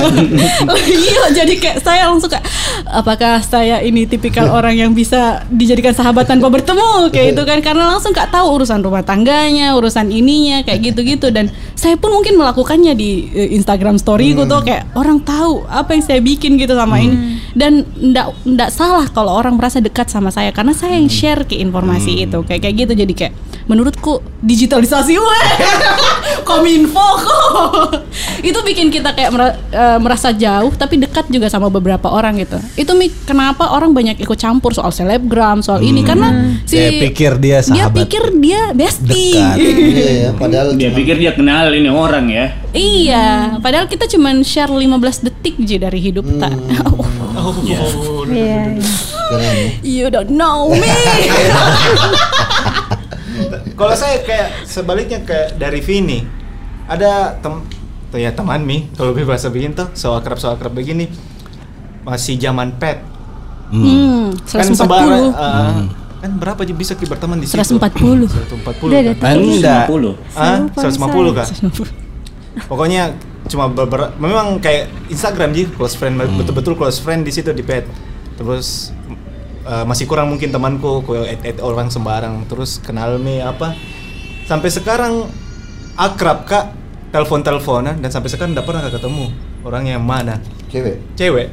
iya 1.06 1.24
jadi 1.32 1.54
kayak 1.56 1.76
saya 1.80 2.02
langsung 2.06 2.30
kayak 2.30 2.46
apakah 2.88 3.42
saya 3.42 3.82
ini 3.82 4.04
tipikal 4.04 4.46
orang 4.48 4.74
yang 4.74 4.90
bisa 4.92 5.42
dijadikan 5.48 5.92
sahabat 5.92 6.24
tanpa 6.24 6.46
bertemu 6.46 6.75
kayak 7.08 7.26
itu 7.32 7.42
kan 7.42 7.58
karena 7.60 7.84
langsung 7.86 8.10
nggak 8.10 8.28
tahu 8.28 8.46
urusan 8.56 8.80
rumah 8.80 9.00
tangganya 9.00 9.72
urusan 9.72 10.08
ininya 10.08 10.62
kayak 10.62 10.92
gitu-gitu. 10.92 11.28
Dan 11.30 11.48
saya 11.72 11.94
pun 11.94 12.10
mungkin 12.10 12.34
melakukannya 12.34 12.92
di 12.92 13.28
eh, 13.30 13.54
Instagram 13.54 13.96
story 13.96 14.32
Hmm. 14.32 14.48
tuh 14.48 14.60
kayak 14.62 14.92
orang 14.94 15.20
tahu 15.20 15.64
apa 15.66 15.92
yang 15.92 16.02
saya 16.02 16.20
bikin 16.20 16.56
gitu 16.56 16.74
sama 16.74 16.98
ini. 16.98 17.16
Dan 17.52 17.84
ndak 17.96 18.36
ndak 18.44 18.70
salah 18.70 19.06
kalau 19.08 19.32
orang 19.32 19.54
merasa 19.54 19.78
dekat 19.78 20.06
sama 20.06 20.28
saya 20.28 20.50
karena 20.50 20.72
saya 20.72 20.96
yang 20.96 21.08
share 21.08 21.44
ke 21.44 21.56
informasi 21.56 22.12
Hmm. 22.12 22.24
itu 22.28 22.38
kayak 22.44 22.60
kayak 22.62 22.74
gitu. 22.82 22.92
Jadi 22.96 23.12
kayak 23.14 23.32
menurutku 23.66 24.18
digitalisasi 24.40 25.14
weh 25.14 25.46
kominfo 26.48 27.08
kok 27.18 28.06
itu 28.40 28.58
bikin 28.62 28.88
kita 28.88 29.10
kayak 29.10 29.30
eh, 29.68 29.98
merasa 29.98 30.30
jauh 30.30 30.70
tapi 30.72 30.96
dekat 30.96 31.26
juga 31.26 31.46
sama 31.46 31.66
beberapa 31.66 32.06
orang 32.06 32.38
gitu 32.38 32.56
itu 32.74 32.92
mi 32.92 33.10
kenapa 33.24 33.68
orang 33.68 33.90
banyak 33.90 34.16
ikut 34.16 34.36
campur 34.36 34.70
soal 34.70 34.90
selebgram 34.90 35.60
soal 35.60 35.80
ini 35.80 36.00
karena 36.00 36.30
si 36.62 36.78
Dia 36.78 36.90
pikir 37.00 37.32
dia 37.36 37.58
dia 37.58 37.66
sahabat. 37.84 37.94
pikir 37.98 38.22
dia 38.36 38.60
bestie 38.70 39.34
Dekat. 39.34 39.56
Iya 39.96 40.08
ya, 40.08 40.30
padahal 40.32 40.68
dia 40.72 40.88
cuma- 40.88 40.96
pikir 40.96 41.16
dia 41.16 41.32
kenal 41.32 41.66
ini 41.68 41.88
orang 41.88 42.26
ya 42.28 42.46
iya 42.70 43.26
padahal 43.58 43.86
kita 43.86 44.06
cuman 44.06 44.40
share 44.40 44.70
15 44.70 44.86
detik 45.22 45.58
aja 45.58 45.76
dari 45.80 45.98
hidup 46.00 46.26
tak 46.38 46.54
Oh, 47.36 47.52
Iya. 47.62 47.78
iya. 48.32 48.62
keren 49.28 49.54
ya. 49.54 49.68
you 49.84 50.06
don't 50.08 50.30
know 50.30 50.66
me 50.72 50.88
Kalau 53.76 53.94
saya 53.94 54.22
kayak 54.24 54.66
sebaliknya 54.66 55.20
kayak 55.22 55.60
dari 55.60 55.80
Vini. 55.80 56.24
Ada 56.86 57.36
tem 57.42 57.66
tuh 58.06 58.22
ya 58.22 58.30
teman 58.30 58.62
mi 58.62 58.86
kalau 58.94 59.10
bahasa 59.26 59.50
begini 59.50 59.74
tuh 59.74 59.90
so 59.98 60.14
akrab 60.14 60.38
so 60.38 60.48
akrab 60.50 60.72
begini. 60.72 61.10
Masih 62.06 62.38
zaman 62.38 62.70
pet 62.78 63.02
hmm, 63.74 64.46
kan 64.46 64.66
140 64.70 64.78
sebarang 64.78 65.24
uh, 65.34 65.82
kan 66.22 66.30
berapa 66.38 66.60
aja 66.62 66.74
bisa 66.74 66.92
kita 66.94 67.18
berteman 67.18 67.42
di 67.42 67.50
situ? 67.50 67.58
140. 67.58 68.30
140 68.30 68.86
Udah, 68.86 69.00
kan? 69.14 69.14
udah. 69.18 69.30
Anda. 69.34 69.76
50 69.90 70.38
Ah, 70.38 70.62
Saya 70.70 70.90
lupa 70.94 71.06
150 71.10 71.38
kak 71.38 71.46
pokoknya 72.70 73.02
cuma 73.46 73.68
beberapa 73.70 74.10
memang 74.18 74.58
kayak 74.58 74.90
Instagram 75.12 75.52
sih 75.54 75.66
close 75.76 75.94
friend 75.94 76.18
betul-betul 76.18 76.74
close 76.74 76.98
friend 76.98 77.22
di 77.22 77.30
situ 77.30 77.52
di 77.52 77.62
pet 77.62 77.84
terus 78.40 78.90
uh, 79.66 79.84
masih 79.84 80.06
kurang 80.06 80.26
mungkin 80.28 80.48
temanku 80.48 81.02
ku 81.02 81.12
add, 81.14 81.42
add 81.42 81.58
orang 81.60 81.88
sembarang 81.88 82.46
terus 82.46 82.78
kenal 82.78 83.18
me 83.18 83.38
apa 83.38 83.74
sampai 84.44 84.70
sekarang 84.70 85.26
akrab 85.94 86.44
kak 86.44 86.64
telepon 87.08 87.40
teleponan 87.40 87.96
dan 87.96 88.08
sampai 88.08 88.28
sekarang 88.28 88.52
tidak 88.52 88.64
pernah 88.64 88.80
kak 88.80 88.94
ketemu 88.94 89.34
orangnya 89.60 89.92
yang 89.94 90.06
mana 90.06 90.38
Cewek. 90.66 90.96
cewek 91.14 91.48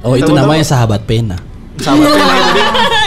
oh 0.00 0.14
itu 0.14 0.24
Telepon- 0.24 0.40
namanya 0.42 0.64
sahabat 0.64 1.04
pena 1.04 1.36
sahabat 1.76 2.08
pena 2.08 2.34
itu. 2.44 2.60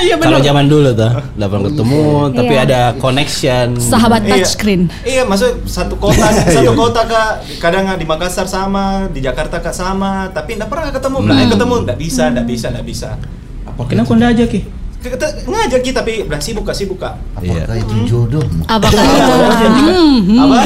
Iya 0.03 0.15
kalau 0.19 0.35
benar. 0.35 0.47
zaman 0.49 0.65
dulu 0.65 0.89
tuh 0.91 1.11
nggak 1.31 1.47
pernah 1.47 1.63
ketemu 1.65 2.01
tapi 2.31 2.53
Iya. 2.53 2.65
ada 2.65 2.79
connection 2.97 3.67
Sahabat 3.77 4.21
Iya. 4.21 4.31
touchscreen. 4.35 4.81
Iya, 5.01 5.23
maksudnya 5.23 5.63
satu 5.63 5.95
kota, 5.95 6.27
satu 6.51 6.73
kota 6.73 7.01
kak. 7.05 7.31
Kadang 7.57 7.87
di 7.93 8.03
Makassar 8.03 8.43
sama, 8.45 9.07
di 9.07 9.23
Jakarta 9.23 9.57
kak 9.57 9.71
sama, 9.71 10.27
tapi 10.29 10.57
nggak 10.57 10.67
pernah 10.67 10.91
ketemu. 10.91 11.17
Nah, 11.23 11.47
ketemu 11.47 11.73
nggak 11.87 11.97
bisa, 11.97 12.23
nggak 12.29 12.47
bisa, 12.49 12.65
nggak 12.67 12.83
bisa. 12.85 13.09
Kenapa 13.89 14.11
nggak 14.13 14.31
aja 14.37 14.45
ki 14.47 14.61
ngajak 15.43 15.81
kita 15.83 15.99
tapi 15.99 16.23
bilang 16.23 16.39
sibuk 16.39 16.63
kak 16.63 16.75
sibuk 16.75 16.95
kak. 16.95 17.19
Iya. 17.43 17.67
Apakah 17.67 17.75
itu 17.75 17.95
jodoh? 18.07 18.43
Apakah 18.71 19.03
itu? 19.03 19.33
Apa? 20.39 20.59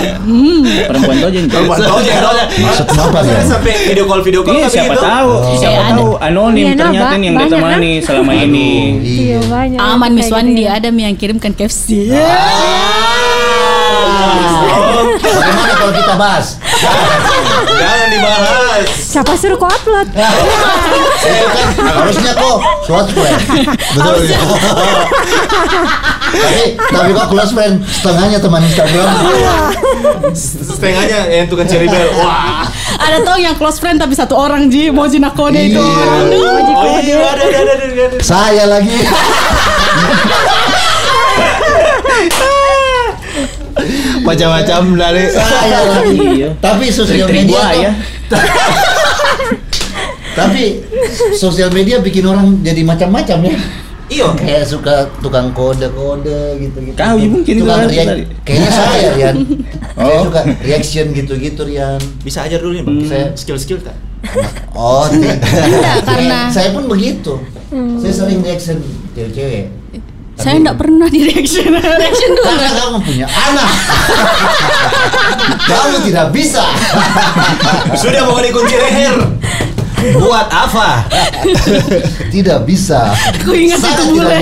Perempuan 0.85 1.15
tuh 1.17 1.27
aja. 1.33 1.39
Perempuan 1.49 1.77
aja 1.81 1.89
tau 1.89 2.31
aja. 2.37 2.43
Maksudnya 2.45 3.01
apa 3.01 3.19
ya? 3.25 3.41
Sampai 3.41 3.73
video 3.89 4.05
call 4.05 4.21
video 4.21 4.41
call 4.45 4.53
Iya 4.53 4.65
tapi 4.69 4.75
siapa 4.77 4.93
gitu. 4.93 5.03
tahu, 5.09 5.31
siapa 5.57 5.73
Iya, 5.73 5.81
tahu 5.89 6.09
anonim 6.21 6.65
ternyata 6.77 7.15
yang 7.17 7.35
ditemani 7.35 7.91
selama 8.05 8.31
ini. 8.37 8.69
Iya 9.01 9.39
banyak. 9.49 9.79
Aman 9.81 10.11
Miss 10.13 10.29
Kayak 10.29 10.37
Wandi 10.37 10.53
gitu 10.53 10.69
ya. 10.69 10.77
ada 10.77 10.89
yang 10.93 11.15
kirimkan 11.17 11.51
KFC. 11.57 11.85
Bagaimana 15.17 15.73
kalau 15.77 15.93
kita 15.93 16.13
bahas? 16.17 16.57
Jangan 17.77 18.09
dibahas. 18.11 18.85
Siapa 18.89 19.33
suruh 19.37 19.57
kau 19.57 19.69
upload? 19.69 20.07
Itu 20.13 21.47
kan 21.49 21.67
harusnya 22.03 22.33
kok 22.37 22.57
close 22.85 23.09
friend. 23.13 23.41
Betul. 23.97 24.15
tapi 26.27 26.75
tapi 26.91 27.15
kok 27.15 27.27
close 27.31 27.53
friend 27.55 27.79
setengahnya 27.87 28.39
teman 28.41 28.61
Instagram. 28.65 29.07
Setengahnya 30.67 31.19
yang 31.31 31.47
tukang 31.49 31.67
cherry 31.69 31.87
bell. 31.89 32.09
Wah. 32.19 32.67
Ada 32.97 33.21
tau 33.23 33.37
yang 33.39 33.55
close 33.55 33.79
friend 33.79 34.01
tapi 34.01 34.15
satu 34.17 34.35
orang 34.35 34.69
Ji 34.69 34.91
mau 34.91 35.07
Nakode 35.07 35.57
itu. 35.57 35.81
Iya. 35.81 36.05
Aduh. 36.29 36.77
Oh 36.77 36.99
iya 37.01 37.17
ada 37.25 37.43
ada. 37.47 37.61
ada. 37.65 38.21
Saya 38.21 38.69
lagi. 38.69 38.93
Macam-macam 44.27 44.81
dari 44.93 45.23
Saya 45.31 45.79
lagi. 45.87 46.17
Iya. 46.35 46.49
Tapi 46.59 46.85
sosial 46.89 47.27
media 47.27 47.95
tuh- 48.27 48.35
Tapi 50.37 50.85
sosial 51.33 51.71
media 51.71 51.97
bikin 51.97 52.21
orang 52.23 52.61
jadi 52.61 52.83
macam-macam 52.83 53.37
ya. 53.43 53.55
Iyo. 54.07 54.27
Kayak 54.35 54.63
suka 54.63 54.95
tukang 55.19 55.51
kode-kode 55.51 56.61
gitu-gitu. 56.61 56.95
Kau 56.95 57.17
ya 57.17 57.27
mungkin 57.27 57.53
tukang 57.57 57.83
tadi. 57.85 58.23
Kayaknya 58.45 58.69
saya 58.69 59.07
Rian. 59.15 59.35
Saya 59.89 60.13
Oh. 60.13 60.23
suka 60.23 60.41
reaction 60.61 61.05
gitu-gitu 61.11 61.61
Rian. 61.63 61.99
Bisa 62.21 62.45
ajar 62.45 62.61
dulu 62.61 62.71
nih 62.73 62.83
bang. 62.83 62.95
Hmm. 62.97 63.07
Saya 63.07 63.25
skill 63.33 63.57
skill 63.57 63.79
tak. 63.81 63.97
Oh, 64.71 65.07
tidak. 65.09 65.39
karena- 66.03 66.47
saya 66.47 66.69
pun 66.71 66.85
begitu. 66.85 67.35
Saya 67.97 68.13
sering 68.13 68.39
reaction 68.41 68.77
cewek-cewek. 69.11 69.67
Saya 70.37 70.55
enggak 70.61 70.77
pernah 70.77 71.07
di 71.09 71.25
reaction. 71.25 71.73
reaction 72.01 72.31
dulu. 72.37 72.45
Karena 72.45 72.71
kamu 72.77 72.97
punya 73.01 73.27
anak. 73.27 73.69
kamu 75.65 75.95
tidak 76.05 76.27
bisa. 76.29 76.63
Sudah 77.97 78.21
mau 78.29 78.37
dikunci 78.39 78.75
leher. 78.77 79.17
buat 79.97 80.47
apa? 80.53 81.09
tidak 82.29 82.69
bisa. 82.69 83.17
Ku 83.41 83.51
ingat 83.51 83.81
Sangat 83.81 83.97
itu 83.97 84.03
bule. 84.13 84.39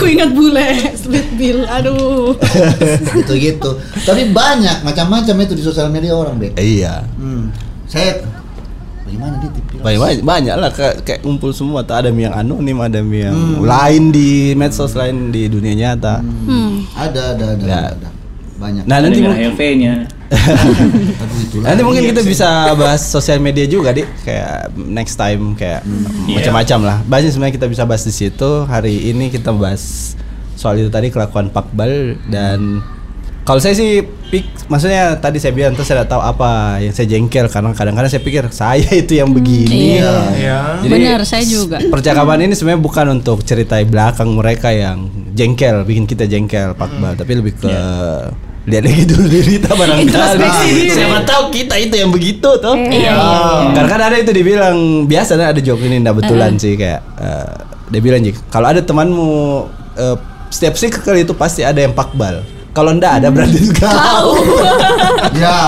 Ku 0.00 0.04
ingat 0.08 0.30
bule. 0.32 0.68
Split 0.96 1.28
bill. 1.36 1.68
Aduh. 1.68 2.32
gitu-gitu. 3.12 3.70
Tapi 4.02 4.32
banyak 4.32 4.80
macam-macam 4.80 5.36
itu 5.44 5.54
di 5.54 5.62
sosial 5.62 5.92
media 5.92 6.16
orang, 6.16 6.40
Bek. 6.40 6.56
Iya. 6.56 7.04
Hmm. 7.20 7.52
Saya 7.84 8.24
bagaimana 9.12 9.34
dia 9.36 9.50
tipis? 9.52 9.78
Banyak, 9.78 10.00
banyak, 10.00 10.22
banyak 10.24 10.54
lah 10.56 10.70
kayak, 10.72 10.94
kayak 11.04 11.20
ngumpul 11.20 11.52
semua. 11.52 11.84
Tak 11.84 11.96
ada 12.02 12.08
yang 12.08 12.32
anonim, 12.32 12.80
ada 12.80 13.04
yang 13.04 13.36
lain 13.60 14.08
di 14.08 14.56
medsos 14.56 14.96
lain 14.96 15.28
di 15.28 15.46
dunia 15.46 15.76
nyata. 15.76 16.24
Hmm. 16.24 16.88
Ada, 16.96 17.36
ada, 17.36 17.44
ada, 17.52 17.62
Ya. 17.62 17.76
ada, 17.76 17.88
ada. 17.92 18.08
Banyak. 18.56 18.84
Nah 18.86 18.96
Ada 18.96 19.04
nanti 19.04 19.18
mungkin, 19.20 19.48
LV-nya. 19.52 19.94
Aduh, 21.20 21.38
itulah. 21.44 21.64
nanti 21.68 21.82
mungkin 21.82 22.02
kita 22.08 22.22
bisa 22.22 22.48
bahas 22.72 23.04
sosial 23.04 23.36
media 23.36 23.68
juga 23.68 23.92
dik 23.92 24.24
kayak 24.24 24.72
next 24.80 25.20
time 25.20 25.52
kayak 25.52 25.84
Iya. 26.24 26.40
macam-macam 26.40 26.78
lah. 26.80 26.96
Banyak 27.04 27.30
sebenarnya 27.30 27.54
kita 27.58 27.68
bisa 27.68 27.82
bahas 27.84 28.00
di 28.02 28.14
situ. 28.14 28.50
Hari 28.64 29.12
ini 29.12 29.28
kita 29.28 29.52
bahas 29.52 30.14
soal 30.56 30.78
itu 30.78 30.88
tadi 30.88 31.10
kelakuan 31.10 31.50
pakbal 31.50 32.16
dan 32.30 32.80
kalau 33.42 33.58
saya 33.58 33.74
sih 33.74 34.06
pik, 34.30 34.70
maksudnya 34.70 35.18
tadi 35.18 35.42
saya 35.42 35.50
bilang 35.50 35.74
terus 35.74 35.90
saya 35.90 36.06
tidak 36.06 36.14
tahu 36.14 36.22
apa 36.22 36.78
yang 36.78 36.94
saya 36.94 37.10
jengkel 37.10 37.50
karena 37.50 37.74
kadang-kadang 37.74 38.10
saya 38.10 38.22
pikir 38.22 38.46
saya 38.54 38.86
itu 39.02 39.18
yang 39.18 39.34
begini. 39.34 39.98
Iya. 39.98 40.14
Iya. 40.38 40.58
Jadi, 40.86 40.92
Benar, 40.94 41.20
saya 41.26 41.42
juga. 41.42 41.82
Percakapan 41.82 42.46
ini 42.46 42.54
sebenarnya 42.54 42.82
bukan 42.82 43.06
untuk 43.18 43.42
ceritai 43.42 43.82
belakang 43.82 44.30
mereka 44.30 44.70
yang 44.70 45.10
jengkel, 45.34 45.82
bikin 45.82 46.06
kita 46.06 46.30
jengkel 46.30 46.78
pakbal, 46.78 47.18
tapi 47.18 47.42
lebih 47.42 47.58
ke 47.58 47.74
lihat 48.62 48.86
lagi 48.86 49.02
dulu 49.10 49.26
diri 49.26 49.58
kita 49.58 49.74
barangkali. 49.80 50.46
Siapa 50.86 51.18
tahu 51.26 51.42
kita 51.50 51.74
itu 51.82 51.94
yang 51.98 52.14
begitu 52.14 52.46
tuh. 52.62 52.78
Iya. 52.78 53.18
Karena 53.74 53.88
kan 53.90 54.00
ada 54.06 54.16
itu 54.22 54.30
dibilang 54.30 55.10
biasa 55.10 55.34
ada 55.34 55.58
joke 55.58 55.82
ini 55.82 55.98
ndak 55.98 56.22
betulan 56.22 56.54
sih 56.62 56.78
kayak 56.78 57.02
eh, 57.18 57.52
dia 57.90 57.98
bilang 57.98 58.22
kalau 58.54 58.70
ada 58.70 58.78
temanmu 58.78 59.66
eh, 59.98 60.16
setiap 60.46 60.78
kali 60.78 61.26
itu 61.26 61.34
pasti 61.34 61.66
ada 61.66 61.82
yang 61.82 61.90
pakbal. 61.90 62.44
Kalau 62.72 62.96
ndak 62.96 63.20
ada 63.20 63.28
berarti 63.28 63.68
kau. 63.76 64.32
Ya, 65.32 65.60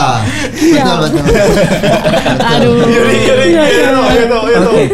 betul, 1.01 1.21
betul. 1.25 1.49
Aduh. 2.41 2.85
Yuri 2.85 3.17
yuri 3.25 3.47
yuri. 3.53 4.25
Oke. 4.61 4.85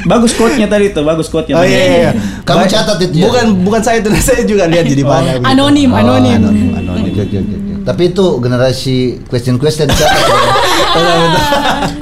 Bagus 0.00 0.32
quote-nya 0.32 0.64
tadi 0.64 0.90
tuh, 0.90 1.04
bagus 1.04 1.28
quote-nya. 1.28 1.60
Oh 1.60 1.64
iya 1.64 1.76
iya. 1.78 1.98
iya. 2.08 2.10
Kamu 2.42 2.64
catat 2.64 2.96
itu 3.04 3.20
ya? 3.20 3.24
Bukan 3.28 3.46
bukan 3.62 3.80
saya 3.84 4.00
itu, 4.00 4.08
saya 4.32 4.42
juga 4.48 4.64
lihat 4.64 4.88
jadi 4.88 5.02
mana. 5.04 5.36
gitu. 5.36 5.44
Anonim, 5.44 5.90
Oh, 5.92 6.00
anonim. 6.00 6.40
anonim, 6.40 6.68
anonim. 6.72 7.12
Oke, 7.12 7.22
oke, 7.28 7.36
oke. 7.36 7.56
Tapi 7.84 8.02
itu 8.08 8.26
generasi 8.40 8.96
question-question 9.28 9.88
catat 9.88 10.08
ya. 10.08 10.52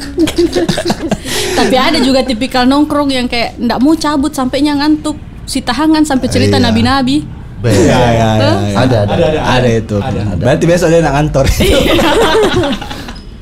Tapi 1.58 1.74
ada 1.74 1.98
juga 1.98 2.22
tipikal 2.22 2.64
nongkrong 2.64 3.10
yang 3.10 3.26
kayak 3.26 3.58
ndak 3.58 3.82
mau 3.82 3.98
cabut 3.98 4.30
sampainya 4.30 4.78
ngantuk. 4.78 5.18
Si 5.48 5.58
tahangan 5.58 6.04
sampai 6.04 6.28
cerita 6.28 6.60
Iya. 6.60 6.64
Nabi-nabi. 7.60 7.84
Iya, 7.84 7.98
iya, 8.08 8.08
iya, 8.08 8.50
iya. 8.64 8.76
Ada, 8.76 8.96
ada. 9.00 9.12
Ada, 9.12 9.26
ada. 9.26 9.40
Ada 9.52 9.68
itu. 9.74 9.96
Berarti 10.36 10.64
besok 10.64 10.88
dia 10.88 11.00
nak 11.00 11.14
kantor. 11.16 11.44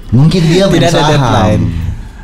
Mungkin 0.08 0.42
dia 0.46 0.64
main 0.64 0.78
Tidak 0.78 0.88
ada 0.88 0.96
saham. 0.96 1.10
deadline. 1.12 1.64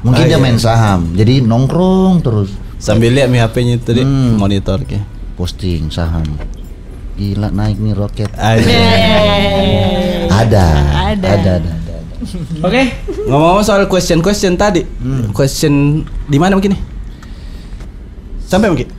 Mungkin 0.02 0.18
Oh, 0.18 0.26
dia 0.26 0.34
iya. 0.34 0.42
main 0.42 0.58
saham. 0.58 1.00
Jadi 1.12 1.34
nongkrong 1.40 2.14
terus 2.20 2.50
Sambil 2.76 3.12
lihat 3.12 3.28
mi 3.28 3.38
HP-nya 3.38 3.78
itu 3.78 3.90
di 3.92 4.02
Hmm. 4.02 4.34
monitor 4.36 4.82
ke. 4.82 4.98
posting 5.32 5.86
saham. 5.88 6.26
Gila 7.14 7.48
naik 7.48 7.76
nih 7.76 7.92
roket. 7.92 8.30
Aja. 8.32 8.58
Iya, 8.58 9.86
Ada. 10.28 10.32
Ada. 10.32 10.66
Ada, 11.12 11.28
ada, 11.28 11.50
ada. 11.52 11.70
ada. 11.72 11.96
Oke. 12.60 12.82
Ngomong-ngomong 13.22 13.62
soal 13.62 13.86
question-question 13.86 14.54
tadi. 14.54 14.82
Question 15.30 16.02
di 16.24 16.38
mana 16.38 16.54
mungkin 16.54 16.74
nih? 16.74 16.82
Sampai 18.40 18.68
mungkin. 18.68 18.90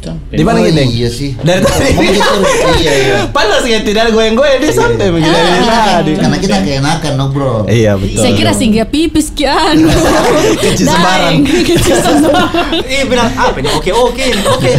Sampai. 0.00 0.32
Di 0.32 0.42
mana 0.42 0.58
Oh, 0.60 0.64
gitu? 0.64 0.80
Iya 0.80 1.08
sih. 1.12 1.30
Dari 1.36 1.60
tadi. 1.60 1.92
Gitu. 1.92 2.20
Iya, 2.80 2.92
iya. 2.96 3.16
Panas 3.28 3.60
kayak 3.60 3.84
tidak 3.84 4.08
goyang-goyang 4.16 4.56
dia 4.56 4.72
sampai 4.72 5.12
mungkin 5.12 5.28
dari 5.28 5.60
tadi. 5.68 6.10
Karena 6.16 6.36
kita 6.40 6.56
keenakan 6.64 7.12
ngobrol. 7.20 7.58
Iya 7.68 8.00
betul. 8.00 8.20
Saya 8.24 8.32
kira 8.32 8.52
singgah 8.56 8.88
pipis 8.88 9.28
kian. 9.36 9.76
Kecil 10.64 10.86
sembarang. 10.88 11.44
Kecil 11.68 11.96
sembarang. 12.00 12.72
Ih 12.88 13.04
bilang 13.04 13.28
apa 13.36 13.56
ini? 13.60 13.68
Oke 13.76 13.92
oke 13.92 14.26
oke. 14.48 14.72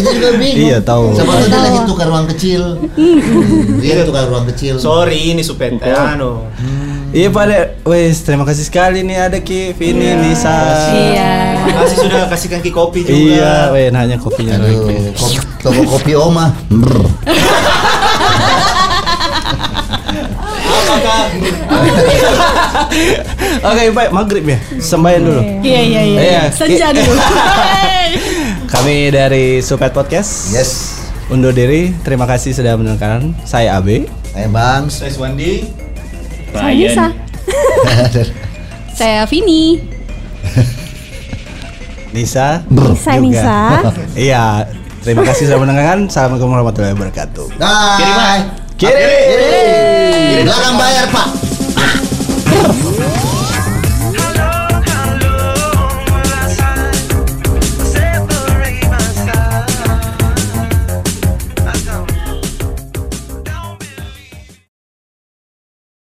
Kita 0.00 0.10
juga 0.16 0.28
bingung. 0.40 0.64
Iya, 0.64 0.78
tahu. 0.80 1.12
Siapa 1.12 1.28
tahu 1.28 1.46
dia 1.52 1.60
lagi 1.60 1.80
tukar 1.84 2.06
ruang 2.08 2.26
kecil. 2.32 2.62
Dia 3.84 4.04
tukar 4.08 4.24
ruang 4.32 4.46
kecil. 4.48 4.80
Sorry 4.80 5.36
ini 5.36 5.44
supet 5.44 5.76
anu. 5.84 6.48
Iya 7.14 7.28
pada, 7.30 7.78
wes 7.86 8.26
terima 8.26 8.42
kasih 8.42 8.66
sekali 8.66 9.06
nih 9.06 9.30
ada 9.30 9.38
Ki, 9.38 9.70
Vini, 9.78 10.10
Nisa. 10.18 10.50
Iya. 10.90 11.32
Makasih 11.66 11.98
sudah 12.02 12.20
kasihkan 12.26 12.60
ki 12.60 12.70
kopi 12.74 13.06
juga. 13.06 13.14
Iya, 13.14 13.54
weh 13.70 13.86
nanya 13.94 14.18
kopinya 14.18 14.58
Aduh, 14.58 14.90
lagi. 14.90 15.14
kopi, 15.14 15.38
toko 15.62 15.82
kopi 15.86 16.12
Oma. 16.18 16.46
Oke, 23.66 23.82
baik 23.90 24.10
maghrib 24.10 24.44
ya. 24.46 24.58
Sembahyang 24.78 25.22
dulu. 25.26 25.42
Iya 25.62 25.80
iya 25.82 26.02
iya. 26.02 26.20
Iya. 26.20 26.42
Senja 26.50 26.88
dulu. 26.94 27.12
Kami 28.72 29.10
dari 29.14 29.62
Supet 29.62 29.94
Podcast. 29.94 30.50
Yes. 30.54 31.02
Undur 31.30 31.50
diri. 31.50 31.90
Terima 32.06 32.26
kasih 32.26 32.54
sudah 32.54 32.78
mendengarkan. 32.78 33.34
Saya 33.42 33.78
Abe. 33.78 34.06
Saya 34.30 34.48
Bang. 34.50 34.90
saya 34.92 35.10
Wandi? 35.18 35.86
Saya 36.56 36.74
bisa. 36.74 37.06
Saya 38.98 39.22
Vini. 39.28 39.80
Nisa. 42.16 42.64
Saya 42.96 43.20
juga. 43.20 43.28
Nisa. 43.28 43.60
Iya. 44.26 44.44
Terima 45.04 45.22
kasih 45.22 45.46
sudah 45.46 45.60
mendengarkan. 45.62 46.10
Assalamualaikum 46.10 46.50
warahmatullahi 46.50 46.94
wabarakatuh. 46.96 47.46
Bye. 47.60 48.42
Kiri. 48.74 50.42
Belakang 50.42 50.76
bayar, 50.80 51.06
Pak. 51.14 51.28